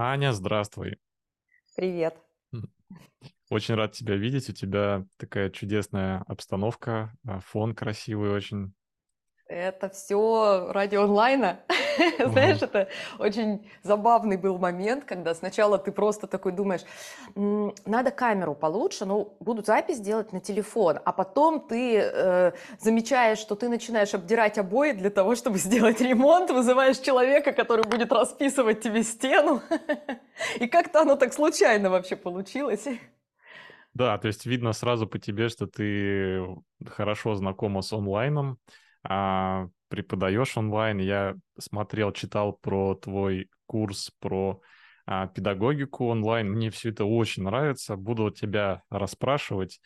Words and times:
Аня, 0.00 0.32
здравствуй. 0.32 0.98
Привет. 1.74 2.16
Очень 3.50 3.74
рад 3.74 3.94
тебя 3.94 4.14
видеть. 4.14 4.48
У 4.48 4.52
тебя 4.52 5.04
такая 5.16 5.50
чудесная 5.50 6.22
обстановка, 6.28 7.12
а, 7.26 7.40
фон 7.40 7.74
красивый 7.74 8.30
очень. 8.30 8.74
Это 9.48 9.88
все 9.88 10.70
ради 10.72 10.96
онлайна. 10.96 11.60
Знаешь, 12.18 12.60
это 12.60 12.88
очень 13.18 13.66
забавный 13.82 14.36
был 14.36 14.58
момент, 14.58 15.04
когда 15.04 15.34
сначала 15.34 15.78
ты 15.78 15.90
просто 15.90 16.26
такой 16.26 16.52
думаешь, 16.52 16.82
надо 17.34 18.10
камеру 18.10 18.54
получше, 18.54 19.06
ну, 19.06 19.34
буду 19.40 19.64
запись 19.64 20.00
делать 20.00 20.34
на 20.34 20.40
телефон, 20.40 20.98
а 21.02 21.12
потом 21.12 21.66
ты 21.66 21.98
э, 21.98 22.52
замечаешь, 22.78 23.38
что 23.38 23.54
ты 23.54 23.70
начинаешь 23.70 24.12
обдирать 24.12 24.58
обои 24.58 24.92
для 24.92 25.08
того, 25.08 25.34
чтобы 25.34 25.56
сделать 25.58 26.02
ремонт, 26.02 26.50
вызываешь 26.50 26.98
человека, 26.98 27.52
который 27.52 27.84
будет 27.84 28.12
расписывать 28.12 28.82
тебе 28.82 29.02
стену, 29.02 29.62
и 30.60 30.66
как-то 30.66 31.00
оно 31.00 31.16
так 31.16 31.32
случайно 31.32 31.88
вообще 31.88 32.16
получилось. 32.16 32.86
Да, 33.94 34.18
то 34.18 34.28
есть 34.28 34.44
видно 34.44 34.74
сразу 34.74 35.06
по 35.06 35.18
тебе, 35.18 35.48
что 35.48 35.66
ты 35.66 36.44
хорошо 36.86 37.34
знакома 37.34 37.80
с 37.80 37.94
онлайном, 37.94 38.58
а, 39.02 39.68
преподаешь 39.88 40.56
онлайн. 40.56 40.98
Я 40.98 41.36
смотрел, 41.58 42.12
читал 42.12 42.52
про 42.52 42.94
твой 42.94 43.48
курс 43.66 44.10
про 44.20 44.60
а, 45.06 45.26
педагогику 45.28 46.06
онлайн. 46.06 46.50
Мне 46.50 46.70
все 46.70 46.90
это 46.90 47.04
очень 47.04 47.42
нравится. 47.42 47.96
Буду 47.96 48.30
тебя 48.30 48.82
расспрашивать. 48.90 49.80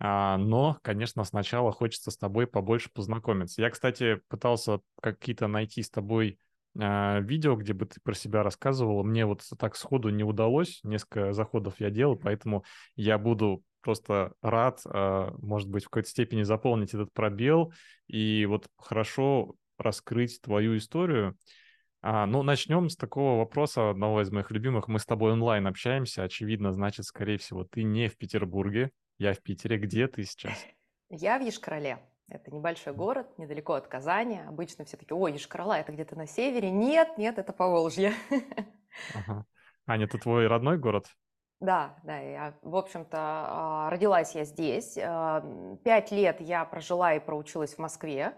А, 0.00 0.36
но, 0.36 0.78
конечно, 0.82 1.24
сначала 1.24 1.72
хочется 1.72 2.10
с 2.10 2.16
тобой 2.16 2.46
побольше 2.46 2.90
познакомиться. 2.92 3.62
Я, 3.62 3.70
кстати, 3.70 4.20
пытался 4.28 4.80
какие-то 5.00 5.48
найти 5.48 5.82
с 5.82 5.90
тобой 5.90 6.38
а, 6.78 7.20
видео, 7.20 7.56
где 7.56 7.72
бы 7.72 7.86
ты 7.86 8.00
про 8.02 8.14
себя 8.14 8.42
рассказывала. 8.42 9.02
Мне 9.02 9.26
вот 9.26 9.42
так 9.58 9.76
сходу 9.76 10.10
не 10.10 10.22
удалось. 10.22 10.80
Несколько 10.84 11.32
заходов 11.32 11.74
я 11.78 11.90
делал, 11.90 12.16
поэтому 12.16 12.64
я 12.94 13.18
буду 13.18 13.64
просто 13.88 14.34
рад, 14.42 14.82
а, 14.84 15.34
может 15.38 15.70
быть, 15.70 15.84
в 15.84 15.86
какой-то 15.86 16.10
степени 16.10 16.42
заполнить 16.42 16.92
этот 16.92 17.10
пробел 17.14 17.72
и 18.06 18.44
вот 18.44 18.68
хорошо 18.76 19.54
раскрыть 19.78 20.42
твою 20.42 20.76
историю. 20.76 21.38
А, 22.02 22.26
ну, 22.26 22.42
начнем 22.42 22.90
с 22.90 22.96
такого 22.96 23.38
вопроса, 23.38 23.88
одного 23.88 24.20
из 24.20 24.30
моих 24.30 24.50
любимых. 24.50 24.88
Мы 24.88 24.98
с 24.98 25.06
тобой 25.06 25.32
онлайн 25.32 25.66
общаемся, 25.66 26.22
очевидно, 26.22 26.74
значит, 26.74 27.06
скорее 27.06 27.38
всего, 27.38 27.64
ты 27.64 27.82
не 27.82 28.08
в 28.08 28.18
Петербурге, 28.18 28.90
я 29.16 29.32
в 29.32 29.40
Питере. 29.40 29.78
Где 29.78 30.06
ты 30.06 30.22
сейчас? 30.24 30.66
Я 31.08 31.38
в 31.38 31.42
Ешкарале. 31.42 31.98
Это 32.28 32.50
небольшой 32.50 32.92
город, 32.92 33.38
недалеко 33.38 33.72
от 33.72 33.88
Казани. 33.88 34.38
Обычно 34.46 34.84
все 34.84 34.98
таки 34.98 35.14
ой, 35.14 35.32
Ешкарала, 35.32 35.78
это 35.80 35.92
где-то 35.92 36.14
на 36.14 36.26
севере. 36.26 36.70
Нет, 36.70 37.16
нет, 37.16 37.38
это 37.38 37.54
Поволжье. 37.54 38.12
Ага. 39.14 39.46
Аня, 39.86 40.04
это 40.04 40.18
твой 40.18 40.46
родной 40.46 40.76
город? 40.76 41.06
Да, 41.60 41.96
да, 42.04 42.18
я, 42.18 42.54
в 42.62 42.76
общем-то, 42.76 43.18
а, 43.18 43.90
родилась 43.90 44.34
я 44.34 44.44
здесь. 44.44 44.96
А, 44.96 45.42
пять 45.82 46.12
лет 46.12 46.40
я 46.40 46.64
прожила 46.64 47.14
и 47.14 47.20
проучилась 47.20 47.74
в 47.74 47.78
Москве. 47.78 48.36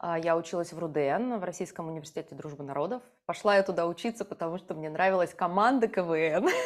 А, 0.00 0.18
я 0.18 0.36
училась 0.36 0.72
в 0.74 0.78
РУДН, 0.78 1.36
в 1.38 1.44
Российском 1.44 1.88
университете 1.88 2.34
дружбы 2.34 2.64
народов. 2.64 3.02
Пошла 3.24 3.56
я 3.56 3.62
туда 3.62 3.86
учиться, 3.86 4.26
потому 4.26 4.58
что 4.58 4.74
мне 4.74 4.90
нравилась 4.90 5.32
команда 5.34 5.88
КВН. 5.88 6.48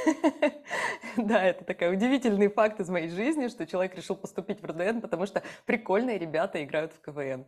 Да, 1.19 1.45
это 1.45 1.63
такой 1.65 1.93
удивительный 1.93 2.49
факт 2.49 2.81
из 2.81 2.89
моей 2.89 3.11
жизни, 3.11 3.49
что 3.49 3.67
человек 3.67 3.95
решил 3.95 4.17
поступить 4.17 4.63
в 4.63 4.65
РУДН, 4.65 5.01
потому 5.01 5.27
что 5.27 5.43
прикольные 5.67 6.19
ребята 6.19 6.65
играют 6.65 6.95
в 6.95 7.03
КВН. 7.03 7.45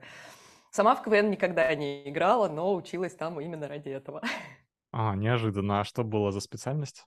Сама 0.70 0.94
в 0.94 1.02
КВН 1.02 1.30
никогда 1.30 1.74
не 1.74 2.06
играла, 2.08 2.48
но 2.48 2.74
училась 2.74 3.14
там 3.14 3.41
именно 3.41 3.66
ради 3.66 3.89
этого. 3.89 4.22
А, 4.92 5.16
неожиданно. 5.16 5.80
А 5.80 5.84
что 5.84 6.05
было 6.05 6.30
за 6.30 6.41
специальность? 6.41 7.06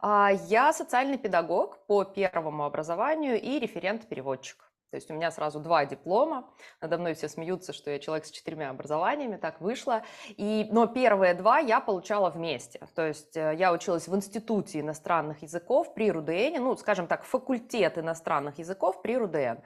А, 0.00 0.30
я 0.48 0.72
социальный 0.72 1.18
педагог 1.18 1.78
по 1.86 2.04
первому 2.04 2.64
образованию 2.64 3.40
и 3.40 3.58
референт-переводчик. 3.58 4.70
То 4.94 4.98
есть 4.98 5.10
у 5.10 5.14
меня 5.14 5.32
сразу 5.32 5.58
два 5.58 5.86
диплома. 5.86 6.44
Надо 6.80 6.98
мной 6.98 7.14
все 7.14 7.28
смеются, 7.28 7.72
что 7.72 7.90
я 7.90 7.98
человек 7.98 8.26
с 8.26 8.30
четырьмя 8.30 8.70
образованиями, 8.70 9.34
так 9.34 9.60
вышло. 9.60 10.04
И, 10.28 10.68
но 10.70 10.86
первые 10.86 11.34
два 11.34 11.58
я 11.58 11.80
получала 11.80 12.30
вместе. 12.30 12.80
То 12.94 13.04
есть 13.04 13.36
э, 13.36 13.56
я 13.58 13.72
училась 13.72 14.06
в 14.06 14.14
Институте 14.14 14.78
иностранных 14.78 15.42
языков 15.42 15.92
при 15.94 16.12
РУДН, 16.12 16.62
ну, 16.62 16.76
скажем 16.76 17.08
так, 17.08 17.24
факультет 17.24 17.98
иностранных 17.98 18.60
языков 18.60 19.02
при 19.02 19.16
РУДН. 19.16 19.62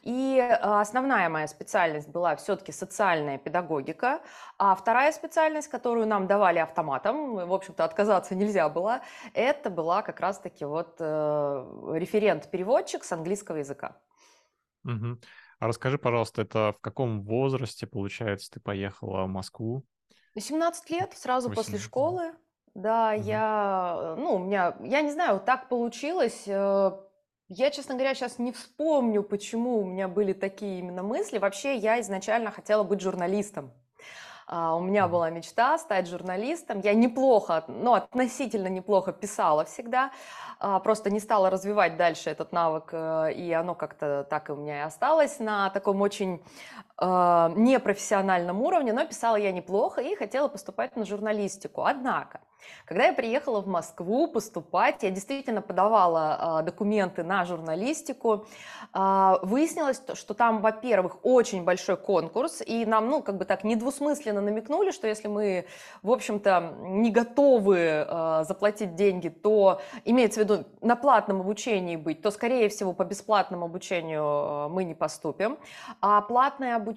И 0.00 0.38
э, 0.38 0.54
основная 0.54 1.28
моя 1.28 1.46
специальность 1.46 2.08
была 2.08 2.34
все-таки 2.36 2.72
социальная 2.72 3.36
педагогика, 3.36 4.22
а 4.56 4.74
вторая 4.74 5.12
специальность, 5.12 5.68
которую 5.68 6.06
нам 6.06 6.26
давали 6.26 6.58
автоматом, 6.58 7.34
в 7.46 7.52
общем-то, 7.52 7.84
отказаться 7.84 8.34
нельзя 8.34 8.70
было, 8.70 9.02
это 9.34 9.68
была 9.68 10.00
как 10.00 10.20
раз-таки 10.20 10.64
вот 10.64 10.96
э, 11.00 11.96
референт-переводчик 11.96 13.04
с 13.04 13.12
английского 13.12 13.56
языка. 13.56 13.96
Мгм. 14.82 15.20
А 15.58 15.66
расскажи, 15.66 15.98
пожалуйста, 15.98 16.42
это 16.42 16.72
в 16.72 16.80
каком 16.80 17.22
возрасте, 17.22 17.86
получается, 17.86 18.50
ты 18.52 18.60
поехала 18.60 19.24
в 19.24 19.28
Москву? 19.28 19.84
18 20.34 20.90
лет, 20.90 21.12
сразу 21.16 21.50
после 21.50 21.78
школы. 21.78 22.32
Да, 22.74 23.12
Мгм. 23.14 23.26
я, 23.26 24.14
ну, 24.16 24.36
у 24.36 24.38
меня, 24.38 24.76
я 24.82 25.02
не 25.02 25.10
знаю, 25.10 25.40
так 25.44 25.68
получилось. 25.68 26.44
э, 26.46 26.92
Я, 27.48 27.70
честно 27.70 27.94
говоря, 27.94 28.14
сейчас 28.14 28.38
не 28.38 28.52
вспомню, 28.52 29.24
почему 29.24 29.80
у 29.80 29.84
меня 29.84 30.06
были 30.06 30.32
такие 30.32 30.78
именно 30.78 31.02
мысли. 31.02 31.38
Вообще, 31.38 31.76
я 31.76 32.00
изначально 32.00 32.52
хотела 32.52 32.84
быть 32.84 33.00
журналистом. 33.00 33.72
А, 34.52 34.74
у 34.74 34.80
меня 34.80 35.06
была 35.06 35.30
мечта 35.30 35.78
стать 35.78 36.08
журналистом. 36.08 36.80
Я 36.80 36.92
неплохо, 36.94 37.62
ну, 37.68 37.94
относительно 37.94 38.66
неплохо 38.66 39.12
писала 39.12 39.64
всегда. 39.64 40.10
А, 40.58 40.80
просто 40.80 41.08
не 41.08 41.20
стала 41.20 41.50
развивать 41.50 41.96
дальше 41.96 42.30
этот 42.30 42.50
навык, 42.50 42.88
э, 42.90 43.32
и 43.32 43.52
оно 43.52 43.76
как-то 43.76 44.26
так 44.28 44.48
и 44.48 44.52
у 44.52 44.56
меня 44.56 44.78
и 44.78 44.82
осталось 44.82 45.38
на 45.38 45.70
таком 45.70 46.02
очень 46.02 46.42
э, 47.00 47.52
непрофессиональном 47.56 48.62
уровне, 48.62 48.92
но 48.92 49.06
писала 49.06 49.36
я 49.36 49.52
неплохо 49.52 50.00
и 50.00 50.14
хотела 50.14 50.48
поступать 50.48 50.96
на 50.96 51.04
журналистику. 51.04 51.84
Однако, 51.84 52.40
когда 52.84 53.06
я 53.06 53.12
приехала 53.12 53.60
в 53.60 53.66
Москву 53.66 54.28
поступать, 54.28 55.02
я 55.02 55.10
действительно 55.10 55.62
подавала 55.62 56.36
а, 56.38 56.62
документы 56.62 57.22
на 57.22 57.44
журналистику. 57.44 58.46
А, 58.92 59.38
выяснилось, 59.42 60.02
что 60.14 60.34
там, 60.34 60.60
во-первых, 60.60 61.18
очень 61.22 61.64
большой 61.64 61.96
конкурс, 61.96 62.62
и 62.64 62.84
нам, 62.86 63.08
ну, 63.08 63.22
как 63.22 63.36
бы 63.36 63.44
так 63.44 63.64
недвусмысленно 63.64 64.40
намекнули, 64.40 64.90
что 64.90 65.06
если 65.06 65.28
мы, 65.28 65.66
в 66.02 66.10
общем-то, 66.10 66.74
не 66.80 67.10
готовы 67.10 68.04
а, 68.06 68.44
заплатить 68.44 68.94
деньги, 68.96 69.28
то 69.28 69.80
имеется 70.04 70.40
в 70.40 70.44
виду 70.44 70.64
на 70.80 70.96
платном 70.96 71.40
обучении 71.40 71.96
быть, 71.96 72.22
то, 72.22 72.30
скорее 72.30 72.68
всего, 72.68 72.92
по 72.92 73.04
бесплатному 73.04 73.66
обучению 73.66 74.22
а, 74.24 74.68
мы 74.68 74.84
не 74.84 74.94
поступим. 74.94 75.58
А 76.00 76.20
платное 76.22 76.76
обучение 76.76 76.89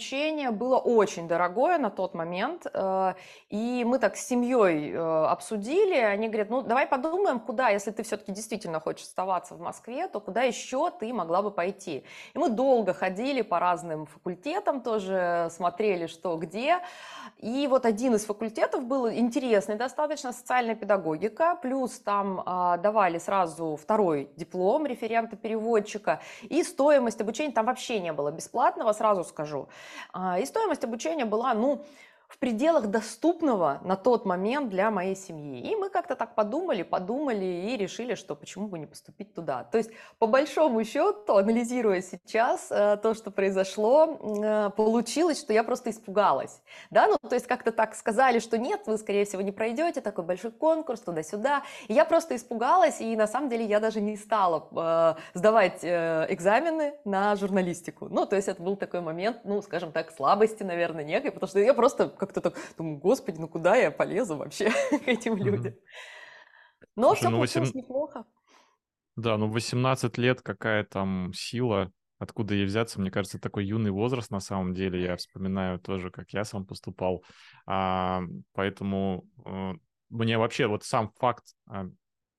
было 0.52 0.78
очень 0.78 1.28
дорогое 1.28 1.78
на 1.78 1.90
тот 1.90 2.14
момент, 2.14 2.68
а, 2.74 3.16
и 3.50 3.84
мы 3.86 4.00
так 4.00 4.18
с 4.18 4.28
семьей 4.28 4.94
обсуждали, 4.96 5.54
обсудили, 5.54 5.96
они 5.96 6.28
говорят, 6.28 6.50
ну 6.50 6.62
давай 6.62 6.88
подумаем, 6.88 7.40
куда, 7.40 7.70
если 7.70 7.92
ты 7.92 8.04
все-таки 8.04 8.32
действительно 8.32 8.80
хочешь 8.80 9.06
оставаться 9.06 9.56
в 9.56 9.60
Москве, 9.60 10.08
то 10.08 10.20
куда 10.20 10.44
еще 10.44 10.90
ты 10.90 11.14
могла 11.14 11.42
бы 11.42 11.52
пойти. 11.52 12.04
И 12.34 12.38
мы 12.38 12.50
долго 12.50 12.94
ходили 12.94 13.42
по 13.42 13.60
разным 13.60 14.06
факультетам 14.06 14.82
тоже, 14.82 15.50
смотрели, 15.52 16.08
что 16.08 16.38
где. 16.38 16.80
И 17.38 17.68
вот 17.68 17.86
один 17.86 18.16
из 18.16 18.26
факультетов 18.26 18.84
был 18.86 19.10
интересный 19.10 19.76
достаточно, 19.76 20.32
социальная 20.32 20.76
педагогика, 20.76 21.58
плюс 21.62 22.00
там 22.00 22.42
а, 22.46 22.78
давали 22.78 23.18
сразу 23.18 23.76
второй 23.76 24.30
диплом 24.36 24.86
референта-переводчика, 24.86 26.22
и 26.44 26.64
стоимость 26.64 27.22
обучения 27.22 27.54
там 27.54 27.66
вообще 27.66 28.00
не 28.00 28.14
было 28.14 28.32
бесплатного, 28.32 28.94
сразу 28.94 29.24
скажу. 29.24 29.68
А, 30.12 30.40
и 30.40 30.46
стоимость 30.46 30.84
обучения 30.84 31.26
была, 31.26 31.54
ну, 31.54 31.86
в 32.28 32.40
пределах 32.40 32.88
доступного 32.88 33.80
на 33.84 33.96
тот 33.96 34.26
момент 34.26 34.70
для 34.70 34.90
моей 34.90 35.16
семьи. 35.16 35.72
И 35.72 35.76
мы 35.76 35.90
как-то 35.90 36.16
так 36.16 36.34
подумали, 36.34 36.82
подумали 36.82 37.46
и 37.46 37.78
решили, 37.78 38.16
что 38.16 38.36
почему 38.36 38.68
бы 38.68 38.80
не 38.80 38.88
поступить 38.88 39.36
туда. 39.36 39.64
То 39.66 39.78
есть, 39.78 39.92
по 40.18 40.26
большому 40.26 40.84
счету, 40.84 41.36
анализируя 41.36 42.02
сейчас 42.02 42.72
э, 42.72 42.98
то, 42.98 43.14
что 43.14 43.30
произошло, 43.30 44.20
э, 44.44 44.72
получилось, 44.76 45.40
что 45.40 45.54
я 45.54 45.64
просто 45.64 45.92
испугалась. 45.92 46.62
Да, 46.90 47.08
ну, 47.08 47.18
то 47.18 47.36
есть, 47.36 47.46
как-то 47.46 47.72
так 47.72 47.94
сказали, 47.96 48.40
что 48.40 48.58
нет, 48.58 48.82
вы, 48.88 48.98
скорее 48.98 49.26
всего, 49.26 49.42
не 49.44 49.52
пройдете, 49.52 50.02
такой 50.02 50.24
большой 50.24 50.52
конкурс, 50.52 51.02
туда-сюда. 51.02 51.64
И 51.88 51.94
я 51.94 52.04
просто 52.04 52.36
испугалась, 52.36 53.00
и 53.00 53.16
на 53.16 53.28
самом 53.28 53.50
деле 53.50 53.66
я 53.66 53.80
даже 53.80 54.02
не 54.02 54.18
стала 54.18 54.68
э, 54.72 55.16
сдавать 55.36 55.84
экзамены 55.84 56.96
на 57.06 57.36
журналистику. 57.36 58.08
Ну, 58.10 58.26
то 58.26 58.36
есть, 58.36 58.48
это 58.48 58.62
был 58.62 58.76
такой 58.76 59.02
момент, 59.02 59.42
ну, 59.44 59.62
скажем 59.62 59.92
так, 59.92 60.12
слабости, 60.12 60.64
наверное, 60.64 61.04
некой, 61.04 61.32
потому 61.32 61.48
что 61.48 61.60
я 61.60 61.74
просто 61.74 62.08
как-то 62.26 62.42
так 62.42 62.58
думаю, 62.78 62.98
господи, 62.98 63.38
ну 63.40 63.48
куда 63.48 63.76
я 63.76 63.92
полезу 63.92 64.38
вообще 64.38 64.70
к 64.92 65.08
этим 65.08 65.36
людям? 65.36 65.74
Но 66.96 67.16
все 67.16 67.30
ну 67.30 67.38
получилось 67.38 67.70
8... 67.70 67.82
неплохо. 67.82 68.26
Да, 69.16 69.38
ну 69.38 69.48
18 69.48 70.18
лет, 70.18 70.42
какая 70.42 70.84
там 70.84 71.32
сила, 71.34 71.92
откуда 72.18 72.54
ей 72.54 72.66
взяться? 72.66 73.00
Мне 73.00 73.12
кажется, 73.12 73.40
такой 73.40 73.66
юный 73.66 73.92
возраст 73.92 74.32
на 74.32 74.40
самом 74.40 74.74
деле. 74.74 75.04
Я 75.04 75.18
вспоминаю 75.18 75.80
тоже, 75.80 76.10
как 76.10 76.32
я 76.32 76.44
сам 76.46 76.66
поступал. 76.66 77.24
А, 77.66 78.22
поэтому 78.54 79.28
э, 79.46 79.74
мне 80.10 80.38
вообще 80.38 80.68
вот 80.68 80.84
сам 80.84 81.12
факт 81.20 81.46
а, 81.68 81.88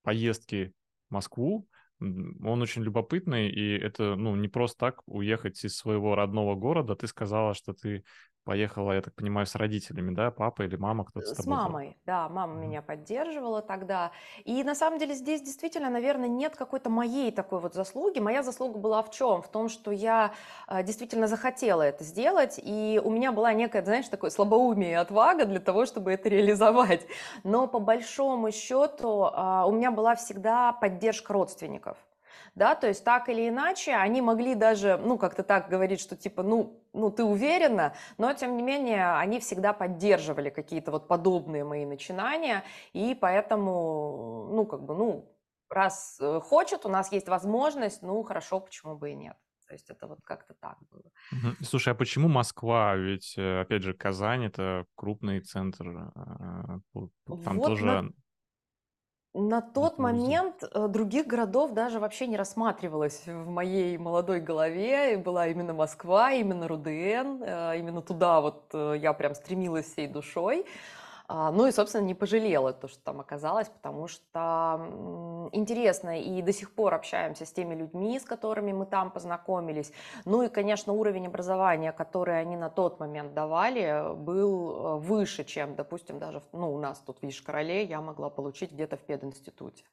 поездки 0.03 0.73
в 1.11 1.15
Москву, 1.15 1.69
он 2.01 2.61
очень 2.61 2.83
любопытный, 2.83 3.49
и 3.49 3.79
это, 3.79 4.17
ну, 4.17 4.35
не 4.37 4.49
просто 4.49 4.79
так 4.79 5.03
уехать 5.07 5.65
из 5.65 5.77
своего 5.77 6.15
родного 6.15 6.55
города. 6.55 6.97
Ты 6.97 7.07
сказала, 7.07 7.55
что 7.55 7.73
ты 7.73 8.05
поехала, 8.45 8.93
я 8.93 9.03
так 9.03 9.15
понимаю, 9.15 9.47
с 9.47 9.55
родителями, 9.55 10.15
да? 10.15 10.31
Папа 10.31 10.63
или 10.63 10.77
мама, 10.77 11.05
кто-то 11.05 11.27
с 11.29 11.33
С 11.33 11.35
тобой 11.35 11.59
был? 11.59 11.79
мамой, 11.79 11.97
да, 12.07 12.29
мама 12.29 12.55
Мгм. 12.55 12.55
меня 12.55 12.83
поддерживала 12.83 13.63
тогда. 13.63 14.11
И 14.45 14.63
на 14.65 14.75
самом 14.75 14.99
деле 14.99 15.15
здесь 15.15 15.41
действительно, 15.43 15.89
наверное, 15.89 16.29
нет 16.29 16.57
какой-то 16.57 16.91
моей 16.91 17.31
такой 17.31 17.61
вот 17.61 17.73
заслуги. 17.73 18.19
Моя 18.19 18.43
заслуга 18.43 18.79
была 18.79 19.01
в 19.03 19.11
чем? 19.13 19.41
В 19.41 19.49
том, 19.49 19.69
что 19.69 19.93
я 19.93 20.35
а, 20.67 20.83
действительно 20.83 21.29
захотела 21.29 21.83
это 21.83 22.03
сделать, 22.05 22.59
и 22.63 23.01
у 23.03 23.11
меня 23.11 23.31
была 23.31 23.53
некая, 23.53 23.85
знаешь, 23.85 24.09
такое 24.09 24.31
слабоумие 24.31 24.91
и 24.91 24.95
отвага 24.95 25.45
для 25.47 25.61
того, 25.61 25.87
чтобы 25.87 26.13
это 26.13 26.29
реализовать. 26.29 27.07
Но 27.45 27.69
по 27.69 27.79
большому 27.79 28.51
счету 28.51 29.23
а, 29.33 29.67
у 29.67 29.73
меня 29.73 29.93
была 29.93 30.17
всегда 30.17 30.73
поддержка 30.73 31.33
родственников 31.33 31.97
да, 32.55 32.75
то 32.75 32.87
есть 32.87 33.05
так 33.05 33.29
или 33.29 33.49
иначе 33.49 33.95
они 33.95 34.23
могли 34.23 34.55
даже, 34.55 34.97
ну, 34.97 35.19
как-то 35.19 35.43
так 35.43 35.69
говорить, 35.69 36.01
что 36.01 36.17
типа, 36.17 36.43
ну, 36.43 36.81
ну, 36.93 37.11
ты 37.11 37.25
уверена, 37.25 37.95
но 38.19 38.33
тем 38.33 38.57
не 38.57 38.63
менее 38.63 39.17
они 39.17 39.41
всегда 39.41 39.73
поддерживали 39.73 40.51
какие-то 40.51 40.91
вот 40.91 41.09
подобные 41.09 41.65
мои 41.65 41.85
начинания, 41.85 42.65
и 42.93 43.15
поэтому, 43.15 44.49
ну, 44.53 44.67
как 44.67 44.83
бы, 44.83 44.95
ну, 44.95 45.37
раз 45.69 46.19
э, 46.21 46.41
хочет, 46.41 46.87
у 46.87 46.89
нас 46.89 47.11
есть 47.13 47.29
возможность, 47.29 48.03
ну, 48.03 48.23
хорошо, 48.23 48.61
почему 48.61 48.97
бы 48.97 49.11
и 49.11 49.15
нет. 49.15 49.37
То 49.67 49.75
есть 49.75 49.91
это 49.91 50.07
вот 50.07 50.21
как-то 50.23 50.55
так 50.55 50.77
было. 50.91 51.55
Слушай, 51.63 51.95
а 51.95 51.97
почему 51.97 52.29
Москва? 52.29 52.95
Ведь, 52.97 53.35
э, 53.37 53.63
опять 53.63 53.83
же, 53.83 53.95
Казань 53.95 54.45
это 54.45 54.85
крупный 54.95 55.41
центр. 55.41 56.13
а, 56.15 56.81
Там 57.45 57.59
Вот 57.59 57.67
тоже 57.67 57.87
На 57.87 58.13
тот 59.61 59.99
вузы. 59.99 60.03
момент 60.03 60.63
э, 60.63 60.87
других 60.89 61.27
городов 61.27 61.73
даже 61.73 61.99
вообще 61.99 62.29
не 62.29 62.37
рассматривалось 62.37 63.23
в 63.27 63.51
моей 63.51 63.99
молодой 63.99 64.41
голове. 64.41 65.17
Была 65.17 65.49
именно 65.49 65.75
Москва, 65.75 66.31
именно 66.31 66.69
РУДН, 66.69 67.43
э, 67.43 67.79
именно 67.79 68.01
туда 68.01 68.41
вот 68.41 68.63
э, 68.73 68.95
я 68.97 69.13
прям 69.13 69.35
стремилась 69.35 69.87
всей 69.87 70.07
душой. 70.07 70.65
А, 71.27 71.51
ну 71.51 71.67
и, 71.67 71.73
собственно, 71.73 72.05
не 72.05 72.15
пожалела 72.15 72.73
то, 72.75 72.87
что 72.87 73.03
там 73.03 73.21
оказалось, 73.21 73.69
потому 73.69 74.09
что 74.09 75.49
интересно, 75.53 76.21
и 76.21 76.43
до 76.43 76.53
сих 76.53 76.75
пор 76.75 76.93
общаемся 76.95 77.47
с 77.47 77.53
теми 77.53 77.75
людьми, 77.75 78.21
с 78.21 78.25
которыми 78.25 78.73
мы 78.73 78.85
там 78.85 79.11
познакомились. 79.11 79.91
Ну 80.27 80.43
и, 80.43 80.49
конечно, 80.49 80.93
уровень 80.93 81.27
образования, 81.27 81.93
который 81.93 82.39
они 82.39 82.57
на 82.57 82.69
тот 82.69 83.01
момент 83.01 83.33
давали, 83.33 84.15
был 84.15 84.71
э, 84.71 84.99
выше, 84.99 85.45
чем, 85.45 85.75
допустим, 85.77 86.19
даже 86.19 86.43
ну, 86.53 86.75
у 86.75 86.79
нас 86.79 86.99
тут 87.01 87.23
в 87.23 87.25
Ишкарале 87.27 87.85
я 87.85 88.03
могла 88.03 88.29
получить 88.29 88.73
где-то 88.73 88.99
в 88.99 89.01
пединституте. 89.01 89.85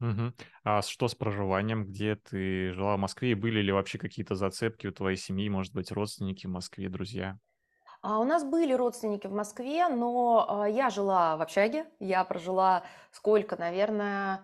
Мгм. 0.00 0.34
А 0.64 0.82
что 0.82 1.06
с 1.06 1.14
проживанием? 1.14 1.84
Где 1.86 2.16
ты 2.16 2.72
жила 2.72 2.96
в 2.96 2.98
Москве? 2.98 3.30
И 3.30 3.34
были 3.34 3.60
ли 3.60 3.70
вообще 3.70 3.98
какие-то 3.98 4.34
зацепки 4.34 4.88
у 4.88 4.92
твоей 4.92 5.16
семьи, 5.16 5.48
может 5.48 5.72
быть, 5.72 5.92
родственники 5.92 6.48
в 6.48 6.50
Москве, 6.50 6.88
друзья? 6.88 7.38
А 8.02 8.18
у 8.18 8.24
нас 8.24 8.42
были 8.42 8.72
родственники 8.72 9.28
в 9.28 9.32
Москве, 9.32 9.86
но 9.86 10.44
а, 10.48 10.68
я 10.68 10.90
жила 10.90 11.36
в 11.36 11.42
общаге. 11.42 11.86
Я 12.00 12.24
прожила 12.24 12.82
сколько, 13.12 13.54
наверное, 13.54 14.40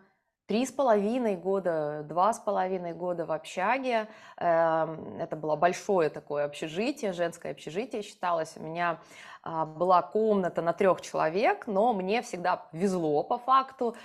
три 0.46 0.64
с 0.64 0.70
половиной 0.70 1.34
года, 1.34 2.04
два 2.04 2.32
с 2.32 2.38
половиной 2.38 2.92
года 2.92 3.26
в 3.26 3.32
общаге. 3.32 4.06
Эм, 4.36 5.18
Это 5.18 5.34
было 5.34 5.56
большое 5.56 6.08
такое 6.08 6.44
общежитие, 6.44 7.12
женское 7.12 7.50
общежитие 7.50 8.02
считалось. 8.02 8.56
У 8.56 8.62
меня 8.62 9.00
а, 9.42 9.66
была 9.66 10.02
комната 10.02 10.62
на 10.62 10.72
трех 10.72 11.00
человек, 11.00 11.66
но 11.66 11.92
мне 11.92 12.22
всегда 12.22 12.68
везло 12.70 13.24
по 13.24 13.38
факту. 13.38 13.96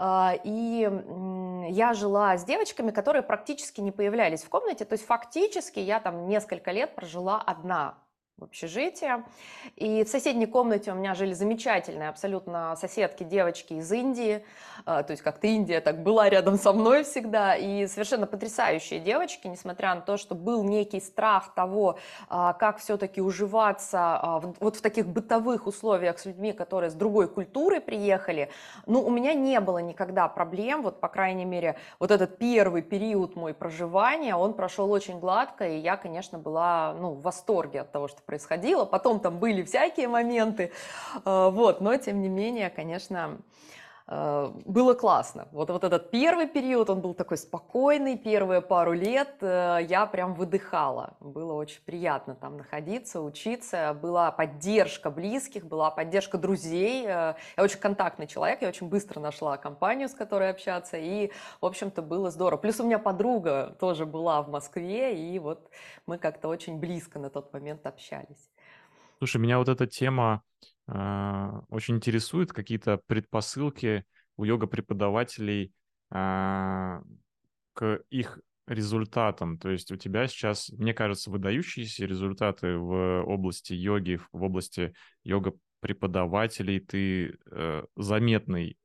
И 0.00 0.90
я 1.68 1.94
жила 1.94 2.38
с 2.38 2.44
девочками, 2.44 2.92
которые 2.92 3.22
практически 3.22 3.80
не 3.80 3.90
появлялись 3.90 4.44
в 4.44 4.48
комнате. 4.48 4.84
То 4.84 4.92
есть 4.92 5.04
фактически 5.04 5.80
я 5.80 5.98
там 5.98 6.28
несколько 6.28 6.70
лет 6.70 6.94
прожила 6.94 7.42
одна 7.44 7.96
в 8.40 8.44
общежитии. 8.44 9.10
И 9.76 10.04
в 10.04 10.08
соседней 10.08 10.46
комнате 10.46 10.92
у 10.92 10.94
меня 10.94 11.14
жили 11.14 11.32
замечательные 11.32 12.08
абсолютно 12.08 12.74
соседки, 12.76 13.22
девочки 13.22 13.74
из 13.74 13.92
Индии. 13.92 14.44
А, 14.84 15.02
то 15.02 15.12
есть 15.12 15.22
как-то 15.22 15.46
Индия 15.46 15.80
так 15.80 16.02
была 16.02 16.28
рядом 16.28 16.58
со 16.58 16.72
мной 16.72 17.04
всегда. 17.04 17.54
И 17.54 17.86
совершенно 17.86 18.26
потрясающие 18.26 19.00
девочки, 19.00 19.46
несмотря 19.46 19.94
на 19.94 20.00
то, 20.00 20.16
что 20.16 20.34
был 20.34 20.64
некий 20.64 21.00
страх 21.00 21.54
того, 21.54 21.98
а, 22.28 22.54
как 22.54 22.78
все-таки 22.78 23.20
уживаться 23.20 23.98
а, 23.98 24.40
вот 24.60 24.76
в 24.76 24.80
таких 24.80 25.06
бытовых 25.06 25.66
условиях 25.66 26.18
с 26.18 26.24
людьми, 26.24 26.52
которые 26.52 26.90
с 26.90 26.94
другой 26.94 27.28
культуры 27.28 27.80
приехали. 27.80 28.50
Ну, 28.86 29.02
у 29.02 29.10
меня 29.10 29.34
не 29.34 29.60
было 29.60 29.78
никогда 29.78 30.28
проблем, 30.28 30.82
вот, 30.82 31.00
по 31.00 31.08
крайней 31.08 31.44
мере, 31.44 31.76
вот 31.98 32.10
этот 32.10 32.38
первый 32.38 32.82
период 32.82 33.36
мой 33.36 33.54
проживания, 33.54 34.34
он 34.34 34.54
прошел 34.54 34.90
очень 34.90 35.18
гладко, 35.18 35.68
и 35.68 35.78
я, 35.78 35.96
конечно, 35.96 36.38
была, 36.38 36.94
ну, 36.98 37.12
в 37.12 37.22
восторге 37.22 37.82
от 37.82 37.92
того, 37.92 38.08
что 38.08 38.22
происходило. 38.30 38.84
Потом 38.84 39.18
там 39.18 39.40
были 39.40 39.64
всякие 39.64 40.06
моменты, 40.06 40.70
а, 41.24 41.50
вот, 41.50 41.80
но 41.80 41.96
тем 41.96 42.22
не 42.22 42.28
менее, 42.28 42.70
конечно, 42.70 43.38
было 44.10 44.94
классно. 44.94 45.46
Вот, 45.52 45.70
вот 45.70 45.84
этот 45.84 46.10
первый 46.10 46.48
период, 46.48 46.90
он 46.90 47.00
был 47.00 47.14
такой 47.14 47.36
спокойный, 47.36 48.18
первые 48.18 48.60
пару 48.60 48.92
лет 48.92 49.36
э, 49.40 49.78
я 49.88 50.04
прям 50.06 50.34
выдыхала. 50.34 51.16
Было 51.20 51.52
очень 51.52 51.80
приятно 51.84 52.34
там 52.34 52.56
находиться, 52.56 53.20
учиться. 53.20 53.96
Была 54.02 54.32
поддержка 54.32 55.10
близких, 55.10 55.64
была 55.64 55.92
поддержка 55.92 56.38
друзей. 56.38 57.04
Э, 57.04 57.34
я 57.56 57.62
очень 57.62 57.78
контактный 57.78 58.26
человек, 58.26 58.62
я 58.62 58.68
очень 58.68 58.88
быстро 58.88 59.20
нашла 59.20 59.56
компанию, 59.58 60.08
с 60.08 60.14
которой 60.14 60.50
общаться, 60.50 60.96
и, 60.96 61.30
в 61.60 61.66
общем-то, 61.66 62.02
было 62.02 62.30
здорово. 62.30 62.58
Плюс 62.58 62.80
у 62.80 62.84
меня 62.84 62.98
подруга 62.98 63.76
тоже 63.78 64.06
была 64.06 64.42
в 64.42 64.48
Москве, 64.48 65.16
и 65.16 65.38
вот 65.38 65.70
мы 66.06 66.18
как-то 66.18 66.48
очень 66.48 66.80
близко 66.80 67.20
на 67.20 67.30
тот 67.30 67.52
момент 67.52 67.86
общались. 67.86 68.50
Слушай, 69.18 69.36
меня 69.36 69.58
вот 69.58 69.68
эта 69.68 69.86
тема 69.86 70.42
очень 71.68 71.96
интересует, 71.96 72.52
какие-то 72.52 73.00
предпосылки 73.06 74.04
у 74.36 74.44
йога-преподавателей 74.44 75.72
а, 76.10 77.02
к 77.74 78.02
их 78.10 78.40
результатам. 78.66 79.58
То 79.58 79.70
есть 79.70 79.90
у 79.92 79.96
тебя 79.96 80.26
сейчас, 80.28 80.70
мне 80.70 80.94
кажется, 80.94 81.30
выдающиеся 81.30 82.06
результаты 82.06 82.76
в 82.76 83.22
области 83.22 83.72
йоги, 83.72 84.20
в 84.32 84.42
области 84.42 84.94
йога-преподавателей. 85.24 86.80
Ты 86.80 87.36
э, 87.50 87.84
заметный 87.96 88.76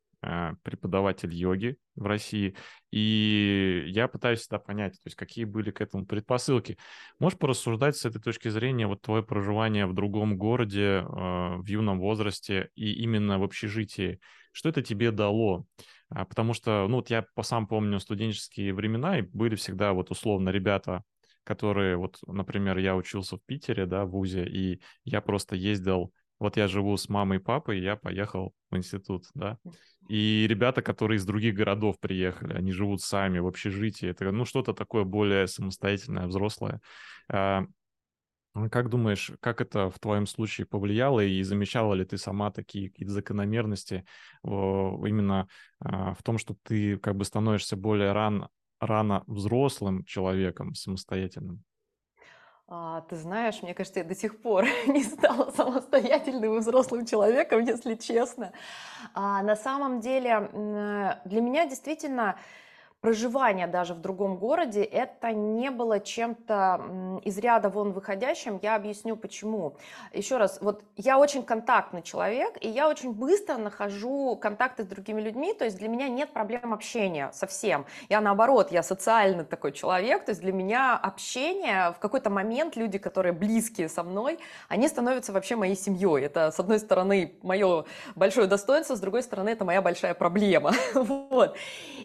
преподаватель 0.64 1.34
йоги 1.34 1.78
в 1.96 2.06
России, 2.06 2.56
и 2.92 3.84
я 3.88 4.08
пытаюсь 4.08 4.40
всегда 4.40 4.60
понять, 4.60 4.94
то 4.94 5.08
есть 5.08 5.16
какие 5.16 5.46
были 5.46 5.72
к 5.72 5.82
этому 5.82 6.06
предпосылки. 6.06 6.78
Можешь 7.20 7.38
порассуждать 7.38 7.96
с 7.96 8.06
этой 8.06 8.22
точки 8.22 8.50
зрения, 8.50 8.88
вот 8.88 9.02
твое 9.02 9.24
проживание 9.24 9.86
в 9.86 9.94
другом 9.94 10.38
городе, 10.38 10.82
э, 10.82 11.04
в 11.04 11.66
юном 11.68 12.00
возрасте 12.00 12.70
и 12.76 12.94
именно 12.94 13.40
в 13.40 13.44
общежитии, 13.44 14.20
что 14.52 14.70
это 14.70 14.82
тебе 14.82 15.12
дало? 15.12 15.66
А, 16.10 16.26
потому 16.26 16.54
что, 16.54 16.88
ну, 16.88 16.98
вот 16.98 17.10
я 17.10 17.26
сам 17.42 17.68
помню 17.68 18.00
студенческие 18.00 18.74
времена, 18.74 19.20
и 19.20 19.22
были 19.22 19.56
всегда 19.56 19.94
вот 19.94 20.12
условно 20.12 20.50
ребята, 20.50 21.04
которые, 21.44 21.98
вот, 21.98 22.20
например, 22.26 22.78
я 22.78 22.96
учился 22.96 23.38
в 23.38 23.44
Питере, 23.46 23.86
да, 23.86 24.06
в 24.06 24.12
ВУЗе, 24.12 24.46
и 24.46 24.82
я 25.04 25.22
просто 25.22 25.56
ездил 25.56 26.14
вот 26.46 26.58
я 26.58 26.68
живу 26.68 26.96
с 26.96 27.10
мамой 27.10 27.38
и 27.38 27.42
папой, 27.42 27.80
я 27.80 27.96
поехал 27.96 28.54
в 28.70 28.78
институт, 28.78 29.26
да. 29.34 29.58
И 30.08 30.46
ребята, 30.48 30.82
которые 30.82 31.18
из 31.18 31.26
других 31.26 31.56
городов 31.56 32.00
приехали, 32.00 32.54
они 32.54 32.72
живут 32.72 33.02
сами 33.02 33.40
в 33.40 33.48
общежитии. 33.48 34.08
Это, 34.08 34.32
ну, 34.32 34.46
что-то 34.46 34.74
такое 34.74 35.04
более 35.04 35.48
самостоятельное, 35.48 36.28
взрослое. 36.28 36.80
А, 37.28 37.66
как 38.72 38.90
думаешь, 38.90 39.32
как 39.42 39.60
это 39.60 39.90
в 39.90 40.00
твоем 40.00 40.28
случае 40.28 40.68
повлияло 40.68 41.20
и 41.20 41.42
замечала 41.44 41.94
ли 41.94 42.06
ты 42.06 42.18
сама 42.18 42.52
такие 42.52 42.90
какие-то 42.90 43.14
закономерности 43.14 44.06
именно 44.44 45.48
а, 45.80 46.14
в 46.14 46.24
том, 46.24 46.38
что 46.38 46.56
ты 46.64 46.98
как 47.00 47.16
бы 47.16 47.26
становишься 47.26 47.76
более 47.76 48.12
рано, 48.12 48.50
рано 48.80 49.24
взрослым 49.26 50.06
человеком, 50.06 50.76
самостоятельным? 50.76 51.64
А, 52.68 53.02
ты 53.02 53.16
знаешь, 53.16 53.62
мне 53.62 53.76
кажется, 53.76 54.00
я 54.00 54.06
до 54.06 54.16
сих 54.16 54.42
пор 54.42 54.66
не 54.88 55.04
стала 55.04 55.52
самостоятельным 55.52 56.56
и 56.56 56.60
взрослым 56.60 57.06
человеком, 57.06 57.64
если 57.64 57.94
честно. 57.96 58.54
А, 59.14 59.44
на 59.44 59.56
самом 59.56 60.00
деле, 60.00 60.50
для 61.26 61.42
меня 61.42 61.68
действительно 61.68 62.40
проживание 63.06 63.68
даже 63.68 63.94
в 63.94 64.02
другом 64.02 64.36
городе, 64.36 64.84
это 64.84 65.32
не 65.32 65.70
было 65.70 66.00
чем-то 66.00 67.20
из 67.24 67.38
ряда 67.38 67.70
вон 67.70 67.92
выходящим. 67.92 68.58
Я 68.64 68.74
объясню 68.74 69.16
почему. 69.16 69.76
Еще 70.12 70.38
раз, 70.38 70.58
вот 70.60 70.82
я 70.98 71.20
очень 71.20 71.44
контактный 71.44 72.02
человек, 72.02 72.58
и 72.62 72.68
я 72.68 72.90
очень 72.90 73.14
быстро 73.14 73.58
нахожу 73.58 74.36
контакты 74.38 74.82
с 74.82 74.88
другими 74.88 75.22
людьми, 75.22 75.54
то 75.54 75.66
есть 75.66 75.78
для 75.78 75.88
меня 75.88 76.08
нет 76.10 76.34
проблем 76.34 76.74
общения 76.74 77.30
совсем. 77.32 77.86
Я 78.10 78.22
наоборот, 78.22 78.72
я 78.72 78.82
социальный 78.82 79.46
такой 79.46 79.72
человек, 79.72 80.26
то 80.26 80.32
есть 80.32 80.42
для 80.42 80.52
меня 80.52 80.98
общение 80.98 81.92
в 81.92 82.00
какой-то 82.00 82.32
момент 82.32 82.76
люди, 82.76 82.98
которые 82.98 83.34
близкие 83.34 83.88
со 83.88 84.02
мной, 84.02 84.40
они 84.68 84.88
становятся 84.88 85.32
вообще 85.32 85.56
моей 85.56 85.76
семьей. 85.76 86.24
Это, 86.24 86.50
с 86.50 86.60
одной 86.60 86.80
стороны, 86.80 87.36
мое 87.44 87.86
большое 88.16 88.48
достоинство, 88.48 88.96
с 88.96 89.00
другой 89.00 89.22
стороны, 89.22 89.50
это 89.50 89.64
моя 89.64 89.84
большая 89.84 90.16
проблема. 90.16 90.72
Вот. 90.96 91.56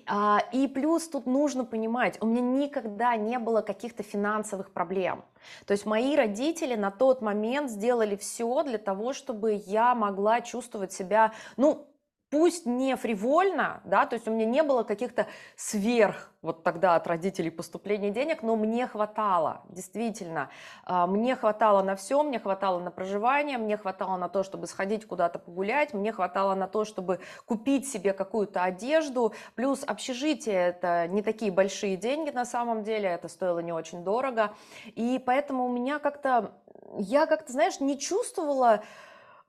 А, 0.06 0.40
и 0.52 0.66
плюс 0.68 0.89
тут 0.98 1.26
нужно 1.26 1.64
понимать, 1.64 2.18
у 2.20 2.26
меня 2.26 2.40
никогда 2.40 3.16
не 3.16 3.38
было 3.38 3.60
каких-то 3.60 4.02
финансовых 4.02 4.72
проблем. 4.72 5.24
То 5.66 5.72
есть 5.72 5.86
мои 5.86 6.16
родители 6.16 6.74
на 6.74 6.90
тот 6.90 7.22
момент 7.22 7.70
сделали 7.70 8.16
все 8.16 8.62
для 8.62 8.78
того, 8.78 9.12
чтобы 9.12 9.62
я 9.66 9.94
могла 9.94 10.40
чувствовать 10.40 10.92
себя, 10.92 11.32
ну, 11.56 11.86
пусть 12.30 12.64
не 12.64 12.96
фривольно, 12.96 13.80
да, 13.84 14.06
то 14.06 14.14
есть 14.14 14.28
у 14.28 14.30
меня 14.30 14.46
не 14.46 14.62
было 14.62 14.84
каких-то 14.84 15.26
сверх 15.56 16.30
вот 16.42 16.62
тогда 16.62 16.94
от 16.94 17.06
родителей 17.06 17.50
поступления 17.50 18.10
денег, 18.10 18.42
но 18.42 18.56
мне 18.56 18.86
хватало, 18.86 19.62
действительно, 19.68 20.48
а, 20.84 21.06
мне 21.06 21.36
хватало 21.36 21.82
на 21.82 21.96
все, 21.96 22.22
мне 22.22 22.38
хватало 22.38 22.78
на 22.78 22.90
проживание, 22.90 23.58
мне 23.58 23.76
хватало 23.76 24.16
на 24.16 24.28
то, 24.28 24.42
чтобы 24.42 24.66
сходить 24.66 25.06
куда-то 25.06 25.38
погулять, 25.38 25.92
мне 25.92 26.12
хватало 26.12 26.54
на 26.54 26.68
то, 26.68 26.84
чтобы 26.84 27.20
купить 27.44 27.90
себе 27.90 28.12
какую-то 28.12 28.62
одежду, 28.62 29.34
плюс 29.54 29.82
общежитие 29.84 30.68
это 30.68 31.08
не 31.08 31.22
такие 31.22 31.50
большие 31.50 31.96
деньги 31.96 32.30
на 32.30 32.44
самом 32.44 32.84
деле, 32.84 33.08
это 33.08 33.28
стоило 33.28 33.58
не 33.58 33.72
очень 33.72 34.04
дорого, 34.04 34.54
и 34.84 35.22
поэтому 35.24 35.66
у 35.66 35.68
меня 35.68 35.98
как-то, 35.98 36.52
я 36.96 37.26
как-то, 37.26 37.52
знаешь, 37.52 37.80
не 37.80 37.98
чувствовала 37.98 38.82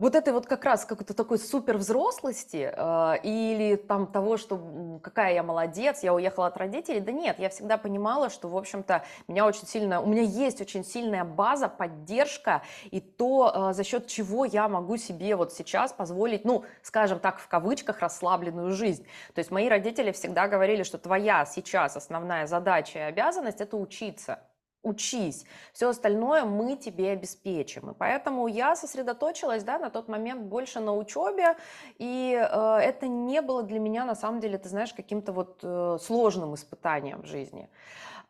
вот 0.01 0.15
этой 0.15 0.33
вот 0.33 0.47
как 0.47 0.65
раз 0.65 0.83
какой-то 0.83 1.13
такой 1.13 1.37
супер 1.37 1.77
взрослости 1.77 2.73
э, 2.75 3.21
или 3.21 3.75
там 3.75 4.07
того, 4.07 4.37
что 4.37 4.99
какая 5.03 5.35
я 5.35 5.43
молодец, 5.43 6.01
я 6.01 6.11
уехала 6.11 6.47
от 6.47 6.57
родителей, 6.57 7.01
да 7.01 7.11
нет, 7.11 7.37
я 7.37 7.49
всегда 7.49 7.77
понимала, 7.77 8.31
что, 8.31 8.47
в 8.47 8.57
общем-то, 8.57 9.03
меня 9.27 9.45
очень 9.45 9.67
сильно, 9.67 10.01
у 10.01 10.07
меня 10.07 10.23
есть 10.23 10.59
очень 10.59 10.83
сильная 10.83 11.23
база, 11.23 11.69
поддержка 11.69 12.63
и 12.89 12.99
то, 12.99 13.69
э, 13.69 13.73
за 13.73 13.83
счет 13.83 14.07
чего 14.07 14.43
я 14.43 14.67
могу 14.67 14.97
себе 14.97 15.35
вот 15.35 15.53
сейчас 15.53 15.93
позволить, 15.93 16.45
ну, 16.45 16.65
скажем 16.81 17.19
так, 17.19 17.37
в 17.37 17.47
кавычках, 17.47 17.99
расслабленную 17.99 18.71
жизнь. 18.71 19.05
То 19.35 19.39
есть 19.39 19.51
мои 19.51 19.69
родители 19.69 20.11
всегда 20.11 20.47
говорили, 20.47 20.81
что 20.81 20.97
твоя 20.97 21.45
сейчас 21.45 21.95
основная 21.95 22.47
задача 22.47 22.97
и 22.97 23.01
обязанность– 23.03 23.61
это 23.61 23.77
учиться 23.77 24.39
учись, 24.83 25.45
все 25.73 25.89
остальное 25.89 26.43
мы 26.43 26.75
тебе 26.75 27.11
обеспечим. 27.11 27.91
И 27.91 27.93
поэтому 27.93 28.47
я 28.47 28.75
сосредоточилась 28.75 29.63
да, 29.63 29.77
на 29.77 29.89
тот 29.89 30.07
момент 30.07 30.43
больше 30.43 30.79
на 30.79 30.95
учебе, 30.95 31.55
и 31.97 32.33
э, 32.33 32.77
это 32.77 33.07
не 33.07 33.41
было 33.41 33.63
для 33.63 33.79
меня, 33.79 34.05
на 34.05 34.15
самом 34.15 34.39
деле, 34.39 34.57
ты 34.57 34.69
знаешь, 34.69 34.93
каким-то 34.93 35.33
вот 35.33 35.59
э, 35.63 35.97
сложным 36.01 36.55
испытанием 36.55 37.21
в 37.21 37.25
жизни. 37.25 37.69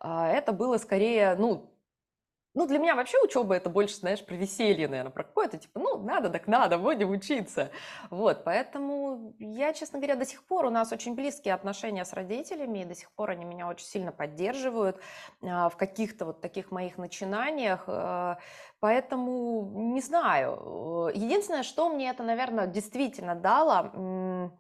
Э, 0.02 0.32
это 0.34 0.52
было 0.52 0.78
скорее, 0.78 1.36
ну, 1.36 1.70
ну, 2.54 2.68
для 2.68 2.80
меня 2.80 2.96
вообще 2.96 3.18
учеба 3.24 3.56
это 3.56 3.70
больше, 3.70 3.96
знаешь, 3.96 4.26
про 4.26 4.36
веселье, 4.36 4.88
наверное, 4.88 5.12
про 5.12 5.24
какое-то, 5.24 5.58
типа, 5.58 5.80
ну, 5.80 5.98
надо, 6.04 6.30
так 6.30 6.48
надо, 6.48 6.78
будем 6.78 7.12
учиться. 7.12 7.72
Вот, 8.10 8.44
поэтому 8.44 9.36
я, 9.40 9.74
честно 9.74 10.00
говоря, 10.00 10.16
до 10.16 10.26
сих 10.26 10.44
пор 10.44 10.66
у 10.66 10.70
нас 10.70 10.92
очень 10.92 11.16
близкие 11.16 11.54
отношения 11.54 12.04
с 12.04 12.12
родителями, 12.12 12.80
и 12.80 12.86
до 12.86 12.96
сих 12.96 13.12
пор 13.12 13.32
они 13.32 13.46
меня 13.46 13.68
очень 13.68 13.86
сильно 13.86 14.12
поддерживают 14.12 15.00
а, 15.42 15.70
в 15.70 15.78
каких-то 15.78 16.26
вот 16.26 16.42
таких 16.42 16.72
моих 16.72 16.98
начинаниях. 16.98 17.86
А, 17.88 18.38
поэтому 18.80 19.94
не 19.94 20.02
знаю. 20.02 21.10
Единственное, 21.14 21.64
что 21.64 21.90
мне 21.90 22.10
это, 22.10 22.24
наверное, 22.24 22.68
действительно 22.68 23.36
дало, 23.36 24.52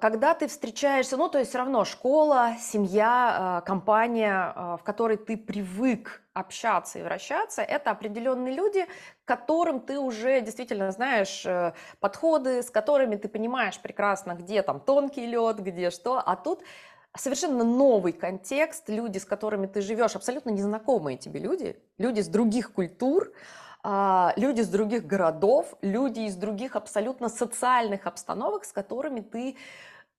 когда 0.00 0.34
ты 0.34 0.46
встречаешься, 0.46 1.16
ну, 1.16 1.28
то 1.28 1.38
есть 1.38 1.50
все 1.50 1.58
равно 1.58 1.84
школа, 1.84 2.52
семья, 2.60 3.36
а, 3.36 3.60
компания, 3.62 4.52
а, 4.54 4.76
в 4.76 4.84
которой 4.84 5.16
ты 5.16 5.36
привык 5.36 6.22
общаться 6.34 7.00
и 7.00 7.02
вращаться, 7.02 7.62
это 7.62 7.90
определенные 7.90 8.54
люди, 8.54 8.86
которым 9.24 9.80
ты 9.80 9.98
уже 9.98 10.40
действительно 10.40 10.90
знаешь 10.92 11.44
э, 11.44 11.74
подходы, 12.00 12.62
с 12.62 12.70
которыми 12.70 13.16
ты 13.16 13.28
понимаешь 13.28 13.78
прекрасно, 13.78 14.32
где 14.32 14.62
там 14.62 14.80
тонкий 14.80 15.26
лед, 15.26 15.58
где 15.58 15.90
что, 15.90 16.22
а 16.24 16.36
тут 16.36 16.62
совершенно 17.16 17.64
новый 17.64 18.12
контекст, 18.12 18.88
люди, 18.88 19.18
с 19.18 19.24
которыми 19.24 19.66
ты 19.66 19.82
живешь, 19.82 20.16
абсолютно 20.16 20.50
незнакомые 20.50 21.18
тебе 21.18 21.40
люди, 21.40 21.76
люди 21.98 22.20
с 22.20 22.28
других 22.28 22.72
культур, 22.72 23.30
а, 23.30 23.61
люди 23.84 24.60
с 24.60 24.68
других 24.68 25.06
городов, 25.06 25.74
люди 25.82 26.20
из 26.20 26.36
других 26.36 26.76
абсолютно 26.76 27.28
социальных 27.28 28.06
обстановок, 28.06 28.64
с 28.64 28.72
которыми 28.72 29.20
ты 29.20 29.56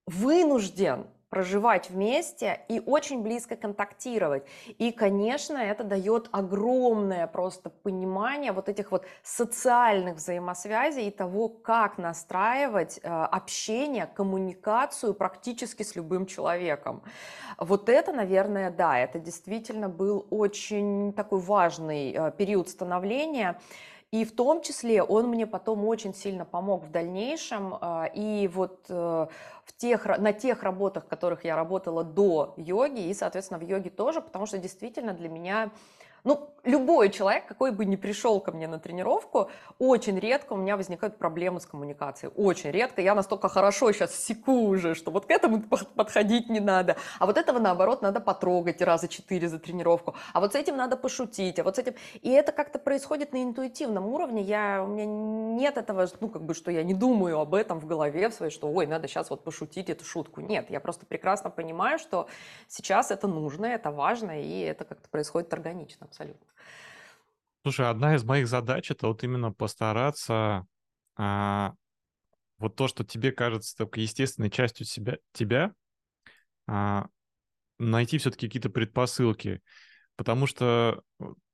вынужден 0.05 1.07
проживать 1.33 1.89
вместе 1.89 2.59
и 2.69 2.79
очень 2.79 3.23
близко 3.23 3.55
контактировать. 3.55 4.43
И, 4.77 4.91
конечно, 4.91 5.57
это 5.57 5.83
дает 5.83 6.29
огромное 6.31 7.25
просто 7.25 7.71
понимание 7.71 8.51
вот 8.51 8.69
этих 8.69 8.91
вот 8.91 9.03
социальных 9.23 10.17
взаимосвязей 10.17 11.07
и 11.07 11.09
того, 11.09 11.49
как 11.49 11.97
настраивать 11.97 12.99
э, 13.01 13.09
общение, 13.09 14.05
коммуникацию 14.05 15.15
практически 15.15 15.81
с 15.81 15.95
любым 15.95 16.27
человеком. 16.27 17.01
Вот 17.57 17.89
это, 17.89 18.13
наверное, 18.13 18.69
да, 18.69 18.99
это 18.99 19.17
действительно 19.17 19.89
был 19.89 20.27
очень 20.29 21.13
такой 21.13 21.39
важный 21.39 22.13
э, 22.13 22.31
период 22.37 22.69
становления. 22.69 23.59
И 24.13 24.25
в 24.25 24.31
том 24.31 24.61
числе 24.61 25.01
он 25.01 25.27
мне 25.27 25.47
потом 25.47 25.83
очень 25.87 26.13
сильно 26.13 26.45
помог 26.45 26.83
в 26.83 26.91
дальнейшем. 26.91 27.79
А, 27.81 28.05
и 28.13 28.47
вот 28.47 28.85
э, 28.87 28.93
в 29.65 29.73
тех, 29.75 30.05
на 30.05 30.31
тех 30.33 30.61
работах, 30.61 31.05
в 31.05 31.07
которых 31.07 31.45
я 31.45 31.55
работала 31.55 32.03
до 32.03 32.53
йоги, 32.55 33.07
и, 33.07 33.13
соответственно, 33.15 33.59
в 33.59 33.67
йоге 33.67 33.89
тоже, 33.89 34.21
потому 34.21 34.45
что 34.45 34.59
действительно 34.59 35.13
для 35.13 35.29
меня 35.29 35.71
ну, 36.23 36.53
любой 36.63 37.09
человек, 37.09 37.45
какой 37.45 37.71
бы 37.71 37.83
ни 37.83 37.97
пришел 37.97 38.39
ко 38.39 38.51
мне 38.51 38.67
на 38.67 38.79
тренировку, 38.79 39.49
очень 39.79 40.17
редко 40.17 40.53
у 40.53 40.55
меня 40.55 40.77
возникают 40.77 41.17
проблемы 41.17 41.59
с 41.59 41.65
коммуникацией. 41.65 42.31
Очень 42.35 42.71
редко. 42.71 43.01
Я 43.01 43.15
настолько 43.15 43.49
хорошо 43.49 43.91
сейчас 43.91 44.15
секу 44.15 44.69
уже, 44.69 44.95
что 44.95 45.11
вот 45.11 45.25
к 45.25 45.31
этому 45.31 45.61
подходить 45.61 46.49
не 46.49 46.61
надо. 46.61 46.95
А 47.19 47.25
вот 47.25 47.37
этого, 47.37 47.59
наоборот, 47.59 48.01
надо 48.01 48.21
потрогать 48.21 48.81
раза 48.81 49.07
четыре 49.07 49.49
за 49.49 49.59
тренировку. 49.59 50.15
А 50.31 50.39
вот 50.39 50.53
с 50.53 50.55
этим 50.55 50.77
надо 50.77 50.95
пошутить. 50.95 51.59
А 51.59 51.63
вот 51.63 51.75
с 51.75 51.79
этим... 51.79 51.95
И 52.21 52.29
это 52.29 52.53
как-то 52.53 52.79
происходит 52.79 53.33
на 53.33 53.43
интуитивном 53.43 54.05
уровне. 54.05 54.41
Я... 54.41 54.83
У 54.83 54.87
меня 54.87 55.05
нет 55.05 55.77
этого, 55.77 56.07
ну, 56.21 56.29
как 56.29 56.43
бы, 56.43 56.53
что 56.53 56.71
я 56.71 56.83
не 56.83 56.93
думаю 56.93 57.39
об 57.39 57.53
этом 57.53 57.79
в 57.79 57.85
голове 57.85 58.29
в 58.29 58.33
своей, 58.33 58.51
что, 58.51 58.71
ой, 58.71 58.87
надо 58.87 59.09
сейчас 59.09 59.29
вот 59.29 59.43
пошутить 59.43 59.89
эту 59.89 60.05
шутку. 60.05 60.39
Нет, 60.39 60.69
я 60.69 60.79
просто 60.79 61.05
прекрасно 61.05 61.49
понимаю, 61.49 61.99
что 61.99 62.27
сейчас 62.69 63.11
это 63.11 63.27
нужно, 63.27 63.65
это 63.65 63.91
важно, 63.91 64.41
и 64.41 64.61
это 64.61 64.85
как-то 64.85 65.09
происходит 65.09 65.53
органично 65.53 66.07
абсолютно. 66.13 66.47
Слушай, 67.63 67.89
одна 67.89 68.15
из 68.15 68.23
моих 68.23 68.47
задач 68.47 68.91
это 68.91 69.07
вот 69.07 69.23
именно 69.23 69.51
постараться 69.51 70.67
а, 71.15 71.73
вот 72.57 72.75
то, 72.75 72.87
что 72.87 73.03
тебе 73.03 73.31
кажется 73.31 73.75
только 73.75 73.99
естественной 73.99 74.51
частью 74.51 74.85
себя, 74.85 75.17
тебя, 75.31 75.73
а, 76.67 77.07
найти 77.79 78.17
все-таки 78.17 78.47
какие-то 78.47 78.69
предпосылки. 78.69 79.61
Потому 80.15 80.45
что 80.45 81.01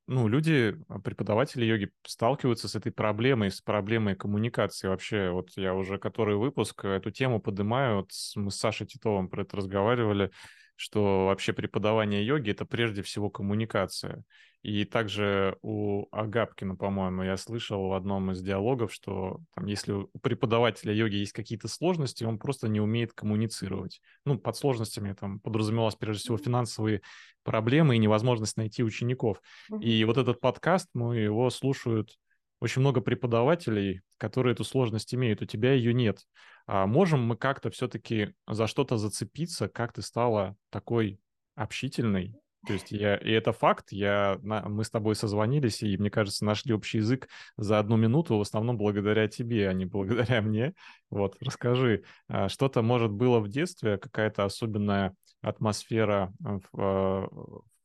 ну, 0.06 0.26
люди, 0.26 0.76
преподаватели 1.04 1.64
йоги 1.64 1.90
сталкиваются 2.04 2.68
с 2.68 2.74
этой 2.74 2.90
проблемой, 2.90 3.50
с 3.52 3.60
проблемой 3.60 4.16
коммуникации. 4.16 4.88
Вообще, 4.88 5.30
вот 5.30 5.50
я 5.56 5.72
уже 5.74 5.98
который 5.98 6.36
выпуск 6.36 6.84
эту 6.84 7.12
тему 7.12 7.40
поднимаю, 7.40 7.98
вот 7.98 8.10
мы 8.34 8.50
с 8.50 8.56
Сашей 8.56 8.88
Титовым 8.88 9.28
про 9.28 9.42
это 9.42 9.56
разговаривали, 9.56 10.32
что 10.80 11.26
вообще 11.26 11.52
преподавание 11.52 12.24
йоги— 12.24 12.50
это 12.52 12.64
прежде 12.64 13.02
всего 13.02 13.28
коммуникация. 13.28 14.24
И 14.62 14.86
также 14.86 15.58
у 15.60 16.06
Агапкина, 16.10 16.74
по-моему, 16.74 17.22
я 17.22 17.36
слышал 17.36 17.88
в 17.88 17.92
одном 17.92 18.30
из 18.30 18.40
диалогов, 18.40 18.90
что 18.90 19.40
там, 19.54 19.66
если 19.66 19.92
у 19.92 20.08
преподавателя 20.22 20.94
йоги 20.94 21.16
есть 21.16 21.32
какие-то 21.32 21.68
сложности, 21.68 22.24
он 22.24 22.38
просто 22.38 22.66
не 22.68 22.80
умеет 22.80 23.12
коммуницировать. 23.12 24.00
Ну, 24.24 24.38
под 24.38 24.56
сложностями 24.56 25.12
там 25.12 25.38
подразумевалось 25.40 25.96
прежде 25.96 26.22
всего 26.22 26.38
финансовые 26.38 27.02
проблемы 27.42 27.96
и 27.96 27.98
невозможность 27.98 28.56
найти 28.56 28.82
учеников. 28.82 29.42
И 29.82 30.02
вот 30.04 30.16
этот 30.16 30.40
подкаст, 30.40 30.88
ну, 30.94 31.12
его 31.12 31.50
слушают 31.50 32.16
очень 32.60 32.80
много 32.80 33.00
преподавателей, 33.00 34.02
которые 34.18 34.52
эту 34.52 34.64
сложность 34.64 35.14
имеют, 35.14 35.42
у 35.42 35.46
тебя 35.46 35.72
ее 35.72 35.94
нет. 35.94 36.20
А 36.66 36.86
можем 36.86 37.26
мы 37.26 37.36
как-то 37.36 37.70
все-таки 37.70 38.34
за 38.46 38.66
что-то 38.66 38.96
зацепиться, 38.96 39.68
как 39.68 39.92
ты 39.92 40.02
стала 40.02 40.56
такой 40.70 41.18
общительной, 41.56 42.34
То 42.66 42.74
есть 42.74 42.90
я, 42.90 43.16
и 43.16 43.30
это 43.30 43.52
факт, 43.52 43.90
я, 43.90 44.38
мы 44.42 44.84
с 44.84 44.90
тобой 44.90 45.14
созвонились, 45.14 45.82
и, 45.82 45.96
мне 45.96 46.10
кажется, 46.10 46.44
нашли 46.44 46.74
общий 46.74 46.98
язык 46.98 47.28
за 47.56 47.78
одну 47.78 47.96
минуту, 47.96 48.36
в 48.36 48.42
основном 48.42 48.76
благодаря 48.76 49.26
тебе, 49.28 49.68
а 49.68 49.72
не 49.72 49.86
благодаря 49.86 50.42
мне. 50.42 50.74
Вот, 51.08 51.36
расскажи, 51.40 52.04
а, 52.28 52.48
что-то, 52.50 52.82
может, 52.82 53.10
было 53.10 53.40
в 53.40 53.48
детстве, 53.48 53.96
какая-то 53.96 54.44
особенная 54.44 55.14
атмосфера 55.40 56.32
в, 56.38 56.64
а, 56.74 57.28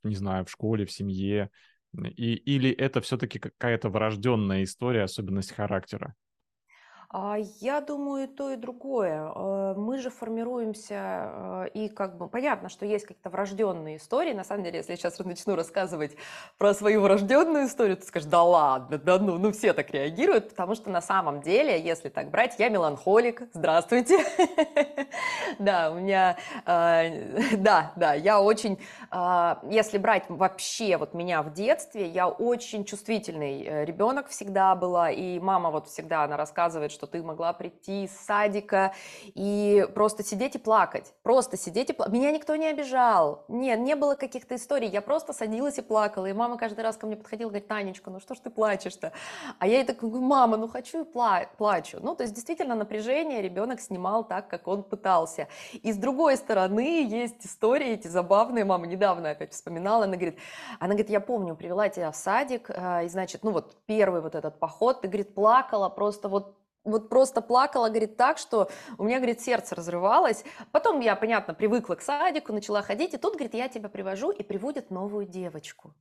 не 0.04 0.16
знаю, 0.16 0.46
в 0.46 0.52
школе, 0.52 0.86
в 0.86 0.92
семье, 0.92 1.50
и, 2.04 2.36
или 2.36 2.70
это 2.72 3.02
все-таки 3.02 3.40
какая-то 3.40 3.90
врожденная 3.90 4.64
история, 4.64 5.04
особенность 5.04 5.52
характера? 5.54 6.16
А, 7.10 7.38
я 7.62 7.82
думаю, 7.82 8.28
то, 8.28 8.52
и 8.52 8.56
другое. 8.56 9.32
Э, 9.34 9.74
мы 9.78 10.00
же 10.00 10.10
формируемся, 10.10 10.96
э, 10.96 11.68
и 11.74 11.90
как 11.90 12.18
бы 12.18 12.28
понятно, 12.28 12.70
что 12.70 12.86
есть 12.86 13.06
какие-то 13.06 13.30
врожденные 13.30 13.98
истории. 13.98 14.34
На 14.34 14.44
самом 14.44 14.64
деле, 14.64 14.78
если 14.78 14.92
я 14.92 14.98
сейчас 14.98 15.20
начну 15.20 15.56
рассказывать 15.56 16.16
про 16.58 16.74
свою 16.74 17.02
врожденную 17.02 17.68
историю, 17.68 17.98
ты 17.98 18.06
скажешь, 18.06 18.30
да 18.30 18.44
ладно, 18.44 18.98
да 18.98 19.20
ну, 19.20 19.38
ну 19.38 19.52
все 19.52 19.74
так 19.74 19.92
реагируют, 19.92 20.50
потому 20.50 20.76
что 20.76 20.90
на 20.90 21.02
самом 21.02 21.42
деле, 21.42 21.80
если 21.80 22.10
так 22.10 22.30
брать, 22.32 22.56
я 22.58 22.70
меланхолик, 22.70 23.44
здравствуйте. 23.54 24.20
Да, 25.60 25.92
у 25.92 25.96
меня, 25.96 26.38
э, 26.66 27.56
да, 27.58 27.94
да, 27.96 28.14
я 28.14 28.42
очень, 28.42 28.78
если 29.70 29.98
брать 29.98 30.26
вообще 30.28 30.98
вот 30.98 31.14
меня 31.14 31.42
в 31.44 31.54
детстве, 31.54 32.08
я 32.08 32.28
очень 32.28 32.84
чувствительный 32.84 33.86
ребенок 33.86 34.28
всегда 34.28 34.76
была, 34.76 35.12
и 35.12 35.40
мама 35.40 35.70
вот 35.72 35.88
всегда, 35.88 36.24
она 36.24 36.36
рассказывает, 36.36 36.92
что 36.96 37.06
ты 37.06 37.22
могла 37.22 37.54
прийти 37.54 38.06
из 38.06 38.12
садика 38.12 38.94
и 39.26 39.88
просто 39.94 40.24
сидеть 40.24 40.56
и 40.56 40.58
плакать. 40.58 41.14
Просто 41.22 41.58
сидеть 41.58 41.92
и 41.92 41.94
плакать. 41.94 42.14
Меня 42.14 42.32
никто 42.32 42.56
не 42.56 42.66
обижал. 42.66 43.46
Нет, 43.48 43.80
не 43.80 43.96
было 43.96 44.16
каких-то 44.16 44.56
историй. 44.56 44.90
Я 44.90 45.02
просто 45.02 45.34
садилась 45.34 45.78
и 45.78 45.82
плакала. 45.82 46.26
И 46.26 46.34
мама 46.34 46.58
каждый 46.58 46.82
раз 46.82 46.98
ко 46.98 47.06
мне 47.06 47.16
подходила 47.16 47.50
и 47.50 47.52
говорит, 47.52 47.68
Танечка, 47.68 48.10
ну 48.10 48.20
что 48.20 48.34
ж 48.34 48.40
ты 48.40 48.50
плачешь-то? 48.50 49.12
А 49.60 49.68
я 49.68 49.80
ей 49.80 49.86
так 49.86 50.00
говорю, 50.00 50.22
мама, 50.22 50.58
ну 50.58 50.68
хочу 50.68 51.04
и 51.04 51.08
пла- 51.08 51.48
плачу. 51.58 52.00
Ну, 52.02 52.16
то 52.16 52.24
есть 52.24 52.34
действительно 52.34 52.76
напряжение 52.76 53.42
ребенок 53.42 53.80
снимал 53.80 54.24
так, 54.24 54.48
как 54.48 54.68
он 54.68 54.84
пытался. 54.84 55.48
И 55.74 55.92
с 55.92 55.98
другой 55.98 56.38
стороны 56.38 57.06
есть 57.06 57.46
истории 57.46 57.90
эти 57.90 58.08
забавные. 58.08 58.66
Мама 58.66 58.88
недавно 58.88 59.32
опять 59.32 59.54
вспоминала. 59.54 60.06
Она 60.06 60.16
говорит, 60.16 60.40
она 60.80 60.94
говорит, 60.94 61.10
я 61.10 61.20
помню, 61.20 61.56
привела 61.56 61.90
тебя 61.90 62.12
в 62.12 62.16
садик, 62.16 62.70
э, 62.70 63.06
и 63.06 63.10
значит, 63.10 63.44
ну 63.44 63.52
вот 63.52 63.76
первый 63.86 64.22
вот 64.22 64.36
этот 64.36 64.60
поход, 64.60 65.02
ты, 65.02 65.08
говорит, 65.08 65.34
плакала 65.34 65.90
просто 65.90 66.30
вот 66.30 66.56
вот 66.86 67.10
просто 67.10 67.42
плакала, 67.42 67.90
говорит, 67.90 68.16
так, 68.16 68.38
что 68.38 68.70
у 68.98 69.04
меня, 69.04 69.18
говорит, 69.18 69.42
сердце 69.42 69.76
разрывалось. 69.76 70.46
Потом 70.72 71.00
я, 71.02 71.16
понятно, 71.16 71.54
привыкла 71.54 71.96
к 71.96 72.02
садику, 72.02 72.54
начала 72.54 72.82
ходить, 72.82 73.14
и 73.14 73.18
тут, 73.18 73.34
говорит, 73.34 73.54
я 73.54 73.68
тебя 73.68 73.90
привожу, 73.90 74.32
и 74.32 74.44
приводит 74.44 74.92
новую 74.92 75.26
девочку. 75.26 75.94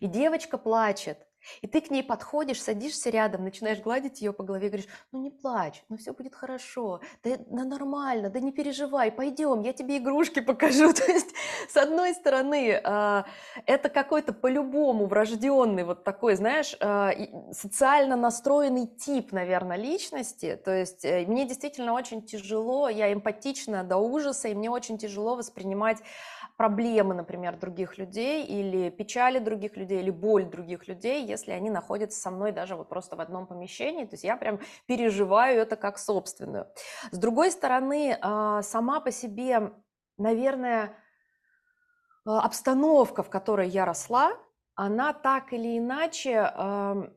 И 0.00 0.06
девочка 0.06 0.58
плачет. 0.58 1.18
И 1.60 1.66
ты 1.66 1.80
к 1.80 1.90
ней 1.90 2.02
подходишь, 2.02 2.62
садишься 2.62 3.10
рядом, 3.10 3.44
начинаешь 3.44 3.80
гладить 3.80 4.20
ее 4.20 4.32
по 4.32 4.42
голове, 4.42 4.68
говоришь, 4.68 4.88
ну 5.12 5.20
не 5.20 5.30
плачь, 5.30 5.82
ну 5.88 5.96
все 5.96 6.12
будет 6.12 6.34
хорошо, 6.34 7.00
да, 7.22 7.36
да 7.46 7.64
нормально, 7.64 8.30
да 8.30 8.40
не 8.40 8.52
переживай, 8.52 9.10
пойдем, 9.10 9.62
я 9.62 9.72
тебе 9.72 9.98
игрушки 9.98 10.40
покажу. 10.52 10.92
То 10.92 11.10
есть, 11.10 11.34
с 11.68 11.76
одной 11.76 12.14
стороны, 12.14 12.80
а, 12.84 13.24
это 13.66 13.88
какой-то 13.88 14.32
по-любому 14.32 15.06
врожденный 15.06 15.84
вот 15.84 16.04
такой, 16.04 16.36
знаешь, 16.36 16.76
а, 16.80 17.12
социально 17.52 18.16
настроенный 18.16 18.86
тип, 18.86 19.32
наверное, 19.32 19.76
личности. 19.76 20.58
То 20.64 20.74
есть 20.74 21.04
э, 21.04 21.24
мне 21.26 21.46
действительно 21.46 21.92
очень 21.92 22.22
тяжело, 22.22 22.88
я 22.88 23.12
эмпатична 23.12 23.84
до 23.84 23.98
ужаса, 23.98 24.48
и 24.48 24.54
мне 24.54 24.70
очень 24.70 24.98
тяжело 24.98 25.36
воспринимать 25.36 25.98
проблемы, 26.56 27.14
например, 27.14 27.56
других 27.58 27.98
людей 27.98 28.44
или 28.44 28.90
печали 28.90 29.38
других 29.38 29.76
людей, 29.76 30.00
или 30.00 30.10
боль 30.10 30.44
других 30.44 30.88
людей, 30.88 31.24
если 31.26 31.52
они 31.52 31.70
находятся 31.70 32.20
со 32.20 32.30
мной 32.30 32.52
даже 32.52 32.76
вот 32.76 32.88
просто 32.88 33.16
в 33.16 33.20
одном 33.20 33.46
помещении. 33.46 34.04
То 34.04 34.14
есть 34.14 34.24
я 34.24 34.36
прям 34.36 34.60
переживаю 34.86 35.60
это 35.60 35.76
как 35.76 35.98
собственную. 35.98 36.68
С 37.10 37.18
другой 37.18 37.50
стороны, 37.50 38.18
а, 38.20 38.62
сама 38.62 39.00
по 39.00 39.10
себе, 39.10 39.72
наверное, 40.18 40.96
а, 42.24 42.40
обстановка, 42.40 43.22
в 43.22 43.30
которой 43.30 43.68
я 43.68 43.84
росла, 43.84 44.32
она 44.74 45.12
так 45.12 45.52
или 45.52 45.78
иначе 45.78 47.12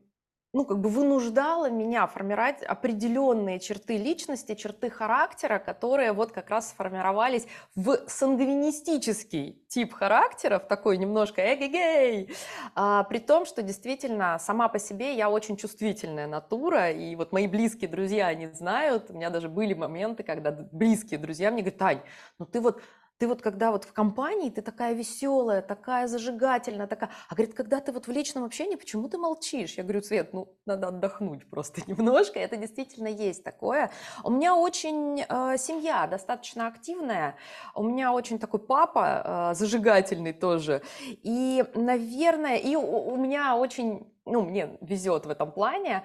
ну, 0.56 0.64
как 0.64 0.78
бы 0.78 0.88
вынуждала 0.88 1.68
меня 1.68 2.06
формировать 2.06 2.62
определенные 2.62 3.60
черты 3.60 3.98
личности, 3.98 4.54
черты 4.54 4.88
характера, 4.88 5.58
которые 5.58 6.14
вот 6.14 6.32
как 6.32 6.48
раз 6.48 6.70
сформировались 6.70 7.46
в 7.74 7.98
сангвинистический 8.06 9.62
тип 9.68 9.92
характеров, 9.92 10.66
такой 10.66 10.96
немножко 10.96 11.42
эгегей, 11.54 12.34
а, 12.74 13.04
при 13.04 13.18
том, 13.18 13.44
что 13.44 13.60
действительно 13.60 14.38
сама 14.38 14.68
по 14.68 14.78
себе 14.78 15.14
я 15.14 15.28
очень 15.28 15.58
чувствительная 15.58 16.26
натура, 16.26 16.90
и 16.90 17.14
вот 17.16 17.32
мои 17.32 17.48
близкие 17.48 17.90
друзья, 17.90 18.28
они 18.28 18.46
знают, 18.46 19.10
у 19.10 19.12
меня 19.12 19.28
даже 19.28 19.50
были 19.50 19.74
моменты, 19.74 20.22
когда 20.22 20.52
близкие 20.52 21.18
друзья 21.18 21.50
мне 21.50 21.60
говорят, 21.60 21.78
Тань, 21.78 22.00
ну 22.38 22.46
ты 22.46 22.62
вот 22.62 22.80
ты 23.18 23.28
вот 23.28 23.40
когда 23.40 23.70
вот 23.70 23.84
в 23.84 23.92
компании, 23.92 24.50
ты 24.50 24.60
такая 24.60 24.94
веселая, 24.94 25.62
такая 25.62 26.06
зажигательная, 26.06 26.86
такая... 26.86 27.10
А 27.28 27.34
говорит, 27.34 27.54
когда 27.54 27.80
ты 27.80 27.92
вот 27.92 28.06
в 28.06 28.10
личном 28.10 28.44
общении, 28.44 28.76
почему 28.76 29.08
ты 29.08 29.16
молчишь? 29.16 29.74
Я 29.74 29.84
говорю, 29.84 30.02
Свет, 30.02 30.34
ну, 30.34 30.54
надо 30.66 30.88
отдохнуть 30.88 31.48
просто 31.48 31.80
немножко. 31.86 32.38
Это 32.38 32.56
действительно 32.56 33.08
есть 33.08 33.42
такое. 33.42 33.90
У 34.22 34.30
меня 34.30 34.54
очень 34.54 35.24
э, 35.26 35.56
семья 35.58 36.06
достаточно 36.06 36.66
активная. 36.66 37.36
У 37.74 37.82
меня 37.82 38.12
очень 38.12 38.38
такой 38.38 38.60
папа 38.60 39.52
э, 39.52 39.54
зажигательный 39.54 40.32
тоже. 40.32 40.82
И, 41.22 41.64
наверное, 41.74 42.56
и 42.56 42.76
у, 42.76 42.82
у 42.82 43.16
меня 43.16 43.56
очень, 43.56 44.12
ну, 44.26 44.42
мне 44.42 44.76
везет 44.82 45.24
в 45.24 45.30
этом 45.30 45.52
плане 45.52 46.04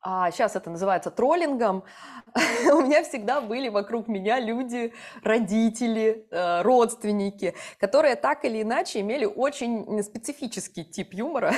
а 0.00 0.30
сейчас 0.30 0.56
это 0.56 0.70
называется 0.70 1.10
троллингом, 1.10 1.84
у 2.72 2.80
меня 2.82 3.02
всегда 3.02 3.40
были 3.40 3.68
вокруг 3.68 4.08
меня 4.08 4.38
люди, 4.38 4.92
родители, 5.22 6.26
э, 6.30 6.62
родственники, 6.62 7.54
которые 7.78 8.16
так 8.16 8.44
или 8.44 8.62
иначе 8.62 9.00
имели 9.00 9.24
очень 9.24 10.02
специфический 10.02 10.84
тип 10.84 11.14
юмора, 11.14 11.52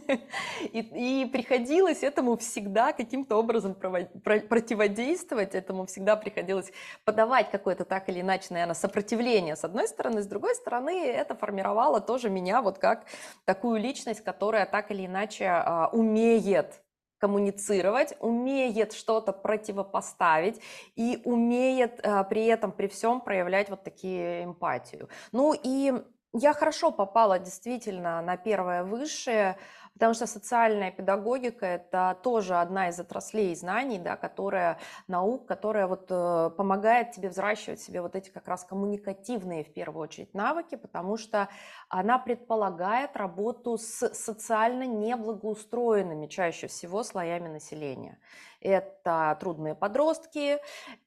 и, 0.72 1.22
и 1.24 1.26
приходилось 1.26 2.02
этому 2.02 2.36
всегда 2.36 2.92
каким-то 2.92 3.36
образом 3.36 3.74
противодействовать, 3.74 5.54
этому 5.54 5.86
всегда 5.86 6.16
приходилось 6.16 6.70
подавать 7.04 7.50
какое-то 7.50 7.84
так 7.84 8.08
или 8.08 8.20
иначе, 8.20 8.48
наверное, 8.50 8.74
сопротивление 8.74 9.56
с 9.56 9.64
одной 9.64 9.88
стороны, 9.88 10.22
с 10.22 10.26
другой 10.26 10.54
стороны 10.54 11.06
это 11.06 11.34
формировало 11.34 12.00
тоже 12.00 12.30
меня 12.30 12.62
вот 12.62 12.78
как 12.78 13.04
такую 13.44 13.80
личность, 13.80 14.22
которая 14.22 14.66
так 14.66 14.90
или 14.90 15.06
иначе 15.06 15.46
а, 15.46 15.88
умеет 15.92 16.82
коммуницировать, 17.22 18.16
умеет 18.18 18.92
что-то 18.92 19.32
противопоставить 19.32 20.60
и 20.96 21.20
умеет 21.24 22.00
э, 22.02 22.24
при 22.24 22.46
этом, 22.46 22.72
при 22.72 22.88
всем 22.88 23.20
проявлять 23.20 23.70
вот 23.70 23.84
такие 23.84 24.42
эмпатию. 24.42 25.08
Ну 25.30 25.54
и 25.54 25.92
я 26.32 26.52
хорошо 26.52 26.90
попала 26.90 27.38
действительно 27.38 28.22
на 28.22 28.36
первое 28.36 28.82
высшее, 28.82 29.56
Потому 29.94 30.14
что 30.14 30.26
социальная 30.26 30.90
педагогика– 30.90 31.66
это 31.66 32.18
тоже 32.22 32.56
одна 32.56 32.88
из 32.88 32.98
отраслей 32.98 33.54
знаний, 33.54 33.98
да, 33.98 34.16
которая, 34.16 34.78
наук, 35.06 35.46
которая 35.46 35.86
вот, 35.86 36.06
э, 36.08 36.50
помогает 36.56 37.12
тебе 37.12 37.28
взращивать 37.28 37.80
себе 37.80 38.00
вот 38.00 38.16
эти 38.16 38.30
как 38.30 38.48
раз 38.48 38.64
коммуникативные, 38.64 39.64
в 39.64 39.72
первую 39.72 40.04
очередь, 40.04 40.32
навыки, 40.32 40.76
потому 40.76 41.18
что 41.18 41.48
она 41.88 42.18
предполагает 42.18 43.16
работу 43.16 43.76
с 43.76 44.14
социально 44.14 44.84
неблагоустроенными 44.86 46.26
чаще 46.26 46.68
всего 46.68 47.02
слоями 47.02 47.48
населения. 47.48 48.18
Это 48.60 49.36
трудные 49.40 49.74
подростки, 49.74 50.58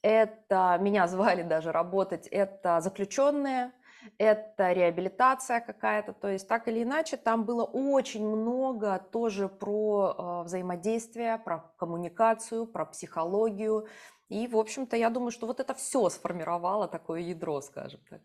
это, 0.04 0.78
меня 0.80 1.08
звали 1.10 1.42
даже 1.42 1.72
работать, 1.72 2.28
это 2.28 2.82
заключенные– 2.82 3.72
это 4.18 4.72
реабилитация 4.72 5.60
какая-то, 5.62 6.14
то 6.14 6.28
есть 6.28 6.48
так 6.48 6.68
или 6.68 6.84
иначе 6.84 7.18
там 7.18 7.46
было 7.46 7.64
очень 7.64 8.28
много 8.28 9.00
тоже 9.12 9.48
про 9.48 10.16
э, 10.18 10.46
взаимодействие, 10.46 11.38
про 11.38 11.74
коммуникацию, 11.78 12.66
про 12.68 12.86
психологию, 12.86 13.88
и, 14.30 14.48
в 14.48 14.58
общем-то, 14.58 14.96
я 14.96 15.10
думаю, 15.10 15.32
что 15.32 15.48
вот 15.48 15.60
это 15.60 15.74
все 15.74 16.10
сформировало 16.10 16.88
такое 16.88 17.22
ядро, 17.22 17.62
скажем 17.62 18.00
так. 18.10 18.22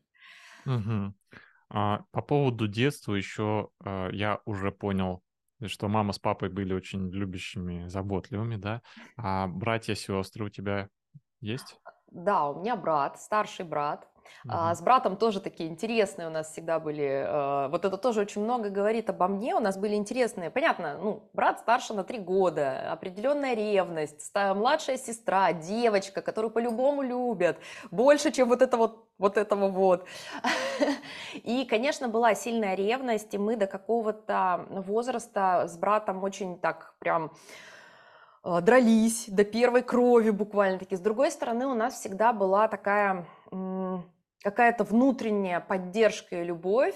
Угу. 0.66 1.14
А, 1.70 2.04
по 2.10 2.22
поводу 2.22 2.68
детства 2.68 3.14
еще 3.14 3.68
а, 3.84 4.08
я 4.10 4.40
уже 4.44 4.72
понял, 4.72 5.22
что 5.66 5.88
мама 5.88 6.12
с 6.12 6.18
папой 6.18 6.48
были 6.48 6.72
очень 6.72 7.10
любящими, 7.10 7.86
заботливыми, 7.88 8.56
да? 8.56 8.82
А 9.16 9.46
братья, 9.46 9.94
сестры 9.94 10.46
у 10.46 10.48
тебя 10.48 10.88
есть? 11.40 11.78
Да, 12.10 12.48
у 12.48 12.60
меня 12.60 12.76
брат, 12.76 13.20
старший 13.20 13.66
брат. 13.66 14.09
А, 14.48 14.74
с 14.74 14.82
братом 14.82 15.16
тоже 15.16 15.40
такие 15.40 15.68
интересные 15.68 16.28
у 16.28 16.30
нас 16.30 16.50
всегда 16.52 16.80
были. 16.80 17.24
А, 17.26 17.68
вот 17.68 17.84
это 17.84 17.96
тоже 17.96 18.20
очень 18.20 18.42
много 18.42 18.70
говорит 18.70 19.10
обо 19.10 19.28
мне. 19.28 19.54
У 19.54 19.60
нас 19.60 19.76
были 19.76 19.94
интересные. 19.94 20.50
Понятно, 20.50 20.98
ну, 20.98 21.30
брат 21.32 21.60
старше 21.60 21.94
на 21.94 22.04
три 22.04 22.18
года, 22.18 22.92
определенная 22.92 23.54
ревность, 23.54 24.32
младшая 24.34 24.96
сестра, 24.96 25.52
девочка, 25.52 26.22
которую 26.22 26.50
по-любому 26.50 27.02
любят, 27.02 27.58
больше, 27.90 28.30
чем 28.32 28.48
вот 28.48 28.62
это 28.62 28.76
вот 28.76 29.06
вот 29.18 29.36
этого 29.36 29.68
вот. 29.68 30.06
И, 31.34 31.66
конечно, 31.66 32.08
была 32.08 32.34
сильная 32.34 32.74
ревность, 32.74 33.34
и 33.34 33.38
мы 33.38 33.56
до 33.56 33.66
какого-то 33.66 34.66
возраста 34.70 35.66
с 35.68 35.76
братом 35.76 36.24
очень 36.24 36.58
так 36.58 36.94
прям 36.98 37.30
а, 38.42 38.62
дрались 38.62 39.28
до 39.28 39.44
первой 39.44 39.82
крови 39.82 40.30
буквально-таки. 40.30 40.96
С 40.96 41.00
другой 41.00 41.30
стороны, 41.30 41.66
у 41.66 41.74
нас 41.74 41.94
всегда 41.94 42.32
была 42.32 42.66
такая 42.68 43.26
какая-то 44.42 44.84
внутренняя 44.84 45.60
поддержка 45.60 46.40
и 46.40 46.44
любовь. 46.44 46.94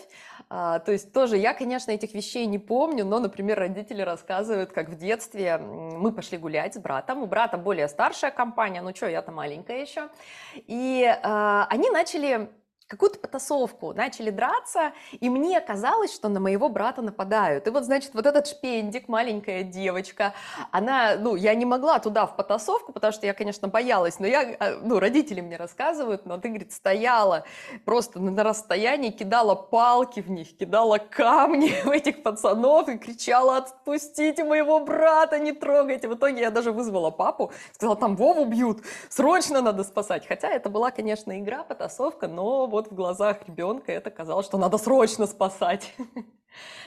А, 0.48 0.78
то 0.78 0.92
есть 0.92 1.12
тоже 1.12 1.36
я, 1.36 1.54
конечно, 1.54 1.90
этих 1.90 2.14
вещей 2.14 2.46
не 2.46 2.58
помню, 2.58 3.04
но, 3.04 3.18
например, 3.18 3.58
родители 3.58 4.02
рассказывают, 4.02 4.72
как 4.72 4.88
в 4.88 4.96
детстве 4.96 5.58
мы 5.58 6.12
пошли 6.12 6.38
гулять 6.38 6.74
с 6.74 6.78
братом. 6.78 7.22
У 7.22 7.26
брата 7.26 7.58
более 7.58 7.88
старшая 7.88 8.30
компания, 8.30 8.82
ну 8.82 8.94
что, 8.94 9.08
я-то 9.08 9.32
маленькая 9.32 9.82
еще. 9.82 10.08
И 10.54 11.04
а, 11.22 11.66
они 11.70 11.90
начали 11.90 12.50
какую-то 12.86 13.18
потасовку, 13.18 13.92
начали 13.94 14.30
драться, 14.30 14.92
и 15.12 15.30
мне 15.30 15.60
казалось, 15.60 16.14
что 16.14 16.28
на 16.28 16.38
моего 16.38 16.68
брата 16.68 17.00
нападают. 17.02 17.66
И 17.66 17.70
вот, 17.70 17.84
значит, 17.84 18.12
вот 18.14 18.26
этот 18.26 18.46
шпендик, 18.46 19.08
маленькая 19.08 19.62
девочка, 19.62 20.34
она, 20.70 21.16
ну, 21.18 21.34
я 21.34 21.54
не 21.54 21.64
могла 21.64 21.98
туда 21.98 22.26
в 22.26 22.36
потасовку, 22.36 22.92
потому 22.92 23.12
что 23.12 23.26
я, 23.26 23.32
конечно, 23.32 23.68
боялась, 23.68 24.18
но 24.18 24.26
я, 24.26 24.56
а, 24.58 24.78
ну, 24.82 24.98
родители 24.98 25.40
мне 25.40 25.56
рассказывают, 25.56 26.26
но 26.26 26.38
ты, 26.38 26.48
говорит, 26.48 26.72
стояла 26.72 27.44
просто 27.84 28.20
на 28.20 28.42
расстоянии, 28.42 29.10
кидала 29.10 29.54
палки 29.54 30.20
в 30.20 30.30
них, 30.30 30.56
кидала 30.56 30.98
камни 30.98 31.72
в 31.84 31.90
этих 31.90 32.22
пацанов 32.22 32.88
и 32.88 32.98
кричала, 32.98 33.58
отпустите 33.58 34.44
моего 34.44 34.80
брата, 34.80 35.38
не 35.38 35.52
трогайте. 35.52 36.08
В 36.08 36.14
итоге 36.14 36.42
я 36.42 36.50
даже 36.50 36.70
вызвала 36.70 37.10
папу, 37.10 37.50
сказала, 37.72 37.96
там 37.96 38.16
Вову 38.16 38.44
бьют, 38.44 38.82
срочно 39.08 39.62
надо 39.62 39.84
спасать. 39.84 40.26
Хотя 40.26 40.50
это 40.50 40.68
была, 40.68 40.90
конечно, 40.90 41.38
игра, 41.38 41.64
потасовка, 41.64 42.28
но 42.28 42.66
вот 42.66 42.83
в 42.90 42.94
глазах 42.94 43.46
ребенка 43.46 43.92
это 43.92 44.10
казалось, 44.10 44.46
что 44.46 44.58
надо 44.58 44.78
срочно 44.78 45.26
спасать. 45.26 45.94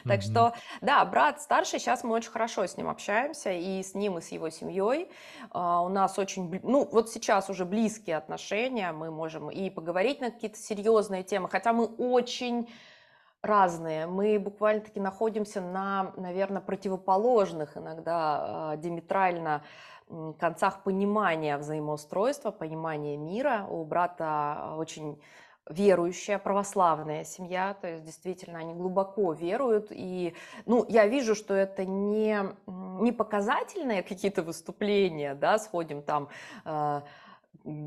Так 0.06 0.22
что, 0.22 0.54
да, 0.80 1.04
брат 1.04 1.42
старший, 1.42 1.80
сейчас 1.80 2.06
мы 2.06 2.14
очень 2.14 2.32
хорошо 2.32 2.66
с 2.66 2.78
ним 2.78 2.88
общаемся, 2.88 3.52
и 3.52 3.84
с 3.84 3.96
ним, 3.96 4.18
и 4.18 4.22
с 4.22 4.30
его 4.30 4.50
семьей. 4.50 5.12
А, 5.52 5.82
у 5.82 5.90
нас 5.90 6.18
очень, 6.18 6.62
ну, 6.64 6.88
вот 6.90 7.10
сейчас 7.10 7.50
уже 7.50 7.66
близкие 7.66 8.16
отношения, 8.16 8.94
мы 8.94 9.12
можем 9.12 9.50
и 9.50 9.70
поговорить 9.70 10.22
на 10.22 10.32
какие-то 10.32 10.58
серьезные 10.58 11.24
темы, 11.24 11.50
хотя 11.50 11.74
мы 11.74 11.86
очень 11.86 12.70
разные. 13.42 14.08
Мы 14.08 14.40
буквально-таки 14.40 15.00
находимся 15.00 15.62
на, 15.62 16.14
наверное, 16.16 16.62
противоположных 16.62 17.78
иногда 17.78 18.72
а, 18.72 18.78
диаметрально 18.78 19.64
концах 20.40 20.84
понимания 20.84 21.58
взаимоустройства, 21.58 22.52
понимания 22.52 23.18
мира. 23.18 23.66
У 23.70 23.84
брата 23.84 24.76
очень 24.78 25.22
верующая, 25.70 26.38
православная 26.40 27.24
семья, 27.24 27.76
то 27.80 27.88
есть 27.88 28.04
действительно 28.04 28.60
они 28.60 28.74
глубоко 28.74 29.34
веруют, 29.34 29.88
и 29.92 30.34
ну, 30.66 30.86
я 30.88 31.08
вижу, 31.08 31.36
что 31.36 31.54
это 31.54 31.86
не, 31.86 32.40
не 32.68 33.12
показательные 33.12 34.04
какие-то 34.04 34.44
выступления, 34.44 35.36
да, 35.36 35.60
сходим 35.60 36.02
там 36.02 36.30
э, 36.66 37.02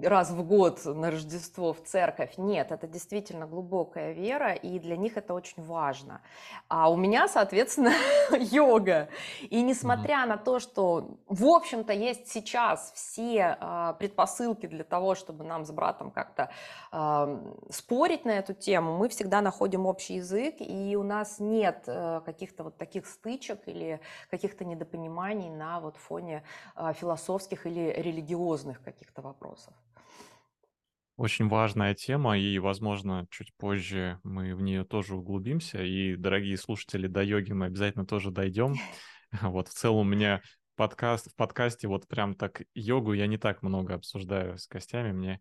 раз 0.02 0.30
в 0.30 0.42
год 0.42 0.84
на 0.84 1.10
Рождество 1.10 1.72
в 1.72 1.82
церковь. 1.82 2.34
Нет, 2.36 2.72
это 2.72 2.86
действительно 2.86 3.46
глубокая 3.46 4.12
вера, 4.12 4.52
и 4.52 4.78
для 4.78 4.96
них 4.96 5.16
это 5.16 5.34
очень 5.34 5.62
важно. 5.62 6.20
А 6.68 6.90
у 6.90 6.96
меня, 6.96 7.28
соответственно, 7.28 7.92
йога. 8.38 9.08
И 9.40 9.62
несмотря 9.62 10.24
mm-hmm. 10.24 10.28
на 10.28 10.36
то, 10.36 10.58
что, 10.58 11.18
в 11.28 11.46
общем-то, 11.46 11.92
есть 11.92 12.28
сейчас 12.28 12.92
все 12.94 13.56
э, 13.60 13.94
предпосылки 13.98 14.66
для 14.66 14.84
того, 14.84 15.14
чтобы 15.14 15.44
нам 15.44 15.64
с 15.64 15.70
братом 15.70 16.10
как-то 16.10 16.50
э, 16.92 17.38
спорить 17.70 18.24
на 18.24 18.32
эту 18.38 18.54
тему, 18.54 18.96
мы 18.96 19.08
всегда 19.08 19.40
находим 19.40 19.86
общий 19.86 20.16
язык, 20.16 20.56
и 20.58 20.96
у 20.96 21.02
нас 21.02 21.40
нет 21.40 21.84
э, 21.86 22.20
каких-то 22.24 22.64
вот 22.64 22.76
таких 22.76 23.06
стычек 23.06 23.66
или 23.66 24.00
каких-то 24.30 24.64
недопониманий 24.64 25.48
на 25.48 25.80
вот 25.80 25.96
фоне 25.96 26.42
э, 26.76 26.92
философских 26.92 27.66
или 27.66 27.94
религиозных 27.96 28.82
каких-то 28.82 29.22
вопросов. 29.22 29.69
Очень 31.20 31.48
важная 31.48 31.94
тема, 31.94 32.38
и, 32.38 32.58
возможно, 32.58 33.26
чуть 33.30 33.52
позже 33.58 34.18
мы 34.22 34.54
в 34.54 34.62
нее 34.62 34.86
тоже 34.86 35.16
углубимся. 35.16 35.82
И, 35.82 36.16
дорогие 36.16 36.56
слушатели, 36.56 37.08
до 37.08 37.22
йоги 37.22 37.52
мы 37.52 37.66
обязательно 37.66 38.06
тоже 38.06 38.30
дойдем. 38.30 38.76
Вот 39.42 39.68
в 39.68 39.74
целом 39.74 39.98
у 39.98 40.10
меня 40.10 40.40
подкаст, 40.76 41.30
в 41.30 41.36
подкасте 41.36 41.88
вот 41.88 42.08
прям 42.08 42.34
так 42.34 42.62
йогу 42.74 43.12
я 43.12 43.26
не 43.26 43.36
так 43.36 43.60
много 43.62 43.96
обсуждаю 43.96 44.56
с 44.56 44.66
гостями. 44.66 45.12
Мне 45.12 45.40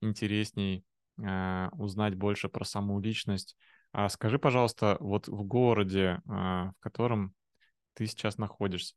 интересней 0.00 0.82
э, 1.22 1.68
узнать 1.72 2.14
больше 2.14 2.48
про 2.48 2.64
саму 2.64 2.98
личность. 2.98 3.54
А 3.92 4.08
скажи, 4.08 4.38
пожалуйста, 4.38 4.96
вот 4.98 5.28
в 5.28 5.44
городе, 5.44 6.22
э, 6.24 6.30
в 6.30 6.74
котором 6.80 7.34
ты 7.92 8.06
сейчас 8.06 8.38
находишься, 8.38 8.94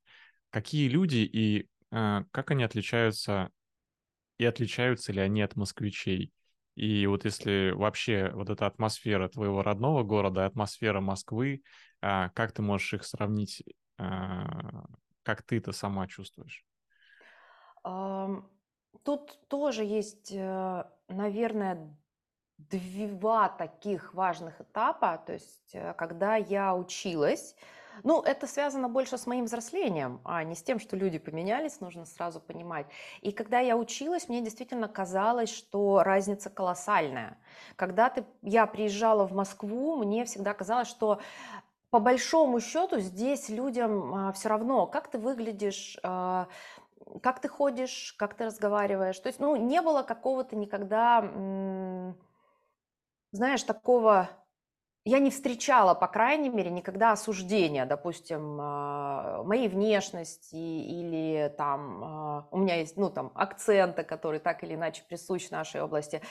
какие 0.49 0.87
люди 0.87 1.29
и 1.29 1.67
э, 1.91 2.23
как 2.31 2.51
они 2.51 2.63
отличаются 2.63 3.51
и 4.41 4.45
отличаются 4.45 5.13
ли 5.13 5.21
они 5.21 5.43
от 5.43 5.55
москвичей. 5.55 6.33
И 6.73 7.05
вот 7.05 7.25
если 7.25 7.69
вообще 7.75 8.31
вот 8.33 8.49
эта 8.49 8.65
атмосфера 8.65 9.27
твоего 9.27 9.61
родного 9.61 10.01
города, 10.01 10.47
атмосфера 10.47 10.99
Москвы, 10.99 11.61
а, 12.01 12.29
как 12.29 12.51
ты 12.51 12.63
можешь 12.63 12.95
их 12.95 13.03
сравнить, 13.05 13.63
а, 13.99 14.85
как 15.21 15.43
ты 15.43 15.57
это 15.57 15.73
сама 15.73 16.07
чувствуешь? 16.07 16.65
Тут 17.83 19.47
тоже 19.47 19.83
есть, 19.83 20.31
э, 20.31 20.83
наверное, 21.07 21.95
два 22.57 23.49
таких 23.49 24.15
важных 24.15 24.59
этапа. 24.59 25.21
То 25.23 25.33
есть, 25.33 25.71
э, 25.73 25.93
когда 25.93 26.35
я 26.35 26.75
училась, 26.75 27.55
ну, 28.03 28.21
это 28.21 28.47
связано 28.47 28.89
больше 28.89 29.17
с 29.17 29.27
моим 29.27 29.45
взрослением, 29.45 30.21
а 30.23 30.43
не 30.43 30.55
с 30.55 30.63
тем, 30.63 30.79
что 30.79 30.95
люди 30.95 31.19
поменялись, 31.19 31.79
нужно 31.81 32.05
сразу 32.05 32.39
понимать. 32.39 32.85
И 33.21 33.31
когда 33.31 33.59
я 33.59 33.77
училась, 33.77 34.27
мне 34.29 34.41
действительно 34.41 34.87
казалось, 34.87 35.49
что 35.49 36.03
разница 36.03 36.49
колоссальная. 36.49 37.37
Когда 37.75 38.09
ты, 38.09 38.25
я 38.41 38.65
приезжала 38.65 39.25
в 39.27 39.33
Москву, 39.33 39.95
мне 39.97 40.25
всегда 40.25 40.53
казалось, 40.53 40.87
что 40.87 41.19
по 41.89 41.99
большому 41.99 42.59
счету 42.61 42.99
здесь 42.99 43.49
людям 43.49 44.15
а, 44.15 44.31
все 44.31 44.49
равно, 44.49 44.87
как 44.87 45.09
ты 45.09 45.17
выглядишь, 45.17 45.97
а, 46.03 46.47
как 47.21 47.41
ты 47.41 47.49
ходишь, 47.49 48.15
как 48.17 48.33
ты 48.35 48.45
разговариваешь. 48.45 49.19
То 49.19 49.27
есть, 49.27 49.39
ну, 49.39 49.55
не 49.55 49.81
было 49.81 50.01
какого-то 50.01 50.55
никогда, 50.55 51.21
знаешь, 53.31 53.63
такого 53.63 54.29
я 55.03 55.17
не 55.17 55.31
встречала, 55.31 55.95
по 55.95 56.07
крайней 56.07 56.49
мере, 56.49 56.69
никогда 56.69 57.11
осуждения, 57.13 57.87
допустим, 57.87 58.59
а, 58.61 59.41
моей 59.43 59.67
внешности 59.67 60.55
или 60.55 61.51
там 61.57 62.03
а, 62.03 62.47
у 62.51 62.57
меня 62.57 62.75
есть, 62.75 62.97
ну, 62.97 63.09
там, 63.09 63.31
акценты, 63.33 64.03
которые 64.03 64.39
так 64.39 64.63
или 64.63 64.75
иначе 64.75 65.03
присущи 65.09 65.47
нашей 65.49 65.81
области. 65.81 66.21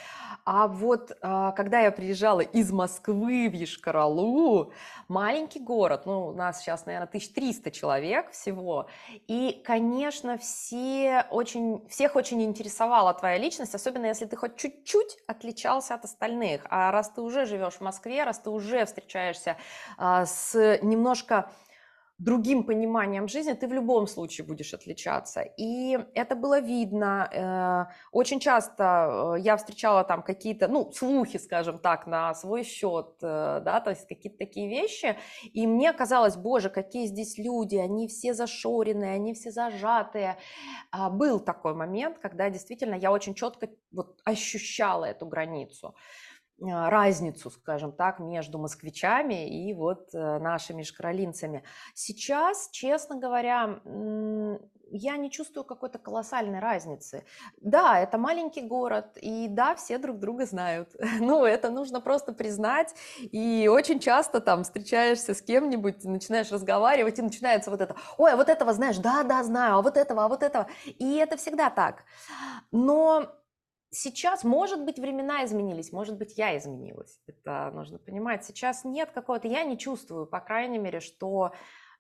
А 0.45 0.69
вот 0.69 1.11
а, 1.21 1.51
когда 1.51 1.81
я 1.81 1.91
приезжала 1.91 2.43
из 2.43 2.71
Москвы 2.71 3.49
в 3.51 3.55
Ешкаралу, 3.55 4.73
маленький 5.09 5.59
город, 5.59 6.03
ну, 6.07 6.29
у 6.29 6.33
нас 6.33 6.61
сейчас, 6.61 6.87
наверное, 6.87 7.09
1300 7.09 7.73
человек 7.73 8.31
всего, 8.31 8.87
и, 9.27 9.61
конечно, 9.65 10.39
все 10.39 11.27
очень, 11.31 11.85
всех 11.89 12.15
очень 12.15 12.41
интересовала 12.45 13.15
твоя 13.15 13.37
личность, 13.37 13.75
особенно 13.75 14.07
если 14.07 14.27
ты 14.27 14.37
хоть 14.37 14.55
чуть-чуть 14.55 15.19
отличался 15.27 15.95
от 15.95 16.05
остальных. 16.05 16.63
А 16.71 16.93
раз 16.93 17.11
ты 17.11 17.21
уже 17.21 17.47
живешь 17.47 17.75
в 17.75 17.81
Москве, 17.81 18.23
раз 18.23 18.39
ты 18.39 18.49
уже 18.51 18.60
уже 18.61 18.85
встречаешься 18.85 19.57
а, 19.97 20.27
с 20.27 20.79
немножко 20.83 21.51
другим 22.21 22.65
пониманием 22.65 23.29
жизни, 23.29 23.55
ты 23.55 23.67
в 23.67 23.73
любом 23.73 24.07
случае 24.07 24.47
будешь 24.47 24.75
отличаться. 24.75 25.41
И 25.57 25.99
это 26.15 26.37
было 26.37 26.61
видно. 26.61 27.29
Э, 27.33 27.95
очень 28.13 28.41
часто 28.41 29.37
э, 29.37 29.41
я 29.41 29.57
встречала 29.57 30.05
там 30.05 30.23
какие-то, 30.23 30.69
ну, 30.69 30.93
слухи, 30.93 31.39
скажем 31.39 31.79
так, 31.79 32.07
на 32.07 32.35
свой 32.35 32.63
счет, 32.63 33.15
э, 33.23 33.63
да, 33.65 33.81
то 33.81 33.91
есть 33.91 34.07
какие-то 34.07 34.37
такие 34.37 34.69
вещи. 34.69 35.17
И 35.55 35.67
мне 35.67 35.95
казалось, 35.95 36.37
боже, 36.37 36.69
какие 36.69 37.07
здесь 37.07 37.39
люди, 37.39 37.77
они 37.77 38.07
все 38.07 38.35
зашоренные, 38.35 39.15
они 39.15 39.33
все 39.33 39.51
зажатые. 39.51 40.37
А, 40.91 41.09
был 41.09 41.41
такой 41.41 41.75
момент, 41.75 42.19
когда 42.19 42.51
действительно 42.51 42.97
я 42.97 43.13
очень 43.13 43.35
четко 43.35 43.71
вот 43.93 44.21
ощущала 44.25 45.07
эту 45.07 45.25
границу. 45.25 45.95
А, 46.63 46.91
разницу, 46.91 47.51
скажем 47.51 47.93
так, 47.93 48.19
между 48.19 48.59
москвичами 48.59 49.49
и 49.49 49.73
вот 49.73 50.15
э, 50.15 50.39
нашими 50.39 50.83
шкаролинцами. 50.83 51.65
Сейчас, 51.95 52.69
честно 52.71 53.17
говоря, 53.17 53.81
я 54.93 55.17
не 55.17 55.31
чувствую 55.31 55.65
какой-то 55.65 55.99
колоссальной 55.99 56.59
разницы. 56.59 57.25
Да, 57.61 57.99
это 57.99 58.19
маленький 58.19 58.63
город, 58.63 59.17
и 59.17 59.47
да, 59.49 59.75
все 59.75 59.99
друг 59.99 60.19
друга 60.19 60.47
знают. 60.47 60.95
Ну, 61.21 61.45
это 61.45 61.71
нужно 61.71 62.01
просто 62.01 62.33
признать. 62.33 62.95
И 63.19 63.69
очень 63.69 64.01
часто 64.01 64.41
там 64.41 64.65
встречаешься 64.65 65.35
с 65.35 65.43
кем-нибудь, 65.43 66.05
начинаешь 66.05 66.51
разговаривать, 66.51 67.19
и 67.19 67.23
начинается 67.23 67.71
вот 67.71 67.81
это, 67.81 67.95
ой, 68.19 68.33
а 68.33 68.37
вот 68.37 68.49
этого 68.49 68.73
знаешь, 68.73 68.99
да, 68.99 69.23
да, 69.23 69.45
знаю, 69.45 69.77
а 69.77 69.83
вот 69.83 69.97
этого, 69.97 70.25
а 70.25 70.29
вот 70.29 70.43
этого. 70.43 70.67
И 70.87 71.17
это 71.17 71.37
всегда 71.37 71.71
так. 71.71 72.05
Но 72.73 73.40
сейчас, 73.91 74.45
может 74.45 74.85
быть, 74.85 74.99
времена 74.99 75.45
изменились, 75.45 75.93
может 75.93 76.17
быть, 76.17 76.39
я 76.39 76.57
изменилась. 76.57 77.21
Это 77.27 77.71
нужно 77.75 77.99
понимать. 77.99 78.45
Сейчас 78.45 78.85
нет 78.85 79.11
какого-то, 79.13 79.49
я 79.49 79.65
не 79.65 79.79
чувствую, 79.79 80.27
по 80.27 80.41
крайней 80.41 80.79
мере, 80.79 81.01
что 81.01 81.53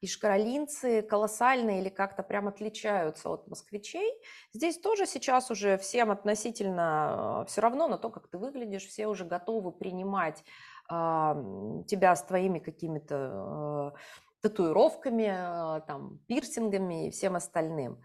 ишкаролинцы 0.02 1.02
колоссально 1.02 1.78
или 1.80 1.88
как-то 1.88 2.22
прям 2.22 2.48
отличаются 2.48 3.28
от 3.28 3.46
москвичей. 3.48 4.10
Здесь 4.52 4.78
тоже 4.78 5.06
сейчас 5.06 5.50
уже 5.50 5.76
всем 5.76 6.10
относительно 6.10 7.44
все 7.48 7.60
равно 7.60 7.86
на 7.86 7.98
то, 7.98 8.08
как 8.08 8.28
ты 8.28 8.38
выглядишь, 8.38 8.86
все 8.86 9.06
уже 9.06 9.24
готовы 9.24 9.72
принимать 9.72 10.42
э, 10.90 10.94
тебя 11.86 12.16
с 12.16 12.24
твоими 12.24 12.60
какими-то 12.60 13.92
э, 13.94 13.98
татуировками, 14.40 15.78
э, 15.78 15.80
там, 15.86 16.18
пирсингами 16.26 17.08
и 17.08 17.10
всем 17.10 17.36
остальным. 17.36 18.02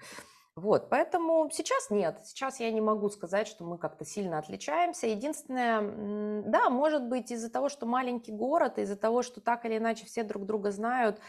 Вот, 0.56 0.90
поэтому 0.90 1.50
сейчас 1.52 1.90
нет. 1.90 2.22
Сейчас 2.24 2.62
я 2.62 2.72
не 2.72 2.80
могу 2.80 3.10
сказать, 3.10 3.46
что 3.46 3.66
мы 3.66 3.78
как-то 3.78 4.06
сильно 4.06 4.38
отличаемся. 4.38 5.06
Единственное, 5.06 6.44
да, 6.44 6.70
может 6.70 7.04
быть, 7.04 7.30
из-за 7.30 7.52
того, 7.52 7.68
что 7.68 7.86
маленький 7.86 8.32
город, 8.32 8.78
из-за 8.78 8.96
того, 8.96 9.22
что 9.22 9.42
так 9.42 9.66
или 9.66 9.78
иначе 9.78 10.06
все 10.06 10.24
друг 10.24 10.46
друга 10.46 10.72
знают, 10.72 11.20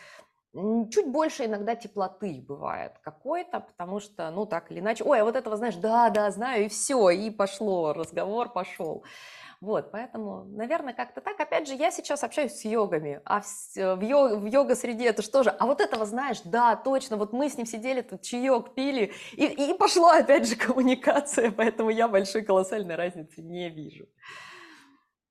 чуть 0.55 1.09
больше 1.09 1.47
иногда 1.47 1.75
теплоты 1.75 2.45
бывает 2.47 2.93
какой-то, 3.03 3.61
потому 3.61 3.99
что, 3.99 4.31
ну, 4.31 4.47
так 4.47 4.71
или 4.71 4.79
иначе, 4.79 5.03
ой, 5.03 5.21
а 5.21 5.25
вот 5.25 5.35
этого 5.35 5.57
знаешь, 5.57 5.77
да, 5.77 6.09
да, 6.11 6.31
знаю, 6.31 6.67
и 6.67 6.69
все, 6.69 7.11
и 7.11 7.31
пошло, 7.31 7.93
разговор 7.93 8.53
пошел. 8.53 9.05
Вот, 9.61 9.91
поэтому, 9.91 10.45
наверное, 10.45 10.93
как-то 10.93 11.21
так. 11.21 11.41
Опять 11.41 11.67
же, 11.67 11.75
я 11.75 11.91
сейчас 11.91 12.23
общаюсь 12.23 12.53
с 12.53 12.65
йогами, 12.65 13.21
а 13.25 13.41
в, 13.41 13.47
в, 13.77 14.01
йог, 14.03 14.43
в 14.43 14.45
йога-среде 14.47 15.07
это 15.07 15.23
что 15.23 15.43
же? 15.43 15.51
А 15.51 15.67
вот 15.67 15.81
этого 15.81 16.05
знаешь, 16.05 16.41
да, 16.45 16.77
точно, 16.77 17.17
вот 17.17 17.33
мы 17.33 17.49
с 17.49 17.57
ним 17.57 17.67
сидели, 17.67 18.03
тут 18.03 18.23
чаек 18.23 18.75
пили, 18.75 19.13
и, 19.33 19.47
и 19.47 19.75
пошла 19.79 20.19
опять 20.19 20.49
же 20.49 20.57
коммуникация, 20.57 21.51
поэтому 21.51 21.91
я 21.91 22.09
большой 22.09 22.43
колоссальной 22.43 22.97
разницы 22.97 23.43
не 23.43 23.71
вижу. 23.71 24.07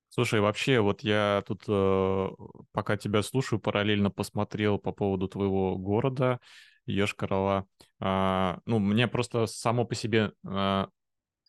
Слушай, 0.10 0.40
вообще, 0.40 0.80
вот 0.80 1.02
я 1.02 1.44
тут, 1.46 1.64
э, 1.68 2.30
пока 2.72 2.96
тебя 2.96 3.22
слушаю, 3.22 3.60
параллельно 3.60 4.10
посмотрел 4.10 4.80
по 4.80 4.92
поводу 4.92 5.28
твоего 5.28 5.78
города, 5.78 6.40
Ешкарала. 6.86 7.68
А, 8.00 8.60
ну, 8.66 8.80
мне 8.80 9.08
просто 9.08 9.46
само 9.46 9.86
по 9.86 9.94
себе 9.94 10.32
а, 10.48 10.88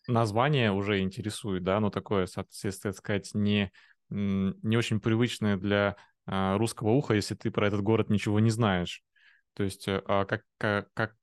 название 0.07 0.71
уже 0.71 1.01
интересует, 1.01 1.63
да, 1.63 1.79
ну, 1.79 1.89
такое, 1.89 2.25
соответственно, 2.25 2.93
сказать, 2.93 3.31
не, 3.33 3.71
не 4.09 4.77
очень 4.77 4.99
привычное 4.99 5.57
для 5.57 5.95
а, 6.25 6.57
русского 6.57 6.89
уха, 6.89 7.13
если 7.13 7.35
ты 7.35 7.51
про 7.51 7.67
этот 7.67 7.81
город 7.81 8.09
ничего 8.09 8.39
не 8.39 8.49
знаешь. 8.49 9.03
То 9.53 9.63
есть, 9.63 9.87
э, 9.87 10.01
а 10.05 10.25
как, 10.25 10.43
как, 10.57 10.89
как 10.93 11.15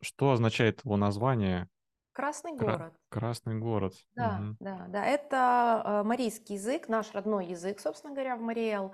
что 0.00 0.30
означает 0.32 0.84
его 0.84 0.96
название? 0.96 1.68
Красный 2.12 2.54
Кра- 2.56 2.76
город. 2.76 2.94
Красный 3.12 3.56
город. 3.58 3.92
Да, 4.16 4.38
Мгм. 4.38 4.56
да, 4.58 4.84
да. 4.88 5.04
Это 5.04 5.82
э, 5.84 6.02
марийский 6.02 6.54
язык, 6.56 6.88
наш 6.88 7.12
родной 7.12 7.44
язык, 7.44 7.78
собственно 7.78 8.14
говоря, 8.14 8.36
в 8.36 8.40
Мариэл. 8.40 8.92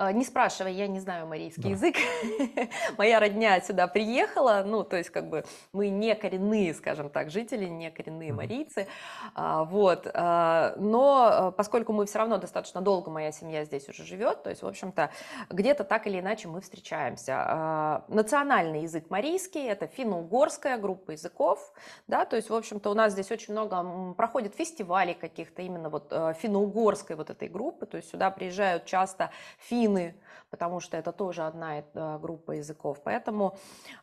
Э, 0.00 0.12
не 0.12 0.24
спрашивай, 0.24 0.72
я 0.74 0.86
не 0.86 1.00
знаю 1.00 1.26
марийский 1.26 1.64
Да. 1.64 1.68
язык. 1.70 1.96
Моя 2.98 3.18
родня 3.20 3.60
сюда 3.60 3.86
приехала, 3.88 4.62
ну, 4.64 4.84
то 4.84 4.96
есть 4.96 5.10
как 5.10 5.28
бы 5.28 5.44
мы 5.72 5.88
не 5.90 6.14
коренные, 6.14 6.72
скажем 6.72 7.10
так, 7.10 7.30
жители, 7.30 7.66
не 7.66 7.90
коренные 7.90 8.32
марийцы. 8.32 8.86
А, 9.34 9.64
Вот. 9.64 10.08
а, 10.14 10.74
Но 10.78 11.50
э, 11.50 11.52
поскольку 11.56 11.92
мы 11.92 12.06
все 12.06 12.20
равно 12.20 12.38
достаточно 12.38 12.80
долго, 12.80 13.10
моя 13.10 13.32
семья 13.32 13.64
здесь 13.64 13.88
уже 13.88 14.04
живет, 14.04 14.44
то 14.44 14.50
есть, 14.50 14.62
в 14.62 14.66
общем-то, 14.66 15.10
где-то 15.50 15.84
так 15.84 16.06
или 16.06 16.20
иначе 16.20 16.48
мы 16.48 16.60
встречаемся. 16.62 17.34
А, 17.36 18.04
Национальный 18.08 18.82
язык 18.82 19.10
марийский, 19.10 19.66
это 19.68 19.88
финно-угорская 19.88 20.78
группа 20.78 21.10
языков, 21.10 21.72
да, 22.06 22.24
то 22.24 22.36
есть, 22.36 22.48
в 22.50 22.54
общем-то, 22.54 22.88
у 22.90 22.94
нас 22.94 23.12
здесь 23.12 23.30
очень 23.32 23.52
много 23.66 24.14
проходит 24.14 24.54
фестивалей 24.54 25.14
каких-то 25.14 25.62
именно 25.62 25.88
вот 25.88 26.08
э, 26.10 26.34
финно-угорской 26.38 27.16
вот 27.16 27.30
этой 27.30 27.48
группы, 27.48 27.86
то 27.86 27.96
есть 27.96 28.10
сюда 28.10 28.30
приезжают 28.30 28.84
часто 28.84 29.30
финны, 29.58 30.14
потому 30.50 30.80
что 30.80 30.96
это 30.96 31.12
тоже 31.12 31.42
одна 31.42 31.78
э, 31.78 32.18
группа 32.20 32.52
языков. 32.52 32.98
Поэтому, 33.04 33.56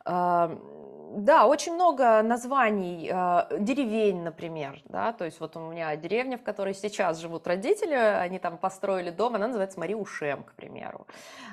э, 0.05 0.57
да, 1.17 1.47
очень 1.47 1.73
много 1.73 2.21
названий 2.21 3.09
э, 3.11 3.59
деревень, 3.59 4.23
например, 4.23 4.81
да, 4.85 5.13
то 5.13 5.25
есть 5.25 5.39
вот 5.39 5.55
у 5.55 5.71
меня 5.71 5.95
деревня, 5.95 6.37
в 6.37 6.43
которой 6.43 6.73
сейчас 6.73 7.19
живут 7.19 7.47
родители, 7.47 7.95
они 7.95 8.39
там 8.39 8.57
построили 8.57 9.09
дом, 9.09 9.35
она 9.35 9.47
называется 9.47 9.79
Мариушем, 9.79 10.43
к 10.43 10.53
примеру, 10.53 11.07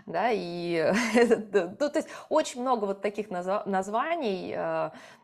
да, 0.07 0.31
и 0.31 0.93
то 1.53 1.93
есть 1.95 2.09
очень 2.29 2.61
много 2.61 2.85
вот 2.85 3.01
таких 3.01 3.31
названий, 3.31 4.57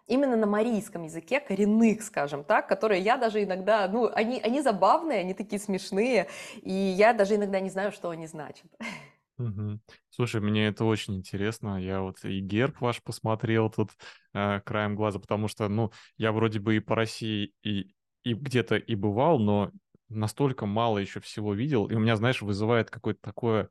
именно 0.09 0.37
на 0.37 0.47
марийском 0.47 1.05
языке, 1.05 1.39
коренных, 1.39 2.03
скажем 2.03 2.43
так, 2.43 2.67
которые 2.67 3.03
я 3.03 3.17
даже 3.17 3.43
иногда, 3.45 3.87
ну, 3.89 4.11
они, 4.13 4.41
они 4.41 4.63
забавные, 4.63 5.21
они 5.21 5.35
такие 5.35 5.61
смешные, 5.61 6.29
и 6.63 6.73
я 6.73 7.13
даже 7.13 7.37
иногда 7.37 7.61
не 7.61 7.71
знаю, 7.71 7.93
что 7.93 8.11
они 8.11 8.27
значат. 8.27 8.67
Мгм. 9.39 9.81
Слушай, 10.11 10.41
мне 10.41 10.67
это 10.67 10.85
очень 10.85 11.15
интересно. 11.15 11.81
Я 11.81 12.03
вот 12.03 12.25
и 12.25 12.41
герб 12.41 12.81
ваш 12.81 13.01
посмотрел 13.03 13.71
тут 13.71 13.91
э, 14.35 14.61
краем 14.61 14.97
глаза, 14.97 15.21
потому 15.21 15.47
что, 15.47 15.69
ну, 15.69 15.93
я 16.17 16.33
вроде 16.33 16.59
бы 16.59 16.77
и 16.77 16.81
по 16.81 16.97
России 16.97 17.55
и, 17.63 17.95
и 18.25 18.35
где-то 18.35 18.77
и 18.77 18.95
бывал, 18.97 19.39
но 19.39 19.71
настолько 20.09 20.67
мало 20.67 20.99
еще 20.99 21.21
всего 21.21 21.55
видел, 21.55 21.87
и 21.87 21.95
у 21.95 22.01
меня, 22.01 22.17
знаешь, 22.17 22.43
вызывает 22.43 22.91
какое-то 22.91 23.21
такое, 23.23 23.69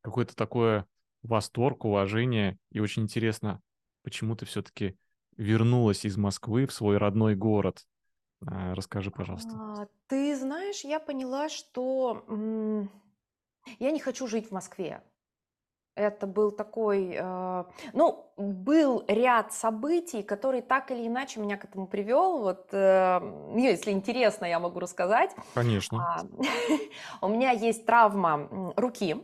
какое-то 0.00 0.36
такое 0.36 0.86
восторг, 1.22 1.84
уважение, 1.84 2.58
и 2.70 2.78
очень 2.78 3.02
интересно, 3.02 3.60
почему 4.02 4.36
ты 4.36 4.46
все-таки 4.46 4.96
вернулась 5.36 6.04
из 6.04 6.16
Москвы 6.16 6.66
в 6.66 6.72
свой 6.72 6.98
родной 6.98 7.34
город. 7.34 7.84
А, 8.46 8.74
расскажи, 8.74 9.10
пожалуйста. 9.10 9.50
А, 9.54 9.86
ты 10.06 10.36
знаешь, 10.36 10.84
я 10.84 11.00
поняла, 11.00 11.48
что 11.48 12.24
я 13.78 13.90
не 13.90 14.00
хочу 14.00 14.26
жить 14.26 14.48
в 14.48 14.52
Москве. 14.52 15.02
Это 15.96 16.26
был 16.26 16.52
такой, 16.52 17.14
э, 17.14 17.64
ну, 17.92 18.32
был 18.36 19.04
ряд 19.08 19.52
событий, 19.52 20.22
который 20.22 20.62
так 20.62 20.90
или 20.90 21.06
иначе 21.06 21.40
меня 21.40 21.56
к 21.56 21.64
этому 21.64 21.86
привел. 21.86 22.38
Вот, 22.38 22.68
э, 22.72 23.20
если 23.56 23.90
интересно, 23.90 24.46
я 24.46 24.60
могу 24.60 24.78
рассказать. 24.80 25.34
Конечно. 25.54 25.98
А, 25.98 26.26
у 27.26 27.28
меня 27.28 27.50
есть 27.50 27.84
травма 27.86 28.72
руки, 28.76 29.16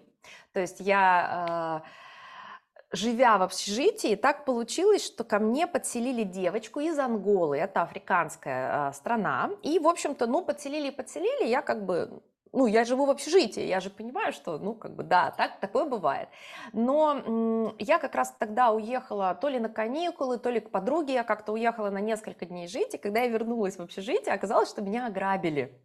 то 0.52 0.60
есть 0.60 0.80
я 0.80 1.82
э, 1.82 2.96
живя 2.96 3.38
в 3.38 3.42
общежитии, 3.42 4.16
так 4.16 4.44
получилось, 4.44 5.04
что 5.04 5.24
ко 5.24 5.38
мне 5.38 5.66
подселили 5.66 6.22
девочку 6.22 6.80
из 6.80 6.98
Анголы, 6.98 7.58
это 7.58 7.82
африканская 7.82 8.90
э, 8.90 8.92
страна, 8.92 9.50
и, 9.62 9.78
в 9.78 9.88
общем-то, 9.88 10.26
ну, 10.26 10.44
подселили 10.44 10.88
и 10.88 10.90
подселили, 10.90 11.48
я 11.48 11.62
как 11.62 11.84
бы, 11.84 12.22
ну, 12.56 12.66
я 12.66 12.84
живу 12.84 13.04
в 13.04 13.10
общежитии, 13.10 13.62
я 13.66 13.80
же 13.80 13.90
понимаю, 13.90 14.32
что, 14.32 14.58
ну, 14.58 14.74
как 14.74 14.96
бы, 14.96 15.02
да, 15.02 15.30
так, 15.30 15.60
такое 15.60 15.84
бывает. 15.84 16.30
Но 16.72 17.74
я 17.78 17.98
как 17.98 18.14
раз 18.14 18.34
тогда 18.38 18.70
уехала 18.70 19.34
то 19.34 19.48
ли 19.48 19.60
на 19.60 19.68
каникулы, 19.68 20.38
то 20.38 20.48
ли 20.48 20.60
к 20.60 20.70
подруге, 20.70 21.12
я 21.12 21.22
как-то 21.22 21.52
уехала 21.52 21.90
на 21.90 22.00
несколько 22.00 22.46
дней 22.46 22.66
жить, 22.66 22.94
и 22.94 22.98
когда 22.98 23.20
я 23.20 23.28
вернулась 23.28 23.76
в 23.76 23.82
общежитие, 23.82 24.34
оказалось, 24.34 24.70
что 24.70 24.80
меня 24.80 25.06
ограбили. 25.06 25.78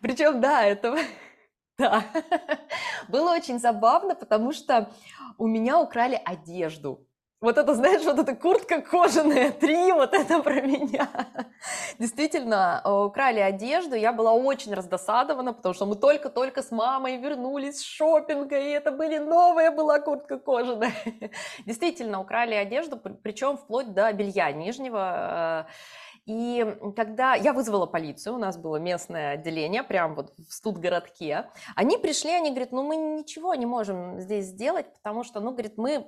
Причем, 0.00 0.40
да, 0.40 0.62
это 0.62 0.96
да. 1.78 2.04
Было 3.08 3.32
очень 3.32 3.58
забавно, 3.58 4.14
потому 4.14 4.52
что 4.52 4.92
у 5.38 5.48
меня 5.48 5.80
украли 5.80 6.20
одежду. 6.24 7.04
Вот 7.40 7.56
это, 7.56 7.74
знаешь, 7.74 8.04
вот 8.04 8.18
эта 8.18 8.36
куртка 8.36 8.82
кожаная, 8.82 9.50
три, 9.60 9.92
вот 9.92 10.12
это 10.12 10.42
про 10.42 10.60
меня. 10.60 11.08
Действительно, 11.98 12.82
э, 12.84 12.90
украли 12.90 13.40
одежду, 13.40 13.96
я 13.96 14.12
была 14.12 14.34
очень 14.34 14.74
раздосадована, 14.74 15.54
потому 15.54 15.74
что 15.74 15.86
мы 15.86 15.96
только-только 15.96 16.62
с 16.62 16.70
мамой 16.70 17.16
вернулись 17.16 17.78
с 17.78 17.82
шопинга, 17.82 18.58
и 18.58 18.68
это 18.68 18.92
были 18.92 19.16
новая 19.16 19.70
была 19.70 20.00
куртка 20.00 20.38
кожаная. 20.38 20.92
Действительно, 21.66 22.20
украли 22.20 22.54
одежду, 22.54 22.98
причем 22.98 23.56
вплоть 23.56 23.94
до 23.94 24.12
белья 24.12 24.52
нижнего. 24.52 25.66
Э, 25.66 25.70
и 26.26 26.76
когда 26.94 27.34
я 27.34 27.54
вызвала 27.54 27.86
полицию, 27.86 28.34
у 28.34 28.38
нас 28.38 28.58
было 28.58 28.76
местное 28.76 29.32
отделение, 29.32 29.82
прямо 29.82 30.14
вот 30.14 30.34
в 30.36 30.52
студгородке, 30.52 31.50
они 31.74 31.96
пришли, 31.96 32.32
они 32.32 32.50
говорят, 32.50 32.72
ну 32.72 32.82
мы 32.82 32.96
ничего 32.96 33.54
не 33.54 33.64
можем 33.64 34.20
здесь 34.20 34.44
сделать, 34.44 34.92
потому 34.92 35.24
что, 35.24 35.40
ну, 35.40 35.52
говорит, 35.52 35.78
мы 35.78 36.04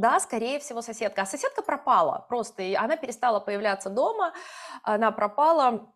да, 0.00 0.20
скорее 0.20 0.58
всего, 0.58 0.82
соседка. 0.82 1.22
А 1.22 1.26
соседка 1.26 1.62
пропала 1.62 2.24
просто, 2.28 2.62
и 2.62 2.74
она 2.74 2.96
перестала 2.96 3.40
появляться 3.40 3.90
дома, 3.90 4.32
она 4.82 5.10
пропала. 5.10 5.92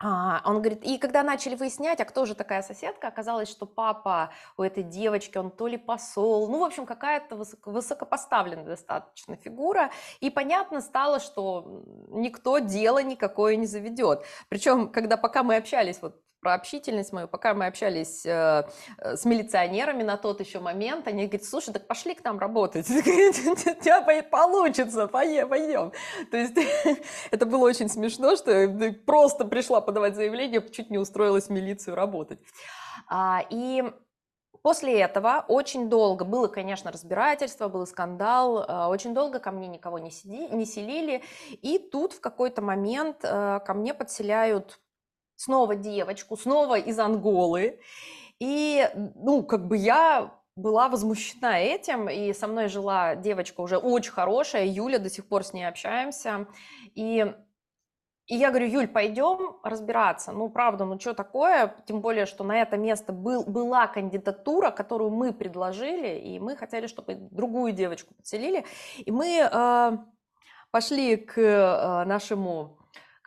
А, 0.00 0.42
он 0.44 0.62
говорит, 0.62 0.84
и 0.84 0.96
когда 0.96 1.24
начали 1.24 1.56
выяснять, 1.56 2.00
а 2.00 2.04
кто 2.04 2.24
же 2.24 2.36
такая 2.36 2.62
соседка, 2.62 3.08
оказалось, 3.08 3.48
что 3.48 3.66
папа 3.66 4.30
у 4.56 4.62
этой 4.62 4.84
девочки, 4.84 5.38
он 5.38 5.50
то 5.50 5.66
ли 5.66 5.76
посол, 5.76 6.48
ну, 6.48 6.60
в 6.60 6.64
общем, 6.64 6.86
какая-то 6.86 7.34
высоко, 7.34 7.72
высокопоставленная 7.72 8.64
достаточно 8.64 9.36
фигура, 9.36 9.90
и 10.20 10.30
понятно 10.30 10.80
стало, 10.80 11.18
что 11.18 11.82
никто 12.10 12.58
дело 12.60 13.02
никакое 13.02 13.56
не 13.56 13.66
заведет. 13.66 14.22
Причем, 14.48 14.88
когда 14.88 15.16
пока 15.16 15.42
мы 15.42 15.56
общались 15.56 16.00
вот 16.00 16.22
про 16.40 16.54
общительность 16.54 17.12
мою, 17.12 17.28
пока 17.28 17.54
мы 17.54 17.66
общались 17.66 18.24
э, 18.24 18.64
э, 18.98 19.16
с 19.16 19.24
милиционерами 19.24 20.02
на 20.02 20.16
тот 20.16 20.40
еще 20.40 20.60
момент, 20.60 21.08
они 21.08 21.26
говорят, 21.26 21.44
слушай, 21.44 21.72
так 21.72 21.86
пошли 21.86 22.14
к 22.14 22.24
нам 22.24 22.38
работать, 22.38 22.88
у 22.90 22.94
тебя 22.94 24.22
получится, 24.22 25.08
пойдем. 25.08 25.92
То 26.30 26.36
есть 26.36 26.54
это 27.30 27.46
было 27.46 27.64
очень 27.64 27.88
смешно, 27.88 28.36
что 28.36 28.68
просто 29.06 29.44
пришла 29.44 29.80
подавать 29.80 30.14
заявление, 30.14 30.66
чуть 30.70 30.90
не 30.90 30.98
устроилась 30.98 31.46
в 31.46 31.50
милицию 31.50 31.94
работать. 31.96 32.40
А, 33.08 33.42
и 33.50 33.84
После 34.60 35.00
этого 35.00 35.44
очень 35.46 35.88
долго 35.88 36.24
было, 36.24 36.48
конечно, 36.48 36.90
разбирательство, 36.90 37.68
был 37.68 37.86
скандал, 37.86 38.58
э, 38.58 38.86
очень 38.86 39.14
долго 39.14 39.38
ко 39.38 39.52
мне 39.52 39.68
никого 39.68 40.00
не, 40.00 40.10
сиди, 40.10 40.48
не 40.48 40.66
селили, 40.66 41.22
и 41.62 41.78
тут 41.78 42.12
в 42.12 42.20
какой-то 42.20 42.60
момент 42.60 43.20
ко 43.20 43.72
мне 43.74 43.94
подселяют 43.94 44.80
снова 45.38 45.76
девочку, 45.76 46.36
снова 46.36 46.78
из 46.78 46.98
Анголы. 46.98 47.80
И, 48.40 48.88
ну, 49.14 49.42
как 49.44 49.66
бы 49.66 49.76
я 49.76 50.34
была 50.56 50.88
возмущена 50.88 51.60
этим, 51.60 52.08
и 52.08 52.32
со 52.32 52.48
мной 52.48 52.68
жила 52.68 53.14
девочка 53.14 53.60
уже 53.60 53.78
очень 53.78 54.10
хорошая, 54.10 54.66
Юля, 54.66 54.98
до 54.98 55.08
сих 55.08 55.26
пор 55.28 55.44
с 55.44 55.52
ней 55.52 55.64
общаемся. 55.64 56.48
И, 56.96 57.32
и 58.26 58.34
я 58.34 58.50
говорю, 58.50 58.66
Юль, 58.66 58.88
пойдем 58.88 59.56
разбираться. 59.62 60.32
Ну, 60.32 60.50
правда, 60.50 60.84
ну 60.84 60.98
что 60.98 61.14
такое? 61.14 61.76
Тем 61.86 62.00
более, 62.00 62.26
что 62.26 62.42
на 62.42 62.60
это 62.60 62.76
место 62.76 63.12
был, 63.12 63.44
была 63.44 63.86
кандидатура, 63.86 64.72
которую 64.72 65.10
мы 65.10 65.32
предложили, 65.32 66.18
и 66.18 66.40
мы 66.40 66.56
хотели, 66.56 66.88
чтобы 66.88 67.14
другую 67.14 67.72
девочку 67.72 68.14
подселили. 68.14 68.64
И 68.98 69.12
мы 69.12 69.48
э, 69.48 69.98
пошли 70.72 71.16
к 71.16 71.38
э, 71.38 72.04
нашему 72.04 72.78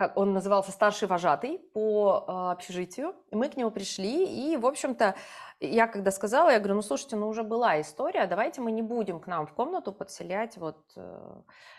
как 0.01 0.17
он 0.17 0.33
назывался 0.33 0.71
старший 0.71 1.07
вожатый 1.07 1.59
по 1.73 2.25
э, 2.27 2.51
общежитию. 2.53 3.13
Мы 3.29 3.49
к 3.49 3.55
нему 3.55 3.69
пришли, 3.69 4.25
и, 4.25 4.57
в 4.57 4.65
общем-то, 4.65 5.13
я 5.61 5.87
когда 5.87 6.11
сказала, 6.11 6.49
я 6.49 6.57
говорю, 6.57 6.75
ну, 6.75 6.81
слушайте, 6.81 7.15
ну, 7.15 7.29
уже 7.29 7.43
была 7.43 7.79
история, 7.79 8.25
давайте 8.25 8.61
мы 8.61 8.71
не 8.71 8.81
будем 8.81 9.19
к 9.19 9.27
нам 9.27 9.45
в 9.45 9.53
комнату 9.53 9.91
подселять 9.91 10.57
вот 10.57 10.77
э, 10.95 11.33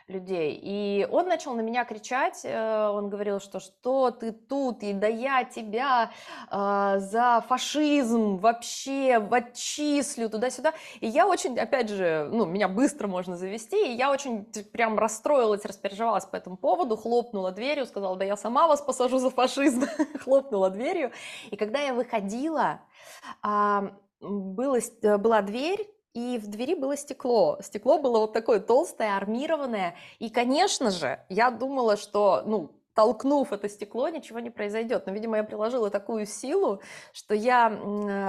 людей. 0.07 0.59
И 0.63 1.07
он 1.11 1.27
начал 1.27 1.55
на 1.55 1.63
меня 1.63 1.85
кричать, 1.85 2.43
э, 2.45 2.89
он 2.89 3.11
говорил, 3.11 3.41
что 3.41 3.59
что 3.59 4.13
ты 4.13 4.31
тут, 4.31 4.85
и 4.85 4.93
да 4.93 5.09
я 5.09 5.43
тебя 5.43 6.13
э, 6.49 6.95
за 7.01 7.45
фашизм 7.49 8.37
вообще 8.37 9.17
отчислю 9.17 10.31
туда-сюда. 10.31 10.75
И 11.01 11.09
я 11.09 11.27
очень, 11.27 11.59
опять 11.59 11.89
же, 11.89 12.29
ну, 12.31 12.45
меня 12.45 12.69
быстро 12.69 13.09
можно 13.09 13.37
завести, 13.37 13.93
и 13.93 13.97
я 13.97 14.13
очень 14.13 14.45
прям 14.45 14.97
расстроилась, 14.97 15.65
распереживалась 15.65 16.27
по 16.27 16.37
этому 16.37 16.57
поводу, 16.57 16.97
хлопнула 16.97 17.51
дверью, 17.51 17.87
сказала, 17.87 18.17
да 18.17 18.25
я 18.25 18.37
сама 18.37 18.69
вас 18.69 18.81
посажу 18.81 19.19
за 19.19 19.31
фашизм, 19.31 19.87
хлопнула 20.21 20.71
дверью. 20.71 21.11
И 21.51 21.57
когда 21.57 21.81
я 21.81 21.95
выходила, 21.95 22.81
было, 24.21 24.79
э, 25.03 25.19
была 25.19 25.43
дверь, 25.43 25.89
и 26.15 26.39
в 26.39 26.47
двери 26.47 26.75
было 26.75 26.97
стекло. 26.97 27.59
Стекло 27.63 27.99
было 27.99 28.19
вот 28.19 28.33
такое 28.33 28.61
толстое, 28.61 29.17
армированное. 29.17 29.97
И, 30.19 30.29
конечно 30.29 30.91
же, 30.91 31.25
я 31.29 31.51
думала, 31.51 31.97
что, 31.97 32.43
ну, 32.45 32.71
толкнув 32.95 33.53
это 33.53 33.69
стекло, 33.69 34.09
ничего 34.09 34.41
не 34.41 34.51
произойдет. 34.51 35.07
Но, 35.07 35.13
видимо, 35.13 35.39
я 35.39 35.45
приложила 35.45 35.91
такую 35.91 36.27
силу, 36.27 36.81
что 37.13 37.35
я 37.35 37.69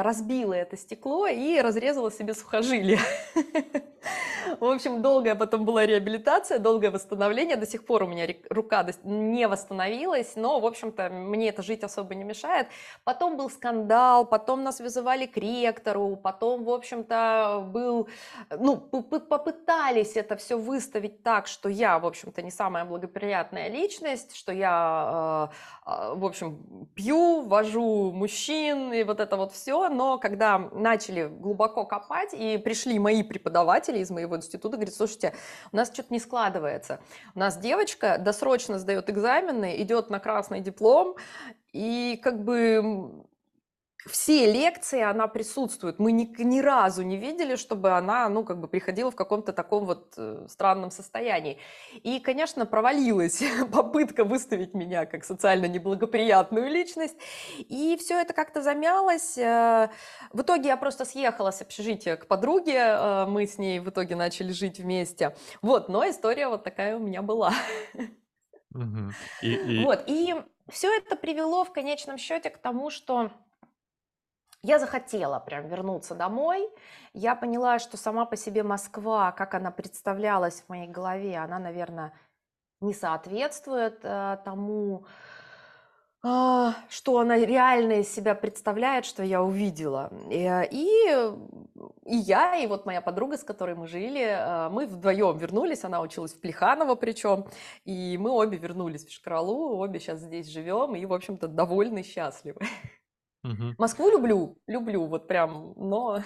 разбила 0.02 0.54
это 0.54 0.78
стекло 0.78 1.28
и 1.28 1.60
разрезала 1.60 2.12
себе 2.12 2.34
сухожилие. 2.34 3.00
В 4.60 4.66
общем, 4.66 5.02
долгая 5.02 5.36
потом 5.36 5.66
была 5.66 5.86
реабилитация, 5.86 6.60
долгое 6.60 6.92
восстановление. 6.92 7.56
До 7.56 7.66
сих 7.66 7.86
пор 7.86 8.04
у 8.04 8.08
меня 8.08 8.28
рука 8.50 8.86
не 9.04 9.48
восстановилась, 9.48 10.34
но, 10.36 10.60
в 10.60 10.66
общем-то, 10.66 11.10
мне 11.10 11.50
это 11.50 11.62
жить 11.62 11.84
особо 11.84 12.16
не 12.16 12.24
мешает. 12.24 12.68
Потом 13.04 13.38
был 13.38 13.50
скандал, 13.50 14.26
потом 14.26 14.64
нас 14.64 14.80
вызывали 14.80 15.26
к 15.26 15.38
ректору, 15.38 16.16
потом, 16.16 16.64
в 16.64 16.70
общем-то, 16.70 17.68
был... 17.72 18.08
Ну, 18.52 18.78
попытались 18.78 20.16
это 20.16 20.36
все 20.36 20.58
выставить 20.58 21.24
так, 21.24 21.48
что 21.48 21.70
я, 21.70 22.00
в 22.00 22.06
общем-то, 22.06 22.42
не 22.42 22.52
самая 22.52 22.86
благоприятная 22.86 23.70
личность, 23.70 24.36
что 24.36 24.52
я, 24.54 25.50
э, 25.86 25.92
э, 25.92 26.14
в 26.16 26.26
общем, 26.26 26.88
пью, 26.96 27.42
вожу 27.42 28.12
мужчин 28.12 28.94
и 28.94 29.04
вот 29.04 29.20
это 29.20 29.36
вот 29.36 29.52
все, 29.52 29.90
но 29.90 30.18
когда 30.18 30.58
начали 30.58 31.28
глубоко 31.28 31.86
копать 31.86 32.34
и 32.34 32.58
пришли 32.58 33.00
мои 33.00 33.24
преподаватели 33.24 34.00
из 34.00 34.10
моего 34.10 34.38
института, 34.38 34.78
говорят, 34.78 34.96
слушайте, 34.96 35.34
у 35.72 35.76
нас 35.76 35.92
что-то 35.92 36.14
не 36.14 36.20
складывается. 36.20 37.00
У 37.36 37.40
нас 37.40 37.58
девочка 37.58 38.18
досрочно 38.18 38.80
сдает 38.80 39.10
экзамены, 39.10 39.82
идет 39.82 40.10
на 40.10 40.20
красный 40.20 40.62
диплом, 40.62 41.16
и 41.72 42.20
как 42.24 42.44
бы 42.44 43.26
все 44.06 44.52
лекции 44.52 45.02
она 45.02 45.28
присутствует. 45.28 46.00
Мы 46.00 46.12
ни, 46.12 46.30
ни 46.44 46.60
разу 46.60 47.04
не 47.04 47.18
видели, 47.18 47.56
чтобы 47.56 47.92
она, 47.92 48.28
ну, 48.30 48.44
как 48.44 48.60
бы 48.60 48.68
приходила 48.68 49.12
в 49.12 49.16
каком-то 49.16 49.54
таком 49.54 49.86
вот 49.86 50.14
э, 50.18 50.46
странном 50.50 50.92
состоянии. 50.92 51.60
И, 52.04 52.20
конечно, 52.20 52.66
провалилась 52.66 53.42
попытка 53.72 54.24
выставить 54.26 54.74
меня 54.74 55.06
как 55.06 55.24
социально 55.24 55.66
неблагоприятную 55.66 56.70
личность. 56.70 57.18
И 57.58 57.98
все 57.98 58.20
это 58.20 58.34
как-то 58.34 58.62
замялось. 58.62 59.38
Э, 59.38 59.90
в 60.32 60.42
итоге 60.42 60.70
я 60.70 60.78
просто 60.78 61.06
съехала 61.06 61.52
с 61.52 61.62
общежития 61.62 62.18
к 62.18 62.28
подруге. 62.28 62.78
Э, 62.78 63.26
мы 63.26 63.48
с 63.48 63.58
ней 63.58 63.80
в 63.80 63.90
итоге 63.90 64.16
начали 64.16 64.52
жить 64.52 64.80
вместе. 64.80 65.36
Вот, 65.62 65.88
но 65.88 66.08
история 66.10 66.50
вот 66.50 66.64
такая 66.64 66.98
у 66.98 67.00
меня 67.00 67.22
была. 67.22 67.54
Угу. 68.74 69.12
И, 69.44 69.54
и... 69.54 69.86
Вот, 69.86 70.04
и 70.08 70.36
все 70.70 70.96
это 70.98 71.16
привело 71.16 71.64
в 71.64 71.72
конечном 71.72 72.18
счете 72.18 72.50
к 72.50 72.58
тому, 72.58 72.90
что 72.90 73.32
я 74.64 74.80
захотела 74.80 75.40
прям 75.40 75.68
вернуться 75.68 76.16
домой. 76.16 76.70
Я 77.14 77.36
поняла, 77.36 77.80
что 77.80 77.98
сама 77.98 78.26
по 78.26 78.38
себе 78.38 78.64
Москва, 78.64 79.34
как 79.34 79.54
она 79.54 79.72
представлялась 79.72 80.62
в 80.62 80.70
моей 80.70 80.88
голове, 80.88 81.38
она, 81.38 81.60
наверное, 81.60 82.14
не 82.80 82.94
соответствует 82.94 84.00
э, 84.04 84.38
тому, 84.46 85.06
э, 86.24 86.72
что 86.90 87.20
она 87.20 87.38
реально 87.38 88.00
из 88.00 88.14
себя 88.14 88.36
представляет, 88.36 89.06
что 89.06 89.22
я 89.22 89.44
увидела. 89.44 90.10
И, 90.30 90.40
э, 90.40 90.68
и, 90.72 91.14
и 92.06 92.16
я, 92.16 92.56
и 92.56 92.66
вот 92.66 92.86
моя 92.86 93.02
подруга, 93.02 93.38
с 93.38 93.44
которой 93.44 93.76
мы 93.76 93.88
жили, 93.88 94.22
э, 94.22 94.70
мы 94.70 94.86
вдвоем 94.86 95.38
вернулись, 95.38 95.84
она 95.84 96.00
училась 96.00 96.34
в 96.34 96.40
Плеханово 96.40 96.96
причем, 96.96 97.48
и 97.84 98.18
мы 98.18 98.32
обе 98.32 98.58
вернулись 98.58 99.06
в 99.06 99.12
Шкаралу, 99.12 99.78
обе 99.78 100.00
сейчас 100.00 100.20
здесь 100.20 100.48
живем 100.48 100.96
и, 100.96 101.06
в 101.06 101.14
общем-то, 101.14 101.50
довольны, 101.50 102.04
счастливы. 102.04 102.62
Угу. 103.44 103.76
Москву 103.78 104.10
люблю, 104.10 104.58
люблю, 104.68 105.06
вот 105.06 105.28
прям, 105.28 105.74
но... 105.76 106.24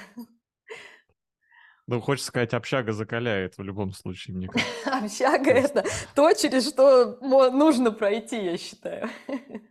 Ну, 1.87 2.01
хочется 2.01 2.27
сказать, 2.27 2.53
общага 2.53 2.91
закаляет 2.91 3.57
в 3.57 3.63
любом 3.63 3.93
случае, 3.93 4.35
мне 4.35 4.47
кажется. 4.83 4.97
Общага— 4.97 5.51
это 5.51 5.85
то, 6.13 6.33
через 6.33 6.69
что 6.69 7.17
нужно 7.21 7.91
пройти, 7.91 8.43
я 8.43 8.57
считаю. 8.57 9.09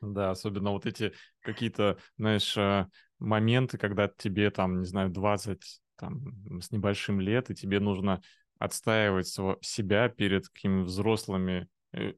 Да, 0.00 0.32
особенно 0.32 0.72
вот 0.72 0.84
эти 0.84 1.14
какие-то, 1.40 1.96
знаешь, 2.18 2.54
э, 2.58 2.86
моменты, 3.18 3.78
когда 3.78 4.06
тебе 4.06 4.50
там, 4.50 4.80
не 4.80 4.84
знаю, 4.84 5.08
20 5.08 5.62
там, 5.96 6.60
с 6.60 6.70
небольшим 6.70 7.20
лет, 7.22 7.48
и 7.48 7.54
тебе 7.54 7.80
нужно 7.80 8.20
отстаивать 8.58 9.28
себя 9.28 10.10
перед 10.10 10.48
какими 10.48 10.82
взрослыми 10.82 11.68
э, 11.92 12.12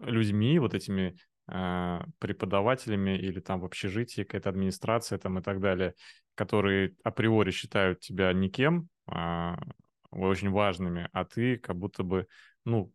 людьми, 0.00 0.58
вот 0.58 0.74
этими 0.74 1.16
преподавателями 1.46 3.18
или 3.18 3.38
там 3.40 3.60
в 3.60 3.64
общежитии 3.66 4.22
какая-то 4.22 4.48
администрация 4.48 5.18
там 5.18 5.38
и 5.38 5.42
так 5.42 5.60
далее, 5.60 5.94
которые 6.34 6.94
априори 7.04 7.50
считают 7.50 8.00
тебя 8.00 8.32
никем, 8.32 8.88
а, 9.06 9.58
очень 10.10 10.50
важными, 10.50 11.08
а 11.12 11.24
ты 11.24 11.58
как 11.58 11.76
будто 11.76 12.02
бы, 12.02 12.26
ну, 12.64 12.92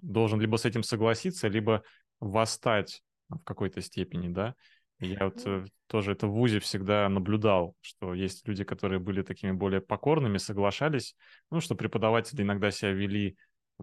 должен 0.00 0.40
либо 0.40 0.56
с 0.56 0.64
этим 0.64 0.82
согласиться, 0.82 1.48
либо 1.48 1.82
восстать 2.20 3.02
в 3.28 3.38
какой-то 3.44 3.80
степени, 3.80 4.28
да. 4.28 4.54
Я 4.98 5.24
вот 5.24 5.42
э, 5.46 5.64
тоже 5.88 6.12
это 6.12 6.28
в 6.28 6.32
ВУЗе 6.32 6.60
всегда 6.60 7.08
наблюдал, 7.08 7.74
что 7.80 8.14
есть 8.14 8.46
люди, 8.46 8.62
которые 8.62 9.00
были 9.00 9.22
такими 9.22 9.50
более 9.50 9.80
покорными, 9.80 10.38
соглашались, 10.38 11.16
ну, 11.50 11.60
что 11.60 11.74
преподаватели 11.74 12.42
иногда 12.42 12.70
себя 12.70 12.92
вели, 12.92 13.36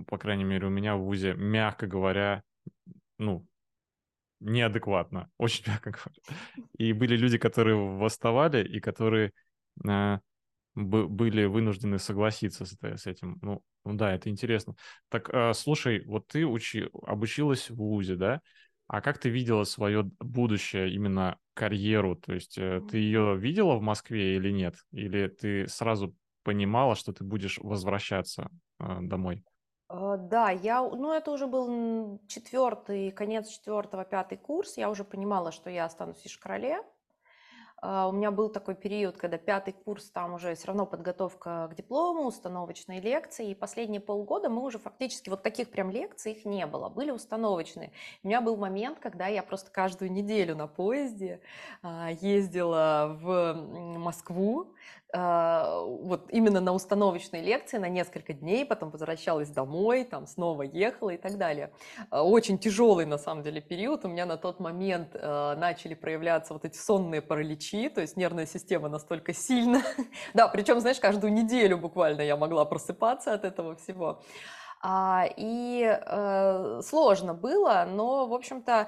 по 0.07 0.17
крайней 0.17 0.45
мере, 0.45 0.67
у 0.67 0.69
меня 0.69 0.95
в 0.95 1.01
ВУЗе, 1.01 1.33
мягко 1.33 1.87
говоря, 1.87 2.43
ну, 3.17 3.45
неадекватно, 4.39 5.29
очень 5.37 5.63
мягко 5.67 5.91
говоря. 5.91 6.67
И 6.77 6.93
были 6.93 7.15
люди, 7.15 7.37
которые 7.37 7.75
восставали 7.75 8.67
и 8.67 8.79
которые 8.79 9.31
э, 9.87 10.19
были 10.75 11.45
вынуждены 11.45 11.99
согласиться 11.99 12.65
с, 12.65 12.77
с 12.81 13.07
этим. 13.07 13.37
Ну, 13.41 13.61
ну 13.85 13.93
да, 13.93 14.13
это 14.13 14.29
интересно. 14.29 14.75
Так, 15.09 15.29
э, 15.33 15.53
слушай, 15.53 16.03
вот 16.05 16.27
ты 16.27 16.45
учи, 16.45 16.89
обучилась 17.05 17.69
в 17.69 17.75
ВУЗе, 17.75 18.15
да? 18.15 18.41
А 18.87 19.01
как 19.01 19.19
ты 19.19 19.29
видела 19.29 19.65
свое 19.65 20.09
будущее, 20.19 20.91
именно 20.91 21.37
карьеру? 21.53 22.15
То 22.15 22.33
есть 22.33 22.57
э, 22.57 22.81
ты 22.89 22.97
ее 22.97 23.37
видела 23.37 23.75
в 23.75 23.81
Москве 23.81 24.35
или 24.35 24.51
нет? 24.51 24.75
Или 24.91 25.27
ты 25.27 25.67
сразу 25.67 26.15
понимала, 26.43 26.95
что 26.95 27.13
ты 27.13 27.23
будешь 27.23 27.59
возвращаться 27.59 28.49
э, 28.79 28.97
домой? 29.01 29.43
Э, 29.89 30.17
да, 30.19 30.51
я, 30.51 30.81
ну, 30.81 31.11
это 31.11 31.31
уже 31.31 31.47
был 31.47 32.19
четвертый, 32.27 33.11
конец 33.11 33.47
четвертого, 33.47 34.05
пятый 34.05 34.37
курс. 34.37 34.77
Я 34.77 34.89
уже 34.89 35.03
понимала, 35.03 35.51
что 35.51 35.69
я 35.69 35.85
останусь 35.85 36.21
в 36.21 36.25
Ишкарале. 36.25 36.81
А, 37.81 38.07
у 38.07 38.11
меня 38.11 38.31
был 38.31 38.49
такой 38.49 38.75
период, 38.75 39.17
когда 39.17 39.37
пятый 39.37 39.73
курс, 39.73 40.09
там 40.09 40.33
уже 40.33 40.55
все 40.55 40.67
равно 40.67 40.85
подготовка 40.85 41.69
к 41.71 41.75
диплому, 41.75 42.23
установочные 42.23 42.99
лекции. 42.99 43.51
И 43.51 43.55
последние 43.55 44.01
полгода 44.01 44.49
мы 44.49 44.63
уже 44.63 44.79
фактически, 44.79 45.29
вот 45.29 45.43
таких 45.43 45.69
прям 45.69 45.89
лекций 45.89 46.33
их 46.33 46.45
не 46.45 46.65
было, 46.65 46.89
были 46.89 47.11
установочные. 47.11 47.91
У 48.23 48.27
меня 48.27 48.41
был 48.41 48.57
момент, 48.57 48.99
когда 48.99 49.27
я 49.27 49.43
просто 49.43 49.71
каждую 49.71 50.11
неделю 50.11 50.55
на 50.55 50.67
поезде 50.67 51.39
а, 51.81 52.09
ездила 52.11 53.17
в 53.21 53.53
Москву, 53.53 54.73
а, 54.73 54.78
вот 55.11 56.27
именно 56.29 56.61
на 56.61 56.71
установочные 56.71 57.41
лекции 57.41 57.79
на 57.79 57.89
несколько 57.89 58.33
дней, 58.33 58.63
потом 58.63 58.91
возвращалась 58.91 59.49
домой, 59.49 60.03
там 60.03 60.27
снова 60.27 60.61
ехала 60.61 61.09
и 61.09 61.17
так 61.17 61.37
далее. 61.37 61.71
А, 62.11 62.23
очень 62.23 62.59
тяжелый 62.59 63.05
на 63.07 63.17
самом 63.17 63.43
деле 63.43 63.59
период. 63.59 64.05
У 64.05 64.07
меня 64.07 64.27
на 64.27 64.37
тот 64.37 64.59
момент 64.59 65.15
а, 65.15 65.55
начали 65.55 65.95
проявляться 65.95 66.53
вот 66.53 66.63
эти 66.63 66.77
сонные 66.77 67.21
параличи, 67.21 67.89
то 67.89 68.01
есть 68.01 68.17
нервная 68.17 68.45
система 68.45 68.87
настолько 68.87 69.33
сильно. 69.33 69.81
да, 70.35 70.47
причем, 70.47 70.79
знаешь, 70.79 70.99
каждую 70.99 71.33
неделю 71.33 71.77
буквально 71.77 72.21
я 72.21 72.37
могла 72.37 72.65
просыпаться 72.65 73.33
от 73.33 73.45
этого 73.45 73.75
всего. 73.75 74.21
И 74.85 75.83
э, 75.85 76.81
сложно 76.85 77.33
было, 77.33 77.85
но, 77.85 78.27
в 78.27 78.33
общем-то, 78.33 78.87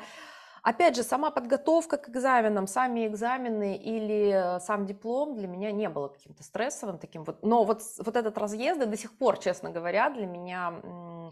Опять 0.64 0.96
же, 0.96 1.04
сама 1.04 1.32
подготовка 1.32 1.98
к 1.98 2.10
экзаменам, 2.10 2.68
сами 2.68 3.08
экзамены 3.08 3.78
или 3.78 4.60
сам 4.60 4.86
диплом 4.86 5.36
для 5.36 5.48
меня 5.48 5.72
не 5.72 5.90
было 5.90 6.10
каким-то 6.10 6.44
стрессовым 6.44 7.00
таким 7.00 7.24
вот. 7.24 7.42
Но 7.42 7.64
вот, 7.64 7.82
вот 7.98 8.16
этот 8.16 8.38
разъезд 8.38 8.80
до 8.80 8.98
сих 8.98 9.18
пор, 9.18 9.40
честно 9.40 9.72
говоря, 9.72 10.12
для 10.12 10.28
меня 10.28 11.32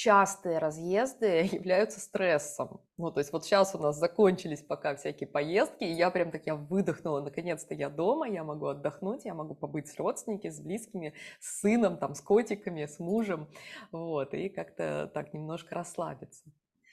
частые 0.00 0.58
разъезды 0.58 1.48
являются 1.52 2.00
стрессом. 2.00 2.80
Ну, 2.96 3.12
то 3.12 3.20
есть 3.20 3.32
вот 3.32 3.44
сейчас 3.44 3.74
у 3.74 3.78
нас 3.78 3.98
закончились 3.98 4.62
пока 4.62 4.96
всякие 4.96 5.28
поездки, 5.28 5.84
и 5.84 5.92
я 5.92 6.10
прям 6.10 6.30
так 6.30 6.46
я 6.46 6.54
выдохнула, 6.54 7.20
наконец-то 7.20 7.74
я 7.74 7.90
дома, 7.90 8.26
я 8.26 8.42
могу 8.42 8.66
отдохнуть, 8.66 9.24
я 9.26 9.34
могу 9.34 9.54
побыть 9.54 9.88
с 9.88 9.98
родственниками, 9.98 10.50
с 10.50 10.60
близкими, 10.60 11.14
с 11.38 11.60
сыном, 11.60 11.98
там, 11.98 12.14
с 12.14 12.20
котиками, 12.20 12.86
с 12.86 12.98
мужем, 12.98 13.48
вот, 13.92 14.32
и 14.34 14.48
как-то 14.48 15.10
так 15.12 15.34
немножко 15.34 15.74
расслабиться. 15.74 16.44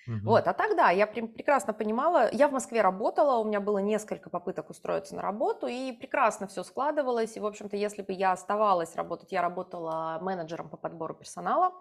Угу. 0.08 0.38
Вот, 0.38 0.48
а 0.48 0.54
тогда 0.54 0.90
я 0.92 1.08
прекрасно 1.08 1.74
понимала, 1.74 2.30
я 2.34 2.48
в 2.50 2.52
Москве 2.52 2.82
работала, 2.82 3.38
у 3.40 3.46
меня 3.46 3.62
было 3.62 3.78
несколько 3.80 4.30
попыток 4.30 4.70
устроиться 4.70 5.16
на 5.16 5.22
работу, 5.22 5.68
и 5.68 5.92
прекрасно 5.94 6.48
все 6.48 6.64
складывалось, 6.64 7.38
и, 7.38 7.40
в 7.40 7.46
общем-то, 7.46 7.78
если 7.78 8.02
бы 8.02 8.14
я 8.14 8.34
оставалась 8.34 8.96
работать, 8.96 9.32
я 9.32 9.42
работала 9.42 10.20
менеджером 10.22 10.70
по 10.70 10.78
подбору 10.78 11.16
персонала 11.16 11.72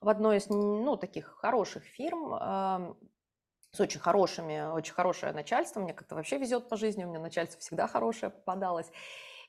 в 0.00 0.08
одной 0.08 0.38
из, 0.38 0.48
ну, 0.48 0.96
таких 0.96 1.26
хороших 1.38 1.84
фирм, 1.84 2.34
с 3.72 3.80
очень 3.80 4.00
хорошими, 4.00 4.70
очень 4.72 4.94
хорошее 4.94 5.32
начальство, 5.32 5.80
мне 5.80 5.92
как-то 5.94 6.14
вообще 6.14 6.38
везет 6.38 6.68
по 6.68 6.76
жизни, 6.76 7.04
у 7.04 7.08
меня 7.08 7.18
начальство 7.18 7.60
всегда 7.60 7.88
хорошее 7.88 8.30
попадалось, 8.30 8.90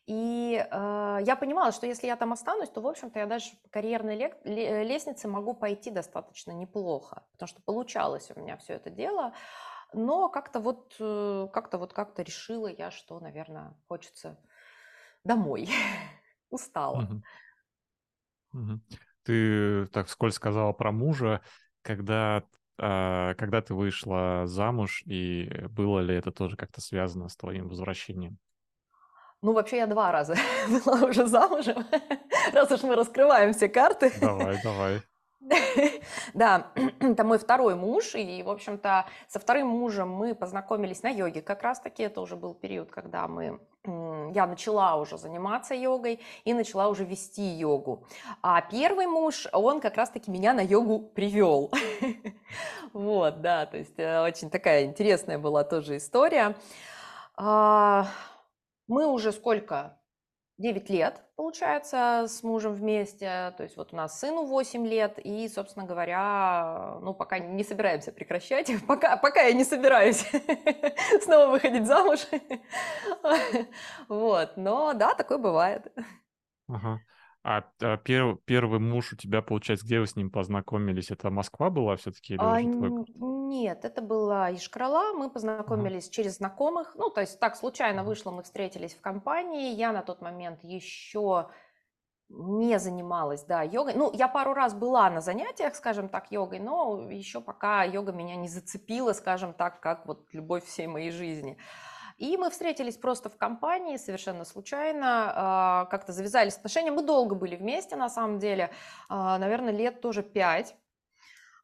и 0.07 0.55
э, 0.57 1.19
я 1.25 1.35
понимала, 1.35 1.71
что 1.71 1.87
если 1.87 2.05
я 2.05 2.15
там 2.15 2.31
останусь, 2.31 2.69
то, 2.69 2.79
в 2.81 2.87
общем-то, 2.87 3.17
я 3.17 3.25
дальше 3.25 3.55
по 3.63 3.69
карьерной 3.69 4.15
лестнице 4.43 5.27
могу 5.27 5.55
пойти 5.55 5.89
достаточно 5.89 6.51
неплохо, 6.51 7.23
потому 7.31 7.47
что 7.47 7.61
получалось 7.63 8.31
у 8.35 8.39
меня 8.39 8.55
все 8.57 8.73
это 8.73 8.91
дело. 8.91 9.33
Но 9.93 10.29
как-то 10.29 10.59
вот, 10.59 10.95
э, 10.99 11.47
как-то 11.51 11.79
вот 11.79 11.93
как-то 11.93 12.21
решила 12.21 12.67
я, 12.67 12.91
что, 12.91 13.19
наверное, 13.19 13.75
хочется 13.87 14.37
домой. 15.23 15.69
Устала. 16.51 17.07
Ты 19.23 19.87
так 19.87 20.07
вскользь 20.07 20.35
сказала 20.35 20.71
про 20.71 20.91
мужа, 20.91 21.41
когда, 21.81 22.43
э, 22.77 23.33
когда 23.35 23.61
ты 23.61 23.73
вышла 23.73 24.43
замуж, 24.45 25.01
и 25.07 25.49
было 25.69 25.99
ли 25.99 26.13
это 26.13 26.31
тоже 26.31 26.57
как-то 26.57 26.79
связано 26.79 27.27
с 27.27 27.35
твоим 27.35 27.69
возвращением? 27.69 28.37
Ну, 29.45 29.53
вообще 29.53 29.77
я 29.77 29.85
два 29.85 30.11
раза 30.11 30.35
была 30.85 31.05
уже 31.05 31.27
замужем, 31.27 31.85
раз 32.53 32.71
уж 32.71 32.81
мы 32.81 32.95
раскрываем 32.95 33.53
все 33.53 33.69
карты. 33.69 34.11
Давай, 34.19 34.59
давай. 34.63 35.01
Да, 36.33 36.71
это 36.99 37.23
мой 37.23 37.37
второй 37.37 37.75
муж, 37.75 38.15
и, 38.15 38.41
в 38.41 38.49
общем-то, 38.49 39.05
со 39.27 39.39
вторым 39.39 39.67
мужем 39.67 40.09
мы 40.09 40.33
познакомились 40.33 41.03
на 41.03 41.09
йоге. 41.09 41.43
Как 41.43 41.61
раз-таки 41.61 42.01
это 42.01 42.21
уже 42.21 42.35
был 42.35 42.55
период, 42.55 42.89
когда 42.89 43.27
мы, 43.27 43.59
я 44.33 44.47
начала 44.47 44.95
уже 44.95 45.19
заниматься 45.19 45.75
йогой 45.75 46.19
и 46.43 46.55
начала 46.55 46.87
уже 46.87 47.03
вести 47.05 47.43
йогу. 47.43 48.03
А 48.41 48.59
первый 48.61 49.05
муж, 49.05 49.47
он 49.51 49.79
как 49.79 49.97
раз-таки 49.97 50.31
меня 50.31 50.53
на 50.53 50.61
йогу 50.61 50.99
привел. 50.99 51.71
Вот, 52.93 53.41
да, 53.41 53.67
то 53.67 53.77
есть 53.77 53.99
э, 53.99 54.23
очень 54.23 54.49
такая 54.49 54.85
интересная 54.85 55.37
была 55.37 55.63
тоже 55.63 55.97
история. 55.97 56.55
Мы 58.87 59.07
уже 59.07 59.31
сколько? 59.31 59.99
9 60.57 60.89
лет, 60.89 61.21
получается, 61.35 62.25
с 62.27 62.41
мужем 62.41 62.73
вместе. 62.73 63.53
То 63.57 63.63
есть 63.63 63.75
вот 63.75 63.91
у 63.91 63.95
нас 63.95 64.19
сыну 64.19 64.45
8 64.45 64.87
лет. 64.87 65.19
И, 65.19 65.49
собственно 65.49 65.85
говоря, 65.85 66.97
ну, 67.01 67.13
пока 67.13 67.39
не 67.39 67.63
собираемся 67.63 68.13
прекращать. 68.13 68.71
Пока, 68.87 69.17
пока 69.17 69.41
я 69.41 69.53
не 69.53 69.65
собираюсь 69.65 70.25
снова 71.21 71.51
выходить 71.51 71.85
замуж. 71.87 72.19
Вот. 74.07 74.55
Но 74.55 74.93
да, 74.93 75.13
такое 75.13 75.37
бывает. 75.37 75.91
Ага. 76.67 77.01
А, 77.47 77.63
а 77.79 77.97
перв, 77.97 78.39
первый 78.45 78.79
муж 78.79 79.13
у 79.13 79.15
тебя, 79.15 79.43
получается, 79.43 79.85
где 79.85 79.99
вы 79.99 80.07
с 80.07 80.15
ним 80.15 80.31
познакомились? 80.31 81.11
Это 81.11 81.29
Москва 81.29 81.69
была 81.69 81.95
все-таки 81.95 82.37
А, 82.39 82.59
твой... 82.59 83.05
нет, 83.19 83.85
это 83.85 84.01
была 84.01 84.51
Ишкрала. 84.51 85.13
Мы 85.13 85.25
Ага, 85.25 85.33
познакомились 85.33 86.09
через 86.09 86.37
знакомых. 86.37 86.95
Ну, 86.95 87.11
то 87.11 87.21
есть 87.21 87.39
так 87.39 87.55
случайно 87.55 88.01
ага. 88.01 88.09
вышло, 88.09 88.31
мы 88.31 88.41
встретились 88.41 88.95
в 88.95 89.01
компании. 89.01 89.75
Я 89.75 89.91
на 89.91 90.01
тот 90.01 90.21
момент 90.21 90.63
еще 90.63 91.49
не 92.29 92.79
занималась, 92.79 93.43
да, 93.43 93.61
йогой. 93.61 93.93
Ну, 93.93 94.11
я 94.11 94.27
пару 94.27 94.55
раз 94.55 94.73
была 94.73 95.07
на 95.11 95.21
занятиях, 95.21 95.75
скажем 95.75 96.09
так, 96.09 96.31
йогой, 96.31 96.57
но 96.57 97.11
еще 97.11 97.41
пока 97.41 97.83
йога 97.83 98.11
меня 98.11 98.35
не 98.35 98.47
зацепила, 98.47 99.13
скажем 99.13 99.53
так, 99.53 99.81
как 99.81 100.07
вот 100.07 100.25
любовь 100.33 100.65
всей 100.65 100.87
моей 100.87 101.11
жизни. 101.11 101.59
И 102.17 102.37
мы 102.37 102.49
встретились 102.49 102.97
просто 102.97 103.29
в 103.29 103.37
компании, 103.37 103.97
совершенно 103.97 104.45
случайно, 104.45 105.33
а, 105.35 105.85
как-то 105.85 106.13
завязались 106.13 106.55
отношения. 106.55 106.91
Мы 106.91 107.03
долго 107.03 107.35
были 107.35 107.57
вместе, 107.57 107.97
на 107.97 108.09
самом 108.09 108.39
деле, 108.39 108.71
а, 109.09 109.37
наверное, 109.37 109.73
лет 109.73 109.99
тоже 109.99 110.23
пять. 110.23 110.75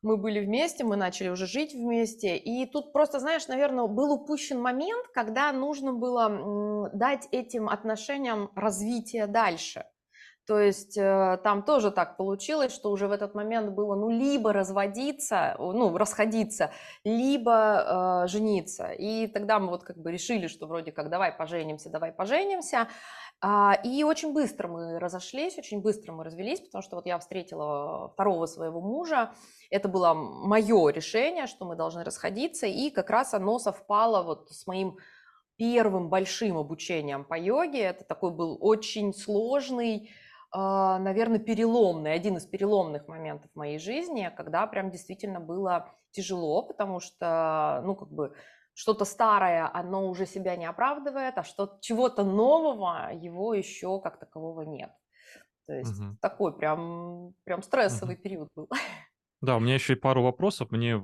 Мы 0.02 0.18
были 0.18 0.40
вместе, 0.40 0.84
мы 0.84 0.98
начали 0.98 1.30
уже 1.30 1.46
жить 1.46 1.74
вместе. 1.74 2.36
И 2.36 2.66
тут 2.66 2.92
просто, 2.92 3.20
знаешь, 3.20 3.48
наверное, 3.48 3.86
был 3.86 4.12
упущен 4.12 4.60
момент, 4.60 5.08
когда 5.14 5.52
нужно 5.54 5.94
было 5.94 6.90
дать 6.92 7.28
этим 7.32 7.70
отношениям 7.70 8.52
развитие 8.56 9.28
дальше. 9.28 9.86
То 10.48 10.60
есть 10.60 10.98
э, 10.98 11.40
там 11.44 11.64
тоже 11.64 11.92
так 11.92 12.18
получилось, 12.18 12.74
что 12.74 12.92
уже 12.92 13.08
в 13.08 13.12
этот 13.12 13.36
момент 13.36 13.72
было, 13.72 13.96
ну, 13.96 14.10
либо 14.10 14.52
разводиться, 14.52 15.56
ну, 15.60 15.96
расходиться, 15.98 16.72
либо 17.04 18.24
э, 18.24 18.28
жениться. 18.28 18.92
И 18.92 19.28
тогда 19.28 19.60
мы 19.60 19.70
вот 19.70 19.84
как 19.84 19.98
бы 19.98 20.12
решили, 20.12 20.48
что 20.48 20.66
вроде 20.66 20.92
как 20.92 21.10
давай 21.10 21.32
поженимся, 21.32 21.90
давай 21.90 22.12
поженимся. 22.12 22.88
А, 23.40 23.74
и 23.84 24.04
очень 24.04 24.34
быстро 24.34 24.68
мы 24.68 25.00
разошлись, 25.00 25.58
очень 25.58 25.82
быстро 25.82 26.12
мы 26.12 26.24
развелись, 26.24 26.62
потому 26.62 26.82
что 26.82 26.96
вот 26.96 27.06
я 27.06 27.18
встретила 27.20 28.10
второго 28.10 28.46
своего 28.46 28.82
мужа. 28.82 29.32
Это 29.70 29.88
было 29.88 30.14
мое 30.14 30.90
решение, 30.90 31.48
что 31.48 31.66
мы 31.66 31.76
должны 31.76 32.04
расходиться, 32.04 32.68
и 32.68 32.90
как 32.90 33.10
раз 33.10 33.34
оно 33.34 33.58
совпало 33.58 34.24
вот 34.24 34.50
с 34.50 34.68
моим 34.68 34.98
первым 35.56 36.10
большим 36.10 36.58
обучением 36.58 37.24
по 37.24 37.38
йоге. 37.38 37.82
Это 37.82 38.04
такой 38.04 38.32
был 38.32 38.58
очень 38.60 39.14
сложный, 39.14 40.12
наверное, 40.54 41.40
переломный, 41.40 42.14
один 42.14 42.38
из 42.38 42.46
переломных 42.46 43.08
моментов 43.08 43.52
моей 43.56 43.80
жизни, 43.80 44.32
когда 44.36 44.68
прям 44.68 44.92
действительно 44.92 45.40
было 45.40 45.94
тяжело, 46.12 46.64
потому 46.64 47.00
что, 47.00 47.82
ну, 47.86 47.96
как 47.96 48.12
бы 48.12 48.34
что-то 48.74 49.06
старое, 49.06 49.70
оно 49.74 50.10
уже 50.10 50.26
себя 50.26 50.56
не 50.56 50.66
оправдывает, 50.66 51.38
а 51.38 51.44
что 51.44 51.78
чего-то 51.82 52.24
нового 52.24 53.12
его 53.14 53.54
еще 53.54 54.00
как 54.02 54.20
такового 54.20 54.62
нет. 54.62 54.92
То 55.68 55.74
есть 55.74 56.02
угу. 56.02 56.18
такой 56.22 56.58
прям, 56.58 57.34
прям 57.44 57.62
стрессовый 57.62 58.16
угу. 58.16 58.24
период 58.24 58.50
был. 58.56 58.70
Да, 59.42 59.58
у 59.58 59.60
меня 59.60 59.74
еще 59.74 59.94
и 59.94 59.98
пару 59.98 60.22
вопросов. 60.22 60.72
Мне 60.72 61.02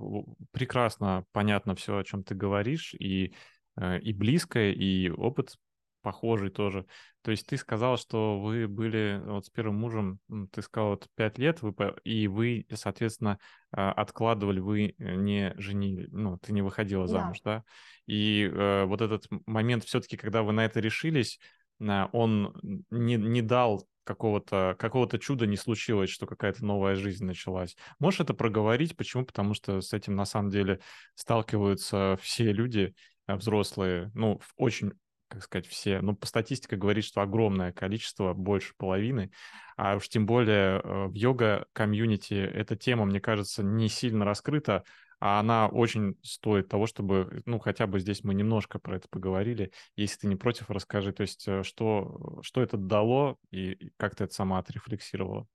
прекрасно 0.51 1.25
понятно 1.31 1.73
все, 1.75 1.97
о 1.97 2.03
чем 2.03 2.23
ты 2.23 2.35
говоришь, 2.35 2.93
и, 2.93 3.33
э, 3.79 3.99
и 3.99 4.13
близко, 4.13 4.59
и 4.59 5.09
опыт 5.09 5.55
похожий 6.01 6.49
тоже. 6.49 6.85
То 7.21 7.31
есть 7.31 7.45
ты 7.47 7.57
сказал, 7.57 7.97
что 7.97 8.39
вы 8.39 8.67
были 8.67 9.21
вот 9.25 9.45
с 9.45 9.49
первым 9.49 9.75
мужем, 9.75 10.19
ты 10.51 10.61
сказал, 10.61 10.91
вот 10.91 11.07
пять 11.15 11.37
лет, 11.37 11.61
вы, 11.61 11.73
и 12.03 12.27
вы, 12.27 12.65
соответственно, 12.73 13.39
а, 13.71 13.91
откладывали, 13.91 14.59
вы 14.59 14.95
э, 14.97 15.15
не 15.15 15.53
женили, 15.57 16.07
ну, 16.11 16.37
ты 16.37 16.53
не 16.53 16.61
выходила 16.61 17.07
замуж, 17.07 17.41
да? 17.43 17.57
да? 17.57 17.63
И 18.05 18.49
э, 18.51 18.85
вот 18.85 19.01
этот 19.01 19.25
момент 19.45 19.83
все-таки, 19.83 20.15
когда 20.15 20.43
вы 20.43 20.53
на 20.53 20.63
это 20.65 20.79
решились, 20.79 21.39
он 21.79 22.55
не, 22.89 23.17
не 23.17 23.41
дал 23.43 23.87
какого-то 24.07 24.75
какого-то 24.79 25.19
чуда 25.19 25.45
не 25.45 25.57
случилось, 25.57 26.09
что 26.09 26.25
какая-то 26.25 26.65
новая 26.65 26.95
жизнь 26.95 27.25
началась. 27.25 27.75
Можешь 27.99 28.21
это 28.21 28.33
проговорить? 28.33 28.95
Почему? 28.95 29.25
Потому 29.25 29.53
что 29.53 29.81
с 29.81 29.93
этим 29.93 30.15
на 30.15 30.25
самом 30.25 30.49
деле 30.49 30.79
сталкиваются 31.13 32.17
все 32.21 32.51
люди 32.51 32.95
э, 33.27 33.35
взрослые, 33.35 34.09
ну, 34.15 34.39
очень 34.55 34.93
как 35.27 35.43
сказать, 35.43 35.67
все, 35.67 36.01
ну, 36.01 36.15
по 36.15 36.25
статистике 36.25 36.75
говорит, 36.75 37.03
что 37.03 37.21
огромное 37.21 37.71
количество, 37.71 38.33
больше 38.33 38.73
половины, 38.77 39.31
а 39.75 39.95
уж 39.95 40.09
тем 40.09 40.25
более 40.25 40.79
э, 40.79 41.07
в 41.07 41.13
йога-комьюнити 41.13 42.33
эта 42.33 42.75
тема, 42.75 43.05
мне 43.05 43.19
кажется, 43.19 43.63
не 43.63 43.89
сильно 43.89 44.25
раскрыта, 44.25 44.83
а 45.19 45.39
она 45.39 45.67
очень 45.67 46.15
стоит 46.23 46.69
того, 46.69 46.85
чтобы, 46.85 47.41
ну, 47.45 47.59
хотя 47.59 47.87
бы 47.87 47.99
здесь 47.99 48.23
мы 48.23 48.33
немножко 48.33 48.79
про 48.79 48.97
это 48.97 49.07
поговорили. 49.09 49.71
Если 49.95 50.19
ты 50.19 50.27
не 50.27 50.35
против, 50.35 50.69
расскажи, 50.69 51.11
то 51.11 51.21
есть 51.21 51.47
э, 51.47 51.63
что, 51.63 52.39
что 52.41 52.61
это 52.61 52.77
дало 52.77 53.37
и 53.51 53.91
как 53.97 54.15
ты 54.15 54.25
это 54.25 54.33
сама 54.33 54.59
отрефлексировала? 54.59 55.47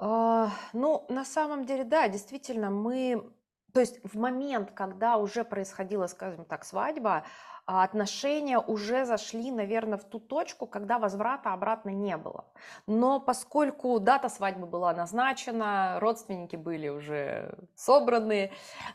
А, 0.00 0.50
ну, 0.72 1.06
на 1.08 1.24
самом 1.24 1.64
деле, 1.64 1.84
да, 1.84 2.08
действительно, 2.08 2.70
мы 2.70 3.32
то 3.72 3.80
есть 3.80 4.00
в 4.02 4.16
момент, 4.16 4.70
когда 4.72 5.18
уже 5.18 5.44
происходила, 5.44 6.06
скажем 6.06 6.44
так, 6.44 6.64
свадьба, 6.64 7.24
отношения 7.68 8.58
уже 8.58 9.04
зашли, 9.04 9.50
наверное, 9.50 9.98
в 9.98 10.04
ту 10.04 10.18
точку, 10.18 10.66
когда 10.66 10.98
возврата 10.98 11.52
обратно 11.52 11.90
не 11.90 12.16
было. 12.16 12.46
Но 12.86 13.20
поскольку 13.20 14.00
дата 14.00 14.30
свадьбы 14.30 14.66
была 14.66 14.94
назначена, 14.94 15.98
родственники 16.00 16.56
были 16.56 16.88
уже 16.88 17.54
собраны, 17.74 18.52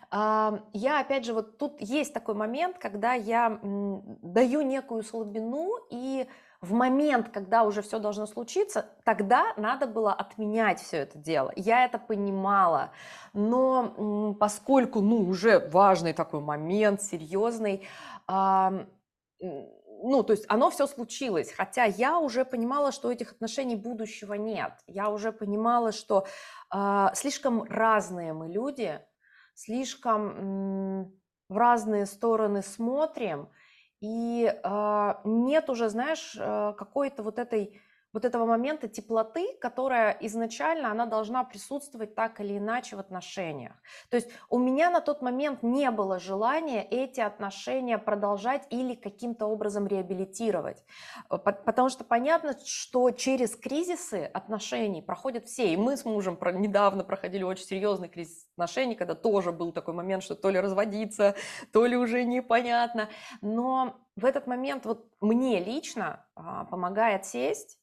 а, 0.10 0.60
я, 0.74 1.00
опять 1.02 1.24
же, 1.24 1.34
вот 1.34 1.60
тут 1.60 1.80
есть 1.82 2.14
такой 2.14 2.34
момент, 2.34 2.80
когда 2.80 3.14
я 3.14 3.60
даю 3.62 4.62
некую 4.62 5.04
слабину 5.04 5.78
и 5.92 6.28
в 6.64 6.72
момент, 6.72 7.28
когда 7.28 7.64
уже 7.64 7.82
все 7.82 8.00
должно 8.00 8.26
случиться, 8.26 8.86
тогда 9.04 9.54
надо 9.58 9.86
было 9.86 10.14
отменять 10.14 10.80
все 10.80 10.98
это 10.98 11.18
дело. 11.18 11.52
Я 11.58 11.84
это 11.84 12.00
понимала, 12.00 12.92
но 13.34 14.34
поскольку, 14.40 15.02
ну, 15.02 15.28
уже 15.28 15.60
важный 15.60 16.14
такой 16.14 16.40
момент, 16.40 17.02
серьезный, 17.02 17.86
ну, 18.28 20.24
то 20.24 20.34
есть 20.34 20.46
оно 20.50 20.70
все 20.70 20.88
случилось, 20.88 21.52
хотя 21.52 21.86
я 21.86 22.20
уже 22.20 22.46
понимала, 22.46 22.92
что 22.92 23.12
этих 23.12 23.32
отношений 23.34 23.76
будущего 23.76 24.34
нет. 24.34 24.74
Я 24.88 25.10
уже 25.10 25.32
понимала, 25.32 25.92
что 25.92 26.26
э, 26.74 27.08
слишком 27.14 27.64
разные 27.64 28.34
мы 28.34 28.48
люди, 28.50 29.00
слишком 29.56 30.22
м, 30.38 31.22
в 31.50 31.58
разные 31.58 32.06
стороны 32.06 32.62
смотрим, 32.62 33.50
и 34.02 34.46
э, 34.54 35.14
нет 35.24 35.70
уже, 35.70 35.90
знаешь, 35.90 36.36
э, 36.38 36.74
какой-то 36.78 37.24
вот 37.24 37.40
этой 37.40 37.80
вот 38.14 38.26
этого 38.26 38.46
момента 38.46 38.88
теплоты, 38.88 39.58
которая 39.60 40.16
изначально 40.22 40.92
она 40.92 41.06
должна 41.06 41.44
присутствовать 41.44 42.16
так 42.16 42.40
или 42.40 42.58
иначе 42.60 42.96
в 42.96 43.00
отношениях. 43.00 43.74
То 44.10 44.18
есть 44.18 44.30
у 44.50 44.60
меня 44.60 44.92
на 44.92 45.02
тот 45.02 45.22
момент 45.22 45.64
не 45.64 45.90
было 45.90 46.20
желания 46.20 46.84
эти 46.84 47.20
отношения 47.20 47.98
продолжать 47.98 48.68
или 48.70 48.94
каким-то 48.94 49.48
образом 49.48 49.88
реабилитировать. 49.88 50.84
Э, 51.30 51.38
потому 51.38 51.90
что 51.90 52.04
понятно, 52.04 52.56
что 52.64 53.10
через 53.12 53.56
кризисы 53.56 54.30
отношений 54.34 55.02
проходят 55.02 55.46
все. 55.46 55.74
И 55.74 55.78
мы 55.78 55.98
с 55.98 56.06
мужем 56.06 56.38
недавно 56.62 57.04
проходили 57.04 57.44
очень 57.44 57.66
серьезный 57.66 58.10
кризис 58.10 58.48
отношений, 58.54 58.96
когда 58.96 59.16
тоже 59.16 59.52
был 59.52 59.72
такой 59.72 59.96
момент, 59.96 60.24
что 60.24 60.36
то 60.36 60.50
ли 60.52 60.60
разводиться, 60.60 61.36
то 61.72 61.86
ли 61.86 61.98
уже 61.98 62.24
непонятно. 62.24 63.10
Но 63.42 63.96
в 64.16 64.26
этот 64.26 64.46
момент 64.46 64.86
вот 64.86 65.08
мне 65.20 65.64
лично 65.64 66.26
а, 66.36 66.66
помогает 66.66 67.26
сесть 67.26 67.80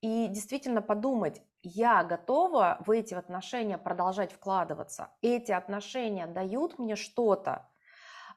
и 0.00 0.28
действительно 0.28 0.82
подумать, 0.82 1.42
я 1.62 2.04
готова 2.04 2.78
в 2.86 2.90
эти 2.90 3.14
отношения 3.14 3.78
продолжать 3.78 4.32
вкладываться. 4.32 5.10
Эти 5.22 5.52
отношения 5.52 6.26
дают 6.26 6.78
мне 6.78 6.94
что-то, 6.94 7.68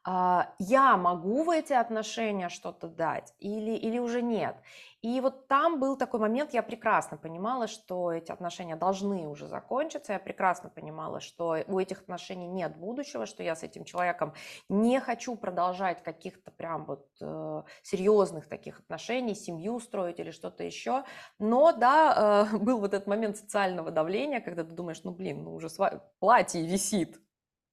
я 0.06 0.97
могу 0.97 1.43
в 1.43 1.49
эти 1.49 1.74
отношения 1.74 2.49
что-то 2.49 2.88
дать 2.88 3.34
или, 3.39 3.72
или 3.72 3.99
уже 3.99 4.22
нет. 4.22 4.56
И 5.02 5.20
вот 5.20 5.47
там 5.47 5.80
был 5.80 5.97
такой 5.97 6.20
момент, 6.20 6.54
я 6.54 6.62
прекрасно 6.62 7.18
понимала, 7.18 7.68
что 7.68 8.12
эти 8.12 8.32
отношения 8.32 8.76
должны 8.76 9.28
уже 9.28 9.47
закончиться, 9.47 10.14
я 10.14 10.20
прекрасно 10.20 10.70
понимала, 10.70 11.20
что 11.20 11.58
у 11.68 11.80
этих 11.80 12.02
отношений 12.02 12.47
нет 12.47 12.78
будущего, 12.78 13.26
что 13.26 13.41
я 13.41 13.56
с 13.56 13.64
этим 13.64 13.84
человеком 13.84 14.34
не 14.70 14.99
хочу 14.99 15.36
продолжать 15.36 16.04
каких-то 16.04 16.52
прям 16.52 16.86
вот 16.86 17.08
э, 17.20 17.64
серьезных 17.82 18.47
таких 18.47 18.80
отношений, 18.80 19.34
семью 19.34 19.80
строить 19.80 20.20
или 20.20 20.30
что-то 20.30 20.64
еще. 20.64 21.04
Но 21.39 21.72
да, 21.72 22.47
э, 22.52 22.58
был 22.60 22.80
вот 22.80 22.93
этот 22.93 23.08
момент 23.08 23.38
социального 23.38 23.89
давления, 23.89 24.39
когда 24.39 24.64
ты 24.64 24.72
думаешь, 24.72 25.02
ну 25.04 25.12
блин, 25.12 25.43
ну 25.43 25.56
уже 25.56 25.68
сва- 25.68 26.02
платье 26.20 26.64
висит, 26.64 27.20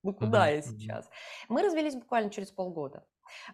ну 0.02 0.14
куда 0.14 0.48
я 0.48 0.62
сейчас? 0.62 1.10
Мы 1.48 1.62
развелись 1.62 1.94
буквально 1.94 2.30
через 2.30 2.50
полгода. 2.50 3.06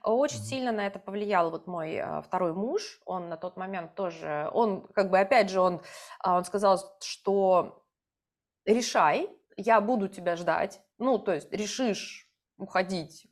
Очень 0.02 0.38
Мгм. 0.38 0.44
сильно 0.44 0.72
на 0.72 0.86
это 0.86 0.98
повлиял 0.98 1.50
вот 1.50 1.66
мой 1.66 1.98
а, 1.98 2.22
второй 2.22 2.52
муж. 2.54 3.00
Он 3.06 3.28
на 3.28 3.36
тот 3.36 3.56
момент 3.56 3.94
тоже, 3.94 4.48
он 4.52 4.86
как 4.88 5.10
бы 5.10 5.18
опять 5.18 5.50
же 5.50 5.60
он, 5.60 5.80
а, 6.20 6.36
он 6.36 6.44
сказал, 6.44 6.78
что 7.00 7.84
решай, 8.64 9.30
я 9.56 9.80
буду 9.80 10.08
тебя 10.08 10.36
ждать. 10.36 10.80
Ну 10.98 11.18
то 11.18 11.32
есть 11.32 11.52
решишь 11.52 12.28
уходить, 12.56 13.26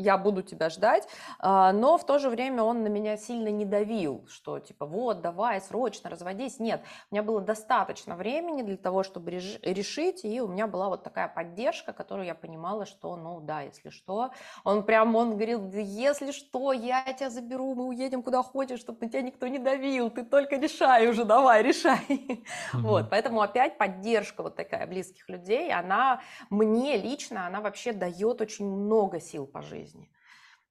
я 0.00 0.16
буду 0.18 0.42
тебя 0.42 0.70
ждать, 0.70 1.06
а, 1.38 1.72
но 1.72 1.98
в 1.98 2.04
то 2.04 2.18
же 2.18 2.30
время 2.30 2.62
он 2.62 2.82
на 2.82 2.88
меня 2.88 3.16
сильно 3.16 3.48
не 3.48 3.64
давил, 3.64 4.26
что 4.28 4.58
типа 4.58 4.86
вот, 4.86 5.20
давай, 5.20 5.60
срочно 5.60 6.10
разводись. 6.10 6.58
Нет, 6.58 6.82
у 7.10 7.14
меня 7.14 7.22
было 7.22 7.40
достаточно 7.40 8.16
времени 8.16 8.62
для 8.62 8.76
того, 8.76 9.02
чтобы 9.02 9.30
решить, 9.30 10.24
и 10.24 10.40
у 10.40 10.48
меня 10.48 10.66
была 10.66 10.88
вот 10.88 11.02
такая 11.02 11.28
поддержка, 11.28 11.92
которую 11.92 12.26
я 12.26 12.34
понимала, 12.34 12.86
что, 12.86 13.16
ну 13.16 13.40
да, 13.40 13.60
если 13.62 13.90
что, 13.90 14.30
он 14.64 14.82
прям, 14.84 15.14
он 15.14 15.36
говорил, 15.36 15.70
если 15.72 16.32
что, 16.32 16.72
я 16.72 17.04
тебя 17.12 17.30
заберу, 17.30 17.74
мы 17.74 17.86
уедем 17.86 18.22
куда 18.22 18.42
хочешь, 18.42 18.80
чтобы 18.80 18.98
на 19.02 19.08
тебя 19.08 19.22
никто 19.22 19.46
не 19.46 19.58
давил, 19.58 20.10
ты 20.10 20.24
только 20.24 20.56
решай 20.56 21.08
уже, 21.08 21.24
давай, 21.24 21.62
решай. 21.62 22.00
Вот, 22.72 23.10
поэтому 23.10 23.40
опять 23.40 23.78
поддержка 23.78 24.42
вот 24.42 24.56
такая 24.56 24.86
близких 24.86 25.28
людей, 25.28 25.72
она 25.72 26.20
мне 26.48 26.96
лично, 26.96 27.46
она 27.46 27.60
вообще 27.60 27.92
дает 27.92 28.40
очень 28.40 28.66
много 28.66 29.20
сил 29.20 29.46
по 29.46 29.62
жизни 29.62 29.89
жизни. 29.90 30.10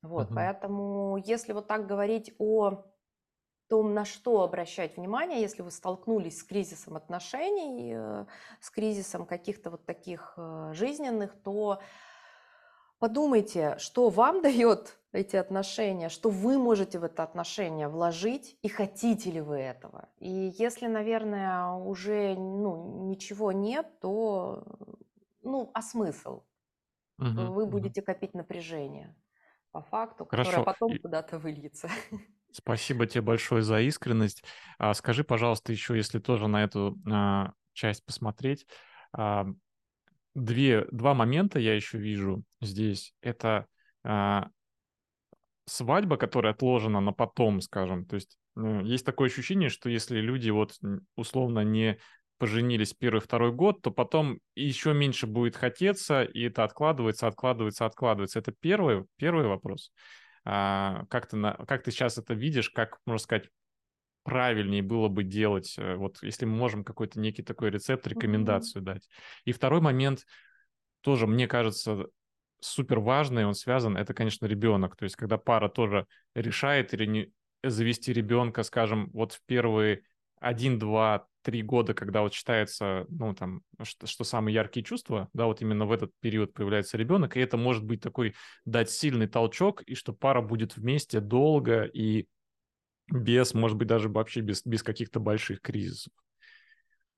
Вот, 0.02 0.28
угу. 0.28 0.36
поэтому 0.36 1.18
если 1.18 1.54
вот 1.54 1.68
так 1.68 1.86
говорить 1.86 2.34
о 2.40 2.86
том, 3.68 3.94
на 3.94 4.06
что 4.06 4.42
обращать 4.42 4.98
внимание, 4.98 5.42
если 5.42 5.62
вы 5.62 5.72
столкнулись 5.72 6.40
с 6.40 6.44
кризисом 6.44 6.96
отношений, 6.96 7.94
э, 7.96 8.26
с 8.62 8.70
кризисом 8.72 9.26
каких-то 9.26 9.70
вот 9.70 9.86
таких 9.86 10.34
э, 10.38 10.72
жизненных, 10.74 11.36
то 11.44 11.80
подумайте, 12.98 13.76
что 13.78 14.10
вам 14.10 14.42
дает 14.42 14.98
эти 15.12 15.36
отношения, 15.36 16.10
что 16.10 16.30
вы 16.30 16.58
можете 16.58 16.98
в 16.98 17.04
это 17.04 17.22
отношение 17.22 17.90
вложить 17.90 18.58
и 18.62 18.70
хотите 18.70 19.32
ли 19.32 19.42
вы 19.42 19.58
этого. 19.58 20.08
И 20.20 20.54
если, 20.58 20.88
наверное, 20.88 21.74
уже 21.74 22.36
ну, 22.36 23.06
ничего 23.08 23.52
нет, 23.52 24.00
то 24.00 24.64
ну, 25.44 25.70
а 25.74 25.82
смысл? 25.82 26.42
Угу, 27.20 27.54
вы 27.54 27.66
будете 27.66 28.02
копить 28.02 28.34
напряжение 28.34 29.14
по 29.72 29.82
факту, 29.82 30.26
которое 30.26 30.64
потом 30.64 30.94
И 30.94 31.00
куда-то 31.00 31.38
выльется. 31.38 31.90
спасибо 32.52 33.06
тебе 33.06 33.22
большое 33.22 33.62
за 33.62 33.82
искренность. 33.82 34.44
А, 34.78 34.94
скажи, 34.94 35.24
пожалуйста, 35.24 35.72
еще, 35.72 35.96
если 35.96 36.20
тоже 36.20 36.48
на 36.48 36.64
эту 36.64 36.98
а, 37.12 37.54
часть 37.74 38.06
посмотреть, 38.06 38.66
а, 39.14 39.46
две, 40.36 40.86
два 40.92 41.14
момента 41.14 41.60
я 41.60 41.76
еще 41.76 41.98
вижу 41.98 42.44
здесь. 42.62 43.14
Это 43.22 43.68
а, 44.04 44.50
свадьба, 45.66 46.18
которая 46.18 46.54
отложена 46.54 47.00
на 47.00 47.12
потом, 47.12 47.62
скажем. 47.62 48.06
То 48.06 48.16
есть 48.16 48.38
ну, 48.56 48.84
есть 48.84 49.06
такое 49.06 49.30
ощущение, 49.30 49.70
что 49.70 49.90
если 49.90 50.20
люди 50.20 50.50
вот 50.50 50.78
условно 51.16 51.64
не 51.64 52.00
поженились 52.40 52.94
первый, 52.94 53.20
второй 53.20 53.52
год, 53.52 53.82
то 53.82 53.92
потом 53.92 54.40
еще 54.56 54.94
меньше 54.94 55.28
будет 55.28 55.56
хотеться, 55.56 56.24
и 56.24 56.44
это 56.44 56.64
откладывается, 56.64 57.28
откладывается, 57.28 57.86
откладывается. 57.86 58.40
Это 58.40 58.54
первый, 58.60 59.06
первый 59.18 59.46
вопрос. 59.46 59.92
А, 60.46 61.06
как, 61.10 61.28
ты 61.28 61.36
на, 61.36 61.54
как 61.54 61.84
ты 61.84 61.92
сейчас 61.92 62.18
это 62.18 62.34
видишь, 62.34 62.70
как, 62.70 62.98
можно 63.06 63.22
сказать, 63.22 63.50
правильнее 64.24 64.82
было 64.82 65.10
бы 65.10 65.24
делать, 65.24 65.76
э, 65.78 65.96
вот 65.96 66.18
если 66.22 66.46
мы 66.46 66.56
можем 66.56 66.84
какой-то 66.84 67.20
некий 67.20 67.44
такой 67.44 67.70
рецепт, 67.70 68.08
рекомендацию 68.08 68.82
mm-hmm. 68.82 68.86
дать. 68.86 69.10
И 69.46 69.52
второй 69.52 69.82
момент 69.82 70.26
тоже, 71.02 71.28
мне 71.28 71.48
кажется, 71.48 72.08
супер 72.62 73.00
важный, 73.00 73.46
он 73.46 73.54
связан, 73.54 73.98
это, 73.98 74.14
конечно, 74.14 74.46
ребенок. 74.46 74.96
То 74.96 75.04
есть, 75.04 75.16
когда 75.16 75.38
пара 75.38 75.70
тоже 75.70 76.06
решает 76.36 76.94
или 76.94 77.06
не, 77.06 77.32
завести 77.64 78.14
ребенка, 78.14 78.64
скажем, 78.64 79.10
вот 79.14 79.34
в 79.34 79.42
первые 79.46 80.04
один, 80.40 80.80
два, 80.80 81.26
три 81.50 81.64
года, 81.64 81.96
когда 81.96 82.22
вот 82.22 82.36
считается, 82.36 83.08
ну, 83.10 83.34
там, 83.34 83.64
что, 83.82 84.06
что 84.06 84.24
самые 84.24 84.54
яркие 84.54 84.84
чувства, 84.84 85.30
да, 85.34 85.48
вот 85.48 85.64
именно 85.64 85.88
в 85.88 85.92
этот 85.92 86.12
период 86.20 86.54
появляется 86.54 86.96
ребенок, 86.96 87.36
и 87.36 87.40
это 87.40 87.58
может 87.58 87.84
быть 87.84 88.02
такой, 88.02 88.36
дать 88.66 88.92
сильный 88.92 89.26
толчок, 89.26 89.82
и 89.82 89.96
что 89.96 90.14
пара 90.14 90.42
будет 90.42 90.78
вместе 90.78 91.20
долго 91.20 91.86
и 91.86 92.28
без, 93.12 93.56
может 93.56 93.78
быть, 93.78 93.88
даже 93.88 94.10
вообще 94.10 94.42
без, 94.42 94.64
без 94.64 94.84
каких-то 94.84 95.20
больших 95.20 95.62
кризисов. 95.62 96.14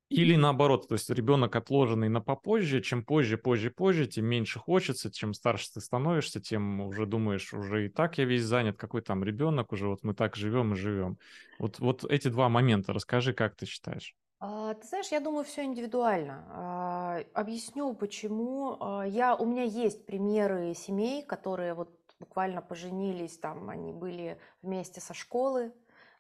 Или 0.07 0.38
наоборот, 0.38 0.88
то 0.88 0.95
есть 0.95 1.09
ребенок 1.09 1.55
отложенный 1.57 2.07
на 2.07 2.21
попозже, 2.21 2.82
чем 2.82 3.03
позже, 3.03 3.38
позже, 3.38 3.69
позже, 3.69 4.07
тем 4.07 4.25
меньше 4.25 4.59
хочется, 4.59 5.11
чем 5.11 5.34
старше 5.34 5.73
ты 5.73 5.82
становишься, 5.82 6.39
тем 6.39 6.82
уже 6.82 7.05
думаешь, 7.05 7.53
уже 7.53 7.86
и 7.86 7.89
так 7.89 8.17
я 8.17 8.23
весь 8.23 8.43
занят, 8.43 8.77
какой 8.77 9.01
там 9.01 9.25
ребенок, 9.25 9.73
уже 9.73 9.88
вот 9.88 10.03
мы 10.03 10.13
так 10.13 10.38
живем 10.38 10.73
и 10.73 10.77
живем. 10.77 11.17
Вот, 11.59 11.79
вот 11.79 12.03
эти 12.03 12.27
два 12.27 12.49
момента, 12.49 12.91
расскажи, 12.91 13.34
как 13.34 13.55
ты 13.55 13.65
считаешь? 13.65 14.13
А, 14.44 14.74
ты 14.74 14.88
знаешь, 14.88 15.10
я 15.10 15.20
думаю, 15.20 15.46
все 15.46 15.64
индивидуально. 15.64 16.44
А, 16.50 17.20
объясню, 17.36 17.94
почему. 17.94 18.76
А, 18.80 19.04
я, 19.04 19.36
у 19.36 19.46
меня 19.46 19.62
есть 19.62 20.08
примеры 20.08 20.74
семей, 20.74 21.22
которые 21.22 21.76
вот 21.76 21.96
буквально 22.20 22.62
поженились, 22.64 23.38
там 23.38 23.70
они 23.70 23.94
были 23.94 24.39
вместе 24.64 25.00
со 25.00 25.14
школы, 25.14 25.72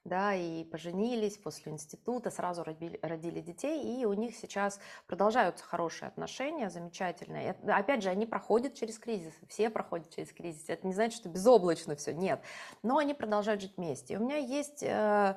да, 0.03 0.33
и 0.33 0.63
поженились 0.63 1.37
после 1.37 1.71
института, 1.71 2.31
сразу 2.31 2.63
родили, 2.63 2.99
родили 3.01 3.39
детей, 3.39 4.01
и 4.01 4.05
у 4.05 4.13
них 4.13 4.35
сейчас 4.35 4.79
продолжаются 5.05 5.63
хорошие 5.63 6.07
отношения, 6.07 6.69
замечательные. 6.69 7.55
И, 7.63 7.69
опять 7.69 8.01
же, 8.03 8.09
они 8.09 8.25
проходят 8.25 8.73
через 8.73 8.97
кризис, 8.97 9.33
все 9.47 9.69
проходят 9.69 10.09
через 10.09 10.31
кризис. 10.31 10.65
Это 10.67 10.85
не 10.87 10.93
значит, 10.93 11.19
что 11.19 11.29
безоблачно 11.29 11.95
все, 11.95 12.13
нет. 12.13 12.41
Но 12.83 12.97
они 12.97 13.13
продолжают 13.13 13.61
жить 13.61 13.77
вместе. 13.77 14.15
И 14.15 14.17
у 14.17 14.21
меня 14.21 14.37
есть 14.37 14.81
э, 14.81 15.35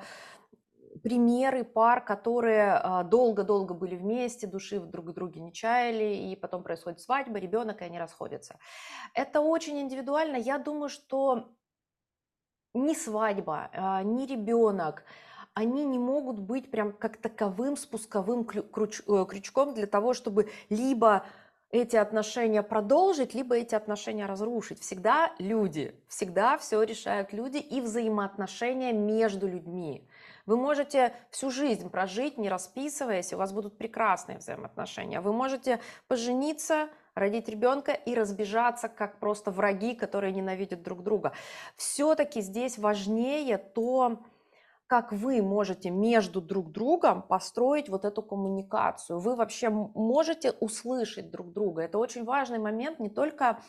примеры 1.02 1.64
пар, 1.64 2.04
которые 2.04 2.80
э, 2.82 3.04
долго-долго 3.04 3.74
были 3.74 3.96
вместе, 3.96 4.46
души 4.46 4.80
друг 4.80 5.06
в 5.06 5.12
друге 5.12 5.40
не 5.40 5.52
чаяли, 5.52 6.30
и 6.30 6.36
потом 6.36 6.62
происходит 6.62 7.00
свадьба, 7.00 7.38
ребенок, 7.38 7.82
и 7.82 7.84
они 7.84 7.98
расходятся. 7.98 8.58
Это 9.14 9.40
очень 9.40 9.80
индивидуально. 9.80 10.36
Я 10.36 10.58
думаю, 10.58 10.88
что 10.88 11.48
ни 12.74 12.94
свадьба, 12.94 13.70
а, 13.72 14.02
ни 14.02 14.26
ребенок, 14.26 15.04
они 15.54 15.84
не 15.84 15.98
могут 15.98 16.40
быть 16.40 16.70
прям 16.70 16.92
как 16.92 17.16
таковым 17.16 17.76
спусковым 17.76 18.40
э, 18.42 19.24
крючком 19.26 19.74
для 19.74 19.86
того, 19.86 20.12
чтобы 20.12 20.50
либо 20.68 21.24
эти 21.70 21.96
отношения 21.96 22.62
продолжить, 22.62 23.34
либо 23.34 23.56
эти 23.56 23.74
отношения 23.74 24.26
разрушить. 24.26 24.80
Всегда 24.80 25.32
люди, 25.38 25.94
всегда 26.08 26.56
все 26.58 26.82
решают 26.82 27.32
люди 27.32 27.58
и 27.58 27.80
взаимоотношения 27.80 28.92
между 28.92 29.48
людьми. 29.48 30.06
Вы 30.46 30.56
можете 30.56 31.14
всю 31.30 31.50
жизнь 31.50 31.88
прожить, 31.88 32.38
не 32.38 32.48
расписываясь, 32.48 33.32
и 33.32 33.34
у 33.34 33.38
вас 33.38 33.52
будут 33.52 33.78
прекрасные 33.78 34.38
взаимоотношения. 34.38 35.20
Вы 35.20 35.32
можете 35.32 35.80
пожениться, 36.06 36.88
родить 37.14 37.48
ребенка 37.48 37.92
и 37.92 38.14
разбежаться 38.14 38.88
как 38.88 39.20
просто 39.20 39.50
враги, 39.50 39.94
которые 39.94 40.32
ненавидят 40.32 40.82
друг 40.82 41.02
друга. 41.02 41.32
Все-таки 41.76 42.40
здесь 42.40 42.78
важнее 42.78 43.58
то, 43.58 44.20
как 44.86 45.12
вы 45.12 45.42
можете 45.42 45.90
между 45.90 46.40
друг 46.40 46.70
другом 46.70 47.22
построить 47.22 47.88
вот 47.88 48.04
эту 48.04 48.22
коммуникацию. 48.22 49.18
Вы 49.18 49.34
вообще 49.34 49.70
можете 49.70 50.52
услышать 50.52 51.30
друг 51.30 51.52
друга. 51.52 51.82
Это 51.82 51.98
очень 51.98 52.24
важный 52.24 52.58
момент 52.58 53.00
не 53.00 53.08
только 53.08 53.60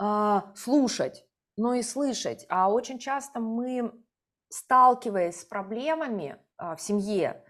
э, 0.00 0.40
слушать, 0.54 1.26
но 1.56 1.74
и 1.74 1.82
слышать. 1.82 2.46
А 2.48 2.70
очень 2.70 2.98
часто 2.98 3.40
мы, 3.40 3.92
сталкиваясь 4.52 5.40
с 5.40 5.44
проблемами 5.44 6.36
э, 6.58 6.76
в 6.76 6.80
семье, 6.80 7.42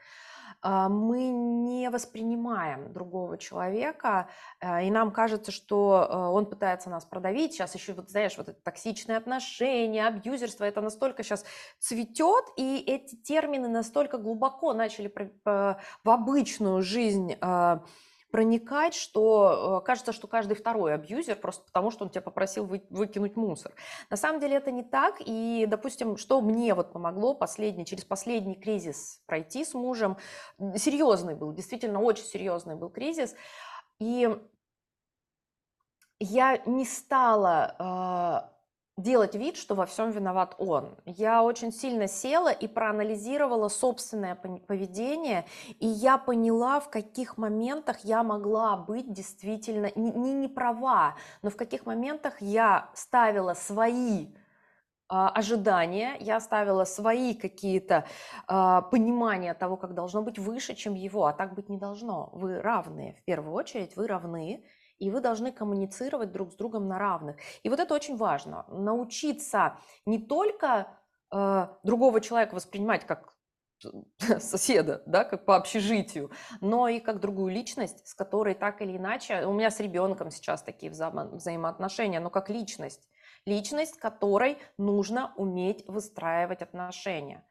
а, 0.64 0.88
мы 0.88 1.26
не 1.26 1.90
воспринимаем 1.90 2.92
другого 2.92 3.36
человека, 3.36 4.28
а, 4.60 4.80
и 4.80 4.90
нам 4.92 5.10
кажется, 5.10 5.50
что 5.50 6.06
а, 6.08 6.30
он 6.30 6.46
пытается 6.46 6.88
нас 6.88 7.04
продавить. 7.04 7.52
Сейчас 7.52 7.74
еще, 7.74 7.94
вот, 7.94 8.10
знаешь, 8.10 8.38
вот 8.38 8.48
это 8.48 8.60
токсичные 8.62 9.18
отношения, 9.18 10.06
абьюзерство, 10.06 10.64
это 10.64 10.80
настолько 10.80 11.24
сейчас 11.24 11.44
цветет, 11.80 12.44
и 12.56 12.78
эти 12.78 13.16
термины 13.16 13.68
настолько 13.68 14.18
глубоко 14.18 14.72
начали 14.72 15.12
в 15.44 15.76
обычную 16.04 16.82
жизнь 16.82 17.34
проникать, 18.32 18.94
что 18.94 19.82
э, 19.82 19.86
кажется, 19.86 20.12
что 20.12 20.26
каждый 20.26 20.54
второй 20.54 20.94
абьюзер 20.94 21.36
просто 21.36 21.64
потому, 21.66 21.90
что 21.90 22.04
он 22.04 22.10
тебя 22.10 22.22
попросил 22.22 22.64
вы, 22.64 22.82
выкинуть 22.88 23.36
мусор. 23.36 23.72
На 24.08 24.16
самом 24.16 24.40
деле 24.40 24.56
это 24.56 24.70
не 24.70 24.82
так, 24.82 25.16
и, 25.20 25.66
допустим, 25.68 26.16
что 26.16 26.40
мне 26.40 26.74
вот 26.74 26.92
помогло 26.92 27.34
последний, 27.34 27.84
через 27.84 28.06
последний 28.06 28.54
кризис 28.54 29.20
пройти 29.26 29.66
с 29.66 29.74
мужем, 29.74 30.16
серьезный 30.76 31.34
был, 31.34 31.52
действительно 31.52 32.00
очень 32.00 32.24
серьезный 32.24 32.74
был 32.74 32.88
кризис, 32.88 33.34
и 34.00 34.34
я 36.18 36.56
не 36.64 36.86
стала 36.86 38.48
э, 38.48 38.51
делать 38.96 39.34
вид, 39.34 39.56
что 39.56 39.74
во 39.74 39.86
всем 39.86 40.10
виноват 40.10 40.54
он. 40.58 40.96
Я 41.06 41.42
очень 41.42 41.72
сильно 41.72 42.06
села 42.06 42.52
и 42.52 42.66
проанализировала 42.66 43.68
собственное 43.68 44.34
поведение, 44.34 45.46
и 45.80 45.86
я 45.86 46.18
поняла, 46.18 46.80
в 46.80 46.90
каких 46.90 47.38
моментах 47.38 48.00
я 48.00 48.22
могла 48.22 48.76
быть 48.76 49.12
действительно 49.12 49.90
не, 49.94 50.10
не, 50.10 50.48
права, 50.48 51.16
но 51.40 51.50
в 51.50 51.56
каких 51.56 51.86
моментах 51.86 52.40
я 52.40 52.90
ставила 52.94 53.54
свои 53.54 54.26
а, 55.08 55.30
ожидания, 55.30 56.16
я 56.20 56.38
ставила 56.40 56.84
свои 56.84 57.34
какие-то 57.34 58.06
а, 58.46 58.82
понимания 58.82 59.54
того, 59.54 59.76
как 59.76 59.94
должно 59.94 60.22
быть 60.22 60.38
выше, 60.38 60.74
чем 60.74 60.94
его, 60.94 61.26
а 61.26 61.32
так 61.32 61.54
быть 61.54 61.70
не 61.70 61.78
должно. 61.78 62.28
Вы 62.32 62.60
равны, 62.60 63.16
в 63.18 63.24
первую 63.24 63.54
очередь, 63.54 63.96
вы 63.96 64.06
равны, 64.06 64.64
и 65.02 65.10
вы 65.10 65.20
должны 65.20 65.50
коммуницировать 65.50 66.30
друг 66.30 66.52
с 66.52 66.54
другом 66.54 66.86
на 66.86 66.96
равных. 66.96 67.36
И 67.64 67.68
вот 67.68 67.80
это 67.80 67.92
очень 67.92 68.16
важно. 68.16 68.64
Научиться 68.68 69.76
не 70.06 70.18
только 70.18 70.96
э, 71.34 71.66
другого 71.82 72.20
человека 72.20 72.54
воспринимать 72.54 73.04
как 73.04 73.34
соседа, 74.38 75.02
да, 75.06 75.24
как 75.24 75.44
по 75.44 75.56
общежитию, 75.56 76.30
но 76.60 76.86
и 76.86 77.00
как 77.00 77.18
другую 77.18 77.52
личность, 77.52 78.06
с 78.06 78.14
которой 78.14 78.54
так 78.54 78.80
или 78.80 78.96
иначе, 78.96 79.44
у 79.44 79.52
меня 79.52 79.72
с 79.72 79.80
ребенком 79.80 80.30
сейчас 80.30 80.62
такие 80.62 80.92
взаимо- 80.92 81.34
взаимоотношения, 81.34 82.20
но 82.20 82.30
как 82.30 82.48
личность, 82.48 83.08
личность, 83.44 83.98
которой 83.98 84.56
нужно 84.78 85.32
уметь 85.36 85.84
выстраивать 85.88 86.62
отношения. 86.62 87.44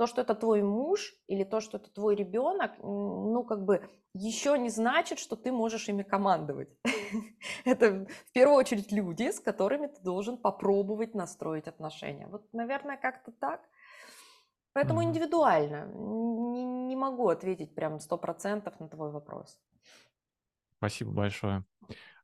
То, 0.00 0.06
что 0.06 0.22
это 0.22 0.34
твой 0.34 0.62
муж 0.62 1.14
или 1.28 1.44
то, 1.44 1.60
что 1.60 1.76
это 1.76 1.90
твой 1.90 2.16
ребенок, 2.16 2.72
ну, 2.78 3.44
как 3.44 3.66
бы 3.66 3.86
еще 4.14 4.56
не 4.56 4.70
значит, 4.70 5.18
что 5.18 5.36
ты 5.36 5.52
можешь 5.52 5.90
ими 5.90 6.02
командовать. 6.02 6.70
Это 7.66 8.06
в 8.26 8.32
первую 8.32 8.56
очередь 8.56 8.92
люди, 8.92 9.30
с 9.30 9.40
которыми 9.40 9.88
ты 9.88 10.00
должен 10.00 10.38
попробовать 10.38 11.14
настроить 11.14 11.68
отношения. 11.68 12.26
Вот, 12.28 12.50
наверное, 12.54 12.96
как-то 12.96 13.30
так. 13.30 13.60
Поэтому 14.72 15.04
индивидуально. 15.04 15.84
Не, 15.94 16.64
не 16.64 16.96
могу 16.96 17.28
ответить 17.28 17.74
прям 17.74 18.00
сто 18.00 18.16
процентов 18.16 18.80
на 18.80 18.88
твой 18.88 19.10
вопрос. 19.10 19.60
Спасибо 20.78 21.10
большое. 21.12 21.64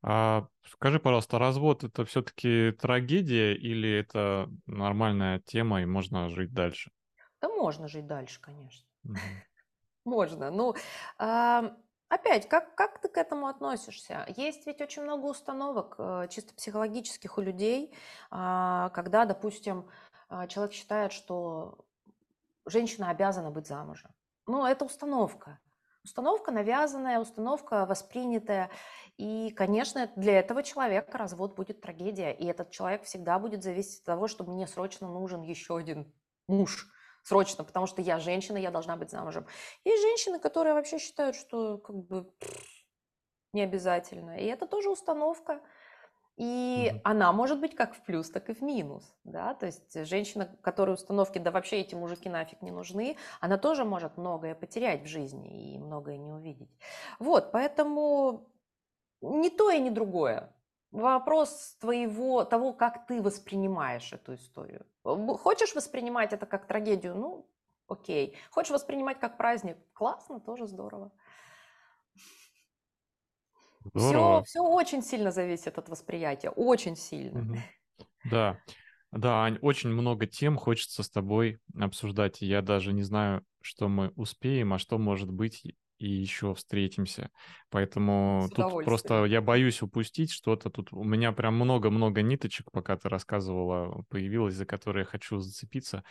А, 0.00 0.48
скажи, 0.64 0.98
пожалуйста, 0.98 1.38
развод 1.38 1.84
это 1.84 2.06
все-таки 2.06 2.72
трагедия 2.72 3.54
или 3.54 3.98
это 3.98 4.48
нормальная 4.64 5.40
тема 5.40 5.82
и 5.82 5.84
можно 5.84 6.30
жить 6.30 6.54
дальше? 6.54 6.90
Да 7.40 7.48
можно 7.48 7.88
жить 7.88 8.06
дальше, 8.06 8.40
конечно. 8.40 8.86
Можно. 10.04 10.50
Ну, 10.50 10.74
опять, 12.08 12.48
как, 12.48 12.74
как 12.74 13.00
ты 13.00 13.08
к 13.08 13.16
этому 13.16 13.48
относишься? 13.48 14.24
Есть 14.36 14.66
ведь 14.66 14.80
очень 14.80 15.02
много 15.02 15.26
установок 15.26 15.96
э, 15.98 16.28
чисто 16.30 16.54
психологических 16.54 17.38
у 17.38 17.40
людей, 17.40 17.94
а, 18.30 18.90
когда, 18.90 19.24
допустим, 19.24 19.88
а, 20.28 20.46
человек 20.46 20.72
считает, 20.72 21.12
что 21.12 21.84
женщина 22.64 23.10
обязана 23.10 23.50
быть 23.50 23.66
замужем. 23.66 24.12
Ну, 24.46 24.64
это 24.64 24.84
установка. 24.84 25.58
Установка 26.04 26.52
навязанная, 26.52 27.18
установка 27.18 27.84
воспринятая. 27.84 28.70
И, 29.16 29.50
конечно, 29.50 30.08
для 30.14 30.38
этого 30.38 30.62
человека 30.62 31.18
развод 31.18 31.56
будет 31.56 31.80
трагедия. 31.80 32.32
И 32.32 32.46
этот 32.46 32.70
человек 32.70 33.02
всегда 33.02 33.40
будет 33.40 33.64
зависеть 33.64 34.00
от 34.00 34.04
того, 34.04 34.28
что 34.28 34.44
мне 34.44 34.68
срочно 34.68 35.08
нужен 35.08 35.42
еще 35.42 35.76
один 35.76 36.12
муж 36.46 36.88
срочно, 37.26 37.64
потому 37.64 37.86
что 37.86 38.02
я 38.02 38.18
женщина, 38.20 38.56
я 38.56 38.70
должна 38.70 38.96
быть 38.96 39.10
замужем. 39.10 39.46
Есть 39.84 40.02
женщины, 40.02 40.38
которые 40.38 40.74
вообще 40.74 40.98
считают, 40.98 41.34
что 41.34 41.78
как 41.78 41.96
бы 41.96 42.32
не 43.52 43.62
обязательно. 43.62 44.38
И 44.38 44.46
это 44.46 44.66
тоже 44.66 44.90
установка. 44.90 45.60
И 46.36 46.90
mm-hmm. 46.92 47.00
она 47.02 47.32
может 47.32 47.60
быть 47.60 47.74
как 47.74 47.94
в 47.94 48.04
плюс, 48.04 48.30
так 48.30 48.48
и 48.50 48.54
в 48.54 48.62
минус. 48.62 49.16
Да? 49.24 49.54
То 49.54 49.66
есть 49.66 50.06
женщина, 50.06 50.46
которой 50.62 50.92
установки, 50.94 51.38
да 51.38 51.50
вообще 51.50 51.80
эти 51.80 51.94
мужики 51.94 52.28
нафиг 52.28 52.62
не 52.62 52.70
нужны, 52.70 53.16
она 53.40 53.58
тоже 53.58 53.84
может 53.84 54.18
многое 54.18 54.54
потерять 54.54 55.02
в 55.02 55.06
жизни 55.06 55.74
и 55.74 55.78
многое 55.78 56.18
не 56.18 56.30
увидеть. 56.30 56.70
Вот, 57.18 57.50
поэтому 57.52 58.48
не 59.20 59.50
то 59.50 59.70
и 59.70 59.80
не 59.80 59.90
другое. 59.90 60.52
Вопрос 60.96 61.76
твоего, 61.80 62.44
того, 62.44 62.72
как 62.72 63.06
ты 63.06 63.22
воспринимаешь 63.22 64.12
эту 64.12 64.34
историю. 64.34 64.86
Хочешь 65.02 65.74
воспринимать 65.74 66.32
это 66.32 66.46
как 66.46 66.66
трагедию? 66.66 67.14
Ну, 67.14 67.46
окей. 67.88 68.36
Хочешь 68.50 68.72
воспринимать 68.72 69.20
как 69.20 69.36
праздник? 69.36 69.76
Классно, 69.92 70.40
тоже 70.40 70.66
здорово. 70.66 71.12
Все, 73.94 74.42
все 74.44 74.60
очень 74.62 75.02
сильно 75.02 75.30
зависит 75.30 75.78
от 75.78 75.88
восприятия, 75.88 76.50
очень 76.50 76.96
сильно. 76.96 77.40
Мгм. 77.40 77.58
Да, 78.24 78.60
да, 79.12 79.44
Ань, 79.44 79.58
очень 79.62 79.90
много 79.90 80.26
тем 80.26 80.56
хочется 80.56 81.02
с 81.02 81.08
тобой 81.08 81.60
обсуждать, 81.78 82.42
я 82.42 82.60
даже 82.60 82.92
не 82.92 83.02
знаю, 83.02 83.44
что 83.62 83.88
мы 83.88 84.12
успеем, 84.16 84.72
а 84.72 84.78
что 84.78 84.98
может 84.98 85.30
быть 85.30 85.62
и 85.98 86.08
еще 86.08 86.54
встретимся. 86.54 87.30
Поэтому 87.70 88.48
тут 88.54 88.68
просто 88.84 89.24
я 89.24 89.40
боюсь 89.40 89.82
упустить 89.82 90.30
что-то. 90.32 90.70
Тут 90.70 90.92
у 90.92 91.04
меня 91.04 91.32
прям 91.32 91.54
много-много 91.54 92.22
ниточек, 92.22 92.70
пока 92.70 92.96
ты 92.96 93.08
рассказывала, 93.08 94.04
появилось, 94.08 94.54
за 94.54 94.66
которые 94.66 95.02
я 95.02 95.06
хочу 95.06 95.38
зацепиться. 95.38 96.04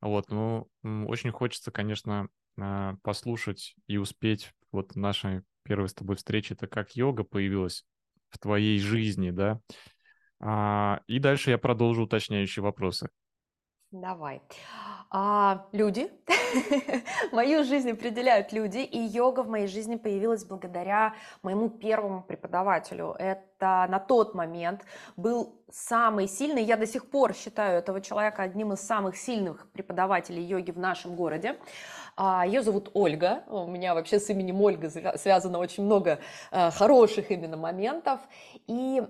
Вот, 0.00 0.30
ну, 0.30 0.68
очень 0.82 1.30
хочется, 1.30 1.70
конечно, 1.70 2.28
а, 2.58 2.96
послушать 3.02 3.74
и 3.86 3.96
успеть 3.98 4.52
вот 4.72 4.96
нашей 4.96 5.42
первой 5.62 5.88
с 5.88 5.94
тобой 5.94 6.16
встречи, 6.16 6.54
это 6.54 6.66
как 6.66 6.96
йога 6.96 7.24
появилась 7.24 7.84
в 8.30 8.38
твоей 8.38 8.78
жизни, 8.78 9.30
да? 9.30 9.60
А, 10.40 11.00
и 11.06 11.18
дальше 11.18 11.50
я 11.50 11.58
продолжу 11.58 12.04
уточняющие 12.04 12.62
вопросы. 12.62 13.10
Давай. 13.92 14.40
А, 15.12 15.66
люди. 15.72 16.08
Мою 17.32 17.64
жизнь 17.64 17.90
определяют 17.90 18.52
люди, 18.52 18.78
и 18.78 18.98
йога 18.98 19.42
в 19.42 19.48
моей 19.48 19.66
жизни 19.66 19.96
появилась 19.96 20.44
благодаря 20.44 21.14
моему 21.42 21.68
первому 21.68 22.22
преподавателю. 22.22 23.16
Это 23.18 23.86
на 23.90 23.98
тот 23.98 24.34
момент 24.34 24.84
был 25.16 25.56
самый 25.72 26.28
сильный, 26.28 26.62
я 26.62 26.76
до 26.76 26.86
сих 26.86 27.10
пор 27.10 27.34
считаю 27.34 27.78
этого 27.78 28.00
человека 28.00 28.42
одним 28.44 28.72
из 28.72 28.80
самых 28.82 29.16
сильных 29.16 29.68
преподавателей 29.72 30.44
йоги 30.44 30.70
в 30.70 30.78
нашем 30.78 31.16
городе. 31.16 31.58
А, 32.16 32.46
Ее 32.46 32.62
зовут 32.62 32.90
Ольга. 32.94 33.42
У 33.48 33.66
меня 33.66 33.94
вообще 33.94 34.20
с 34.20 34.30
именем 34.30 34.60
Ольга 34.60 34.90
связано 35.16 35.58
очень 35.58 35.84
много 35.84 36.20
э, 36.52 36.70
хороших 36.70 37.32
именно 37.32 37.56
моментов. 37.56 38.20
И 38.68 39.02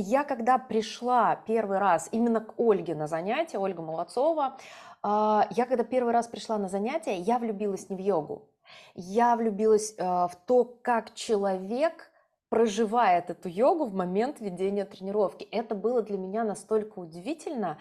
я 0.00 0.22
когда 0.22 0.58
пришла 0.58 1.34
первый 1.34 1.78
раз 1.78 2.08
именно 2.12 2.40
к 2.40 2.54
Ольге 2.56 2.94
на 2.94 3.08
занятие, 3.08 3.58
Ольга 3.58 3.82
Молодцова, 3.82 4.56
я 5.04 5.66
когда 5.68 5.84
первый 5.84 6.12
раз 6.12 6.26
пришла 6.26 6.58
на 6.58 6.68
занятия, 6.68 7.16
я 7.18 7.38
влюбилась 7.38 7.88
не 7.88 7.96
в 7.96 8.00
йогу. 8.00 8.48
Я 8.94 9.36
влюбилась 9.36 9.94
э, 9.96 10.02
в 10.02 10.32
то, 10.46 10.64
как 10.64 11.14
человек 11.14 12.10
проживает 12.48 13.30
эту 13.30 13.48
йогу 13.48 13.86
в 13.86 13.94
момент 13.94 14.40
ведения 14.40 14.84
тренировки. 14.84 15.44
Это 15.44 15.74
было 15.74 16.02
для 16.02 16.18
меня 16.18 16.44
настолько 16.44 16.98
удивительно. 16.98 17.78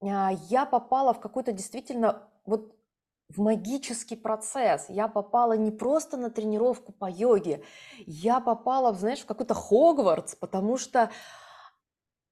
А, 0.00 0.32
я 0.48 0.66
попала 0.66 1.14
в 1.14 1.20
какой-то 1.20 1.52
действительно 1.52 2.28
вот 2.44 2.74
в 3.28 3.40
магический 3.40 4.16
процесс. 4.16 4.86
Я 4.88 5.08
попала 5.08 5.54
не 5.54 5.70
просто 5.70 6.16
на 6.16 6.30
тренировку 6.30 6.92
по 6.92 7.08
йоге, 7.08 7.62
я 8.06 8.40
попала, 8.40 8.92
знаешь, 8.92 9.20
в 9.20 9.26
какой-то 9.26 9.54
Хогвартс, 9.54 10.34
потому 10.34 10.76
что 10.76 11.10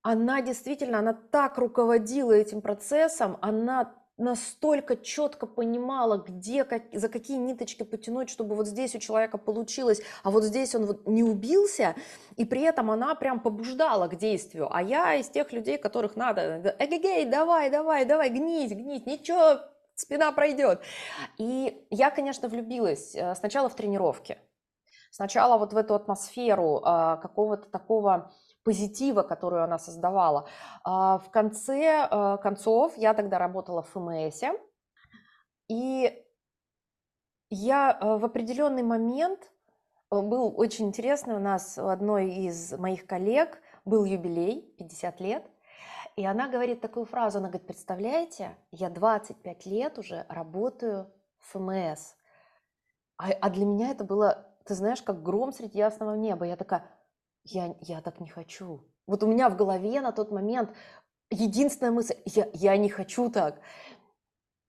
она 0.02 0.42
действительно, 0.42 0.98
она 0.98 1.14
так 1.14 1.58
руководила 1.58 2.32
этим 2.32 2.60
процессом, 2.60 3.38
она 3.40 3.94
настолько 4.20 4.96
четко 4.96 5.46
понимала, 5.46 6.18
где, 6.18 6.64
как, 6.64 6.82
за 6.92 7.08
какие 7.08 7.38
ниточки 7.38 7.82
потянуть, 7.82 8.30
чтобы 8.30 8.54
вот 8.54 8.66
здесь 8.66 8.94
у 8.94 8.98
человека 8.98 9.38
получилось, 9.38 10.02
а 10.22 10.30
вот 10.30 10.44
здесь 10.44 10.74
он 10.74 10.86
вот 10.86 11.06
не 11.06 11.22
убился, 11.22 11.94
и 12.36 12.44
при 12.44 12.62
этом 12.62 12.90
она 12.90 13.14
прям 13.14 13.40
побуждала 13.40 14.08
к 14.08 14.16
действию. 14.16 14.68
А 14.70 14.82
я 14.82 15.14
из 15.16 15.28
тех 15.28 15.52
людей, 15.52 15.78
которых 15.78 16.16
надо, 16.16 16.76
эгегей, 16.78 17.24
давай, 17.24 17.70
давай, 17.70 18.04
давай, 18.04 18.30
гнись, 18.30 18.72
гнись, 18.72 19.06
ничего, 19.06 19.60
спина 19.94 20.32
пройдет. 20.32 20.80
И 21.38 21.86
я, 21.90 22.10
конечно, 22.10 22.48
влюбилась 22.48 23.14
э, 23.14 23.34
сначала 23.34 23.68
в 23.68 23.74
тренировке, 23.74 24.38
сначала 25.10 25.58
вот 25.58 25.72
в 25.72 25.76
эту 25.76 25.94
атмосферу 25.94 26.80
а, 26.84 27.16
какого-то 27.16 27.68
такого 27.68 28.32
позитива, 28.64 29.22
которую 29.22 29.64
она 29.64 29.78
создавала. 29.78 30.46
А, 30.84 31.18
в 31.18 31.30
конце 31.30 32.08
э, 32.10 32.38
концов, 32.42 32.96
я 32.96 33.14
тогда 33.14 33.38
работала 33.38 33.82
в 33.82 33.88
ФМС, 33.88 34.42
и 35.68 36.24
я 37.48 37.98
э, 38.00 38.16
в 38.18 38.24
определенный 38.24 38.82
момент, 38.82 39.50
был 40.10 40.52
очень 40.56 40.88
интересный, 40.88 41.36
у 41.36 41.38
нас 41.38 41.78
у 41.78 41.86
одной 41.86 42.32
из 42.32 42.72
моих 42.72 43.06
коллег 43.06 43.60
был 43.84 44.04
юбилей, 44.04 44.62
50 44.76 45.20
лет, 45.20 45.48
и 46.16 46.26
она 46.26 46.48
говорит 46.48 46.80
такую 46.80 47.06
фразу, 47.06 47.38
она 47.38 47.48
говорит, 47.48 47.66
представляете, 47.66 48.56
я 48.72 48.90
25 48.90 49.66
лет 49.66 49.98
уже 49.98 50.26
работаю 50.28 51.10
в 51.38 51.52
ФМС. 51.52 52.14
А, 53.16 53.30
а 53.40 53.50
для 53.50 53.64
меня 53.64 53.90
это 53.90 54.04
было, 54.04 54.46
ты 54.64 54.74
знаешь, 54.74 55.02
как 55.02 55.22
гром 55.22 55.52
среди 55.52 55.78
ясного 55.78 56.14
неба. 56.14 56.44
Я 56.46 56.56
такая, 56.56 56.84
я, 57.44 57.74
я 57.80 58.00
так 58.00 58.20
не 58.20 58.28
хочу. 58.28 58.84
Вот 59.06 59.22
у 59.22 59.26
меня 59.26 59.48
в 59.48 59.56
голове 59.56 60.00
на 60.00 60.12
тот 60.12 60.30
момент 60.30 60.70
единственная 61.30 61.92
мысль, 61.92 62.16
я, 62.24 62.48
я 62.52 62.76
не 62.76 62.88
хочу 62.88 63.30
так. 63.30 63.60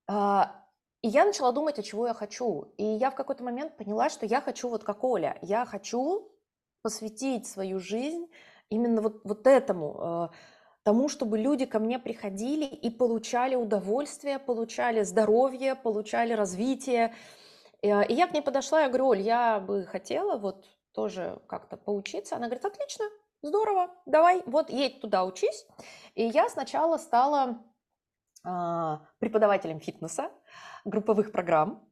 А, 0.08 0.62
и 1.02 1.08
я 1.08 1.24
начала 1.24 1.52
думать, 1.52 1.78
а 1.78 1.82
чего 1.82 2.06
я 2.06 2.14
хочу. 2.14 2.72
И 2.76 2.84
я 2.84 3.10
в 3.10 3.14
какой-то 3.14 3.42
момент 3.42 3.76
поняла, 3.76 4.08
что 4.08 4.26
я 4.26 4.40
хочу 4.40 4.68
вот 4.68 4.84
как 4.84 5.04
Оля. 5.04 5.38
Я 5.42 5.64
хочу 5.64 6.30
посвятить 6.82 7.46
свою 7.46 7.80
жизнь 7.80 8.26
именно 8.68 9.00
вот, 9.02 9.20
вот 9.24 9.46
этому. 9.46 9.98
Э, 10.00 10.28
тому, 10.84 11.08
чтобы 11.08 11.38
люди 11.38 11.66
ко 11.66 11.78
мне 11.78 11.98
приходили 11.98 12.64
и 12.64 12.90
получали 12.90 13.54
удовольствие, 13.54 14.38
получали 14.38 15.02
здоровье, 15.02 15.74
получали 15.74 16.32
развитие. 16.32 17.14
И 17.82 17.88
я 17.88 18.26
к 18.26 18.32
ней 18.32 18.42
подошла, 18.42 18.82
я 18.82 18.88
говорю, 18.88 19.08
Оль, 19.08 19.20
я 19.20 19.60
бы 19.60 19.84
хотела 19.84 20.38
вот 20.38 20.66
тоже 20.92 21.40
как-то 21.48 21.76
поучиться. 21.76 22.36
Она 22.36 22.46
говорит, 22.46 22.64
отлично, 22.64 23.06
здорово, 23.42 23.90
давай, 24.06 24.42
вот 24.46 24.70
едь 24.70 25.00
туда, 25.00 25.24
учись. 25.24 25.66
И 26.14 26.24
я 26.24 26.48
сначала 26.48 26.96
стала 26.98 27.58
э, 28.44 28.98
преподавателем 29.18 29.80
фитнеса, 29.80 30.30
групповых 30.84 31.32
программ. 31.32 31.82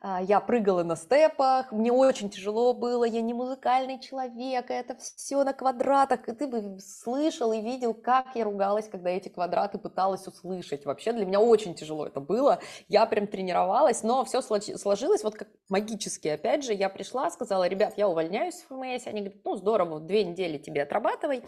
А, 0.00 0.22
я 0.22 0.38
прыгала 0.40 0.84
на 0.84 0.94
степах, 0.94 1.72
мне 1.72 1.90
очень 1.90 2.30
тяжело 2.30 2.72
было, 2.72 3.04
я 3.04 3.20
не 3.20 3.34
музыкальный 3.34 3.98
человек, 3.98 4.70
это 4.70 4.96
все 4.96 5.42
на 5.42 5.52
квадратах, 5.52 6.28
и 6.28 6.32
ты 6.32 6.46
бы 6.46 6.78
слышал 6.80 7.52
и 7.52 7.60
видел, 7.60 7.94
как 7.94 8.26
я 8.36 8.44
ругалась, 8.44 8.88
когда 8.88 9.10
эти 9.10 9.28
квадраты 9.28 9.78
пыталась 9.78 10.26
услышать. 10.28 10.84
Вообще 10.84 11.12
для 11.12 11.26
меня 11.26 11.40
очень 11.40 11.74
тяжело 11.74 12.06
это 12.06 12.20
было, 12.20 12.60
я 12.86 13.06
прям 13.06 13.26
тренировалась, 13.26 14.04
но 14.04 14.24
все 14.24 14.40
сложилось 14.40 15.24
вот 15.24 15.34
как 15.34 15.48
магически. 15.68 16.28
Опять 16.28 16.64
же, 16.64 16.74
я 16.74 16.88
пришла, 16.88 17.28
сказала, 17.30 17.66
ребят, 17.66 17.94
я 17.96 18.08
увольняюсь 18.08 18.54
в 18.54 18.68
ФМС, 18.68 19.06
они 19.08 19.22
говорят, 19.22 19.44
ну 19.44 19.56
здорово, 19.56 20.00
две 20.00 20.22
недели 20.22 20.58
тебе 20.58 20.84
отрабатывай. 20.84 21.42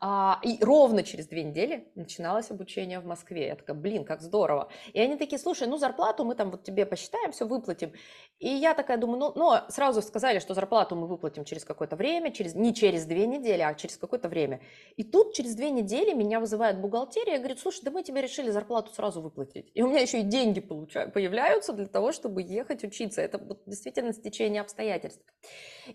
А, 0.00 0.40
и 0.42 0.58
ровно 0.60 1.02
через 1.02 1.26
две 1.26 1.44
недели 1.44 1.88
начиналось 1.94 2.50
обучение 2.50 3.00
в 3.00 3.06
Москве. 3.06 3.48
Я 3.48 3.56
такая, 3.56 3.76
блин, 3.76 4.04
как 4.04 4.20
здорово. 4.20 4.68
И 4.92 5.00
они 5.00 5.16
такие, 5.16 5.38
слушай, 5.38 5.68
ну 5.68 5.76
зарплату 5.92 6.24
мы 6.24 6.34
там 6.34 6.50
вот 6.50 6.64
тебе 6.64 6.86
посчитаем, 6.86 7.32
все 7.32 7.46
выплатим. 7.46 7.92
И 8.38 8.48
я 8.48 8.74
такая 8.74 8.96
думаю, 8.96 9.18
ну, 9.18 9.32
ну 9.36 9.52
сразу 9.68 10.00
сказали, 10.02 10.38
что 10.38 10.54
зарплату 10.54 10.96
мы 10.96 11.06
выплатим 11.06 11.44
через 11.44 11.64
какое-то 11.64 11.96
время, 11.96 12.32
через, 12.32 12.54
не 12.54 12.74
через 12.74 13.04
две 13.04 13.26
недели, 13.26 13.60
а 13.62 13.74
через 13.74 13.96
какое-то 13.98 14.28
время. 14.28 14.60
И 14.96 15.04
тут 15.04 15.34
через 15.34 15.54
две 15.54 15.70
недели 15.70 16.14
меня 16.14 16.40
вызывает 16.40 16.80
бухгалтерия 16.80 17.38
говорит, 17.38 17.60
слушай, 17.60 17.82
да 17.84 17.90
мы 17.90 18.02
тебе 18.02 18.22
решили 18.22 18.50
зарплату 18.50 18.92
сразу 18.94 19.20
выплатить. 19.20 19.70
И 19.74 19.82
у 19.82 19.88
меня 19.88 20.00
еще 20.00 20.20
и 20.20 20.22
деньги 20.22 20.60
получаю, 20.60 21.12
появляются 21.12 21.72
для 21.72 21.86
того, 21.86 22.12
чтобы 22.12 22.42
ехать 22.42 22.84
учиться. 22.84 23.20
Это 23.20 23.38
вот 23.38 23.62
действительно 23.66 24.12
стечение 24.12 24.62
обстоятельств. 24.62 25.22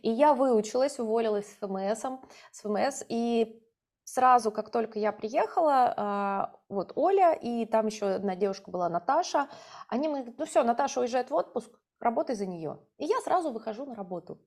И 0.04 0.10
я 0.10 0.34
выучилась, 0.34 1.00
уволилась 1.00 1.48
с 1.48 1.68
ФМС, 1.68 2.04
с 2.52 2.62
ФМС 2.62 3.04
и 3.10 3.62
сразу, 4.08 4.51
как 4.51 4.72
только 4.72 4.99
я 4.99 5.12
приехала, 5.12 5.93
а, 5.97 6.55
вот 6.70 6.93
Оля 6.95 7.34
и 7.34 7.66
там 7.66 7.88
еще 7.88 8.08
одна 8.08 8.38
девушка 8.38 8.72
была 8.72 8.88
Наташа, 8.88 9.49
они 9.89 10.08
мне 10.08 10.20
говорят, 10.20 10.39
ну 10.39 10.45
все, 10.45 10.64
Наташа 10.64 11.01
уезжает 11.01 11.30
в 11.30 11.36
отпуск, 11.36 11.78
работай 11.99 12.36
за 12.36 12.45
нее. 12.45 12.80
И 12.97 13.05
я 13.05 13.20
сразу 13.20 13.51
выхожу 13.51 13.86
на 13.86 13.95
работу. 13.95 14.39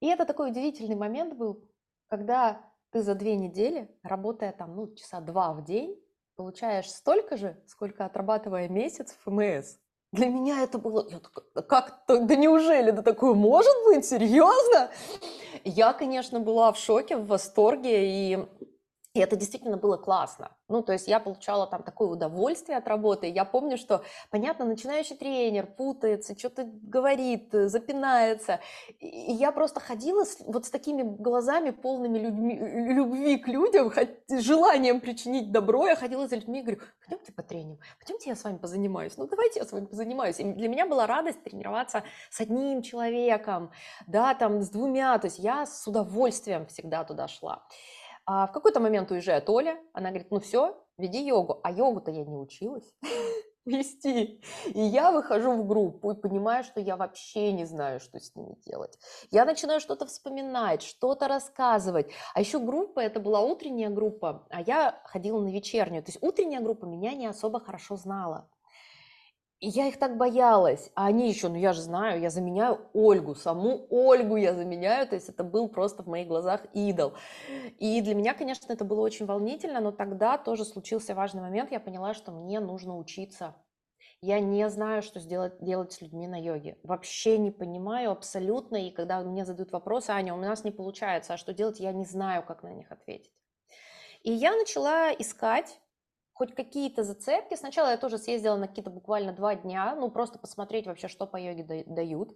И 0.00 0.08
это 0.08 0.26
такой 0.26 0.50
удивительный 0.50 0.94
момент 0.94 1.34
был, 1.34 1.64
когда 2.08 2.60
ты 2.90 3.00
за 3.00 3.14
две 3.14 3.34
недели, 3.34 3.88
работая 4.02 4.52
там, 4.52 4.76
ну, 4.76 4.94
часа 4.94 5.20
два 5.20 5.54
в 5.54 5.64
день, 5.64 5.98
получаешь 6.36 6.90
столько 6.90 7.38
же, 7.38 7.56
сколько 7.66 8.04
отрабатывая 8.04 8.68
месяц 8.68 9.12
в 9.12 9.22
ФМС. 9.22 9.78
Для 10.12 10.28
меня 10.28 10.62
это 10.62 10.76
было, 10.76 11.08
я 11.08 11.18
такая, 11.18 11.62
как, 11.62 12.04
да 12.06 12.36
неужели, 12.36 12.90
да 12.90 13.00
такое 13.00 13.32
может 13.32 13.74
быть, 13.86 14.04
серьезно? 14.04 14.90
Я, 15.64 15.94
конечно, 15.94 16.40
была 16.40 16.70
в 16.72 16.76
шоке, 16.76 17.16
в 17.16 17.26
восторге, 17.26 18.02
и 18.04 18.46
И 19.14 19.20
это 19.20 19.36
действительно 19.36 19.76
было 19.76 19.98
классно. 19.98 20.52
Ну, 20.68 20.82
то 20.82 20.94
есть 20.94 21.06
я 21.06 21.20
получала 21.20 21.66
там 21.66 21.82
такое 21.82 22.08
удовольствие 22.08 22.78
от 22.78 22.88
работы. 22.88 23.26
Я 23.26 23.44
помню, 23.44 23.76
что, 23.76 24.02
понятно, 24.30 24.64
начинающий 24.64 25.16
тренер 25.16 25.66
путается, 25.66 26.38
что-то 26.38 26.64
говорит, 26.64 27.50
запинается. 27.52 28.60
И 29.00 29.32
я 29.32 29.52
просто 29.52 29.80
ходила 29.80 30.24
с, 30.24 30.40
вот 30.46 30.64
с 30.64 30.70
такими 30.70 31.02
глазами, 31.02 31.70
полными 31.70 32.18
людьми, 32.18 32.58
любви 32.58 33.36
к 33.36 33.48
людям, 33.48 33.92
желанием 34.30 35.00
причинить 35.00 35.52
добро. 35.52 35.86
Я 35.88 35.96
ходила 35.96 36.26
за 36.26 36.36
людьми 36.36 36.60
и 36.60 36.62
говорю, 36.62 36.80
пойдемте 37.06 37.32
по 37.32 37.42
тренинг, 37.42 37.80
пойдемте 37.98 38.30
я 38.30 38.36
с 38.36 38.44
вами 38.44 38.56
позанимаюсь. 38.56 39.18
Ну, 39.18 39.26
давайте 39.26 39.60
я 39.60 39.66
с 39.66 39.72
вами 39.72 39.84
позанимаюсь. 39.84 40.40
И 40.40 40.44
для 40.44 40.68
меня 40.68 40.86
была 40.86 41.06
радость 41.06 41.42
тренироваться 41.44 42.02
с 42.30 42.40
одним 42.40 42.80
человеком, 42.80 43.72
да, 44.06 44.34
там, 44.34 44.62
с 44.62 44.70
двумя. 44.70 45.18
То 45.18 45.26
есть 45.26 45.38
я 45.38 45.66
с 45.66 45.86
удовольствием 45.86 46.64
всегда 46.64 47.04
туда 47.04 47.28
шла. 47.28 47.62
А 48.24 48.46
в 48.46 48.52
какой-то 48.52 48.80
момент 48.80 49.10
уезжает 49.10 49.48
Оля, 49.50 49.78
она 49.92 50.10
говорит, 50.10 50.30
ну 50.30 50.40
все, 50.40 50.80
веди 50.96 51.24
йогу. 51.26 51.60
А 51.62 51.72
йогу-то 51.72 52.10
я 52.10 52.24
не 52.24 52.36
училась 52.36 52.94
вести. 53.64 54.40
И 54.66 54.80
я 54.80 55.10
выхожу 55.10 55.52
в 55.52 55.66
группу 55.66 56.12
и 56.12 56.14
понимаю, 56.14 56.62
что 56.62 56.80
я 56.80 56.96
вообще 56.96 57.52
не 57.52 57.64
знаю, 57.64 58.00
что 58.00 58.20
с 58.20 58.34
ними 58.36 58.56
делать. 58.64 58.98
Я 59.30 59.44
начинаю 59.44 59.80
что-то 59.80 60.06
вспоминать, 60.06 60.82
что-то 60.82 61.26
рассказывать. 61.26 62.12
А 62.34 62.40
еще 62.40 62.60
группа, 62.60 63.00
это 63.00 63.18
была 63.18 63.40
утренняя 63.40 63.90
группа, 63.90 64.46
а 64.50 64.62
я 64.62 65.00
ходила 65.04 65.40
на 65.40 65.48
вечернюю. 65.48 66.02
То 66.04 66.10
есть 66.10 66.22
утренняя 66.22 66.60
группа 66.60 66.84
меня 66.84 67.12
не 67.14 67.26
особо 67.26 67.60
хорошо 67.60 67.96
знала. 67.96 68.48
И 69.62 69.68
я 69.68 69.86
их 69.86 69.96
так 69.96 70.16
боялась. 70.16 70.90
А 70.96 71.06
они 71.06 71.28
еще, 71.28 71.48
ну 71.48 71.54
я 71.54 71.72
же 71.72 71.82
знаю, 71.82 72.20
я 72.20 72.30
заменяю 72.30 72.80
Ольгу, 72.92 73.36
саму 73.36 73.86
Ольгу 73.90 74.34
я 74.34 74.54
заменяю. 74.54 75.06
То 75.06 75.14
есть 75.14 75.28
это 75.28 75.44
был 75.44 75.68
просто 75.68 76.02
в 76.02 76.08
моих 76.08 76.26
глазах 76.26 76.66
идол. 76.74 77.12
И 77.78 78.00
для 78.00 78.16
меня, 78.16 78.34
конечно, 78.34 78.72
это 78.72 78.84
было 78.84 79.00
очень 79.00 79.24
волнительно, 79.24 79.80
но 79.80 79.92
тогда 79.92 80.36
тоже 80.36 80.64
случился 80.64 81.14
важный 81.14 81.42
момент. 81.42 81.70
Я 81.70 81.78
поняла, 81.78 82.12
что 82.12 82.32
мне 82.32 82.58
нужно 82.58 82.98
учиться. 82.98 83.54
Я 84.20 84.40
не 84.40 84.68
знаю, 84.68 85.00
что 85.00 85.20
сделать, 85.20 85.54
делать 85.60 85.92
с 85.92 86.00
людьми 86.00 86.26
на 86.26 86.40
йоге. 86.40 86.76
Вообще 86.82 87.38
не 87.38 87.52
понимаю 87.52 88.10
абсолютно. 88.10 88.88
И 88.88 88.90
когда 88.90 89.20
мне 89.20 89.44
задают 89.44 89.70
вопросы, 89.70 90.10
Аня, 90.10 90.34
у 90.34 90.38
нас 90.38 90.64
не 90.64 90.72
получается, 90.72 91.34
а 91.34 91.36
что 91.36 91.52
делать, 91.52 91.78
я 91.78 91.92
не 91.92 92.04
знаю, 92.04 92.42
как 92.42 92.64
на 92.64 92.74
них 92.74 92.90
ответить. 92.90 93.30
И 94.24 94.32
я 94.32 94.56
начала 94.56 95.12
искать 95.12 95.80
хоть 96.34 96.54
какие-то 96.54 97.04
зацепки. 97.04 97.54
Сначала 97.54 97.90
я 97.90 97.96
тоже 97.96 98.18
съездила 98.18 98.56
на 98.56 98.68
какие-то 98.68 98.90
буквально 98.90 99.32
два 99.32 99.54
дня, 99.54 99.94
ну 99.94 100.10
просто 100.10 100.38
посмотреть 100.38 100.86
вообще, 100.86 101.08
что 101.08 101.26
по 101.26 101.36
йоге 101.36 101.84
дают. 101.86 102.34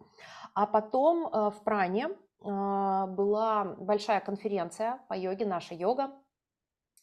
А 0.54 0.66
потом 0.66 1.26
э, 1.26 1.50
в 1.50 1.62
Пране 1.64 2.08
э, 2.08 2.14
была 2.42 3.76
большая 3.78 4.20
конференция 4.20 5.00
по 5.08 5.14
йоге, 5.14 5.46
наша 5.46 5.74
йога. 5.74 6.10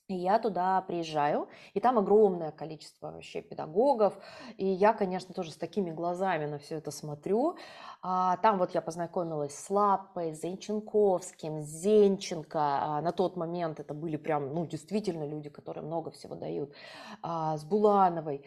И 0.10 0.16
я 0.16 0.38
туда 0.38 0.82
приезжаю, 0.82 1.48
и 1.74 1.80
там 1.80 1.98
огромное 1.98 2.52
количество 2.52 3.10
вообще 3.12 3.42
педагогов, 3.42 4.14
и 4.58 4.66
я, 4.66 4.92
конечно, 4.92 5.34
тоже 5.34 5.52
с 5.52 5.56
такими 5.56 5.92
глазами 5.92 6.46
на 6.46 6.60
все 6.60 6.76
это 6.76 6.92
смотрю. 6.92 7.56
А, 8.02 8.36
там 8.38 8.58
вот 8.58 8.74
я 8.74 8.82
познакомилась 8.82 9.58
с 9.58 9.70
Лапой, 9.70 10.34
Зенченковским, 10.34 11.62
Зенченко. 11.62 12.60
А, 12.60 13.02
на 13.02 13.14
тот 13.14 13.38
момент 13.38 13.80
это 13.80 13.94
были 13.94 14.18
прям, 14.18 14.54
ну, 14.54 14.66
действительно 14.66 15.26
люди, 15.26 15.50
которые 15.50 15.86
много 15.86 16.12
всего 16.12 16.36
дают. 16.36 16.74
А, 17.22 17.58
с 17.58 17.64
Булановой. 17.64 18.46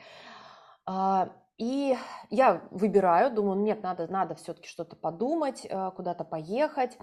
А, 0.84 1.30
и 1.56 1.96
я 2.28 2.60
выбираю, 2.70 3.30
думаю, 3.30 3.58
нет, 3.58 3.82
надо, 3.82 4.06
надо 4.08 4.34
все-таки 4.34 4.68
что-то 4.68 4.94
подумать, 4.94 5.66
а, 5.70 5.90
куда-то 5.90 6.24
поехать. 6.24 6.98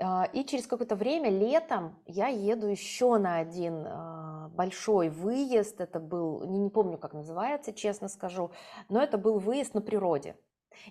А, 0.00 0.28
и 0.32 0.44
через 0.44 0.66
какое-то 0.66 0.94
время, 0.94 1.28
летом, 1.28 1.96
я 2.06 2.28
еду 2.28 2.68
еще 2.68 3.18
на 3.18 3.38
один 3.38 3.84
а, 3.86 4.48
большой 4.54 5.08
выезд. 5.08 5.80
Это 5.80 5.98
был, 5.98 6.44
не, 6.44 6.58
не 6.58 6.70
помню, 6.70 6.98
как 6.98 7.14
называется, 7.14 7.72
честно 7.72 8.08
скажу, 8.08 8.52
но 8.88 9.02
это 9.02 9.18
был 9.18 9.38
выезд 9.38 9.74
на 9.74 9.80
природе. 9.80 10.36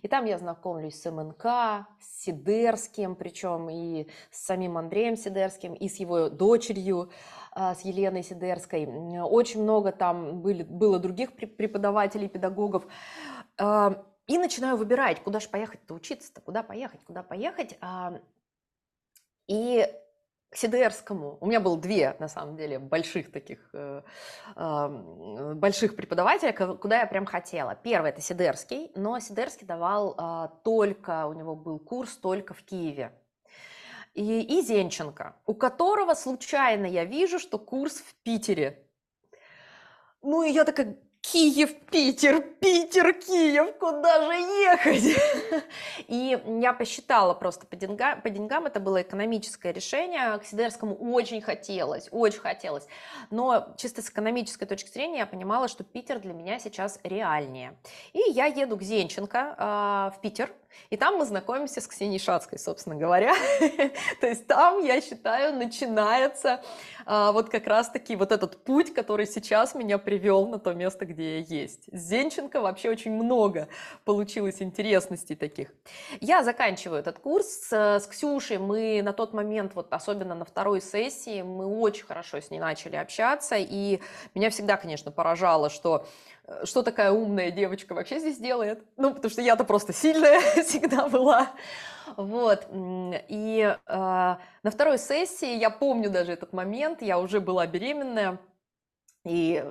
И 0.01 0.09
там 0.09 0.25
я 0.25 0.37
знакомлюсь 0.37 1.01
с 1.01 1.09
МНК, 1.09 1.87
с 2.01 2.23
Сидерским, 2.23 3.15
причем 3.15 3.69
и 3.69 4.09
с 4.29 4.45
самим 4.45 4.77
Андреем 4.77 5.15
Сидерским, 5.15 5.73
и 5.73 5.87
с 5.87 5.95
его 5.95 6.27
дочерью, 6.27 7.09
а, 7.53 7.75
с 7.75 7.81
Еленой 7.85 8.23
Сидерской. 8.23 8.85
Очень 9.21 9.63
много 9.63 9.93
там 9.93 10.41
были, 10.41 10.63
было 10.63 10.99
других 10.99 11.33
преподавателей, 11.33 12.27
педагогов. 12.27 12.85
И 13.57 14.37
начинаю 14.37 14.75
выбирать, 14.75 15.23
куда 15.23 15.39
же 15.39 15.47
поехать-то 15.47 15.93
учиться-то, 15.93 16.41
куда 16.41 16.61
поехать, 16.61 17.01
куда 17.05 17.23
поехать. 17.23 17.79
И 19.47 19.87
к 20.49 20.55
Сидерскому, 20.55 21.37
у 21.41 21.45
меня 21.45 21.59
было 21.59 21.77
две, 21.77 22.15
на 22.19 22.29
самом 22.29 22.55
деле, 22.55 22.79
больших 22.79 23.31
таких, 23.31 23.69
э, 23.73 24.01
э, 24.55 25.53
больших 25.55 25.95
преподавателя, 25.95 26.53
куда 26.53 27.01
я 27.01 27.05
прям 27.05 27.25
хотела. 27.25 27.75
Первый– 27.75 28.09
это 28.11 28.21
Сидерский, 28.21 28.91
но 28.95 29.19
Сидерский 29.19 29.67
давал 29.67 30.15
э, 30.17 30.49
только, 30.63 31.27
у 31.27 31.33
него 31.33 31.55
был 31.55 31.79
курс 31.79 32.15
только 32.15 32.53
в 32.53 32.63
Киеве. 32.63 33.11
И, 34.13 34.41
и 34.41 34.61
Зенченко, 34.61 35.35
у 35.45 35.53
которого 35.53 36.13
случайно 36.13 36.85
я 36.85 37.03
вижу, 37.03 37.39
что 37.39 37.59
курс 37.59 37.97
в 37.97 38.15
Питере. 38.23 38.83
Ну, 40.21 40.43
и 40.43 40.51
я 40.51 40.63
такая, 40.63 40.97
Киев, 41.32 41.75
Питер, 41.91 42.41
Питер, 42.41 43.13
Киев, 43.13 43.78
куда 43.78 44.25
же 44.25 44.34
ехать? 44.34 45.63
И 46.07 46.39
я 46.61 46.71
посчитала 46.71 47.34
просто 47.34 47.67
по 47.67 47.75
деньгам, 47.75 48.21
по 48.21 48.30
деньгам, 48.30 48.65
это 48.65 48.80
было 48.80 49.01
экономическое 49.01 49.73
решение, 49.73 50.38
к 50.38 50.45
Сидерскому 50.45 50.95
очень 50.95 51.41
хотелось, 51.41 52.07
очень 52.11 52.39
хотелось, 52.39 52.88
но 53.30 53.73
чисто 53.75 54.01
с 54.01 54.09
экономической 54.09 54.65
точки 54.65 54.89
зрения 54.89 55.19
я 55.19 55.25
понимала, 55.25 55.67
что 55.67 55.84
Питер 55.84 56.19
для 56.19 56.34
меня 56.34 56.59
сейчас 56.59 56.97
реальнее. 57.03 57.78
И 58.13 58.32
я 58.32 58.45
еду 58.45 58.78
к 58.78 58.82
Зенченко 58.82 59.55
э, 59.57 60.17
в 60.17 60.21
Питер, 60.21 60.49
и 60.89 60.97
там 60.97 61.17
мы 61.17 61.25
знакомимся 61.25 61.82
с 61.82 61.88
Ксенией 61.88 62.19
Шацкой, 62.19 62.59
собственно 62.59 62.95
говоря. 62.95 63.34
То 64.21 64.28
есть 64.28 64.47
там, 64.47 64.84
я 64.84 65.01
считаю, 65.01 65.53
начинается 65.53 66.63
а, 67.05 67.32
вот 67.32 67.49
как 67.49 67.67
раз-таки 67.67 68.15
вот 68.15 68.32
этот 68.32 68.63
путь, 68.63 68.93
который 68.93 69.25
сейчас 69.25 69.75
меня 69.75 69.97
привел 69.97 70.47
на 70.47 70.59
то 70.59 70.73
место, 70.73 71.05
где 71.05 71.16
я 71.24 71.39
есть. 71.39 71.84
Зенченко 71.91 72.61
вообще 72.61 72.89
очень 72.89 73.11
много 73.11 73.68
получилось 74.05 74.61
интересностей 74.61 75.36
таких. 75.36 75.74
Я 76.20 76.43
заканчиваю 76.43 76.99
этот 76.99 77.20
курс 77.20 77.47
с, 77.47 77.72
с 77.72 78.07
Ксюшей. 78.07 78.57
Мы 78.57 79.01
на 79.03 79.13
тот 79.13 79.34
момент, 79.34 79.74
вот 79.76 79.88
особенно 79.91 80.36
на 80.36 80.45
второй 80.45 80.82
сессии, 80.82 81.41
мы 81.41 81.65
очень 81.65 82.05
хорошо 82.05 82.39
с 82.39 82.49
ней 82.49 82.59
начали 82.59 82.95
общаться. 82.95 83.55
И 83.57 83.99
меня 84.36 84.49
всегда, 84.49 84.78
конечно, 84.78 85.11
поражало, 85.11 85.70
что 85.70 86.05
Э, 86.47 86.65
что 86.65 86.82
такая 86.82 87.11
умная 87.11 87.51
девочка 87.51 87.93
вообще 87.93 88.20
здесь 88.20 88.38
делает. 88.38 88.84
Ну, 88.97 89.13
потому 89.13 89.30
что 89.30 89.41
я-то 89.41 89.63
просто 89.63 89.93
сильная 89.93 90.39
всегда 90.63 91.07
была. 91.09 91.51
Вот. 92.15 92.68
И 92.72 93.61
э, 93.61 93.78
на 93.88 94.72
второй 94.72 94.97
сессии, 94.97 95.57
я 95.57 95.70
помню 95.70 96.09
даже 96.09 96.32
этот 96.32 96.53
момент, 96.53 97.01
я 97.01 97.20
уже 97.20 97.41
была 97.41 97.68
беременная, 97.68 98.39
и 99.26 99.63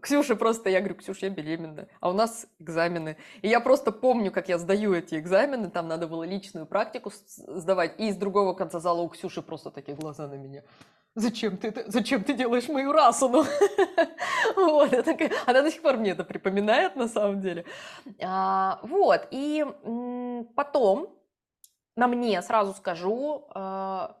Ксюша 0.00 0.36
просто, 0.36 0.70
я 0.70 0.80
говорю, 0.80 0.96
Ксюша, 0.96 1.26
я 1.26 1.30
беременна, 1.30 1.88
а 2.00 2.10
у 2.10 2.12
нас 2.12 2.46
экзамены. 2.58 3.16
И 3.42 3.48
я 3.48 3.60
просто 3.60 3.92
помню, 3.92 4.30
как 4.32 4.48
я 4.48 4.58
сдаю 4.58 4.94
эти 4.94 5.16
экзамены, 5.16 5.70
там 5.70 5.88
надо 5.88 6.06
было 6.06 6.24
личную 6.24 6.66
практику 6.66 7.12
сдавать, 7.26 7.98
и 7.98 8.08
из 8.08 8.16
другого 8.16 8.54
конца 8.54 8.80
зала 8.80 9.02
у 9.02 9.08
Ксюши 9.08 9.42
просто 9.42 9.70
такие 9.70 9.96
глаза 9.96 10.26
на 10.26 10.34
меня 10.34 10.62
зачем 11.14 11.56
ты, 11.56 11.68
это, 11.68 11.90
зачем 11.90 12.24
ты 12.24 12.34
делаешь 12.34 12.68
мою 12.68 12.92
расану? 12.92 13.44
вот, 14.56 14.92
это, 14.92 15.16
она 15.46 15.62
до 15.62 15.70
сих 15.70 15.82
пор 15.82 15.96
мне 15.96 16.10
это 16.10 16.24
припоминает 16.24 16.96
на 16.96 17.08
самом 17.08 17.40
деле. 17.40 17.64
А, 18.22 18.80
вот, 18.82 19.28
и 19.30 19.64
потом 20.54 21.16
на 21.96 22.08
мне, 22.08 22.42
сразу 22.42 22.74
скажу, 22.74 23.46
а, 23.50 24.16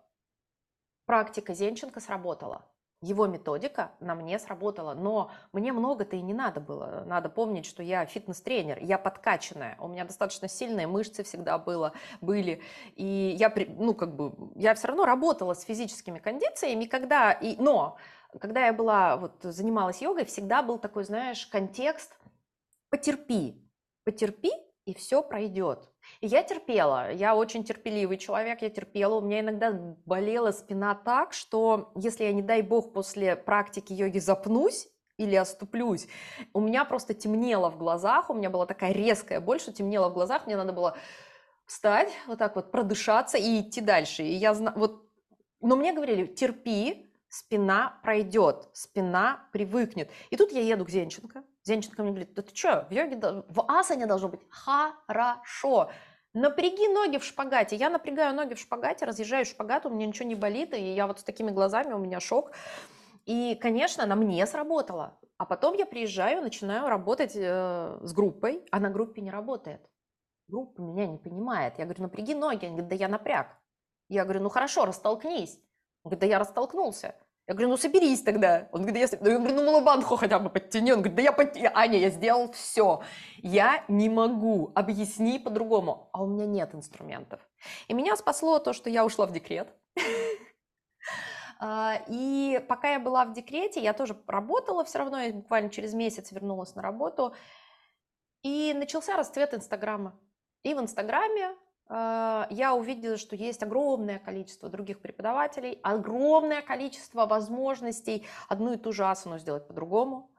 практика 1.06 1.54
Зенченко 1.54 2.00
сработала 2.00 2.64
его 3.04 3.26
методика 3.26 3.92
на 4.00 4.14
мне 4.14 4.38
сработала, 4.38 4.94
но 4.94 5.30
мне 5.52 5.72
много-то 5.72 6.16
и 6.16 6.22
не 6.22 6.34
надо 6.34 6.60
было. 6.60 7.04
Надо 7.06 7.28
помнить, 7.28 7.66
что 7.66 7.82
я 7.82 8.06
фитнес-тренер, 8.06 8.78
я 8.80 8.98
подкачанная, 8.98 9.76
у 9.78 9.88
меня 9.88 10.04
достаточно 10.04 10.48
сильные 10.48 10.86
мышцы 10.86 11.22
всегда 11.22 11.58
было, 11.58 11.92
были, 12.20 12.62
и 12.96 13.36
я, 13.38 13.52
ну, 13.78 13.94
как 13.94 14.14
бы, 14.16 14.34
я 14.56 14.74
все 14.74 14.88
равно 14.88 15.04
работала 15.04 15.54
с 15.54 15.62
физическими 15.62 16.18
кондициями, 16.18 16.86
когда, 16.86 17.32
и, 17.32 17.56
но 17.56 17.96
когда 18.40 18.66
я 18.66 18.72
была, 18.72 19.16
вот, 19.16 19.34
занималась 19.42 20.00
йогой, 20.02 20.24
всегда 20.24 20.62
был 20.62 20.78
такой, 20.78 21.04
знаешь, 21.04 21.46
контекст 21.46 22.16
«потерпи, 22.90 23.62
потерпи, 24.04 24.50
и 24.86 24.94
все 24.94 25.22
пройдет». 25.22 25.93
И 26.20 26.26
я 26.26 26.42
терпела, 26.42 27.12
я 27.12 27.34
очень 27.34 27.64
терпеливый 27.64 28.18
человек, 28.18 28.62
я 28.62 28.70
терпела, 28.70 29.16
у 29.16 29.20
меня 29.20 29.40
иногда 29.40 29.72
болела 30.06 30.52
спина 30.52 30.94
так, 30.94 31.32
что 31.32 31.92
если 31.94 32.24
я, 32.24 32.32
не 32.32 32.42
дай 32.42 32.62
бог, 32.62 32.92
после 32.92 33.36
практики 33.36 33.92
йоги 33.92 34.18
запнусь, 34.18 34.88
или 35.16 35.36
оступлюсь. 35.36 36.08
У 36.52 36.60
меня 36.60 36.84
просто 36.84 37.14
темнело 37.14 37.70
в 37.70 37.78
глазах, 37.78 38.30
у 38.30 38.34
меня 38.34 38.50
была 38.50 38.66
такая 38.66 38.92
резкая 38.92 39.40
боль, 39.40 39.60
что 39.60 39.72
темнело 39.72 40.08
в 40.08 40.14
глазах, 40.14 40.46
мне 40.46 40.56
надо 40.56 40.72
было 40.72 40.96
встать, 41.66 42.12
вот 42.26 42.38
так 42.38 42.56
вот 42.56 42.70
продышаться 42.70 43.38
и 43.38 43.60
идти 43.60 43.80
дальше. 43.80 44.22
И 44.22 44.34
я 44.34 44.54
знаю, 44.54 44.76
вот, 44.76 45.08
но 45.60 45.76
мне 45.76 45.92
говорили, 45.92 46.26
терпи, 46.26 47.12
спина 47.28 47.98
пройдет, 48.02 48.68
спина 48.72 49.48
привыкнет. 49.52 50.10
И 50.30 50.36
тут 50.36 50.52
я 50.52 50.60
еду 50.60 50.84
к 50.84 50.90
Зенченко. 50.90 51.44
Зенченко 51.64 52.02
мне 52.02 52.10
говорит, 52.12 52.34
да 52.34 52.42
ты 52.42 52.54
что, 52.54 52.86
в 52.88 52.92
йоге, 52.92 53.16
в 53.48 53.64
асане 53.68 54.06
должно 54.06 54.28
быть 54.28 54.40
хорошо. 54.50 55.90
Напряги 56.34 56.92
ноги 56.92 57.18
в 57.18 57.24
шпагате. 57.24 57.76
Я 57.76 57.90
напрягаю 57.90 58.34
ноги 58.34 58.54
в 58.54 58.58
шпагате, 58.58 59.06
разъезжаю 59.06 59.46
шпагат, 59.46 59.86
у 59.86 59.90
меня 59.90 60.06
ничего 60.06 60.28
не 60.28 60.34
болит, 60.34 60.74
и 60.74 60.92
я 60.92 61.06
вот 61.06 61.20
с 61.20 61.22
такими 61.22 61.50
глазами, 61.50 61.92
у 61.92 61.98
меня 61.98 62.20
шок. 62.20 62.52
И, 63.24 63.54
конечно, 63.54 64.04
она 64.04 64.14
мне 64.14 64.44
сработала. 64.46 65.18
А 65.38 65.46
потом 65.46 65.74
я 65.74 65.86
приезжаю, 65.86 66.42
начинаю 66.42 66.88
работать 66.88 67.32
э, 67.34 67.98
с 68.02 68.12
группой, 68.12 68.66
а 68.70 68.80
на 68.80 68.90
группе 68.90 69.22
не 69.22 69.30
работает. 69.30 69.80
Группа 70.48 70.80
меня 70.80 71.06
не 71.06 71.18
понимает. 71.18 71.78
Я 71.78 71.84
говорю, 71.84 72.02
напряги 72.02 72.34
ноги. 72.34 72.66
Они 72.66 72.74
говорят, 72.74 72.88
да 72.88 72.94
я 72.96 73.08
напряг. 73.08 73.56
Я 74.08 74.24
говорю, 74.24 74.42
ну 74.42 74.48
хорошо, 74.50 74.84
растолкнись. 74.84 75.56
Он 76.02 76.10
говорит, 76.10 76.20
да 76.20 76.26
я 76.26 76.38
растолкнулся. 76.38 77.14
Я 77.46 77.54
говорю, 77.54 77.70
ну 77.70 77.76
соберись 77.76 78.22
тогда. 78.22 78.68
Он 78.72 78.82
говорит, 78.82 79.10
да 79.10 79.16
я, 79.18 79.32
я 79.32 79.38
говорю, 79.38 79.54
ну 79.54 79.64
малобанху 79.66 80.16
хотя 80.16 80.38
бы 80.38 80.48
подтяни. 80.48 80.92
Он 80.92 80.98
говорит, 80.98 81.16
да 81.16 81.22
я 81.22 81.32
подтяни. 81.32 81.70
Аня, 81.74 81.98
я 81.98 82.08
сделал 82.08 82.50
все. 82.52 83.02
Я 83.36 83.84
не 83.88 84.08
могу. 84.08 84.72
Объясни 84.74 85.38
по-другому. 85.38 86.08
А 86.12 86.22
у 86.22 86.26
меня 86.26 86.46
нет 86.46 86.74
инструментов. 86.74 87.40
И 87.88 87.92
меня 87.92 88.16
спасло 88.16 88.58
то, 88.58 88.72
что 88.72 88.88
я 88.88 89.04
ушла 89.04 89.26
в 89.26 89.32
декрет. 89.32 89.68
А, 91.60 92.02
и 92.08 92.64
пока 92.68 92.92
я 92.92 92.98
была 92.98 93.24
в 93.24 93.32
декрете, 93.32 93.80
я 93.80 93.92
тоже 93.92 94.16
работала 94.26 94.84
все 94.84 94.98
равно, 94.98 95.20
я 95.20 95.32
буквально 95.32 95.70
через 95.70 95.94
месяц 95.94 96.32
вернулась 96.32 96.74
на 96.74 96.82
работу, 96.82 97.32
и 98.42 98.74
начался 98.74 99.16
расцвет 99.16 99.54
Инстаграма. 99.54 100.18
И 100.62 100.74
в 100.74 100.80
Инстаграме 100.80 101.46
а, 101.46 101.54
я 101.90 102.74
увидела, 102.74 103.16
что 103.18 103.36
есть 103.36 103.62
огромное 103.62 104.18
количество 104.18 104.68
других 104.68 105.00
преподавателей, 105.00 105.78
огромное 105.82 106.62
количество 106.62 107.26
возможностей 107.26 108.26
одну 108.48 108.72
и 108.72 108.76
ту 108.76 108.92
же 108.92 109.04
асану 109.04 109.38
сделать 109.38 109.68
по-другому. 109.68 110.30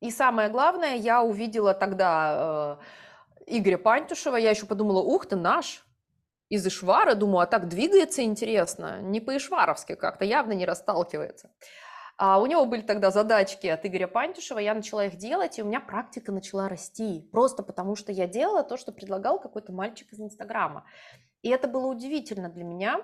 И 0.00 0.10
самое 0.10 0.48
главное, 0.48 0.96
я 0.96 1.22
увидела 1.22 1.72
тогда 1.72 2.78
э, 3.38 3.56
Игоря 3.58 3.78
Пантюшева, 3.78 4.36
я 4.36 4.50
еще 4.50 4.66
подумала, 4.66 5.00
ух 5.00 5.26
ты, 5.26 5.36
наш, 5.36 5.86
из 6.48 6.66
Ишвара, 6.66 7.14
думаю, 7.14 7.40
а 7.40 7.46
так 7.46 7.68
двигается 7.68 8.22
интересно, 8.22 9.00
не 9.00 9.20
по-ишваровски 9.20 9.94
как-то, 9.94 10.24
явно 10.24 10.52
не 10.52 10.66
расталкивается. 10.66 11.50
А 12.18 12.40
у 12.40 12.46
него 12.46 12.64
были 12.64 12.80
тогда 12.80 13.10
задачки 13.10 13.66
от 13.66 13.84
Игоря 13.84 14.06
Пантюшева, 14.06 14.58
я 14.58 14.74
начала 14.74 15.04
их 15.04 15.16
делать, 15.16 15.58
и 15.58 15.62
у 15.62 15.66
меня 15.66 15.80
практика 15.80 16.32
начала 16.32 16.68
расти. 16.68 17.28
Просто 17.30 17.62
потому, 17.62 17.94
что 17.94 18.10
я 18.10 18.26
делала 18.26 18.62
то, 18.62 18.78
что 18.78 18.90
предлагал 18.90 19.38
какой-то 19.38 19.72
мальчик 19.72 20.10
из 20.12 20.20
Инстаграма. 20.20 20.86
И 21.42 21.50
это 21.50 21.68
было 21.68 21.86
удивительно 21.86 22.48
для 22.48 22.64
меня. 22.64 23.00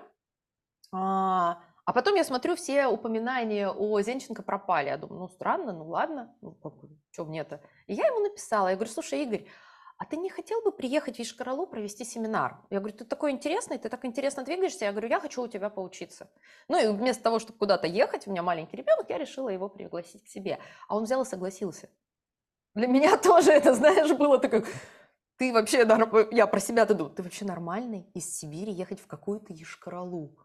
А, 0.91 1.59
а 1.85 1.93
потом 1.93 2.15
я 2.15 2.23
смотрю, 2.23 2.55
все 2.55 2.87
упоминания 2.87 3.69
о 3.69 4.01
Зенченко 4.01 4.41
пропали. 4.41 4.87
Я 4.87 4.97
думаю, 4.97 5.21
ну 5.21 5.27
странно, 5.27 5.73
ну 5.73 5.87
ладно, 5.87 6.35
ну, 6.41 6.57
что 7.11 7.25
мне-то. 7.25 7.61
И 7.85 7.93
я 7.93 8.07
ему 8.07 8.19
написала, 8.19 8.69
я 8.69 8.75
говорю, 8.75 8.91
слушай, 8.91 9.21
Игорь, 9.23 9.45
а 10.03 10.05
ты 10.05 10.17
не 10.17 10.29
хотел 10.29 10.61
бы 10.61 10.73
приехать 10.73 11.15
в 11.15 11.21
Ишкаралу 11.21 11.65
провести 11.65 12.03
семинар? 12.03 12.57
Я 12.69 12.79
говорю, 12.79 12.97
ты 12.97 13.05
такой 13.05 13.31
интересный, 13.31 13.77
ты 13.77 13.87
так 13.87 14.03
интересно 14.03 14.43
двигаешься. 14.43 14.83
Я 14.83 14.91
говорю, 14.91 15.07
я 15.07 15.21
хочу 15.21 15.41
у 15.41 15.47
тебя 15.47 15.69
поучиться. 15.69 16.29
Ну 16.67 16.77
и 16.77 16.93
вместо 16.93 17.23
того, 17.23 17.39
чтобы 17.39 17.57
куда-то 17.57 17.87
ехать, 17.87 18.27
у 18.27 18.31
меня 18.31 18.43
маленький 18.43 18.75
ребенок, 18.75 19.09
я 19.09 19.17
решила 19.17 19.47
его 19.47 19.69
пригласить 19.69 20.25
к 20.25 20.27
себе. 20.27 20.59
А 20.89 20.97
он 20.97 21.05
взял 21.05 21.21
и 21.21 21.25
согласился. 21.25 21.89
Для 22.75 22.87
меня 22.87 23.15
тоже 23.29 23.51
это, 23.51 23.73
знаешь, 23.73 24.11
было 24.11 24.39
такое, 24.39 24.65
ты 25.37 25.53
вообще, 25.53 25.87
я 26.31 26.47
про 26.47 26.59
себя-то 26.59 26.95
думаю, 26.95 27.15
ты 27.15 27.23
вообще 27.23 27.45
нормальный 27.45 28.05
из 28.13 28.37
Сибири 28.37 28.73
ехать 28.73 28.99
в 28.99 29.07
какую-то 29.07 29.53
Ешкаралу? 29.53 30.37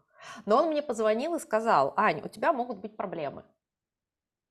Но 0.45 0.55
он 0.55 0.69
мне 0.69 0.81
позвонил 0.81 1.35
и 1.35 1.39
сказал, 1.39 1.93
Ань, 1.97 2.21
у 2.23 2.29
тебя 2.29 2.53
могут 2.53 2.77
быть 2.77 2.95
проблемы. 2.95 3.43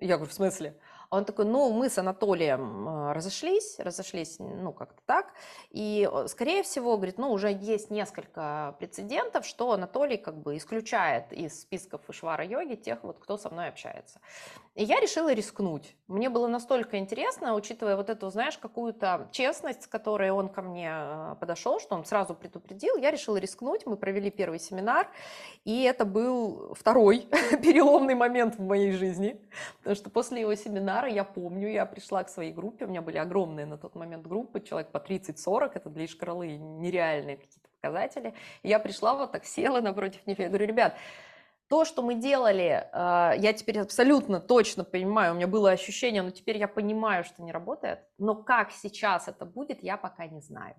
Я 0.01 0.17
говорю, 0.17 0.31
в 0.31 0.35
смысле? 0.35 0.79
Он 1.11 1.25
такой, 1.25 1.47
ну, 1.47 1.73
мы 1.73 1.89
с 1.89 1.97
Анатолием 1.97 2.87
а, 2.87 3.15
разошлись, 3.15 3.79
разошлись, 3.79 4.37
ну, 4.39 4.73
как-то 4.73 5.01
так, 5.07 5.33
и, 5.71 6.09
скорее 6.27 6.63
всего, 6.63 6.97
говорит, 6.97 7.17
ну, 7.17 7.33
уже 7.33 7.51
есть 7.51 7.91
несколько 7.91 8.77
прецедентов, 8.79 9.47
что 9.47 9.73
Анатолий 9.73 10.19
как 10.19 10.37
бы 10.37 10.59
исключает 10.59 11.33
из 11.33 11.63
списков 11.63 12.03
Ишвара 12.11 12.45
йоги 12.45 12.75
тех, 12.75 13.03
вот, 13.03 13.19
кто 13.19 13.39
со 13.39 13.49
мной 13.49 13.69
общается. 13.69 14.21
И 14.75 14.85
я 14.85 15.01
решила 15.01 15.33
рискнуть. 15.33 15.97
Мне 16.09 16.29
было 16.29 16.47
настолько 16.47 16.99
интересно, 16.99 17.55
учитывая 17.55 17.97
вот 17.97 18.11
эту, 18.11 18.29
знаешь, 18.29 18.59
какую-то 18.59 19.29
честность, 19.33 19.85
с 19.85 19.87
которой 19.87 20.31
он 20.31 20.51
ко 20.51 20.61
мне 20.61 20.91
а, 20.93 21.37
подошел, 21.37 21.81
что 21.81 21.95
он 21.95 22.05
сразу 22.05 22.35
предупредил, 22.35 22.97
я 22.97 23.11
решила 23.11 23.39
рискнуть, 23.39 23.87
мы 23.87 23.97
провели 23.97 24.31
первый 24.31 24.59
семинар, 24.59 25.11
и 25.65 25.85
это 25.85 26.05
был 26.05 26.75
второй 26.75 27.21
переломный 27.63 28.15
момент 28.15 28.57
в 28.57 28.63
моей 28.63 28.93
жизни, 28.93 29.41
потому 29.79 29.97
что 29.97 30.11
после 30.11 30.43
его 30.43 30.55
семинара 30.55 30.98
семинара, 30.99 31.09
я 31.09 31.25
помню, 31.25 31.71
я 31.71 31.87
пришла 31.87 32.25
к 32.25 32.29
своей 32.29 32.53
группе, 32.53 32.85
у 32.85 32.89
меня 32.89 33.03
были 33.03 33.19
огромные 33.19 33.67
на 33.67 33.79
тот 33.79 33.95
момент 33.95 34.27
группы, 34.27 34.61
человек 34.61 34.91
по 34.91 34.99
30-40, 34.99 35.73
это 35.75 35.91
для 35.91 36.05
Ишкралы 36.05 36.57
нереальные 36.57 37.37
какие-то 37.37 37.69
показатели. 37.81 38.35
Я 38.63 38.79
пришла 38.79 39.15
вот 39.15 39.33
так, 39.33 39.45
села 39.45 39.81
напротив 39.81 40.27
них, 40.27 40.39
я 40.39 40.49
говорю, 40.49 40.67
ребят, 40.67 40.95
то, 41.69 41.85
что 41.85 42.03
мы 42.03 42.15
делали, 42.15 42.89
а, 42.93 43.35
я 43.37 43.53
теперь 43.53 43.81
абсолютно 43.81 44.41
точно 44.41 44.85
понимаю, 44.85 45.33
у 45.33 45.37
меня 45.37 45.47
было 45.47 45.71
ощущение, 45.71 46.23
но 46.23 46.31
теперь 46.31 46.57
я 46.57 46.67
понимаю, 46.67 47.25
что 47.25 47.43
не 47.43 47.53
работает, 47.53 47.99
но 48.19 48.35
как 48.35 48.73
сейчас 48.73 49.29
это 49.29 49.45
будет, 49.45 49.83
я 49.83 49.97
пока 49.97 50.27
не 50.27 50.41
знаю. 50.41 50.75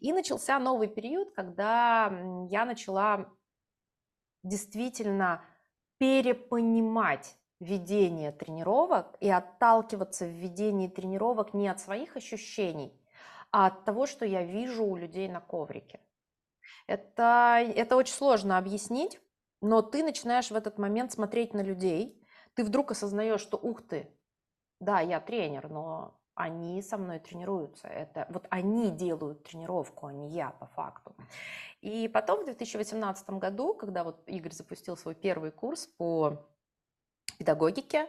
И 0.00 0.12
начался 0.12 0.58
новый 0.58 0.88
период, 0.88 1.32
когда 1.34 2.12
я 2.50 2.66
начала 2.66 3.26
действительно 4.42 5.42
перепонимать 5.98 7.38
ведения 7.64 8.32
тренировок 8.32 9.16
и 9.20 9.28
отталкиваться 9.30 10.24
в 10.26 10.30
ведении 10.30 10.88
тренировок 10.88 11.54
не 11.54 11.68
от 11.68 11.80
своих 11.80 12.16
ощущений, 12.16 12.92
а 13.50 13.66
от 13.66 13.84
того, 13.84 14.06
что 14.06 14.24
я 14.24 14.42
вижу 14.42 14.84
у 14.84 14.96
людей 14.96 15.28
на 15.28 15.40
коврике. 15.40 16.00
Это, 16.86 17.64
это 17.74 17.96
очень 17.96 18.14
сложно 18.14 18.58
объяснить, 18.58 19.20
но 19.60 19.82
ты 19.82 20.02
начинаешь 20.02 20.50
в 20.50 20.54
этот 20.54 20.78
момент 20.78 21.12
смотреть 21.12 21.54
на 21.54 21.62
людей, 21.62 22.20
ты 22.54 22.64
вдруг 22.64 22.90
осознаешь, 22.90 23.40
что 23.40 23.56
ух 23.56 23.82
ты, 23.82 24.08
да, 24.80 25.00
я 25.00 25.20
тренер, 25.20 25.68
но 25.70 26.14
они 26.34 26.82
со 26.82 26.98
мной 26.98 27.18
тренируются. 27.18 27.88
Это 27.88 28.26
вот 28.28 28.46
они 28.50 28.90
делают 28.90 29.44
тренировку, 29.44 30.06
а 30.06 30.12
не 30.12 30.30
я 30.30 30.50
по 30.50 30.66
факту. 30.66 31.14
И 31.80 32.08
потом 32.08 32.42
в 32.42 32.44
2018 32.44 33.30
году, 33.30 33.74
когда 33.74 34.04
вот 34.04 34.22
Игорь 34.26 34.52
запустил 34.52 34.96
свой 34.96 35.14
первый 35.14 35.50
курс 35.50 35.86
по 35.86 36.44
педагогике. 37.36 38.08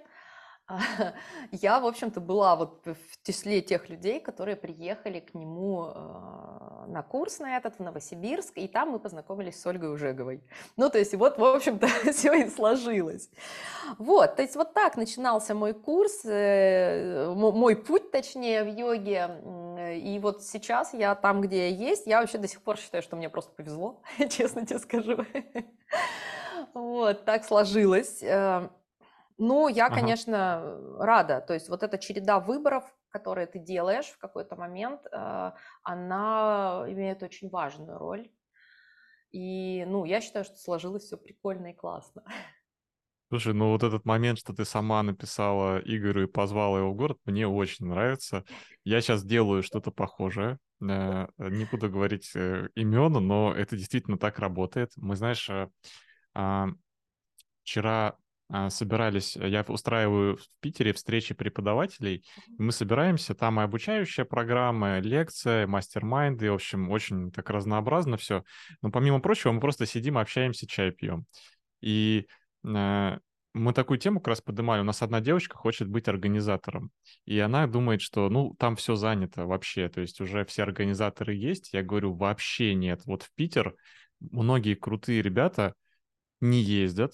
Я, 1.51 1.79
в 1.79 1.85
общем-то, 1.85 2.19
была 2.19 2.55
вот 2.55 2.85
в 2.85 3.25
числе 3.25 3.61
тех 3.61 3.87
людей, 3.89 4.19
которые 4.19 4.55
приехали 4.55 5.19
к 5.19 5.35
нему 5.35 5.91
э, 5.93 6.85
на 6.87 7.03
курс 7.03 7.39
на 7.39 7.57
этот 7.57 7.75
в 7.75 7.79
Новосибирск, 7.83 8.53
и 8.57 8.67
там 8.67 8.89
мы 8.89 8.99
познакомились 8.99 9.61
с 9.61 9.65
Ольгой 9.67 9.93
Ужеговой. 9.93 10.43
Ну, 10.75 10.89
то 10.89 10.97
есть 10.97 11.13
вот, 11.13 11.37
в 11.37 11.43
общем-то, 11.43 11.87
все 12.13 12.33
и 12.33 12.49
сложилось. 12.49 13.29
Вот, 13.99 14.35
то 14.35 14.41
есть 14.41 14.55
вот 14.55 14.73
так 14.73 14.97
начинался 14.97 15.53
мой 15.53 15.73
курс, 15.73 16.25
э, 16.25 17.31
мой 17.35 17.75
путь, 17.75 18.09
точнее, 18.09 18.63
в 18.63 18.75
йоге. 18.75 19.99
И 20.01 20.19
вот 20.19 20.43
сейчас 20.43 20.95
я 20.95 21.13
там, 21.13 21.41
где 21.41 21.69
я 21.69 21.75
есть, 21.75 22.07
я 22.07 22.21
вообще 22.21 22.39
до 22.39 22.47
сих 22.47 22.61
пор 22.61 22.77
считаю, 22.77 23.03
что 23.03 23.15
мне 23.15 23.29
просто 23.29 23.51
повезло, 23.51 24.01
честно 24.31 24.65
тебе 24.65 24.79
скажу. 24.79 25.17
Вот, 26.73 27.23
так 27.25 27.45
сложилось. 27.45 28.23
Ну, 29.37 29.67
я, 29.67 29.87
Ага. 29.87 29.95
конечно, 29.95 30.79
рада. 30.97 31.41
То 31.41 31.53
есть 31.53 31.69
вот 31.69 31.83
эта 31.83 31.97
череда 31.97 32.39
выборов, 32.39 32.83
которые 33.09 33.47
ты 33.47 33.59
делаешь 33.59 34.07
в 34.07 34.17
какой-то 34.17 34.55
момент, 34.55 35.01
э, 35.11 35.51
она 35.83 36.85
имеет 36.87 37.21
очень 37.23 37.49
важную 37.49 37.97
роль. 37.97 38.29
И, 39.31 39.83
ну, 39.87 40.05
я 40.05 40.21
считаю, 40.21 40.45
что 40.45 40.55
сложилось 40.55 41.03
все 41.03 41.17
прикольно 41.17 41.67
и 41.67 41.73
классно. 41.73 42.23
Слушай, 43.29 43.53
ну 43.53 43.71
вот 43.71 43.83
этот 43.83 44.05
момент, 44.05 44.39
что 44.39 44.53
ты 44.53 44.65
сама 44.65 45.03
написала 45.03 45.79
Игорю 45.79 46.23
и 46.23 46.27
позвала 46.31 46.79
его 46.79 46.91
в 46.91 46.95
город, 46.95 47.17
мне 47.25 47.47
очень 47.47 47.87
нравится. 47.87 48.45
Я 48.85 49.01
сейчас 49.01 49.25
делаю 49.25 49.63
что-то 49.63 49.91
похожее. 49.91 50.59
Э, 50.81 51.27
не 51.39 51.65
буду 51.65 51.89
говорить 51.89 52.31
э, 52.35 52.69
имен, 52.75 53.13
но 53.13 53.53
это 53.53 53.75
действительно 53.75 54.17
так 54.17 54.39
работает. 54.39 54.91
Мы, 54.95 55.15
знаешь, 55.15 55.49
а, 56.33 56.67
вчера 57.63 58.15
собирались, 58.69 59.35
я 59.35 59.63
устраиваю 59.67 60.37
в 60.37 60.43
Питере 60.59 60.93
встречи 60.93 61.33
преподавателей, 61.33 62.23
мы 62.57 62.71
собираемся, 62.71 63.33
там 63.33 63.59
и 63.59 63.63
обучающая 63.63 64.25
программа, 64.25 64.99
лекция, 64.99 65.67
мастер-майнды, 65.67 66.51
в 66.51 66.55
общем, 66.55 66.89
очень 66.91 67.31
так 67.31 67.49
разнообразно 67.49 68.17
все. 68.17 68.43
Но 68.81 68.91
помимо 68.91 69.19
прочего, 69.19 69.51
мы 69.51 69.59
просто 69.59 69.85
сидим, 69.85 70.17
общаемся, 70.17 70.67
чай 70.67 70.91
пьем. 70.91 71.25
И 71.81 72.27
э, 72.63 73.17
мы 73.55 73.73
такую 73.73 73.97
тему 73.97 74.19
как 74.19 74.27
раз 74.27 74.41
поднимали. 74.41 74.81
У 74.81 74.85
нас 74.85 75.01
одна 75.01 75.21
девочка 75.21 75.57
хочет 75.57 75.87
быть 75.87 76.07
организатором, 76.07 76.91
и 77.25 77.39
она 77.39 77.65
думает, 77.67 78.01
что, 78.01 78.29
ну, 78.29 78.53
там 78.59 78.75
все 78.75 78.95
занято 78.95 79.45
вообще, 79.45 79.89
то 79.89 80.01
есть 80.01 80.19
уже 80.21 80.45
все 80.45 80.63
организаторы 80.63 81.33
есть. 81.33 81.73
Я 81.73 81.81
говорю, 81.81 82.13
вообще 82.13 82.75
нет. 82.75 83.01
Вот 83.05 83.23
в 83.23 83.31
Питер 83.33 83.75
многие 84.19 84.75
крутые 84.75 85.21
ребята 85.21 85.73
не 86.41 86.61
ездят, 86.61 87.13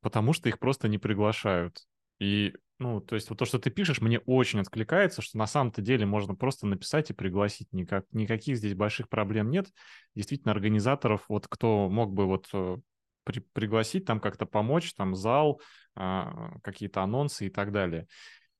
потому 0.00 0.32
что 0.32 0.48
их 0.48 0.58
просто 0.58 0.88
не 0.88 0.98
приглашают. 0.98 1.84
И, 2.18 2.54
ну, 2.78 3.00
то 3.00 3.14
есть 3.14 3.30
вот 3.30 3.38
то, 3.38 3.44
что 3.44 3.58
ты 3.58 3.70
пишешь, 3.70 4.00
мне 4.00 4.18
очень 4.20 4.60
откликается, 4.60 5.22
что 5.22 5.38
на 5.38 5.46
самом-то 5.46 5.82
деле 5.82 6.06
можно 6.06 6.34
просто 6.34 6.66
написать 6.66 7.10
и 7.10 7.14
пригласить. 7.14 7.72
Никак, 7.72 8.04
никаких 8.12 8.56
здесь 8.56 8.74
больших 8.74 9.08
проблем 9.08 9.50
нет. 9.50 9.68
Действительно, 10.14 10.52
организаторов, 10.52 11.24
вот 11.28 11.46
кто 11.48 11.88
мог 11.88 12.12
бы 12.12 12.26
вот 12.26 12.48
э, 12.52 12.76
при, 13.24 13.40
пригласить, 13.40 14.04
там 14.04 14.20
как-то 14.20 14.46
помочь, 14.46 14.94
там 14.94 15.14
зал, 15.14 15.60
а, 15.94 16.58
какие-то 16.62 17.02
анонсы 17.02 17.46
и 17.46 17.50
так 17.50 17.72
далее. 17.72 18.06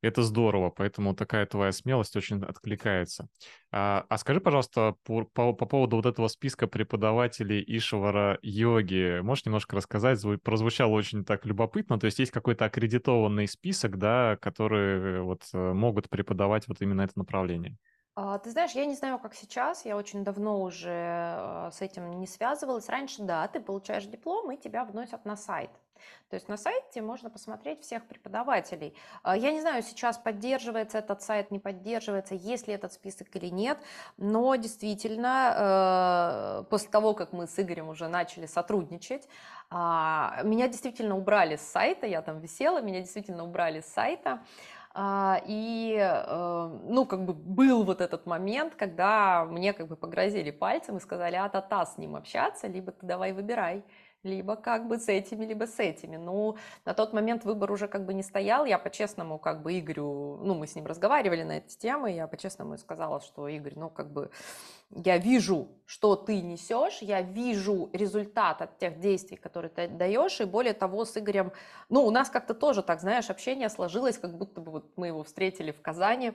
Это 0.02 0.22
здорово, 0.22 0.70
поэтому 0.70 1.14
такая 1.14 1.44
твоя 1.46 1.72
смелость 1.72 2.16
очень 2.16 2.42
откликается. 2.42 3.28
А, 3.70 4.06
а 4.08 4.18
скажи, 4.18 4.40
пожалуйста, 4.40 4.94
по, 5.04 5.24
по, 5.24 5.52
по 5.52 5.66
поводу 5.66 5.96
вот 5.96 6.06
этого 6.06 6.28
списка 6.28 6.66
преподавателей 6.66 7.62
Ишвара 7.66 8.38
йоги, 8.42 9.20
можешь 9.20 9.44
немножко 9.44 9.76
рассказать? 9.76 10.20
Прозвучало 10.42 10.92
очень 10.92 11.24
так 11.24 11.44
любопытно, 11.44 11.98
то 12.00 12.06
есть 12.06 12.18
есть 12.18 12.32
какой-то 12.32 12.64
аккредитованный 12.64 13.46
список, 13.46 13.98
да, 13.98 14.36
которые 14.40 15.22
вот 15.22 15.42
э, 15.52 15.72
могут 15.72 16.08
преподавать 16.08 16.66
вот 16.66 16.80
именно 16.80 17.02
это 17.02 17.12
направление? 17.16 17.76
А, 18.14 18.38
ты 18.38 18.50
знаешь, 18.50 18.72
я 18.72 18.86
не 18.86 18.94
знаю, 18.94 19.18
как 19.18 19.34
сейчас, 19.34 19.84
я 19.84 19.96
очень 19.96 20.24
давно 20.24 20.62
уже 20.62 20.90
а, 20.90 21.70
с 21.72 21.80
этим 21.80 22.18
не 22.18 22.26
связывалась. 22.26 22.88
Раньше, 22.88 23.22
да, 23.22 23.46
ты 23.48 23.60
получаешь 23.60 24.04
диплом, 24.04 24.50
и 24.50 24.56
тебя 24.56 24.84
вносят 24.84 25.24
на 25.24 25.36
сайт. 25.36 25.70
То 26.28 26.34
есть 26.34 26.48
на 26.48 26.56
сайте 26.56 27.02
можно 27.02 27.30
посмотреть 27.30 27.82
всех 27.82 28.06
преподавателей. 28.06 28.94
А, 29.22 29.36
я 29.36 29.52
не 29.52 29.60
знаю, 29.60 29.82
сейчас 29.82 30.18
поддерживается 30.18 30.98
этот 30.98 31.22
сайт, 31.22 31.50
не 31.50 31.58
поддерживается, 31.58 32.34
есть 32.34 32.68
ли 32.68 32.74
этот 32.74 32.92
список 32.92 33.28
или 33.34 33.46
нет, 33.46 33.78
но 34.16 34.54
действительно, 34.56 36.66
после 36.70 36.90
того, 36.90 37.14
как 37.14 37.32
мы 37.32 37.46
с 37.46 37.58
Игорем 37.58 37.88
уже 37.88 38.08
начали 38.08 38.46
сотрудничать, 38.46 39.28
меня 39.70 40.68
действительно 40.68 41.16
убрали 41.16 41.56
с 41.56 41.62
сайта, 41.62 42.06
я 42.06 42.22
там 42.22 42.40
висела, 42.40 42.80
меня 42.80 43.00
действительно 43.00 43.44
убрали 43.44 43.80
с 43.80 43.86
сайта. 43.86 44.40
А, 44.92 45.40
и, 45.46 45.96
э, 46.00 46.78
ну, 46.88 47.06
как 47.06 47.24
бы 47.24 47.32
был 47.32 47.84
вот 47.84 48.00
этот 48.00 48.26
момент, 48.26 48.74
когда 48.74 49.44
мне 49.44 49.72
как 49.72 49.86
бы 49.86 49.94
погрозили 49.94 50.50
пальцем 50.50 50.96
и 50.96 51.00
сказали, 51.00 51.36
а 51.36 51.48
та-та 51.48 51.86
с 51.86 51.96
ним 51.96 52.16
общаться, 52.16 52.66
либо 52.66 52.90
ты 52.90 53.06
давай 53.06 53.32
выбирай 53.32 53.84
либо 54.22 54.56
как 54.56 54.86
бы 54.86 54.98
с 54.98 55.08
этими, 55.08 55.44
либо 55.44 55.66
с 55.66 55.78
этими. 55.78 56.16
Ну, 56.16 56.56
на 56.84 56.94
тот 56.94 57.12
момент 57.12 57.44
выбор 57.44 57.72
уже 57.72 57.88
как 57.88 58.04
бы 58.04 58.14
не 58.14 58.22
стоял. 58.22 58.64
Я 58.64 58.78
по-честному 58.78 59.38
как 59.38 59.62
бы 59.62 59.78
Игорю, 59.78 60.38
ну, 60.42 60.54
мы 60.54 60.66
с 60.66 60.74
ним 60.74 60.86
разговаривали 60.86 61.42
на 61.42 61.58
эти 61.58 61.76
темы, 61.76 62.12
я 62.12 62.26
по-честному 62.26 62.76
сказала, 62.78 63.20
что 63.20 63.48
Игорь, 63.48 63.74
ну, 63.76 63.88
как 63.88 64.12
бы 64.12 64.30
я 64.90 65.18
вижу, 65.18 65.68
что 65.86 66.16
ты 66.16 66.40
несешь, 66.40 66.98
я 67.00 67.22
вижу 67.22 67.90
результат 67.92 68.60
от 68.60 68.78
тех 68.78 68.98
действий, 68.98 69.36
которые 69.36 69.70
ты 69.70 69.88
даешь, 69.88 70.40
и 70.40 70.44
более 70.44 70.74
того, 70.74 71.04
с 71.04 71.16
Игорем, 71.16 71.52
ну, 71.88 72.04
у 72.04 72.10
нас 72.10 72.28
как-то 72.28 72.54
тоже 72.54 72.82
так, 72.82 73.00
знаешь, 73.00 73.30
общение 73.30 73.68
сложилось, 73.68 74.18
как 74.18 74.36
будто 74.36 74.60
бы 74.60 74.72
вот 74.72 74.92
мы 74.96 75.06
его 75.06 75.22
встретили 75.22 75.70
в 75.70 75.80
Казани, 75.80 76.32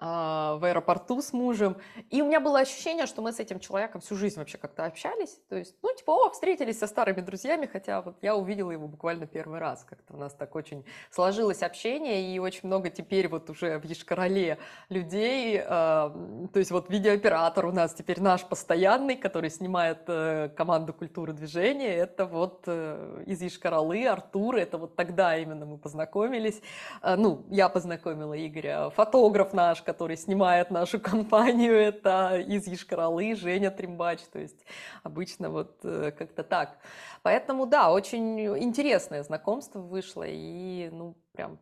в 0.00 0.60
аэропорту 0.62 1.20
с 1.20 1.32
мужем. 1.32 1.76
И 2.10 2.22
у 2.22 2.26
меня 2.26 2.40
было 2.40 2.60
ощущение, 2.60 3.06
что 3.06 3.20
мы 3.20 3.32
с 3.32 3.40
этим 3.40 3.58
человеком 3.58 4.00
всю 4.00 4.14
жизнь 4.14 4.38
вообще 4.38 4.56
как-то 4.58 4.84
общались. 4.84 5.40
То 5.48 5.56
есть, 5.56 5.74
ну, 5.82 5.92
типа, 5.94 6.12
о, 6.12 6.30
встретились 6.30 6.78
со 6.78 6.86
старыми 6.86 7.20
друзьями, 7.20 7.66
хотя 7.66 8.00
вот 8.02 8.16
я 8.22 8.36
увидела 8.36 8.70
его 8.70 8.86
буквально 8.86 9.26
первый 9.26 9.58
раз. 9.58 9.84
Как-то 9.84 10.14
у 10.14 10.16
нас 10.16 10.34
так 10.34 10.54
очень 10.54 10.84
сложилось 11.10 11.62
общение, 11.62 12.34
и 12.34 12.38
очень 12.38 12.60
много 12.64 12.90
теперь 12.90 13.28
вот 13.28 13.50
уже 13.50 13.78
в 13.78 13.84
Ешкарале 13.84 14.58
людей. 14.88 15.58
Э, 15.58 15.64
то 15.66 16.58
есть 16.58 16.70
вот 16.70 16.90
видеооператор 16.90 17.66
у 17.66 17.72
нас 17.72 17.92
теперь 17.92 18.20
наш 18.20 18.44
постоянный, 18.44 19.16
который 19.16 19.50
снимает 19.50 20.02
э, 20.06 20.48
команду 20.56 20.92
культуры 20.92 21.32
движения. 21.32 21.94
Это 21.94 22.26
вот 22.26 22.64
э, 22.66 23.24
из 23.26 23.42
Ешкаралы, 23.42 24.06
Артур, 24.06 24.56
это 24.56 24.78
вот 24.78 24.96
тогда 24.96 25.36
именно 25.36 25.66
мы 25.66 25.78
познакомились. 25.78 26.60
Э, 27.02 27.16
ну, 27.16 27.44
я 27.50 27.68
познакомила 27.68 28.34
Игоря. 28.34 28.90
Фотограф 28.90 29.52
наш, 29.52 29.82
который 29.88 30.18
снимает 30.18 30.70
нашу 30.70 31.00
компанию, 31.10 31.72
это 31.72 32.38
из 32.38 32.66
Ешкаралы, 32.66 33.34
Женя 33.34 33.70
Тримбач, 33.70 34.20
то 34.30 34.38
есть 34.38 34.66
обычно 35.02 35.48
вот 35.48 35.80
э, 35.82 36.12
как-то 36.12 36.42
так. 36.44 36.78
Поэтому, 37.22 37.66
да, 37.66 37.90
очень 37.90 38.38
интересное 38.58 39.22
знакомство 39.22 39.80
вышло 39.80 40.24
и, 40.28 40.90
ну, 40.92 41.16
прям 41.32 41.58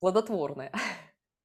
плодотворное. 0.00 0.70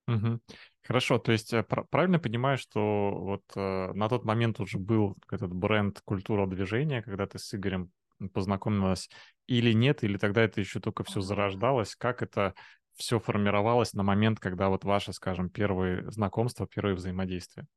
Угу. 0.09 0.39
Хорошо, 0.83 1.17
то 1.17 1.31
есть 1.31 1.53
э, 1.53 1.63
правильно 1.63 2.19
понимаю, 2.19 2.57
что 2.57 3.11
вот 3.15 3.43
э, 3.55 3.93
на 3.93 4.09
тот 4.09 4.25
момент 4.25 4.59
уже 4.59 4.77
был 4.77 5.15
этот 5.31 5.53
бренд 5.53 6.01
«Культура 6.03 6.45
движения», 6.45 7.03
когда 7.03 7.25
ты 7.25 7.39
с 7.39 7.53
Игорем 7.55 7.89
познакомилась, 8.33 9.09
или 9.47 9.71
нет, 9.71 10.03
или 10.03 10.17
тогда 10.17 10.43
это 10.43 10.59
еще 10.59 10.81
только 10.81 11.05
все 11.05 11.21
зарождалось? 11.21 11.95
Как 11.95 12.21
это 12.21 12.53
все 12.95 13.19
формировалось 13.19 13.93
на 13.93 14.03
момент, 14.03 14.39
когда 14.39 14.69
вот 14.69 14.83
ваше, 14.83 15.13
скажем, 15.13 15.49
первые 15.49 16.09
знакомства, 16.11 16.67
первые 16.67 16.95
взаимодействия? 16.95 17.67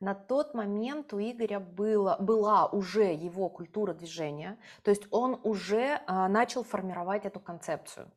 На 0.00 0.14
тот 0.14 0.54
момент 0.54 1.12
у 1.12 1.18
Игоря 1.18 1.58
было, 1.58 2.16
была 2.20 2.66
уже 2.66 3.12
его 3.12 3.48
культура 3.48 3.94
движения, 3.94 4.56
то 4.84 4.90
есть 4.90 5.08
он 5.10 5.40
уже 5.42 6.00
а, 6.06 6.28
начал 6.28 6.62
формировать 6.62 7.24
эту 7.24 7.40
концепцию. 7.40 8.08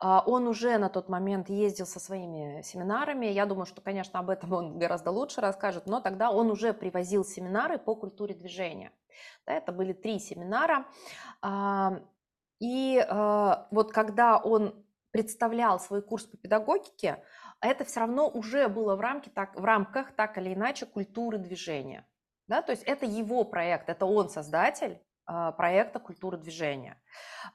А, 0.00 0.22
он 0.26 0.46
уже 0.46 0.78
на 0.78 0.88
тот 0.88 1.10
момент 1.10 1.50
ездил 1.50 1.84
со 1.84 2.00
своими 2.00 2.62
семинарами. 2.62 3.26
Я 3.26 3.44
думаю, 3.44 3.66
что, 3.66 3.82
конечно, 3.82 4.20
об 4.20 4.30
этом 4.30 4.54
он 4.54 4.78
гораздо 4.78 5.10
лучше 5.10 5.42
расскажет, 5.42 5.86
но 5.86 6.00
тогда 6.00 6.30
он 6.30 6.50
уже 6.50 6.72
привозил 6.72 7.26
семинары 7.26 7.78
по 7.78 7.94
культуре 7.94 8.34
движения. 8.34 8.90
Да, 9.46 9.52
это 9.52 9.70
были 9.70 9.92
три 9.92 10.18
семинара. 10.18 10.86
А, 11.42 12.00
и 12.58 13.04
вот 13.72 13.92
когда 13.92 14.38
он 14.38 14.82
представлял 15.12 15.78
свой 15.78 16.02
курс 16.02 16.24
по 16.24 16.36
педагогике, 16.36 17.22
это 17.60 17.84
все 17.84 18.00
равно 18.00 18.28
уже 18.28 18.68
было 18.68 18.96
в, 18.96 19.00
рамке, 19.00 19.30
так, 19.30 19.54
в 19.54 19.64
рамках 19.64 20.12
так 20.16 20.36
или 20.38 20.52
иначе 20.54 20.86
культуры 20.86 21.38
движения. 21.38 22.06
Да? 22.48 22.60
То 22.62 22.72
есть 22.72 22.82
это 22.82 23.06
его 23.06 23.44
проект, 23.44 23.88
это 23.88 24.04
он 24.04 24.28
создатель 24.30 25.00
э, 25.28 25.52
проекта 25.56 26.00
культуры 26.00 26.38
движения. 26.38 27.00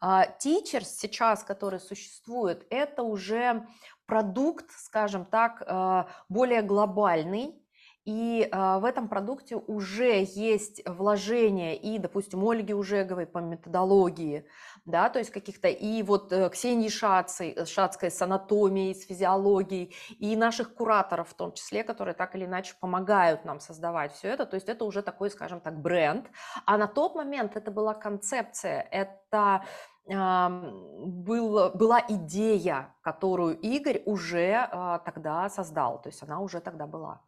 Э, 0.02 0.24
Teachers 0.40 0.86
сейчас, 0.86 1.44
который 1.44 1.80
существует, 1.80 2.66
это 2.70 3.04
уже 3.04 3.68
продукт, 4.06 4.72
скажем 4.72 5.26
так, 5.26 5.62
э, 5.62 6.06
более 6.30 6.62
глобальный, 6.62 7.62
и 8.08 8.48
э, 8.50 8.80
в 8.80 8.86
этом 8.86 9.10
продукте 9.10 9.58
уже 9.58 10.24
есть 10.24 10.82
вложения 10.86 11.76
и, 11.76 12.00
допустим, 12.00 12.42
Ольги 12.48 12.74
Ужеговой 12.74 13.26
по 13.26 13.40
методологии, 13.40 14.48
да, 14.86 15.10
то 15.10 15.20
есть 15.20 15.30
каких-то, 15.30 15.68
и 15.68 16.02
вот 16.04 16.32
э, 16.32 16.50
Ксении 16.50 16.88
Шацей, 16.88 17.52
э, 17.52 17.66
Шацкой 17.66 18.10
с 18.10 18.22
анатомией, 18.22 18.96
с 18.96 19.06
физиологией, 19.06 19.94
и 20.20 20.38
наших 20.38 20.74
кураторов 20.74 21.28
в 21.28 21.34
том 21.34 21.52
числе, 21.52 21.84
которые 21.84 22.14
так 22.14 22.34
или 22.36 22.46
иначе 22.46 22.76
помогают 22.80 23.44
нам 23.44 23.60
создавать 23.60 24.14
все 24.14 24.30
это, 24.30 24.46
то 24.46 24.56
есть 24.56 24.70
это 24.70 24.86
уже 24.86 25.02
такой, 25.02 25.30
скажем 25.30 25.60
так, 25.60 25.78
бренд. 25.82 26.28
А 26.66 26.78
на 26.78 26.88
тот 26.88 27.14
момент 27.14 27.58
это 27.58 27.72
была 27.72 27.94
концепция, 27.94 28.88
это 28.90 29.66
был, 30.08 31.72
была 31.74 32.02
идея, 32.08 32.96
которую 33.02 33.60
Игорь 33.60 34.02
уже 34.06 34.54
а, 34.72 35.00
тогда 35.00 35.50
создал, 35.50 36.02
то 36.02 36.08
есть 36.08 36.24
она 36.24 36.40
уже 36.40 36.62
тогда 36.62 36.88
была. 36.88 37.20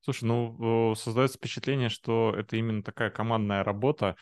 Слушай, 0.00 0.24
ну, 0.24 0.94
создается 0.96 1.38
впечатление, 1.38 1.88
что 1.88 2.34
это 2.36 2.56
именно 2.56 2.82
такая 2.82 3.10
командная 3.10 3.64
работа, 3.64 4.16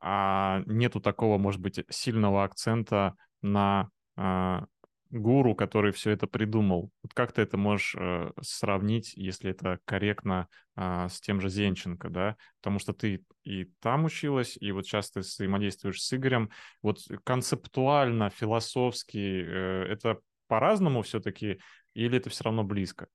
а 0.00 0.62
нету 0.66 1.00
такого, 1.00 1.38
может 1.38 1.60
быть, 1.60 1.80
сильного 1.90 2.44
акцента 2.44 3.14
на 3.42 3.88
а, 4.16 4.66
гуру, 5.10 5.54
который 5.54 5.92
все 5.92 6.10
это 6.10 6.26
придумал. 6.26 6.90
Вот 7.02 7.14
как 7.14 7.32
ты 7.32 7.42
это 7.42 7.56
можешь 7.56 7.94
э, 7.98 8.30
сравнить, 8.42 9.14
если 9.14 9.50
это 9.50 9.78
корректно, 9.84 10.48
а, 10.76 11.08
с 11.08 11.20
тем 11.20 11.40
же 11.40 11.48
Зенченко, 11.48 12.10
да? 12.10 12.36
Потому 12.60 12.78
что 12.78 12.92
ты 12.92 13.24
и 13.44 13.64
там 13.80 14.04
училась, 14.04 14.56
и 14.60 14.72
вот 14.72 14.86
сейчас 14.86 15.10
ты 15.10 15.20
взаимодействуешь 15.20 16.02
с 16.02 16.12
Игорем. 16.12 16.50
Вот 16.82 16.98
концептуально, 17.24 18.30
философски, 18.30 19.16
э, 19.18 19.86
это 19.88 20.18
по-разному 20.48 21.02
все-таки 21.02 21.60
или 21.94 22.18
это 22.18 22.28
все 22.30 22.44
равно 22.44 22.64
близко? 22.64 23.08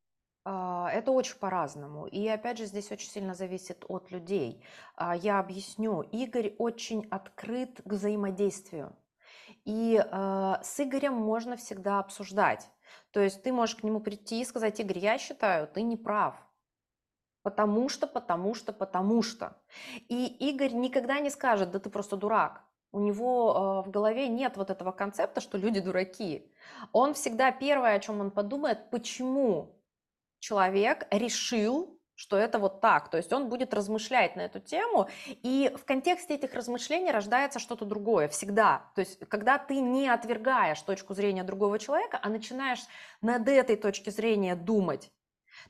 А, 0.52 0.90
это 0.92 1.12
очень 1.12 1.36
по-разному. 1.36 2.08
И 2.08 2.28
опять 2.28 2.58
же, 2.58 2.66
здесь 2.66 2.92
очень 2.92 3.12
сильно 3.12 3.36
зависит 3.36 3.86
от 3.88 4.10
людей. 4.10 4.64
А, 4.96 5.16
я 5.16 5.38
объясню. 5.38 6.02
Игорь 6.02 6.56
очень 6.58 7.08
открыт 7.12 7.80
к 7.86 7.94
взаимодействию. 7.94 8.96
И 9.66 10.04
а, 10.12 10.60
с 10.64 10.80
Игорем 10.80 11.14
можно 11.14 11.56
всегда 11.56 12.00
обсуждать. 12.00 12.68
То 13.12 13.20
есть 13.20 13.44
ты 13.44 13.54
можешь 13.54 13.76
к 13.76 13.84
нему 13.84 14.00
прийти 14.00 14.42
и 14.42 14.46
сказать, 14.46 14.80
Игорь, 14.80 14.98
я 14.98 15.20
считаю, 15.20 15.68
ты 15.68 15.84
не 15.84 15.98
прав. 15.98 16.36
Потому 17.44 17.88
что, 17.88 18.08
потому 18.08 18.56
что, 18.56 18.74
потому 18.74 19.22
что. 19.22 19.56
И 20.08 20.26
Игорь 20.50 20.74
никогда 20.74 21.20
не 21.20 21.30
скажет, 21.30 21.70
да 21.70 21.78
ты 21.78 21.92
просто 21.92 22.18
дурак. 22.18 22.64
У 22.92 23.00
него 23.00 23.84
в 23.86 23.92
голове 23.92 24.28
нет 24.28 24.58
вот 24.58 24.72
этого 24.72 24.92
концепта, 24.92 25.42
что 25.42 25.60
люди 25.60 25.80
дураки. 25.80 26.52
Он 26.92 27.14
всегда 27.14 27.52
первое, 27.52 27.94
о 27.94 28.00
чем 28.00 28.20
он 28.20 28.32
подумает, 28.32 28.90
почему 28.90 29.79
человек 30.40 31.08
решил, 31.12 32.00
что 32.16 32.38
это 32.38 32.60
вот 32.60 32.82
так. 32.82 33.10
То 33.10 33.16
есть 33.16 33.32
он 33.32 33.48
будет 33.48 33.74
размышлять 33.74 34.36
на 34.36 34.42
эту 34.42 34.60
тему, 34.60 35.08
и 35.28 35.74
в 35.78 35.86
контексте 35.86 36.36
этих 36.36 36.54
размышлений 36.54 37.12
рождается 37.12 37.60
что-то 37.60 37.86
другое 37.86 38.28
всегда. 38.28 38.92
То 38.96 39.00
есть 39.00 39.20
когда 39.30 39.58
ты 39.58 39.80
не 39.80 40.10
отвергаешь 40.10 40.82
точку 40.82 41.14
зрения 41.14 41.44
другого 41.44 41.80
человека, 41.80 42.20
а 42.22 42.30
начинаешь 42.30 42.82
над 43.22 43.48
этой 43.48 43.78
точки 43.78 44.10
зрения 44.10 44.56
думать, 44.56 45.10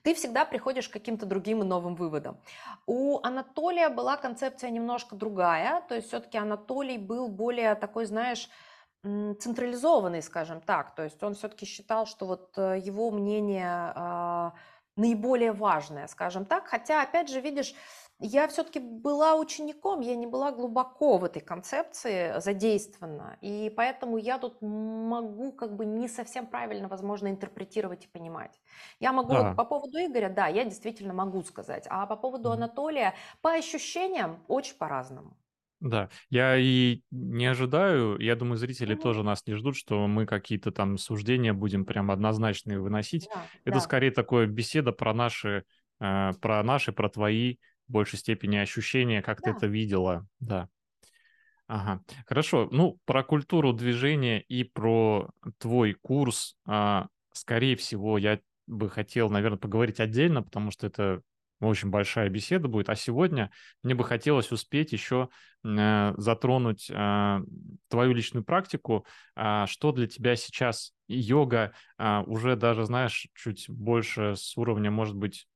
ты 0.02 0.16
всегда 0.16 0.44
приходишь 0.44 0.90
к 0.90 0.94
каким-то 0.94 1.28
другим 1.28 1.62
и 1.62 1.66
новым 1.66 1.96
выводам. 1.96 2.40
У 2.88 3.20
Анатолия 3.22 3.90
была 3.90 4.18
концепция 4.18 4.72
немножко 4.72 5.16
другая, 5.16 5.82
то 5.88 5.96
есть 5.96 6.08
все-таки 6.08 6.38
Анатолий 6.38 6.98
был 6.98 7.28
более 7.28 7.76
такой, 7.76 8.06
знаешь, 8.06 8.50
централизованный, 9.04 10.22
скажем 10.22 10.62
так. 10.62 10.96
То 10.96 11.04
есть 11.04 11.22
он 11.24 11.34
все-таки 11.34 11.66
считал, 11.66 12.06
что 12.06 12.26
вот 12.26 12.58
э, 12.58 12.80
его 12.80 13.12
мнение 13.12 13.94
а, 13.96 14.54
наиболее 14.96 15.54
важное, 15.54 16.08
скажем 16.08 16.46
так. 16.46 16.68
Хотя, 16.68 17.02
опять 17.02 17.30
же, 17.30 17.40
видишь, 17.42 17.74
я 18.20 18.48
все-таки 18.50 18.80
была 18.80 19.36
учеником, 19.36 20.02
я 20.02 20.16
не 20.16 20.28
была 20.28 20.52
глубоко 20.52 21.18
в 21.18 21.24
этой 21.24 21.42
концепции 21.42 22.38
задействована, 22.42 23.38
и 23.40 23.74
поэтому 23.76 24.18
я 24.18 24.38
тут 24.38 24.62
могу 24.62 25.54
как 25.54 25.76
бы 25.78 25.86
не 25.86 26.10
совсем 26.10 26.46
правильно, 26.46 26.90
возможно, 26.90 27.30
интерпретировать 27.30 28.06
и 28.06 28.08
понимать. 28.10 28.60
Я 29.00 29.14
могу 29.14 29.36
вот 29.36 29.56
по 29.56 29.64
поводу 29.64 29.98
Игоря, 29.98 30.30
да, 30.30 30.48
я 30.48 30.66
действительно 30.66 31.14
могу 31.14 31.42
сказать, 31.44 31.88
а 31.90 32.06
по 32.06 32.18
поводу 32.18 32.52
Анатолия, 32.52 33.14
по 33.42 33.54
ощущениям, 33.54 34.44
очень 34.50 34.76
по-разному. 34.76 35.38
Да, 35.82 36.10
я 36.30 36.58
и 36.58 37.04
не 37.10 37.46
ожидаю, 37.46 38.20
я 38.20 38.36
думаю, 38.36 38.58
зрители 38.58 38.96
Мгм. 38.96 39.02
тоже 39.02 39.24
нас 39.24 39.44
не 39.48 39.56
ждут, 39.56 39.78
что 39.78 40.08
мы 40.08 40.26
какие-то 40.26 40.72
там 40.72 40.98
суждения 40.98 41.54
будем 41.54 41.86
прям 41.86 42.12
однозначные 42.12 42.80
выносить. 42.82 43.30
Да, 43.34 43.50
Это 43.64 43.76
да. 43.78 43.80
скорее 43.80 44.12
такое 44.12 44.46
беседа 44.46 44.92
про 44.92 45.14
наши, 45.14 45.64
э, 46.02 46.32
про 46.42 46.64
наши, 46.64 46.92
про 46.92 47.08
твои 47.10 47.56
в 47.88 47.94
большей 47.94 48.20
степени 48.20 48.58
ощущения, 48.58 49.22
как 49.22 49.42
ты 49.42 49.52
Да. 49.52 49.56
это 49.56 49.68
видела, 49.68 50.28
да. 50.42 50.70
Ага, 51.68 52.02
хорошо. 52.26 52.68
Ну, 52.72 53.00
про 53.06 53.24
культуру 53.24 53.74
движения 53.74 54.42
и 54.42 54.64
про 54.64 55.30
твой 55.60 55.94
курс, 55.94 56.56
а, 56.66 57.08
скорее 57.32 57.76
всего, 57.76 58.18
я 58.18 58.40
бы 58.66 58.90
хотел, 58.90 59.30
наверное, 59.30 59.60
поговорить 59.60 60.00
отдельно, 60.00 60.42
потому 60.42 60.72
что 60.72 60.88
это 60.88 61.22
очень 61.60 61.90
большая 61.90 62.30
беседа 62.30 62.68
будет. 62.68 62.90
А 62.90 62.96
сегодня 62.96 63.52
мне 63.84 63.96
бы 63.96 64.04
хотелось 64.04 64.52
успеть 64.52 64.92
еще 64.94 65.30
э, 65.64 66.14
затронуть 66.18 66.90
э, 66.90 67.40
твою 67.90 68.14
личную 68.14 68.44
практику. 68.44 69.06
Э, 69.36 69.66
что 69.68 69.92
для 69.92 70.08
тебя 70.08 70.36
сейчас 70.36 70.94
йога 71.08 71.74
э, 71.98 72.20
уже 72.28 72.56
даже, 72.56 72.86
знаешь, 72.86 73.28
чуть 73.36 73.70
больше 73.70 74.36
с 74.36 74.58
уровня, 74.58 74.92
может 74.92 75.16
быть, 75.16 75.48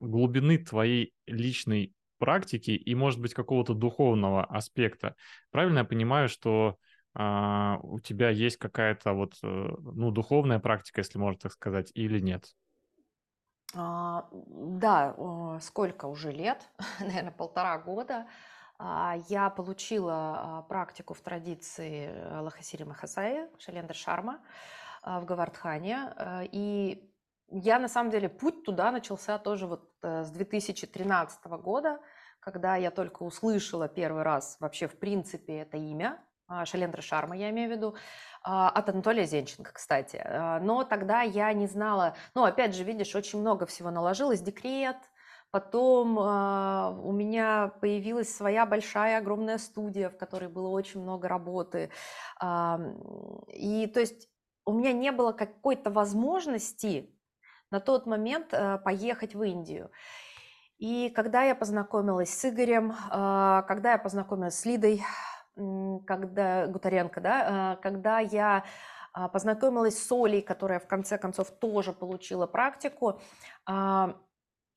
глубины 0.00 0.58
твоей 0.58 1.12
личной 1.26 1.92
практики 2.18 2.72
и, 2.72 2.94
может 2.94 3.20
быть, 3.20 3.34
какого-то 3.34 3.74
духовного 3.74 4.44
аспекта. 4.44 5.14
Правильно 5.50 5.78
я 5.78 5.84
понимаю, 5.84 6.28
что 6.28 6.76
а, 7.14 7.78
у 7.82 8.00
тебя 8.00 8.30
есть 8.30 8.58
какая-то 8.58 9.12
вот, 9.12 9.34
э, 9.42 9.46
ну, 9.46 10.10
духовная 10.10 10.58
практика, 10.58 11.00
если 11.00 11.18
можно 11.18 11.38
так 11.40 11.52
сказать, 11.52 11.90
или 11.94 12.20
нет? 12.20 12.44
А, 13.74 14.28
да, 14.32 15.58
сколько 15.60 16.06
уже 16.06 16.32
лет, 16.32 16.68
наверное, 17.00 17.32
полтора 17.32 17.78
года, 17.78 18.26
а, 18.78 19.16
я 19.28 19.50
получила 19.50 20.14
а, 20.14 20.62
практику 20.62 21.14
в 21.14 21.20
традиции 21.20 22.10
Лахасири 22.40 22.84
Махасаи, 22.84 23.48
Шалендра 23.58 23.94
Шарма 23.94 24.40
в 25.04 25.24
Гавардхане. 25.24 26.12
И 26.52 27.08
я, 27.50 27.78
на 27.78 27.88
самом 27.88 28.10
деле, 28.10 28.28
путь 28.28 28.64
туда 28.64 28.90
начался 28.90 29.38
тоже 29.38 29.66
вот 29.66 29.90
э, 30.02 30.24
с 30.24 30.30
2013 30.30 31.46
года, 31.46 31.98
когда 32.40 32.76
я 32.76 32.90
только 32.90 33.22
услышала 33.22 33.88
первый 33.88 34.22
раз 34.22 34.58
вообще 34.60 34.86
в 34.86 34.98
принципе 34.98 35.60
это 35.60 35.78
имя, 35.78 36.22
Шалендра 36.64 37.02
Шарма, 37.02 37.36
я 37.36 37.50
имею 37.50 37.68
в 37.68 37.72
виду. 37.72 37.94
А, 38.42 38.70
от 38.70 38.88
Анатолия 38.88 39.26
Зенченко, 39.26 39.72
кстати. 39.72 40.20
А, 40.24 40.60
но 40.60 40.84
тогда 40.84 41.22
я 41.22 41.52
не 41.52 41.66
знала, 41.66 42.14
ну, 42.34 42.44
опять 42.44 42.74
же, 42.74 42.84
видишь, 42.84 43.14
очень 43.14 43.40
много 43.40 43.66
всего 43.66 43.90
наложилось, 43.90 44.40
декрет, 44.40 44.96
Потом 45.50 46.18
у 46.18 47.12
меня 47.12 47.72
появилась 47.80 48.36
своя 48.36 48.66
большая, 48.66 49.16
огромная 49.16 49.56
студия, 49.56 50.10
в 50.10 50.18
которой 50.18 50.50
было 50.50 50.68
очень 50.68 51.00
много 51.00 51.26
работы. 51.26 51.90
И 52.38 53.86
то 53.94 53.98
есть 53.98 54.28
у 54.66 54.74
меня 54.74 54.92
не 54.92 55.10
было 55.10 55.32
какой-то 55.32 55.90
возможности 55.90 57.18
на 57.70 57.80
тот 57.80 58.04
момент 58.04 58.52
э, 58.52 58.78
поехать 58.84 59.34
в 59.34 59.42
Индию. 59.42 59.90
И 60.76 61.08
когда 61.16 61.44
я 61.44 61.54
познакомилась 61.54 62.28
с 62.28 62.44
Игорем, 62.44 62.94
когда 63.10 63.92
я 63.92 63.98
познакомилась 63.98 64.58
с 64.58 64.66
Лидой, 64.66 65.02
когда 66.06 66.66
Гутаренко, 66.66 67.20
да, 67.20 67.74
э, 67.74 67.82
когда 67.82 68.20
я 68.20 68.64
а, 69.12 69.28
познакомилась 69.28 70.00
с 70.00 70.12
Олей, 70.12 70.42
которая 70.42 70.78
в 70.78 70.86
конце 70.86 71.18
концов 71.18 71.50
тоже 71.50 71.92
получила 71.92 72.46
практику, 72.46 73.20
а, 73.66 74.16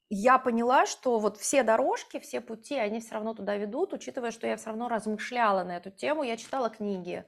я 0.10 0.40
поняла, 0.40 0.86
что 0.86 1.20
вот 1.20 1.38
все 1.38 1.64
дорожки, 1.64 2.20
все 2.20 2.42
пути, 2.42 2.76
они 2.76 3.00
все 3.00 3.14
равно 3.14 3.34
туда 3.34 3.56
ведут, 3.56 3.94
учитывая, 3.94 4.32
что 4.32 4.48
я 4.48 4.58
все 4.58 4.68
равно 4.68 4.90
размышляла 4.90 5.64
на 5.64 5.78
эту 5.78 5.92
тему, 5.92 6.24
я 6.24 6.38
читала 6.38 6.70
книги, 6.70 7.24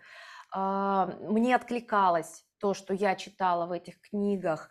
а, 0.51 1.07
мне 1.21 1.55
откликалось 1.55 2.45
то, 2.63 2.73
что 2.73 2.93
я 2.93 3.15
читала 3.15 3.65
в 3.65 3.73
этих 3.73 3.99
книгах. 3.99 4.69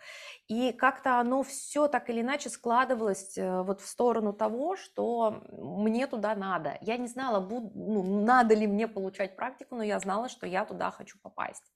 И 0.49 0.73
как-то 0.73 1.21
оно 1.21 1.43
все 1.43 1.89
так 1.89 2.09
или 2.09 2.23
иначе 2.23 2.49
складывалось 2.49 3.37
э, 3.37 3.63
вот 3.63 3.83
в 3.83 3.87
сторону 3.87 4.33
того, 4.33 4.77
что 4.77 5.43
мне 5.51 6.07
туда 6.07 6.35
надо. 6.35 6.79
Я 6.81 6.97
не 6.97 7.07
знала, 7.07 7.41
буд, 7.41 7.75
ну, 7.75 8.25
надо 8.25 8.55
ли 8.55 8.67
мне 8.67 8.89
получать 8.89 9.37
практику, 9.37 9.77
но 9.77 9.83
я 9.83 10.01
знала, 10.01 10.31
что 10.31 10.47
я 10.47 10.65
туда 10.65 10.91
хочу 10.91 11.19
попасть. 11.21 11.71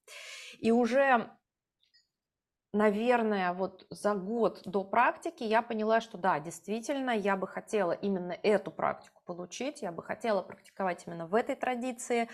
И 0.59 0.71
уже 0.71 1.31
наверное, 2.73 3.53
вот 3.53 3.87
за 3.91 4.15
год 4.15 4.63
до 4.65 4.85
практики 4.85 5.45
я 5.45 5.61
поняла, 5.61 6.01
что 6.01 6.17
да, 6.17 6.41
действительно, 6.41 7.11
я 7.11 7.37
бы 7.37 7.47
хотела 7.47 7.93
именно 7.93 8.33
эту 8.43 8.71
практику 8.71 9.21
получить, 9.27 9.83
я 9.83 9.93
бы 9.93 10.03
хотела 10.03 10.41
практиковать 10.41 11.05
именно 11.07 11.27
в 11.27 11.35
этой 11.35 11.57
традиции. 11.57 12.31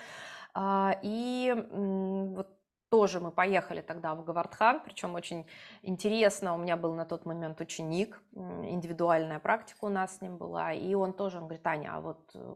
А, 0.55 0.99
и 1.03 1.53
вот 1.73 2.62
тоже 2.93 3.21
мы 3.21 3.31
поехали 3.31 3.81
тогда 3.81 4.15
в 4.15 4.23
Гавардхан, 4.23 4.81
причем 4.85 5.15
очень 5.15 5.47
интересно, 5.81 6.55
у 6.55 6.59
меня 6.59 6.77
был 6.77 6.93
на 6.93 7.07
тот 7.07 7.25
момент 7.25 7.59
ученик, 7.63 8.21
индивидуальная 8.35 9.39
практика 9.39 9.87
у 9.87 9.89
нас 9.89 10.19
с 10.19 10.21
ним 10.21 10.37
была, 10.37 10.75
и 10.75 10.93
он 10.93 11.15
тоже, 11.15 11.39
он 11.39 11.45
говорит, 11.45 11.63
Таня, 11.63 11.97
а 11.97 12.01
вот 12.03 12.19
э, 12.35 12.55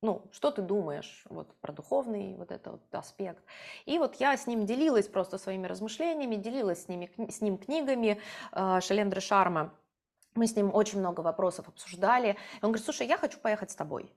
ну, 0.00 0.22
что 0.32 0.50
ты 0.50 0.62
думаешь 0.62 1.22
вот, 1.28 1.54
про 1.60 1.70
духовный 1.74 2.34
вот 2.36 2.50
этот 2.50 2.72
вот 2.72 2.94
аспект. 2.94 3.44
И 3.84 3.98
вот 3.98 4.14
я 4.14 4.34
с 4.38 4.46
ним 4.46 4.64
делилась 4.64 5.06
просто 5.06 5.36
своими 5.36 5.66
размышлениями, 5.66 6.36
делилась 6.36 6.84
с, 6.84 6.88
ними, 6.88 7.10
с 7.30 7.42
ним 7.42 7.58
книгами 7.58 8.18
э, 8.52 8.80
Шалендры 8.80 9.20
Шарма. 9.20 9.70
Мы 10.34 10.46
с 10.46 10.56
ним 10.56 10.74
очень 10.74 11.00
много 11.00 11.20
вопросов 11.20 11.68
обсуждали. 11.68 12.38
Он 12.62 12.70
говорит, 12.70 12.84
слушай, 12.86 13.06
я 13.06 13.18
хочу 13.18 13.38
поехать 13.38 13.70
с 13.70 13.74
тобой. 13.74 14.10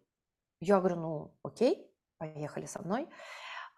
Я 0.61 0.79
говорю, 0.79 0.95
ну, 0.95 1.31
окей, 1.43 1.91
поехали 2.19 2.67
со 2.67 2.81
мной. 2.81 3.09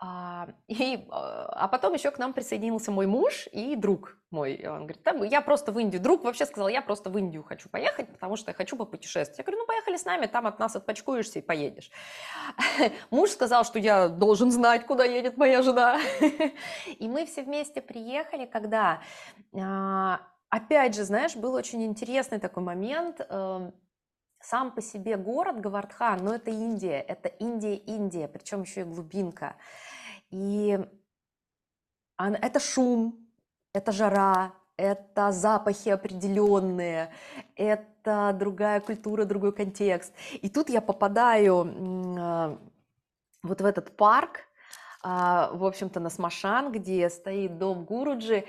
А, 0.03 0.47
и, 0.67 1.05
а, 1.11 1.45
а 1.45 1.67
потом 1.67 1.93
еще 1.93 2.11
к 2.11 2.17
нам 2.17 2.33
присоединился 2.33 2.91
мой 2.91 3.05
муж 3.05 3.47
и 3.51 3.75
друг 3.75 4.17
мой. 4.31 4.59
Он 4.67 4.87
говорит, 4.87 5.03
да, 5.03 5.11
я 5.25 5.41
просто 5.41 5.71
в 5.71 5.79
Индию. 5.79 6.01
Друг 6.01 6.23
вообще 6.23 6.45
сказал, 6.45 6.67
я 6.69 6.81
просто 6.81 7.09
в 7.09 7.17
Индию 7.17 7.43
хочу 7.43 7.69
поехать, 7.69 8.11
потому 8.11 8.35
что 8.35 8.49
я 8.51 8.55
хочу 8.55 8.75
попутешествовать. 8.75 9.37
Я 9.37 9.43
говорю, 9.43 9.59
ну 9.59 9.67
поехали 9.67 9.97
с 9.97 10.05
нами, 10.05 10.25
там 10.25 10.47
от 10.47 10.57
нас 10.57 10.75
отпочкуешься 10.75 11.39
и 11.39 11.41
поедешь. 11.41 11.91
Муж 13.11 13.29
сказал, 13.29 13.63
что 13.63 13.77
я 13.77 14.07
должен 14.09 14.51
знать, 14.51 14.87
куда 14.87 15.05
едет 15.05 15.37
моя 15.37 15.61
жена. 15.61 15.99
И 16.99 17.07
мы 17.07 17.25
все 17.25 17.43
вместе 17.43 17.81
приехали, 17.81 18.45
когда, 18.45 19.01
а, 19.53 20.21
опять 20.49 20.95
же, 20.95 21.03
знаешь, 21.03 21.35
был 21.35 21.53
очень 21.53 21.83
интересный 21.83 22.39
такой 22.39 22.63
момент 22.63 23.21
эм, 23.29 23.73
сам 24.43 24.71
по 24.71 24.81
себе 24.81 25.17
город 25.17 25.59
Гавардхан, 25.59 26.23
но 26.23 26.35
это 26.35 26.51
Индия, 26.51 26.99
это 26.99 27.27
Индия-Индия, 27.27 28.27
причем 28.27 28.61
еще 28.61 28.81
и 28.81 28.85
глубинка. 28.85 29.55
И 30.29 30.79
это 32.17 32.59
шум, 32.59 33.27
это 33.73 33.91
жара, 33.91 34.53
это 34.77 35.31
запахи 35.31 35.89
определенные, 35.89 37.13
это 37.55 38.35
другая 38.37 38.79
культура, 38.79 39.25
другой 39.25 39.53
контекст. 39.53 40.13
И 40.41 40.49
тут 40.49 40.69
я 40.69 40.81
попадаю 40.81 41.65
а, 42.19 42.57
вот 43.43 43.61
в 43.61 43.65
этот 43.65 43.95
парк, 43.95 44.41
а, 45.03 45.51
в 45.53 45.65
общем-то, 45.65 45.99
на 45.99 46.09
Смашан, 46.09 46.71
где 46.71 47.09
стоит 47.09 47.57
дом 47.57 47.85
Гуруджи, 47.85 48.45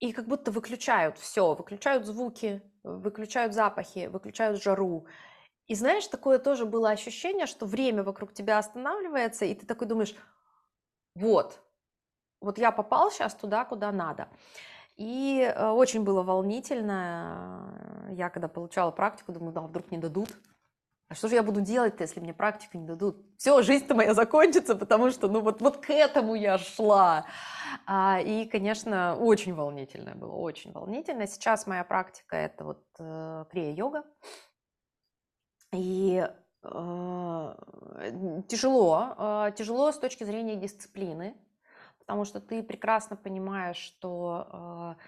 и 0.00 0.12
как 0.12 0.26
будто 0.26 0.50
выключают 0.50 1.18
все, 1.18 1.54
выключают 1.54 2.06
звуки, 2.06 2.62
выключают 2.84 3.54
запахи, 3.54 4.06
выключают 4.06 4.62
жару. 4.62 5.06
И 5.66 5.74
знаешь, 5.74 6.06
такое 6.06 6.38
тоже 6.38 6.66
было 6.66 6.90
ощущение, 6.90 7.46
что 7.46 7.66
время 7.66 8.02
вокруг 8.02 8.32
тебя 8.32 8.58
останавливается, 8.58 9.46
и 9.46 9.54
ты 9.54 9.66
такой 9.66 9.88
думаешь, 9.88 10.14
вот, 11.14 11.60
вот 12.40 12.58
я 12.58 12.70
попал 12.70 13.10
сейчас 13.10 13.34
туда, 13.34 13.64
куда 13.64 13.90
надо. 13.90 14.28
И 14.96 15.40
э, 15.40 15.70
очень 15.70 16.04
было 16.04 16.22
волнительно. 16.22 18.06
Я 18.10 18.30
когда 18.30 18.48
получала 18.48 18.90
практику, 18.90 19.32
думаю, 19.32 19.52
да, 19.52 19.62
вдруг 19.62 19.90
не 19.90 19.98
дадут. 19.98 20.28
А 21.14 21.16
что 21.16 21.28
же 21.28 21.36
я 21.36 21.44
буду 21.44 21.60
делать-то, 21.60 22.02
если 22.02 22.18
мне 22.18 22.34
практику 22.34 22.76
не 22.76 22.84
дадут? 22.84 23.24
Все, 23.38 23.62
жизнь-то 23.62 23.94
моя 23.94 24.14
закончится, 24.14 24.74
потому 24.74 25.10
что, 25.10 25.28
ну, 25.28 25.42
вот, 25.42 25.60
вот 25.60 25.76
к 25.76 25.90
этому 25.90 26.34
я 26.34 26.58
шла. 26.58 27.26
А, 27.86 28.18
и, 28.20 28.46
конечно, 28.46 29.16
очень 29.16 29.54
волнительно 29.54 30.16
было, 30.16 30.32
очень 30.32 30.72
волнительно. 30.72 31.28
Сейчас 31.28 31.68
моя 31.68 31.84
практика– 31.84 32.34
это 32.36 32.64
вот 32.64 32.84
э, 32.98 33.44
крия-йога. 33.48 34.02
И 35.72 36.28
э, 36.64 37.54
тяжело, 38.48 39.14
э, 39.16 39.52
тяжело 39.56 39.92
с 39.92 39.98
точки 39.98 40.24
зрения 40.24 40.56
дисциплины, 40.56 41.36
потому 42.00 42.24
что 42.24 42.40
ты 42.40 42.60
прекрасно 42.64 43.14
понимаешь, 43.14 43.76
что 43.76 44.96
э, 44.98 45.02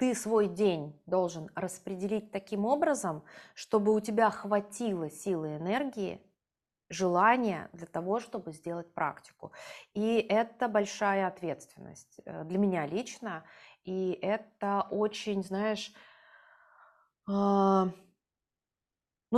ты 0.00 0.14
свой 0.14 0.48
день 0.48 0.98
должен 1.04 1.50
распределить 1.54 2.32
таким 2.32 2.64
образом, 2.64 3.22
чтобы 3.54 3.94
у 3.94 4.00
тебя 4.00 4.30
хватило 4.30 5.10
силы 5.10 5.50
и 5.50 5.56
энергии, 5.58 6.22
желания 6.88 7.68
для 7.74 7.86
того, 7.86 8.18
чтобы 8.18 8.52
сделать 8.52 8.94
практику. 8.94 9.52
И 9.92 10.16
это 10.16 10.68
большая 10.68 11.26
ответственность 11.26 12.18
э, 12.24 12.44
для 12.44 12.56
меня 12.56 12.86
лично. 12.86 13.44
И 13.84 14.18
это 14.22 14.86
очень, 14.90 15.44
знаешь, 15.44 15.92
э, 17.28 17.32
ну, 17.32 17.92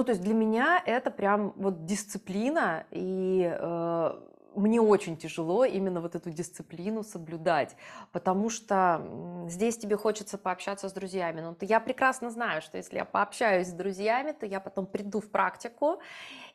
то 0.05 0.13
есть 0.13 0.23
для 0.23 0.35
меня 0.35 0.81
это 0.87 1.11
прям 1.11 1.55
вот 1.57 1.87
дисциплина, 1.87 2.87
и 2.93 3.53
э, 3.53 4.32
мне 4.55 4.81
очень 4.81 5.17
тяжело 5.17 5.65
именно 5.65 6.01
вот 6.01 6.15
эту 6.15 6.31
дисциплину 6.31 7.03
соблюдать, 7.03 7.77
потому 8.13 8.51
что 8.51 9.47
здесь 9.49 9.77
тебе 9.79 9.97
хочется 9.97 10.39
пообщаться 10.39 10.89
с 10.89 10.93
друзьями. 10.93 11.41
Но 11.41 11.57
я 11.61 11.81
прекрасно 11.81 12.31
знаю, 12.31 12.63
что 12.63 12.77
если 12.77 12.97
я 12.97 13.05
пообщаюсь 13.05 13.69
с 13.69 13.73
друзьями, 13.73 14.33
то 14.33 14.47
я 14.47 14.61
потом 14.61 14.87
приду 14.87 15.21
в 15.21 15.31
практику, 15.31 16.01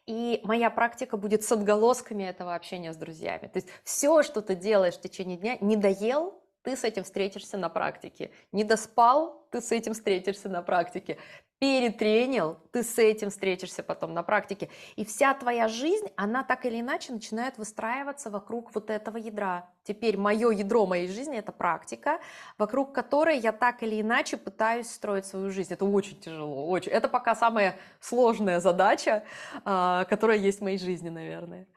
и 0.06 0.40
моя 0.44 0.70
практика 0.70 1.18
будет 1.18 1.44
с 1.44 1.52
отголосками 1.52 2.24
этого 2.24 2.56
общения 2.56 2.94
с 2.94 2.98
друзьями. 2.98 3.48
То 3.48 3.58
есть 3.58 3.68
все, 3.84 4.24
что 4.24 4.42
ты 4.42 4.56
делаешь 4.56 4.96
в 4.96 5.02
течение 5.02 5.38
дня, 5.38 5.58
не 5.60 5.76
доел, 5.76 6.42
ты 6.64 6.76
с 6.76 6.84
этим 6.84 7.04
встретишься 7.04 7.58
на 7.58 7.70
практике. 7.70 8.32
Не 8.52 8.64
доспал, 8.64 9.48
ты 9.52 9.62
с 9.62 9.72
этим 9.72 9.94
встретишься 9.94 10.50
на 10.50 10.62
практике 10.62 11.18
перетренил, 11.60 12.60
ты 12.72 12.84
с 12.84 13.00
этим 13.00 13.30
встретишься 13.32 13.82
потом 13.82 14.14
на 14.14 14.22
практике. 14.22 14.70
И 14.96 15.04
вся 15.04 15.34
твоя 15.34 15.68
жизнь, 15.68 16.08
она 16.16 16.44
так 16.44 16.66
или 16.66 16.80
иначе 16.80 17.14
начинает 17.14 17.58
выстраиваться 17.58 18.30
вокруг 18.30 18.74
вот 18.76 18.90
этого 18.92 19.18
ядра. 19.18 19.70
Теперь 19.84 20.18
мое 20.18 20.52
ядро 20.52 20.86
моей 20.86 21.08
жизни– 21.08 21.38
это 21.40 21.52
практика, 21.52 22.20
вокруг 22.60 22.94
которой 22.94 23.40
я 23.40 23.52
так 23.52 23.82
или 23.82 24.02
иначе 24.02 24.38
пытаюсь 24.38 24.90
строить 24.90 25.26
свою 25.26 25.50
жизнь. 25.50 25.74
Это 25.74 25.86
очень 25.86 26.20
тяжело, 26.20 26.68
очень. 26.70 26.92
Это 26.92 27.08
пока 27.08 27.36
самая 27.36 27.76
сложная 28.00 28.60
задача, 28.60 29.24
а, 29.66 30.06
которая 30.06 30.38
есть 30.38 30.60
в 30.60 30.64
моей 30.64 30.78
жизни, 30.78 31.10
наверное. 31.10 31.68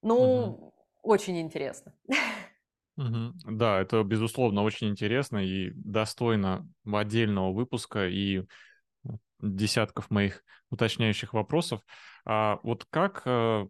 Ну, 0.00 0.16
угу. 0.16 0.74
очень 1.02 1.38
интересно. 1.40 1.92
Угу. 2.96 3.56
Да, 3.56 3.80
это, 3.80 4.02
безусловно, 4.02 4.62
очень 4.62 4.88
интересно 4.88 5.38
и 5.38 5.70
достойно 5.74 6.66
отдельного 6.86 7.52
выпуска. 7.52 8.06
И 8.08 8.44
десятков 9.42 10.10
моих 10.10 10.42
уточняющих 10.70 11.32
вопросов. 11.32 11.80
А 12.24 12.58
вот 12.62 12.86
как 12.90 13.22
э, 13.24 13.66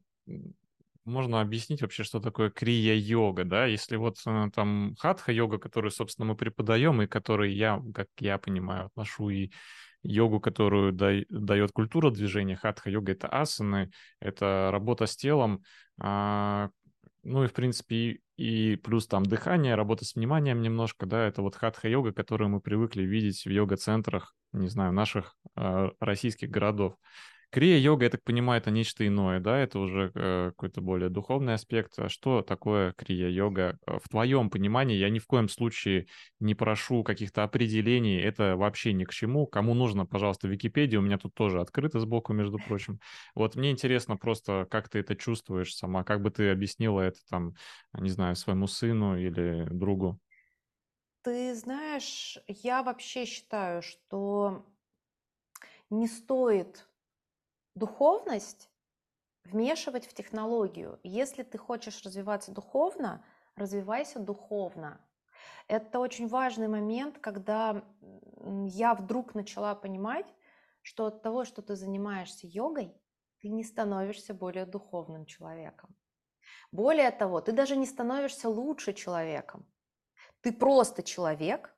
можно 1.05 1.41
объяснить 1.41 1.83
вообще, 1.83 2.05
что 2.05 2.21
такое 2.21 2.51
крия-йога, 2.51 3.45
да? 3.45 3.67
Если 3.67 3.97
вот 3.97 4.17
э, 4.27 4.51
там 4.55 4.95
хатха-йога, 4.99 5.59
которую, 5.59 5.91
собственно, 5.91 6.27
мы 6.27 6.37
преподаем, 6.37 7.03
и 7.03 7.07
которой 7.07 7.53
я, 7.53 7.83
как 7.95 8.09
я 8.19 8.39
понимаю, 8.39 8.87
отношу 8.87 9.31
и 9.31 9.51
йогу, 10.03 10.41
которую 10.41 10.93
дает 10.93 11.73
культура 11.73 12.11
движения, 12.11 12.57
хатха-йога— 12.57 13.13
это 13.13 13.29
асаны, 13.29 13.91
это 14.19 14.71
работа 14.73 15.07
с 15.07 15.17
телом, 15.17 15.63
а, 16.01 16.71
ну 17.23 17.45
и, 17.45 17.47
в 17.47 17.53
принципе, 17.53 18.21
и, 18.37 18.77
плюс 18.77 19.07
там 19.07 19.25
дыхание, 19.25 19.75
работа 19.75 20.05
с 20.05 20.15
вниманием 20.15 20.63
немножко, 20.63 21.07
да, 21.07 21.27
это 21.27 21.43
вот 21.43 21.57
хатха-йога, 21.57 22.13
которую 22.13 22.51
мы 22.51 22.61
привыкли 22.61 23.03
видеть 23.03 23.45
в 23.45 23.51
йога-центрах, 23.51 24.35
не 24.53 24.69
знаю, 24.69 24.93
наших 24.93 25.37
э, 25.57 25.91
российских 26.01 26.51
городов. 26.51 26.95
Крия-йога, 27.51 28.05
я 28.05 28.11
так 28.11 28.23
понимаю, 28.23 28.61
это 28.61 28.71
нечто 28.71 29.05
иное, 29.05 29.41
да, 29.41 29.59
это 29.59 29.81
уже 29.81 30.13
э, 30.15 30.51
какой-то 30.51 30.81
более 30.81 31.11
духовный 31.11 31.55
аспект. 31.55 31.99
А 31.99 32.09
что 32.09 32.43
такое 32.43 32.93
крия-йога? 32.93 33.77
Э, 33.87 33.99
в 33.99 34.09
твоем 34.09 34.51
понимании 34.51 34.97
я 34.97 35.11
ни 35.11 35.19
в 35.19 35.27
коем 35.27 35.49
случае 35.49 36.07
не 36.39 36.55
прошу 36.55 37.03
каких-то 37.03 37.43
определений, 37.43 38.21
это 38.21 38.57
вообще 38.57 38.93
ни 38.93 39.03
к 39.03 39.11
чему. 39.11 39.49
Кому 39.49 39.75
нужно, 39.75 40.07
пожалуйста, 40.07 40.47
Википедия, 40.47 41.01
у 41.01 41.03
меня 41.03 41.19
тут 41.19 41.35
тоже 41.35 41.61
открыта 41.61 41.99
сбоку, 41.99 42.33
между 42.33 42.59
прочим. 42.59 43.01
Вот 43.35 43.57
мне 43.57 43.73
интересно 43.73 44.17
просто, 44.17 44.69
как 44.71 44.89
ты 44.89 45.01
это 45.01 45.17
чувствуешь 45.17 45.75
сама, 45.75 46.05
как 46.05 46.23
бы 46.23 46.31
ты 46.31 46.51
объяснила 46.51 47.01
это 47.01 47.19
там, 47.29 47.55
не 47.99 48.11
знаю, 48.11 48.37
своему 48.37 48.69
сыну 48.69 49.19
или 49.19 49.67
другу? 49.71 50.21
Ты 51.23 51.57
знаешь, 51.57 52.39
я 52.47 52.85
вообще 52.85 53.25
считаю, 53.25 53.83
что 53.83 54.65
не 55.91 56.07
стоит 56.07 56.87
духовность 57.75 58.71
вмешивать 59.45 60.07
в 60.07 60.15
технологию. 60.15 61.01
Если 61.03 61.43
ты 61.43 61.59
хочешь 61.59 62.03
развиваться 62.05 62.53
духовно, 62.53 63.25
развивайся 63.57 64.19
духовно. 64.19 65.01
Это 65.69 65.99
очень 65.99 66.29
важный 66.29 66.69
момент, 66.69 67.19
когда 67.19 67.85
я 68.65 68.95
вдруг 68.95 69.35
начала 69.35 69.75
понимать, 69.75 70.27
что 70.83 71.07
от 71.07 71.23
того, 71.23 71.45
что 71.45 71.63
ты 71.63 71.77
занимаешься 71.77 72.47
йогой, 72.47 72.95
ты 73.41 73.49
не 73.49 73.65
становишься 73.65 74.35
более 74.35 74.67
духовным 74.67 75.27
человеком. 75.27 75.97
Более 76.73 77.11
того, 77.11 77.41
ты 77.41 77.53
даже 77.53 77.77
не 77.77 77.87
становишься 77.87 78.49
лучше 78.49 78.93
человеком. 78.93 79.67
Ты 80.41 80.53
просто 80.53 81.03
человек, 81.03 81.75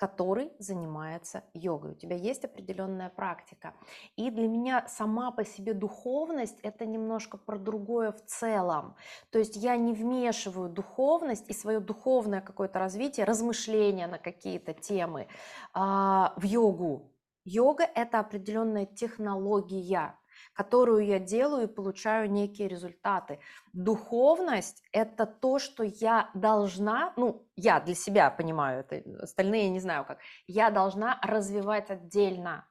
который 0.00 0.50
занимается 0.58 1.44
йогой. 1.52 1.90
У 1.90 1.94
тебя 1.94 2.16
есть 2.16 2.42
определенная 2.42 3.10
практика. 3.10 3.74
И 4.16 4.30
для 4.30 4.48
меня 4.48 4.88
сама 4.88 5.30
по 5.30 5.44
себе 5.44 5.74
духовность– 5.74 6.58
это 6.62 6.86
немножко 6.86 7.36
про 7.36 7.58
другое 7.58 8.12
в 8.12 8.24
целом. 8.24 8.96
То 9.30 9.38
есть 9.38 9.56
я 9.56 9.76
не 9.76 9.92
вмешиваю 9.92 10.70
духовность 10.70 11.50
и 11.50 11.52
свое 11.52 11.80
духовное 11.80 12.40
какое-то 12.40 12.78
развитие, 12.78 13.26
размышления 13.26 14.06
на 14.06 14.18
какие-то 14.18 14.72
темы 14.72 15.28
а, 15.74 16.32
в 16.38 16.44
йогу. 16.44 17.12
Йога– 17.44 17.84
это 17.94 18.20
определенная 18.20 18.86
технология, 18.86 20.14
которую 20.52 21.06
я 21.06 21.18
делаю 21.18 21.64
и 21.64 21.72
получаю 21.72 22.30
некие 22.30 22.68
результаты. 22.68 23.38
Духовность– 23.72 24.82
это 24.92 25.26
то, 25.26 25.58
что 25.58 25.82
я 25.82 26.30
должна, 26.34 27.12
ну, 27.16 27.46
я 27.56 27.80
для 27.80 27.94
себя 27.94 28.30
понимаю, 28.30 28.80
это 28.80 29.22
остальные 29.22 29.70
не 29.70 29.80
знаю 29.80 30.04
как, 30.04 30.18
я 30.46 30.70
должна 30.70 31.18
развивать 31.22 31.90
отдельно. 31.90 32.66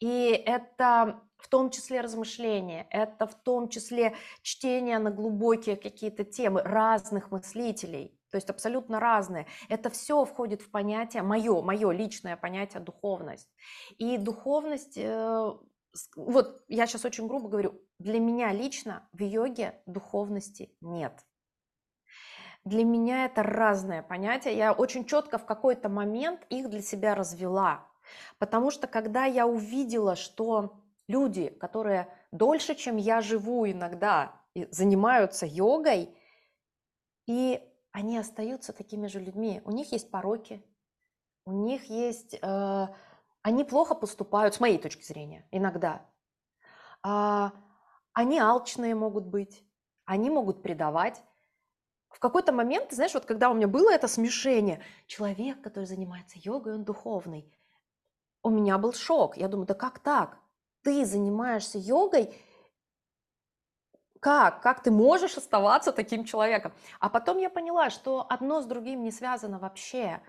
И 0.00 0.30
это 0.46 1.20
в 1.36 1.48
том 1.48 1.70
числе 1.70 2.00
размышления, 2.00 2.86
это 2.90 3.26
в 3.26 3.34
том 3.34 3.68
числе 3.68 4.14
чтение 4.42 4.98
на 4.98 5.10
глубокие 5.10 5.76
какие-то 5.76 6.24
темы 6.24 6.62
разных 6.62 7.30
мыслителей, 7.30 8.18
то 8.30 8.36
есть 8.36 8.48
абсолютно 8.48 9.00
разные. 9.00 9.46
Это 9.68 9.90
все 9.90 10.24
входит 10.24 10.62
в 10.62 10.70
понятие, 10.70 11.22
мое, 11.22 11.60
мое 11.62 11.90
личное 11.90 12.36
понятие 12.36 12.80
духовность. 12.80 13.48
И 13.98 14.16
духовность 14.18 14.96
э, 14.96 15.52
вот 16.16 16.62
я 16.68 16.86
сейчас 16.86 17.04
очень 17.04 17.26
грубо 17.26 17.48
говорю, 17.48 17.80
для 17.98 18.20
меня 18.20 18.52
лично 18.52 19.08
в 19.12 19.22
йоге 19.22 19.80
духовности 19.86 20.76
нет. 20.80 21.24
Для 22.64 22.84
меня 22.84 23.24
это 23.24 23.42
разное 23.42 24.02
понятие. 24.02 24.56
Я 24.56 24.72
очень 24.72 25.06
четко 25.06 25.38
в 25.38 25.46
какой-то 25.46 25.88
момент 25.88 26.46
их 26.50 26.68
для 26.68 26.82
себя 26.82 27.14
развела. 27.14 27.88
Потому 28.38 28.70
что 28.70 28.86
когда 28.86 29.24
я 29.24 29.46
увидела, 29.46 30.14
что 30.14 30.80
люди, 31.08 31.48
которые 31.48 32.12
дольше, 32.32 32.74
чем 32.74 32.96
я 32.96 33.20
живу 33.20 33.66
иногда, 33.66 34.40
занимаются 34.70 35.46
йогой, 35.46 36.14
и 37.26 37.62
они 37.92 38.18
остаются 38.18 38.72
такими 38.72 39.06
же 39.06 39.20
людьми. 39.20 39.62
У 39.64 39.70
них 39.70 39.92
есть 39.92 40.10
пороки, 40.10 40.62
у 41.44 41.52
них 41.52 41.84
есть 41.84 42.34
э, 42.40 42.86
они 43.42 43.64
плохо 43.64 43.94
поступают, 43.94 44.54
с 44.54 44.60
моей 44.60 44.78
точки 44.78 45.02
зрения, 45.02 45.46
иногда. 45.50 46.06
А, 47.02 47.52
они 48.12 48.38
алчные 48.38 48.94
могут 48.94 49.24
быть, 49.24 49.64
они 50.04 50.30
могут 50.30 50.62
предавать. 50.62 51.22
В 52.08 52.18
какой-то 52.18 52.52
момент, 52.52 52.88
ты 52.88 52.96
знаешь, 52.96 53.14
вот 53.14 53.24
когда 53.24 53.50
у 53.50 53.54
меня 53.54 53.68
было 53.68 53.92
это 53.92 54.08
смешение, 54.08 54.82
человек, 55.06 55.62
который 55.62 55.84
занимается 55.84 56.38
йогой, 56.38 56.74
он 56.74 56.84
духовный, 56.84 57.50
у 58.42 58.50
меня 58.50 58.78
был 58.78 58.92
шок. 58.92 59.36
Я 59.36 59.48
думаю, 59.48 59.66
да 59.66 59.74
как 59.74 60.00
так? 60.00 60.38
Ты 60.82 61.04
занимаешься 61.04 61.78
йогой, 61.78 62.34
как? 64.20 64.60
Как 64.60 64.82
ты 64.82 64.90
можешь 64.90 65.38
оставаться 65.38 65.92
таким 65.92 66.24
человеком? 66.24 66.72
А 67.00 67.08
потом 67.08 67.38
я 67.38 67.48
поняла, 67.48 67.88
что 67.88 68.26
одно 68.28 68.60
с 68.60 68.66
другим 68.66 69.02
не 69.02 69.10
связано 69.10 69.58
вообще. 69.58 70.20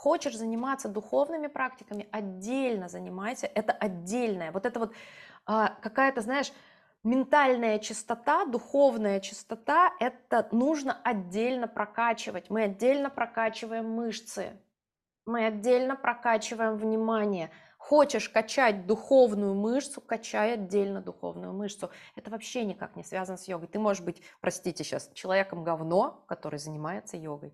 Хочешь 0.00 0.34
заниматься 0.34 0.88
духовными 0.88 1.46
практиками, 1.46 2.08
отдельно 2.10 2.88
занимайся, 2.88 3.46
это 3.46 3.72
отдельное. 3.72 4.50
Вот 4.50 4.64
это 4.64 4.80
вот 4.80 4.94
а, 5.44 5.76
какая-то, 5.82 6.22
знаешь, 6.22 6.54
ментальная 7.04 7.78
чистота, 7.78 8.46
духовная 8.46 9.20
чистота, 9.20 9.92
это 10.00 10.48
нужно 10.52 10.98
отдельно 11.04 11.68
прокачивать. 11.68 12.48
Мы 12.48 12.62
отдельно 12.62 13.10
прокачиваем 13.10 13.90
мышцы, 13.90 14.58
мы 15.26 15.44
отдельно 15.44 15.96
прокачиваем 15.96 16.78
внимание. 16.78 17.50
Хочешь 17.76 18.30
качать 18.30 18.86
духовную 18.86 19.54
мышцу, 19.54 20.00
качай 20.00 20.54
отдельно 20.54 21.02
духовную 21.02 21.52
мышцу. 21.52 21.90
Это 22.16 22.30
вообще 22.30 22.64
никак 22.64 22.96
не 22.96 23.04
связано 23.04 23.36
с 23.36 23.46
йогой. 23.48 23.68
Ты 23.68 23.78
можешь 23.78 24.02
быть, 24.02 24.22
простите 24.40 24.82
сейчас, 24.82 25.10
человеком 25.12 25.62
говно, 25.62 26.24
который 26.26 26.58
занимается 26.58 27.18
йогой. 27.18 27.52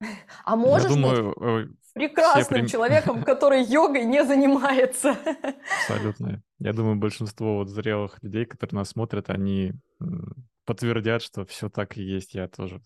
А 0.44 0.56
можешь 0.56 0.88
думаю, 0.88 1.34
быть 1.36 1.68
прекрасным 1.94 2.60
прим... 2.60 2.66
человеком, 2.66 3.24
который 3.24 3.62
йогой 3.62 4.04
не 4.04 4.24
занимается. 4.24 5.16
Абсолютно. 5.88 6.42
Я 6.58 6.72
думаю, 6.72 6.96
большинство 6.96 7.56
вот 7.56 7.68
зрелых 7.68 8.22
людей, 8.22 8.44
которые 8.44 8.78
нас 8.78 8.90
смотрят, 8.90 9.30
они 9.30 9.72
подтвердят, 10.64 11.22
что 11.22 11.44
все 11.44 11.68
так 11.68 11.96
и 11.96 12.02
есть. 12.02 12.34
Я 12.34 12.48
тоже. 12.48 12.80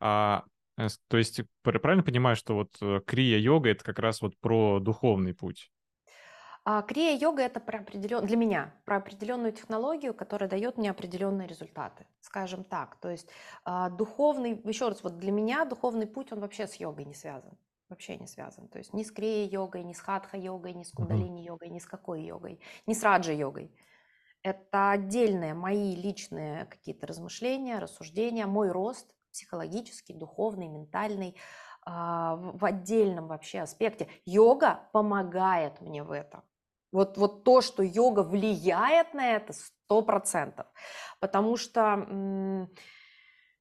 А, 0.00 0.44
э, 0.76 0.88
то 1.08 1.16
есть 1.16 1.42
правильно 1.62 2.02
понимаю, 2.02 2.36
что 2.36 2.54
вот 2.54 2.76
э, 2.82 3.00
крия-йога— 3.06 3.68
это 3.70 3.84
как 3.84 3.98
раз 3.98 4.20
вот 4.20 4.36
про 4.40 4.80
духовный 4.80 5.34
путь? 5.34 5.70
А 6.64 6.82
крия-йога 6.82 7.42
это 7.42 7.58
про 7.58 7.80
определен... 7.80 8.26
для 8.26 8.36
меня 8.36 8.74
про 8.84 8.96
определенную 8.96 9.52
технологию, 9.52 10.12
которая 10.14 10.48
дает 10.48 10.76
мне 10.76 10.90
определенные 10.90 11.48
результаты, 11.48 12.06
скажем 12.20 12.64
так. 12.64 12.96
То 12.96 13.08
есть 13.10 13.28
а, 13.64 13.88
духовный, 13.88 14.60
еще 14.64 14.88
раз, 14.88 15.02
вот 15.02 15.18
для 15.18 15.32
меня 15.32 15.64
духовный 15.64 16.06
путь, 16.06 16.32
он 16.32 16.40
вообще 16.40 16.66
с 16.66 16.74
йогой 16.74 17.06
не 17.06 17.14
связан. 17.14 17.56
Вообще 17.88 18.16
не 18.18 18.26
связан. 18.26 18.68
То 18.68 18.78
есть 18.78 18.92
ни 18.92 19.02
с 19.02 19.10
крия-йогой, 19.10 19.82
ни 19.82 19.94
с 19.94 20.00
хатха-йогой, 20.00 20.74
ни 20.74 20.84
с 20.84 20.92
кундалини-йогой, 20.92 21.70
ни 21.70 21.78
с 21.78 21.86
какой 21.86 22.22
йогой, 22.22 22.60
ни 22.86 22.94
с 22.94 23.02
раджа-йогой. 23.02 23.74
Это 24.42 24.90
отдельные 24.92 25.54
мои 25.54 25.96
личные 25.96 26.66
какие-то 26.66 27.06
размышления, 27.06 27.78
рассуждения, 27.78 28.46
мой 28.46 28.70
рост 28.70 29.14
психологический, 29.32 30.14
духовный, 30.14 30.68
ментальный, 30.68 31.36
а, 31.82 32.36
в 32.36 32.64
отдельном 32.64 33.28
вообще 33.28 33.60
аспекте. 33.60 34.08
Йога 34.24 34.88
помогает 34.92 35.80
мне 35.80 36.02
в 36.02 36.10
этом. 36.10 36.42
Вот, 36.92 37.16
вот 37.16 37.44
то, 37.44 37.60
что 37.60 37.82
йога 37.82 38.22
влияет 38.22 39.14
на 39.14 39.32
это, 39.36 39.52
сто 39.52 40.02
процентов. 40.02 40.66
Потому 41.20 41.56
что 41.56 42.68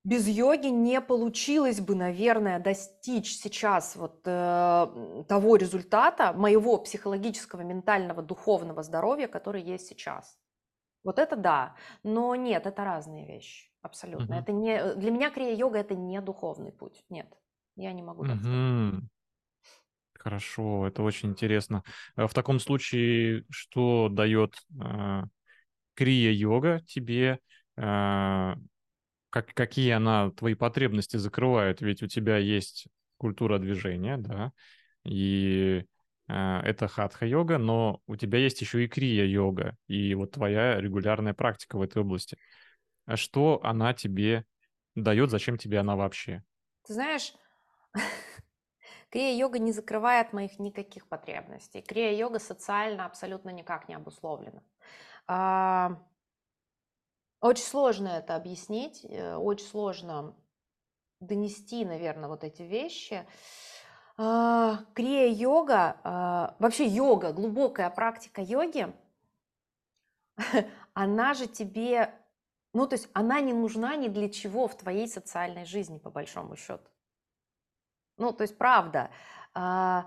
без 0.03 0.27
йоги 0.27 0.67
не 0.67 1.01
получилось 1.01 1.81
бы, 1.81 1.93
наверное, 1.93 2.59
достичь 2.59 3.37
сейчас 3.37 3.95
вот 3.95 4.21
э, 4.25 5.23
того 5.27 5.55
результата 5.57 6.33
моего 6.33 6.77
психологического, 6.77 7.61
ментального, 7.61 8.21
духовного 8.21 8.81
здоровья, 8.81 9.27
который 9.27 9.61
есть 9.61 9.87
сейчас. 9.87 10.37
Вот 11.03 11.19
это 11.19 11.35
да, 11.35 11.75
но 12.03 12.35
нет, 12.35 12.65
это 12.65 12.83
разные 12.83 13.27
вещи, 13.27 13.69
абсолютно. 13.81 14.35
Угу. 14.35 14.41
Это 14.43 14.51
не 14.51 14.71
э, 14.71 14.95
для 14.95 15.11
меня 15.11 15.29
крия-йога 15.29 15.77
это 15.77 15.95
не 15.95 16.19
духовный 16.21 16.71
путь, 16.71 17.03
нет, 17.09 17.27
я 17.75 17.91
не 17.93 18.01
могу 18.01 18.23
так 18.23 18.35
угу. 18.35 18.39
сказать. 18.39 19.03
Хорошо, 20.19 20.85
это 20.85 21.01
очень 21.01 21.29
интересно. 21.29 21.83
Э, 22.17 22.27
в 22.27 22.33
таком 22.33 22.59
случае, 22.59 23.45
что 23.49 24.09
дает 24.11 24.53
э, 24.79 25.23
крия-йога 25.95 26.81
тебе? 26.85 27.39
Э, 27.77 28.55
как, 29.29 29.53
какие 29.53 29.91
она 29.91 30.31
твои 30.31 30.55
потребности 30.55 31.15
закрывает? 31.15 31.79
Ведь 31.79 32.03
у 32.03 32.07
тебя 32.07 32.37
есть 32.37 32.87
культура 33.17 33.59
движения, 33.59 34.17
да, 34.17 34.51
и 35.05 35.85
э, 36.27 36.33
это 36.33 36.89
хатха-йога, 36.89 37.57
но 37.57 38.01
у 38.05 38.17
тебя 38.17 38.39
есть 38.39 38.59
еще 38.59 38.83
и 38.83 38.89
крия-йога, 38.89 39.77
и 39.87 40.13
вот 40.15 40.31
твоя 40.31 40.81
регулярная 40.81 41.33
практика 41.33 41.77
в 41.77 41.81
этой 41.81 42.01
области. 42.01 42.37
А 43.05 43.15
что 43.15 43.61
она 43.63 43.93
тебе 43.93 44.43
дает, 44.95 45.29
зачем 45.29 45.57
тебе 45.57 45.79
она 45.79 45.95
вообще? 45.95 46.43
Ты 46.85 46.93
знаешь, 46.93 47.33
Крия-йога 49.09 49.57
не 49.59 49.71
закрывает 49.71 50.33
моих 50.33 50.59
никаких 50.59 51.07
потребностей. 51.07 51.81
Крия-йога 51.81 52.39
социально 52.39 53.05
абсолютно 53.05 53.49
никак 53.49 53.89
не 53.89 53.95
обусловлена. 53.95 54.61
А, 55.27 55.99
очень 57.41 57.63
сложно 57.63 58.09
это 58.09 58.35
объяснить, 58.35 59.03
э, 59.05 59.35
очень 59.35 59.65
сложно 59.65 60.35
донести, 61.19 61.85
наверное, 61.85 62.29
вот 62.29 62.43
эти 62.43 62.61
вещи. 62.61 63.25
А, 64.17 64.83
крия-йога, 64.93 65.99
а, 66.03 66.55
вообще 66.59 66.85
йога, 66.85 67.31
глубокая 67.31 67.89
практика 67.89 68.41
йоги, 68.41 68.93
она 70.93 71.33
же 71.33 71.47
тебе, 71.47 72.13
ну 72.73 72.85
то 72.85 72.95
есть 72.95 73.09
она 73.13 73.39
не 73.41 73.53
нужна 73.53 73.95
ни 73.95 74.07
для 74.07 74.29
чего 74.29 74.67
в 74.67 74.75
твоей 74.75 75.07
социальной 75.07 75.65
жизни, 75.65 75.97
по 75.97 76.11
большому 76.11 76.57
счету. 76.57 76.89
Ну, 78.19 78.33
то 78.33 78.43
есть, 78.43 78.57
правда, 78.57 79.09
а, 79.53 80.05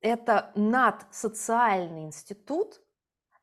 это 0.00 0.52
надсоциальный 0.54 2.04
институт, 2.04 2.80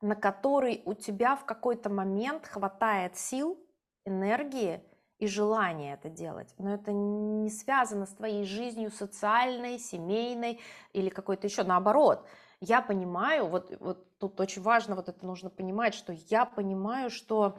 на 0.00 0.14
который 0.14 0.82
у 0.84 0.94
тебя 0.94 1.34
в 1.34 1.44
какой-то 1.44 1.90
момент 1.90 2.46
хватает 2.46 3.16
сил, 3.16 3.58
энергии 4.04 4.82
и 5.18 5.26
желания 5.26 5.94
это 5.94 6.10
делать. 6.10 6.54
Но 6.58 6.74
это 6.74 6.92
не 6.92 7.50
связано 7.50 8.06
с 8.06 8.14
твоей 8.14 8.44
жизнью 8.44 8.90
социальной, 8.90 9.78
семейной 9.78 10.60
или 10.92 11.08
какой-то 11.08 11.46
еще. 11.46 11.64
Наоборот, 11.64 12.26
я 12.60 12.82
понимаю, 12.82 13.46
вот, 13.46 13.74
вот 13.80 14.18
тут 14.18 14.38
очень 14.40 14.62
важно 14.62 14.94
вот 14.94 15.08
это 15.08 15.24
нужно 15.24 15.48
понимать, 15.48 15.94
что 15.94 16.12
я 16.12 16.44
понимаю, 16.44 17.10
что 17.10 17.56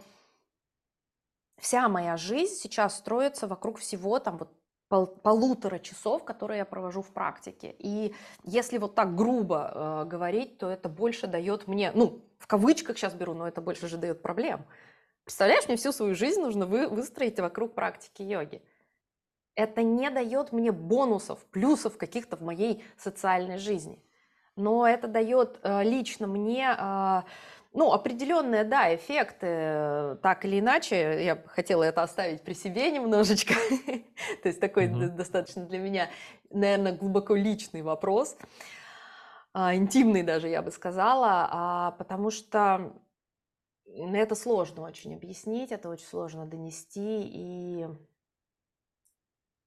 вся 1.57 1.89
моя 1.89 2.15
жизнь 2.15 2.53
сейчас 2.53 2.97
строится 2.97 3.47
вокруг 3.47 3.79
всего 3.79 4.19
там 4.19 4.37
вот 4.37 4.53
пол, 4.89 5.07
полутора 5.07 5.79
часов, 5.79 6.23
которые 6.23 6.59
я 6.59 6.65
провожу 6.65 7.01
в 7.01 7.11
практике. 7.11 7.75
И 7.79 8.13
если 8.43 8.77
вот 8.77 8.95
так 8.95 9.15
грубо 9.15 9.71
э, 9.73 10.05
говорить, 10.05 10.57
то 10.57 10.69
это 10.69 10.89
больше 10.89 11.27
дает 11.27 11.67
мне, 11.67 11.91
ну, 11.93 12.21
в 12.39 12.47
кавычках 12.47 12.97
сейчас 12.97 13.13
беру, 13.13 13.33
но 13.33 13.47
это 13.47 13.61
больше 13.61 13.87
же 13.87 13.97
дает 13.97 14.21
проблем. 14.21 14.65
Представляешь, 15.23 15.67
мне 15.67 15.77
всю 15.77 15.91
свою 15.91 16.15
жизнь 16.15 16.41
нужно 16.41 16.65
вы, 16.65 16.87
выстроить 16.87 17.39
вокруг 17.39 17.73
практики 17.73 18.21
йоги. 18.21 18.61
Это 19.55 19.81
не 19.81 20.09
дает 20.09 20.51
мне 20.51 20.71
бонусов, 20.71 21.43
плюсов 21.47 21.97
каких-то 21.97 22.37
в 22.37 22.41
моей 22.41 22.83
социальной 22.97 23.57
жизни. 23.57 24.01
Но 24.55 24.87
это 24.87 25.07
дает 25.07 25.59
э, 25.63 25.83
лично 25.83 26.27
мне... 26.27 26.75
Э, 26.77 27.21
ну, 27.73 27.91
определенные, 27.91 28.63
да, 28.63 28.93
эффекты, 28.95 29.47
э, 29.49 30.17
так 30.21 30.45
или 30.45 30.59
иначе, 30.59 31.23
я 31.23 31.41
хотела 31.47 31.83
это 31.83 32.03
оставить 32.03 32.43
при 32.43 32.53
себе 32.53 32.91
немножечко, 32.91 33.53
то 34.41 34.49
есть 34.49 34.59
такой 34.59 34.87
mm-hmm. 34.87 35.09
достаточно 35.09 35.65
для 35.65 35.79
меня, 35.79 36.09
наверное, 36.49 36.93
глубоко 36.93 37.35
личный 37.35 37.81
вопрос, 37.81 38.37
а, 39.53 39.75
интимный 39.75 40.23
даже, 40.23 40.47
я 40.47 40.61
бы 40.61 40.71
сказала, 40.71 41.49
а, 41.51 41.91
потому 41.91 42.31
что 42.31 42.93
это 43.85 44.35
сложно 44.35 44.83
очень 44.83 45.15
объяснить, 45.15 45.71
это 45.71 45.89
очень 45.89 46.05
сложно 46.05 46.45
донести, 46.45 47.21
и 47.23 47.87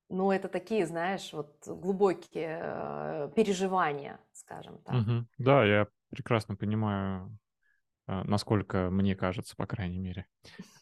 ну, 0.09 0.33
это 0.33 0.49
такие, 0.49 0.87
знаешь, 0.87 1.33
вот 1.33 1.57
глубокие 1.67 2.59
э, 2.61 3.31
переживания, 3.37 4.19
скажем 4.33 4.79
так. 4.79 4.95
Угу. 4.97 5.27
Да, 5.39 5.65
я 5.65 5.87
прекрасно 6.11 6.57
понимаю 6.57 7.39
насколько 8.25 8.91
мне 8.91 9.15
кажется, 9.15 9.55
по 9.57 9.67
крайней 9.67 9.99
мере. 9.99 10.27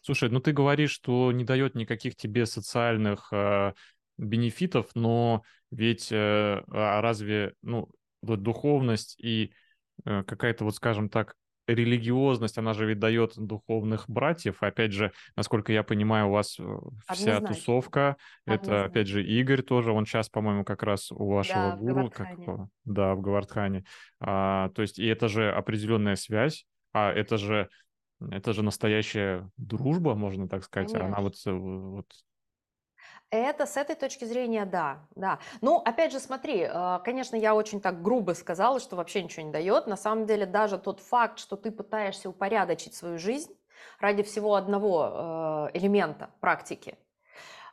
Слушай, 0.01 0.29
ну 0.29 0.39
ты 0.39 0.51
говоришь, 0.51 0.91
что 0.91 1.31
не 1.31 1.43
дает 1.43 1.75
никаких 1.75 2.15
тебе 2.15 2.45
социальных 2.45 3.29
э, 3.31 3.73
бенефитов, 4.17 4.87
но 4.95 5.43
ведь 5.71 6.11
э, 6.11 6.63
а 6.71 7.01
разве, 7.01 7.53
ну, 7.61 7.89
духовность 8.21 9.15
и 9.19 9.51
э, 10.05 10.23
какая-то, 10.23 10.65
вот 10.65 10.75
скажем 10.75 11.09
так, 11.09 11.35
религиозность, 11.67 12.57
она 12.57 12.73
же 12.73 12.85
ведь 12.85 12.99
дает 12.99 13.33
духовных 13.37 14.09
братьев. 14.09 14.63
Опять 14.63 14.91
же, 14.91 15.11
насколько 15.35 15.71
я 15.71 15.83
понимаю, 15.83 16.27
у 16.27 16.31
вас 16.31 16.57
э, 16.59 16.63
вся 17.11 17.37
Однозначно. 17.37 17.47
тусовка. 17.47 18.17
Однозначно. 18.45 18.73
Это, 18.73 18.85
опять 18.85 19.07
же, 19.07 19.23
Игорь 19.23 19.61
тоже. 19.61 19.91
Он 19.91 20.05
сейчас, 20.05 20.29
по-моему, 20.29 20.63
как 20.63 20.83
раз 20.83 21.11
у 21.11 21.27
вашего 21.27 21.71
да, 21.71 21.75
гуру. 21.77 22.07
В 22.07 22.09
как, 22.09 22.37
да, 22.85 23.13
в 23.13 23.21
Гавардхане. 23.21 23.83
А, 24.19 24.69
то 24.69 24.81
есть, 24.81 24.99
и 24.99 25.05
это 25.05 25.27
же 25.27 25.51
определенная 25.51 26.15
связь 26.15 26.65
а 26.93 27.11
это 27.11 27.37
же, 27.37 27.69
это 28.19 28.53
же 28.53 28.63
настоящая 28.63 29.49
дружба, 29.57 30.15
можно 30.15 30.47
так 30.47 30.63
сказать. 30.63 30.91
Конечно. 30.91 31.07
Она 31.07 31.21
вот, 31.21 31.35
вот 31.45 32.07
это 33.31 33.67
с 33.67 33.77
этой 33.77 33.95
точки 33.95 34.25
зрения, 34.25 34.65
да, 34.65 35.07
да. 35.15 35.39
Ну, 35.61 35.77
опять 35.77 36.11
же, 36.11 36.19
смотри, 36.19 36.61
э, 36.61 36.99
конечно, 37.03 37.35
я 37.35 37.53
очень 37.53 37.79
так 37.79 38.01
грубо 38.01 38.31
сказала, 38.31 38.79
что 38.79 38.95
вообще 38.95 39.21
ничего 39.21 39.45
не 39.45 39.51
дает. 39.51 39.85
На 39.85 39.97
самом 39.97 40.25
деле, 40.25 40.45
даже 40.45 40.79
тот 40.79 40.99
факт, 40.99 41.37
что 41.37 41.55
ты 41.55 41.71
пытаешься 41.71 42.29
упорядочить 42.29 42.95
свою 42.95 43.19
жизнь 43.19 43.55
ради 43.99 44.23
всего 44.23 44.55
одного 44.55 45.69
э, 45.73 45.77
элемента 45.77 46.31
практики, 46.39 46.97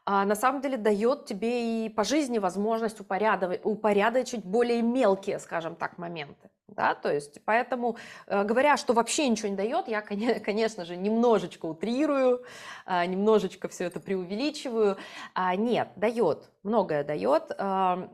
а 0.04 0.24
на 0.26 0.34
самом 0.34 0.60
деле 0.60 0.76
дает 0.76 1.24
тебе 1.24 1.86
и 1.86 1.88
по 1.88 2.04
жизни 2.04 2.38
возможность 2.38 3.00
упорядочить, 3.00 3.64
упорядочить 3.64 4.44
более 4.44 4.82
мелкие, 4.82 5.38
скажем 5.38 5.74
так, 5.74 5.96
моменты. 5.96 6.50
Да, 6.68 6.96
то 6.96 7.12
есть, 7.12 7.40
поэтому, 7.44 7.96
э, 8.26 8.42
говоря, 8.42 8.76
что 8.76 8.92
вообще 8.92 9.28
ничего 9.28 9.48
не 9.48 9.54
дает, 9.54 9.86
я, 9.86 10.00
конечно 10.44 10.84
же, 10.84 10.96
немножечко 10.96 11.66
утрирую, 11.66 12.42
а, 12.84 13.06
немножечко 13.06 13.68
все 13.68 13.84
это 13.84 14.00
преувеличиваю. 14.00 14.96
А, 15.32 15.54
нет, 15.54 15.88
дает, 15.94 16.50
многое 16.64 17.04
дает, 17.04 17.52
а, 17.56 18.08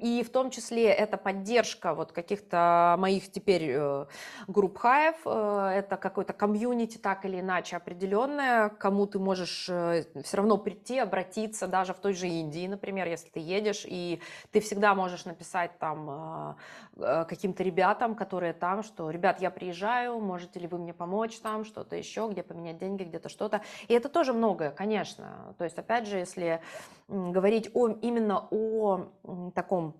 и 0.00 0.22
в 0.22 0.30
том 0.30 0.50
числе 0.50 0.86
это 0.86 1.16
поддержка 1.16 1.92
вот 1.92 2.12
каких-то 2.12 2.94
моих 2.98 3.32
теперь 3.32 3.70
э, 3.70 4.06
групп 4.46 4.78
хаев, 4.78 5.16
э, 5.24 5.72
это 5.74 5.96
какой-то 5.96 6.32
комьюнити 6.32 6.98
так 6.98 7.24
или 7.24 7.40
иначе 7.40 7.76
определенное, 7.76 8.68
кому 8.68 9.06
ты 9.06 9.18
можешь 9.18 9.64
все 9.64 10.36
равно 10.36 10.56
прийти, 10.56 11.00
обратиться, 11.00 11.66
даже 11.66 11.94
в 11.94 11.98
той 11.98 12.14
же 12.14 12.28
Индии, 12.28 12.68
например, 12.68 13.08
если 13.08 13.28
ты 13.28 13.40
едешь, 13.40 13.84
и 13.84 14.20
ты 14.52 14.60
всегда 14.60 14.94
можешь 14.94 15.24
написать 15.24 15.76
там 15.78 16.56
каким-то 16.96 17.62
ребятам, 17.62 17.87
ребятам, 17.88 18.14
которые 18.14 18.52
там, 18.52 18.82
что, 18.82 19.10
ребят, 19.10 19.40
я 19.40 19.50
приезжаю, 19.50 20.20
можете 20.20 20.60
ли 20.60 20.66
вы 20.66 20.78
мне 20.78 20.92
помочь 20.92 21.38
там, 21.40 21.64
что-то 21.64 21.96
еще, 21.96 22.28
где 22.30 22.42
поменять 22.42 22.78
деньги, 22.78 23.04
где-то 23.04 23.28
что-то. 23.28 23.62
И 23.88 23.94
это 23.94 24.08
тоже 24.08 24.32
многое, 24.32 24.70
конечно. 24.70 25.54
То 25.58 25.64
есть, 25.64 25.78
опять 25.78 26.06
же, 26.06 26.18
если 26.18 26.60
говорить 27.08 27.70
о, 27.74 27.88
именно 27.88 28.46
о 28.50 29.10
таком 29.54 29.94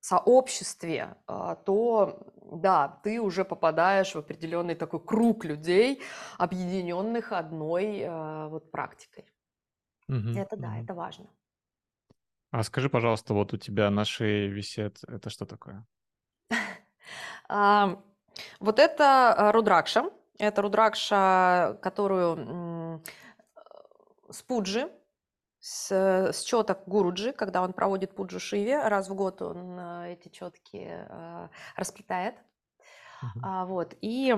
сообществе, 0.00 1.16
а, 1.26 1.54
то 1.54 2.18
да, 2.52 3.00
ты 3.02 3.20
уже 3.20 3.44
попадаешь 3.44 4.14
в 4.14 4.18
определенный 4.18 4.74
такой 4.74 5.00
круг 5.00 5.44
людей, 5.44 6.02
объединенных 6.38 7.32
одной 7.32 8.04
а, 8.06 8.48
вот 8.48 8.70
практикой. 8.70 9.24
Угу, 10.08 10.38
это 10.38 10.56
да, 10.56 10.68
угу. 10.68 10.84
это 10.84 10.94
важно. 10.94 11.26
А 12.52 12.62
скажи, 12.62 12.88
пожалуйста, 12.88 13.34
вот 13.34 13.52
у 13.52 13.56
тебя 13.56 13.90
на 13.90 14.04
шее 14.04 14.48
висит, 14.48 15.00
это 15.08 15.30
что 15.30 15.46
такое? 15.46 15.84
Вот 17.48 18.78
это 18.78 19.32
а, 19.32 19.52
рудракша. 19.52 20.10
Это 20.38 20.62
рудракша, 20.62 21.78
которую 21.80 23.02
с 24.30 24.42
пуджи, 24.42 24.90
с, 25.60 25.90
с 25.90 26.42
четок 26.42 26.86
Гуруджи, 26.86 27.32
когда 27.32 27.62
он 27.62 27.72
проводит 27.72 28.14
пуджу 28.14 28.38
Шиве, 28.38 28.86
раз 28.86 29.08
в 29.08 29.14
год 29.14 29.42
он 29.42 29.78
а, 29.78 30.08
эти 30.08 30.28
четки 30.28 30.86
а, 30.88 31.50
расплетает. 31.74 32.36
Uh-huh. 33.22 33.64
Вот, 33.64 33.94
и 34.02 34.36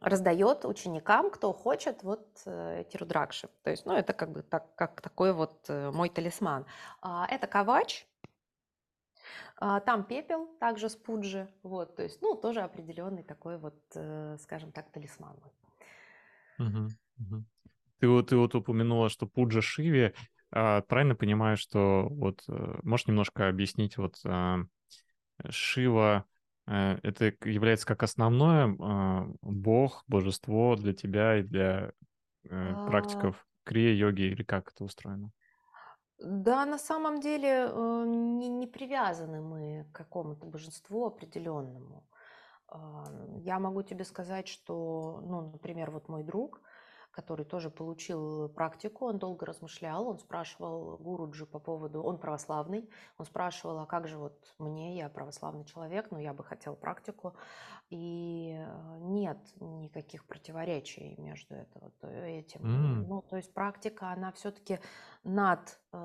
раздает 0.00 0.64
ученикам, 0.64 1.30
кто 1.30 1.52
хочет, 1.52 2.02
вот 2.02 2.26
э, 2.46 2.80
эти 2.80 2.96
рудракши. 2.96 3.48
То 3.62 3.70
есть, 3.70 3.84
ну, 3.84 3.92
это 3.92 4.14
как 4.14 4.32
бы 4.32 4.42
так, 4.42 4.74
как 4.76 5.02
такой 5.02 5.32
вот 5.32 5.66
э, 5.68 5.90
мой 5.90 6.08
талисман. 6.08 6.64
Это 7.02 7.46
кавач, 7.46 8.06
а, 8.06 8.17
там 9.58 10.04
пепел, 10.04 10.46
также 10.60 10.88
с 10.88 10.96
пуджи, 10.96 11.48
вот, 11.62 11.96
то 11.96 12.02
есть, 12.02 12.22
ну, 12.22 12.36
тоже 12.36 12.60
определенный 12.60 13.22
такой 13.22 13.58
вот, 13.58 13.74
э, 13.94 14.36
скажем 14.40 14.70
так, 14.72 14.90
талисман. 14.92 15.36
Угу, 16.58 16.88
угу. 17.18 17.44
Ты, 17.98 18.08
вот, 18.08 18.28
ты 18.28 18.36
вот 18.36 18.54
упомянула, 18.54 19.08
что 19.08 19.26
пуджа 19.26 19.60
Шиви, 19.60 20.14
а, 20.50 20.82
правильно 20.82 21.14
понимаю, 21.14 21.56
что 21.56 22.08
вот, 22.08 22.44
э, 22.48 22.78
можешь 22.82 23.06
немножко 23.06 23.48
объяснить, 23.48 23.96
вот, 23.96 24.20
а, 24.24 24.60
Шива, 25.50 26.24
э, 26.66 26.98
это 27.02 27.32
является 27.44 27.86
как 27.86 28.02
основное 28.02 28.74
бог, 29.42 30.04
божество 30.06 30.76
для 30.76 30.92
тебя 30.92 31.38
и 31.38 31.42
для 31.42 31.92
практиков 32.86 33.46
крия-йоги, 33.64 34.22
или 34.22 34.42
как 34.42 34.72
это 34.72 34.84
устроено? 34.84 35.30
Да, 36.18 36.66
на 36.66 36.78
самом 36.78 37.20
деле 37.20 37.48
э, 37.48 38.04
не, 38.06 38.48
не 38.48 38.66
привязаны 38.66 39.40
мы 39.40 39.86
к 39.92 39.96
какому-то 39.96 40.46
божеству 40.46 41.06
определенному. 41.06 42.04
Я 43.36 43.58
могу 43.58 43.82
тебе 43.82 44.04
сказать, 44.04 44.46
что, 44.46 45.22
ну, 45.22 45.40
например, 45.52 45.90
вот 45.90 46.08
мой 46.08 46.22
друг, 46.22 46.60
который 47.10 47.44
тоже 47.44 47.70
получил 47.70 48.48
практику, 48.48 49.06
он 49.06 49.18
долго 49.18 49.46
размышлял, 49.46 50.08
он 50.08 50.18
спрашивал 50.18 50.96
Гуруджи 50.98 51.46
по 51.46 51.58
поводу, 51.58 52.02
он 52.02 52.18
православный, 52.18 52.88
он 53.16 53.26
спрашивал, 53.26 53.78
а 53.80 53.86
как 53.86 54.06
же 54.06 54.18
вот 54.18 54.54
мне, 54.58 54.96
я 54.96 55.08
православный 55.08 55.64
человек, 55.64 56.10
но 56.10 56.18
я 56.18 56.32
бы 56.32 56.44
хотел 56.44 56.76
практику, 56.76 57.34
и 57.90 58.56
э, 58.58 58.98
нет 59.00 59.38
никаких 59.60 60.26
противоречий 60.26 61.14
между 61.18 61.54
это, 61.54 61.78
вот, 61.80 61.94
э, 62.02 62.38
этим. 62.40 62.60
Mm. 62.60 63.06
Ну, 63.08 63.22
то 63.22 63.36
есть 63.36 63.52
практика, 63.52 64.10
она 64.10 64.30
все-таки 64.32 64.78
над, 65.24 65.80
э, 65.92 65.96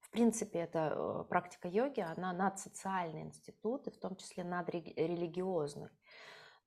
в 0.00 0.10
принципе, 0.10 0.58
это 0.60 1.24
практика 1.28 1.68
йоги, 1.68 2.00
она 2.00 2.32
над 2.32 2.58
социальный 2.58 3.22
институт, 3.22 3.86
и 3.86 3.90
в 3.90 3.98
том 3.98 4.16
числе 4.16 4.44
над 4.44 4.68
религиозный. 4.68 5.90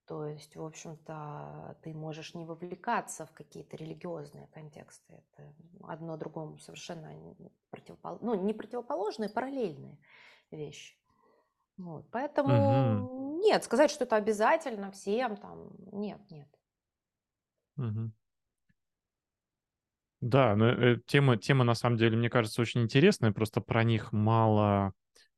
То 0.07 0.25
есть, 0.25 0.55
в 0.55 0.63
общем-то, 0.63 1.77
ты 1.83 1.93
можешь 1.93 2.33
не 2.33 2.45
вовлекаться 2.45 3.25
в 3.25 3.33
какие-то 3.33 3.75
религиозные 3.75 4.47
контексты. 4.53 5.13
Это 5.13 5.53
одно 5.83 6.15
другому 6.15 6.59
совершенно 6.59 7.13
противопол... 7.71 8.17
ну, 8.21 8.33
не 8.35 8.53
противоположные, 8.53 9.29
параллельные 9.29 9.97
вещи. 10.49 10.95
Вот. 11.77 12.09
Поэтому 12.09 13.03
угу. 13.03 13.39
нет, 13.43 13.65
сказать, 13.65 13.91
что 13.91 14.05
это 14.05 14.15
обязательно 14.15 14.91
всем, 14.91 15.35
там, 15.35 15.71
нет, 15.91 16.21
нет. 16.31 16.47
Угу. 17.75 18.11
Да, 20.21 20.55
но 20.55 20.69
э, 20.69 20.99
тема, 21.05 21.37
тема 21.37 21.65
на 21.65 21.75
самом 21.75 21.97
деле, 21.97 22.17
мне 22.17 22.29
кажется, 22.29 22.61
очень 22.61 22.81
интересная, 22.81 23.33
просто 23.33 23.59
про 23.59 23.83
них 23.83 24.13
мало 24.13 24.93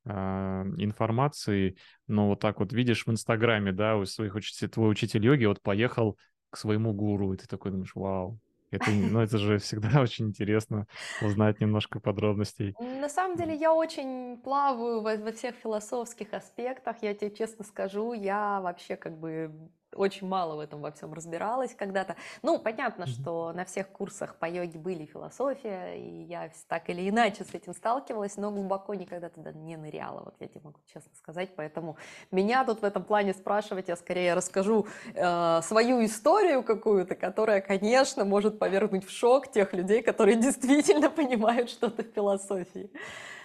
информации, 0.09 1.77
но 2.07 2.27
вот 2.29 2.39
так 2.39 2.59
вот 2.59 2.73
видишь 2.73 3.05
в 3.05 3.11
Инстаграме, 3.11 3.71
да, 3.71 3.97
у 3.97 4.05
своих 4.05 4.35
учителей, 4.35 4.69
твой 4.69 4.91
учитель 4.91 5.25
йоги 5.25 5.45
вот 5.45 5.61
поехал 5.61 6.17
к 6.49 6.57
своему 6.57 6.93
гуру, 6.93 7.33
и 7.33 7.37
ты 7.37 7.47
такой 7.47 7.71
думаешь, 7.71 7.95
вау, 7.95 8.39
это, 8.71 8.91
ну, 8.91 9.19
это 9.19 9.37
же 9.37 9.57
всегда 9.57 9.89
очень 10.01 10.27
интересно 10.27 10.87
узнать 11.23 11.59
немножко 11.59 11.99
подробностей. 11.99 12.75
На 12.79 13.09
самом 13.09 13.37
деле 13.37 13.55
я 13.55 13.73
очень 13.73 14.37
плаваю 14.37 15.01
во, 15.01 15.15
во 15.15 15.31
всех 15.31 15.55
философских 15.55 16.33
аспектах, 16.33 16.97
я 17.01 17.13
тебе 17.13 17.31
честно 17.31 17.63
скажу, 17.63 18.13
я 18.13 18.61
вообще 18.61 18.95
как 18.95 19.17
бы 19.17 19.51
очень 19.95 20.27
мало 20.27 20.55
в 20.55 20.59
этом 20.59 20.81
во 20.81 20.91
всем 20.91 21.13
разбиралась 21.13 21.73
когда-то. 21.73 22.15
Ну, 22.41 22.59
понятно, 22.59 23.07
что 23.07 23.51
на 23.53 23.65
всех 23.65 23.89
курсах 23.89 24.35
по 24.37 24.45
йоге 24.45 24.79
были 24.79 25.05
философия, 25.05 25.95
и 25.95 26.23
я 26.23 26.51
так 26.67 26.89
или 26.89 27.09
иначе 27.09 27.43
с 27.43 27.53
этим 27.53 27.73
сталкивалась, 27.73 28.37
но 28.37 28.51
глубоко 28.51 28.93
никогда 28.93 29.29
туда 29.29 29.51
не 29.51 29.77
ныряла, 29.77 30.23
вот 30.23 30.35
я 30.39 30.47
тебе 30.47 30.61
могу 30.63 30.79
честно 30.91 31.11
сказать. 31.15 31.49
Поэтому 31.55 31.97
меня 32.31 32.63
тут 32.65 32.81
в 32.81 32.85
этом 32.85 33.03
плане 33.03 33.33
спрашивать, 33.33 33.87
я 33.87 33.95
скорее 33.95 34.33
расскажу 34.33 34.87
э, 35.13 35.61
свою 35.63 36.03
историю 36.05 36.63
какую-то, 36.63 37.15
которая, 37.15 37.61
конечно, 37.61 38.25
может 38.25 38.59
повергнуть 38.59 39.05
в 39.05 39.11
шок 39.11 39.51
тех 39.51 39.73
людей, 39.73 40.01
которые 40.01 40.35
действительно 40.41 41.09
понимают 41.09 41.69
что-то 41.69 42.03
в 42.03 42.13
философии. 42.13 42.91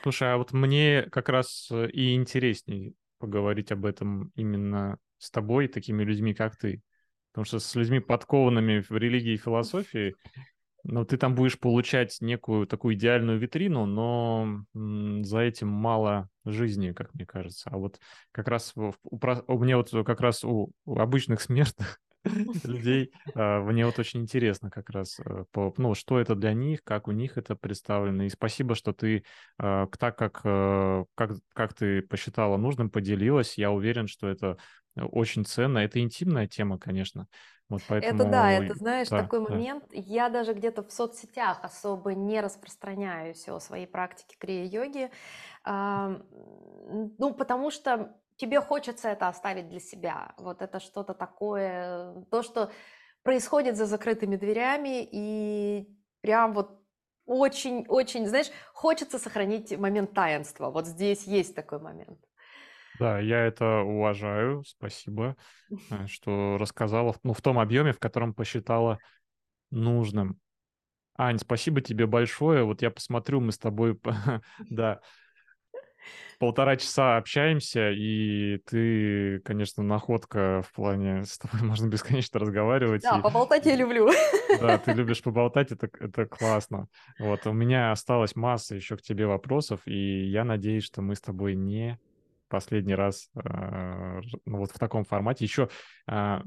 Слушай, 0.03 0.35
а 0.35 0.37
вот 0.37 0.53
мне 0.53 1.07
как 1.11 1.29
раз 1.29 1.69
э, 1.71 1.89
и 1.89 2.15
интереснее 2.15 2.93
поговорить 3.19 3.73
об 3.73 3.87
этом 3.87 4.33
именно 4.35 4.99
с 5.25 5.31
тобой, 5.31 5.69
такими 5.69 6.03
людьми, 6.05 6.35
как 6.35 6.57
ты. 6.57 6.83
Потому 7.33 7.45
что 7.47 7.59
с 7.59 7.75
людьми, 7.75 8.01
подкованными 8.01 8.81
в 8.81 8.93
религии 8.93 9.35
и 9.35 9.39
философии, 9.39 10.15
ну, 10.85 11.05
ты 11.05 11.17
там 11.17 11.35
будешь 11.35 11.59
получать 11.59 12.19
некую 12.21 12.67
такую 12.67 12.95
идеальную 12.95 13.39
витрину, 13.39 13.87
но 13.87 14.65
за 14.75 15.41
этим 15.41 15.69
мало 15.69 16.29
жизни, 16.45 16.93
как 16.93 17.15
мне 17.15 17.25
кажется. 17.25 17.71
А 17.73 17.79
вот 17.79 17.99
как 18.33 18.49
раз 18.49 18.73
у, 18.77 18.93
у 19.03 19.59
меня 19.59 19.79
вот 19.79 19.91
как 20.07 20.21
раз 20.21 20.45
у, 20.45 20.73
у 20.85 20.99
обычных 20.99 21.41
смертных 21.41 21.99
людей. 22.65 23.13
А, 23.35 23.63
мне 23.63 23.87
вот 23.87 23.99
очень 23.99 24.21
интересно 24.21 24.71
как 24.71 24.91
раз, 24.91 25.19
э, 25.21 25.45
ну, 25.77 25.95
что 25.95 26.19
это 26.19 26.35
для 26.35 26.53
них, 26.53 26.83
как 26.85 27.09
у 27.09 27.13
них 27.13 27.37
это 27.37 27.57
представлено. 27.57 28.25
И 28.25 28.29
спасибо, 28.29 28.75
что 28.75 28.93
ты 28.93 29.25
а, 29.59 29.87
так, 29.99 30.19
как, 30.19 30.41
э, 30.45 31.05
как, 31.15 31.33
как 31.53 31.75
ты 31.75 32.03
посчитала 32.03 32.57
нужным, 32.57 32.91
поделилась. 32.91 33.59
Я 33.59 33.71
уверен, 33.71 34.07
что 34.07 34.29
это 34.29 34.59
очень 34.97 35.45
ценно. 35.45 35.79
Это 35.79 36.01
интимная 36.01 36.47
тема, 36.47 36.79
конечно. 36.79 37.27
Вот 37.69 37.83
поэтому... 37.89 38.23
Это 38.23 38.31
да, 38.31 38.53
это, 38.53 38.75
знаешь, 38.75 39.09
да, 39.09 39.23
такой 39.23 39.45
да. 39.45 39.53
момент. 39.53 39.85
Я 39.91 40.29
даже 40.29 40.53
где-то 40.53 40.83
в 40.83 40.93
соцсетях 40.93 41.61
особо 41.63 42.15
не 42.15 42.41
распространяюсь 42.41 43.49
о 43.49 43.59
своей 43.59 43.87
практике 43.87 44.37
крия-йоги. 44.39 45.11
Ну, 45.65 47.35
потому 47.35 47.71
что 47.71 48.15
тебе 48.37 48.61
хочется 48.61 49.09
это 49.09 49.29
оставить 49.29 49.69
для 49.69 49.81
себя. 49.81 50.35
Вот 50.37 50.61
это 50.61 50.79
что-то 50.81 51.15
такое, 51.15 52.25
то, 52.31 52.43
что 52.43 52.71
происходит 53.23 53.77
за 53.77 53.87
закрытыми 53.87 54.37
дверями, 54.37 55.09
и 55.11 55.89
прям 56.21 56.53
вот 56.53 56.81
очень-очень, 57.27 58.27
знаешь, 58.27 58.51
хочется 58.75 59.19
сохранить 59.19 59.77
момент 59.79 60.13
таинства. 60.13 60.71
Вот 60.71 60.87
здесь 60.87 61.25
есть 61.25 61.55
такой 61.55 61.81
момент. 61.81 62.19
Да, 62.99 63.19
я 63.19 63.45
это 63.45 63.81
уважаю, 63.81 64.63
спасибо, 64.65 65.37
э, 65.91 66.07
что 66.07 66.57
рассказала, 66.59 67.15
ну, 67.23 67.33
в 67.33 67.43
том 67.43 67.59
объеме, 67.59 67.93
в 67.93 67.99
котором 67.99 68.35
посчитала 68.35 68.99
нужным. 69.71 70.39
Ань, 71.17 71.39
спасибо 71.39 71.81
тебе 71.81 72.07
большое. 72.07 72.65
Вот 72.65 72.83
я 72.83 72.91
посмотрю, 72.91 73.41
мы 73.41 73.53
с 73.53 73.59
тобой, 73.59 73.99
да, 74.71 75.01
полтора 76.39 76.77
часа 76.77 77.17
общаемся, 77.17 77.91
и 77.91 78.59
ты, 78.67 79.41
конечно, 79.41 79.83
находка 79.83 80.63
в 80.63 80.73
плане, 80.73 81.25
с 81.25 81.39
тобой 81.39 81.63
можно 81.67 81.89
бесконечно 81.89 82.41
разговаривать. 82.41 83.03
Да, 83.03 83.19
и, 83.19 83.23
поболтать 83.23 83.67
я 83.67 83.77
люблю. 83.77 84.11
Да, 84.61 84.79
ты 84.79 84.93
любишь 84.93 85.23
поболтать, 85.23 85.73
это, 85.73 85.89
это 86.01 86.27
классно. 86.27 86.89
Вот, 87.19 87.47
у 87.47 87.53
меня 87.53 87.93
осталась 87.93 88.37
масса 88.37 88.75
еще 88.75 88.97
к 88.97 89.03
тебе 89.03 89.27
вопросов, 89.27 89.81
и 89.87 90.27
я 90.27 90.45
надеюсь, 90.45 90.85
что 90.85 91.03
мы 91.03 91.15
с 91.15 91.21
тобой 91.21 91.55
не 91.55 91.99
последний 92.55 92.95
раз 92.95 93.31
э, 93.35 94.21
ну, 94.45 94.59
вот 94.59 94.71
в 94.71 94.79
таком 94.79 95.05
формате. 95.05 95.45
Еще 95.45 95.69
э, 96.07 96.39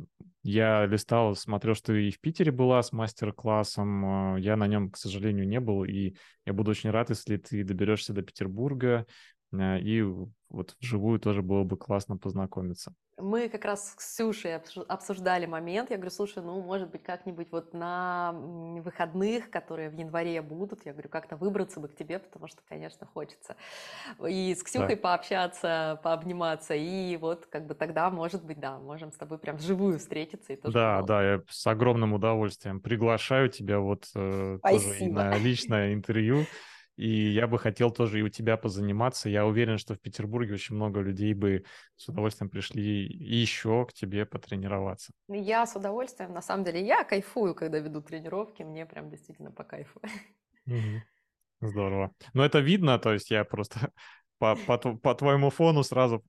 я 0.42 0.86
листал, 0.86 1.36
смотрел, 1.36 1.76
что 1.76 1.94
и 1.94 2.12
в 2.12 2.22
Питере 2.22 2.54
была 2.54 2.82
с 2.82 2.94
мастер-классом. 2.94 4.36
Э, 4.38 4.40
я 4.40 4.56
на 4.56 4.68
нем, 4.68 4.90
к 4.90 4.96
сожалению, 4.96 5.46
не 5.46 5.60
был, 5.60 5.84
и 5.84 6.16
я 6.46 6.54
буду 6.54 6.72
очень 6.72 6.92
рад, 6.92 7.10
если 7.10 7.36
ты 7.36 7.66
доберешься 7.66 8.14
до 8.14 8.22
Петербурга, 8.22 9.06
и 9.54 10.02
вот 10.50 10.76
вживую 10.80 11.20
тоже 11.20 11.42
было 11.42 11.66
бы 11.66 11.76
классно 11.76 12.18
познакомиться. 12.18 12.94
Мы 13.20 13.50
как 13.50 13.66
раз 13.66 13.92
с 13.92 13.96
Ксюшей 13.96 14.56
обсуждали 14.56 15.48
момент. 15.48 15.90
Я 15.90 15.98
говорю, 15.98 16.12
слушай, 16.12 16.44
ну, 16.44 16.62
может 16.62 16.92
быть, 16.92 17.02
как-нибудь 17.02 17.48
вот 17.52 17.74
на 17.74 18.32
выходных, 18.32 19.50
которые 19.50 19.90
в 19.90 19.96
январе 19.96 20.40
будут, 20.44 20.86
я 20.86 20.94
говорю, 20.94 21.10
как-то 21.10 21.36
выбраться 21.36 21.80
бы 21.80 21.88
к 21.88 21.96
тебе, 21.96 22.20
потому 22.20 22.48
что, 22.48 22.62
конечно, 22.70 23.08
хочется. 23.08 23.56
И 24.28 24.54
с 24.54 24.62
Ксюхой 24.62 24.96
да. 24.96 25.02
пообщаться, 25.02 26.00
пообниматься, 26.04 26.76
и 26.76 27.18
вот 27.18 27.48
как 27.48 27.66
бы 27.66 27.74
тогда, 27.74 28.12
может 28.12 28.46
быть, 28.46 28.60
да, 28.60 28.78
можем 28.78 29.12
с 29.12 29.16
тобой 29.16 29.40
прям 29.40 29.58
вживую 29.58 29.98
встретиться. 29.98 30.54
И 30.54 30.56
тоже 30.56 30.74
да, 30.76 31.02
да, 31.02 31.24
я 31.24 31.42
с 31.50 31.66
огромным 31.66 32.14
удовольствием 32.14 32.80
приглашаю 32.80 33.50
тебя 33.50 33.80
вот 33.80 34.06
э, 34.14 34.60
тоже 34.62 35.06
на 35.10 35.36
личное 35.40 35.96
интервью. 35.96 36.46
И 36.98 37.32
я 37.32 37.48
бы 37.48 37.60
хотел 37.60 37.92
тоже 37.92 38.20
и 38.20 38.24
у 38.24 38.30
тебя 38.30 38.58
позаниматься. 38.58 39.30
Я 39.30 39.46
уверен, 39.46 39.78
что 39.78 39.94
в 39.94 40.02
Петербурге 40.02 40.56
очень 40.56 40.76
много 40.76 41.00
людей 41.00 41.34
бы 41.36 41.64
с 41.96 42.08
удовольствием 42.10 42.50
пришли 42.50 43.06
и 43.06 43.36
еще 43.36 43.86
к 43.86 43.94
тебе 43.94 44.26
потренироваться. 44.26 45.14
Я 45.28 45.66
с 45.68 45.76
удовольствием. 45.76 46.34
На 46.34 46.42
самом 46.42 46.64
деле, 46.64 46.84
я 46.86 47.04
кайфую, 47.04 47.54
когда 47.54 47.78
веду 47.78 48.02
тренировки. 48.02 48.64
Мне 48.64 48.86
прям 48.88 49.12
действительно 49.12 49.52
по 49.52 49.64
кайфу. 49.64 50.02
Здорово. 51.62 52.12
Но 52.34 52.44
это 52.44 52.60
видно, 52.60 53.00
то 53.00 53.14
есть 53.14 53.32
я 53.32 53.44
просто 53.44 53.92
по, 54.40 54.56
по, 54.56 54.78
по 54.78 55.16
твоему 55.16 55.50
фону 55.50 55.84
сразу 55.84 56.24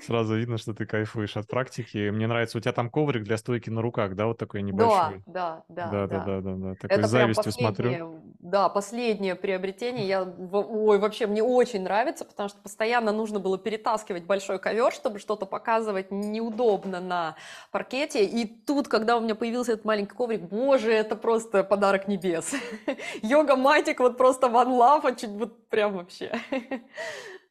Сразу 0.00 0.36
видно, 0.36 0.58
что 0.58 0.72
ты 0.72 0.86
кайфуешь 0.86 1.36
от 1.36 1.48
практики. 1.48 2.10
Мне 2.10 2.26
нравится, 2.26 2.58
у 2.58 2.60
тебя 2.60 2.72
там 2.72 2.90
коврик 2.90 3.24
для 3.24 3.36
стойки 3.36 3.70
на 3.70 3.82
руках, 3.82 4.14
да, 4.14 4.26
вот 4.26 4.38
такой 4.38 4.62
небольшой. 4.62 5.22
Да, 5.26 5.64
да, 5.68 5.90
да, 5.90 6.06
да, 6.06 6.18
да, 6.24 6.40
да, 6.40 6.54
да. 6.54 6.74
Такой 6.74 6.96
Это 6.96 7.08
завистью 7.08 7.52
смотрю. 7.52 8.20
Да, 8.38 8.68
последнее 8.68 9.34
приобретение. 9.34 10.06
Я, 10.06 10.22
ой, 10.22 10.98
вообще 10.98 11.26
мне 11.26 11.42
очень 11.42 11.82
нравится, 11.82 12.24
потому 12.24 12.48
что 12.48 12.58
постоянно 12.60 13.12
нужно 13.12 13.40
было 13.40 13.58
перетаскивать 13.58 14.24
большой 14.24 14.58
ковер, 14.58 14.92
чтобы 14.92 15.18
что-то 15.18 15.44
показывать 15.44 16.10
неудобно 16.10 17.00
на 17.00 17.36
паркете. 17.72 18.24
И 18.24 18.46
тут, 18.46 18.88
когда 18.88 19.16
у 19.16 19.20
меня 19.20 19.34
появился 19.34 19.72
этот 19.72 19.84
маленький 19.84 20.14
коврик, 20.14 20.42
боже, 20.42 20.92
это 20.92 21.16
просто 21.16 21.64
подарок 21.64 22.08
небес. 22.08 22.54
Йога 23.22 23.56
матик 23.56 24.00
вот 24.00 24.16
просто 24.16 24.46
one 24.46 24.78
love, 24.78 25.20
чуть 25.20 25.30
вот 25.30 25.68
прям 25.68 25.94
вообще. 25.94 26.32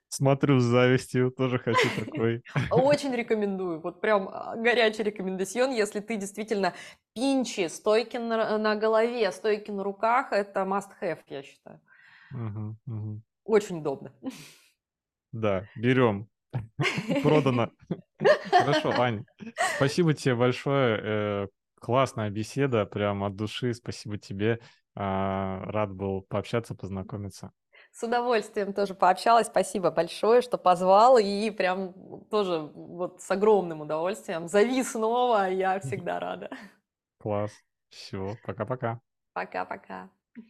Смотрю 0.10 0.60
с 0.60 0.64
завистью, 0.64 1.32
тоже 1.32 1.60
хочу 1.60 1.88
такой. 2.06 2.44
Очень 2.72 3.16
рекомендую, 3.16 3.80
вот 3.80 4.02
прям 4.02 4.28
а, 4.28 4.56
горячий 4.56 5.04
рекомендацион, 5.04 5.72
если 5.72 6.00
ты 6.00 6.18
действительно 6.18 6.74
пинчи, 7.14 7.68
стойки 7.68 8.18
на, 8.18 8.58
на 8.58 8.76
голове, 8.76 9.32
стойки 9.32 9.70
на 9.70 9.84
руках, 9.84 10.32
это 10.32 10.62
must 10.62 10.90
have, 11.00 11.20
я 11.28 11.44
считаю. 11.44 11.80
Угу, 12.34 12.76
угу. 12.88 13.22
Очень 13.46 13.80
удобно. 13.80 14.12
Да, 15.32 15.66
берем. 15.76 16.28
Продано. 17.24 17.72
Хорошо, 18.50 18.92
Ань, 19.00 19.26
спасибо 19.78 20.16
тебе 20.16 20.34
большое. 20.34 21.00
Э, 21.04 21.48
классная 21.76 22.32
беседа, 22.32 22.86
прям 22.86 23.24
от 23.24 23.36
души. 23.36 23.74
Спасибо 23.74 24.18
тебе. 24.18 24.60
А, 24.96 25.62
рад 25.66 25.94
был 25.94 26.24
пообщаться, 26.24 26.74
познакомиться. 26.76 27.52
С 27.92 28.04
удовольствием 28.04 28.74
тоже 28.74 28.94
пообщалась. 28.94 29.48
Спасибо 29.48 29.92
большое, 29.92 30.42
что 30.42 30.58
позвал. 30.58 31.18
И 31.18 31.50
прям 31.52 31.94
тоже 32.30 32.60
вот 32.74 33.22
с 33.22 33.32
огромным 33.32 33.82
удовольствием. 33.82 34.48
Зови 34.48 34.84
снова, 34.84 35.50
я 35.50 35.80
всегда 35.80 36.20
рада. 36.20 36.50
Класс. 37.20 37.52
Все, 37.90 38.36
пока-пока. 38.46 39.02
Пока-пока. 39.34 40.10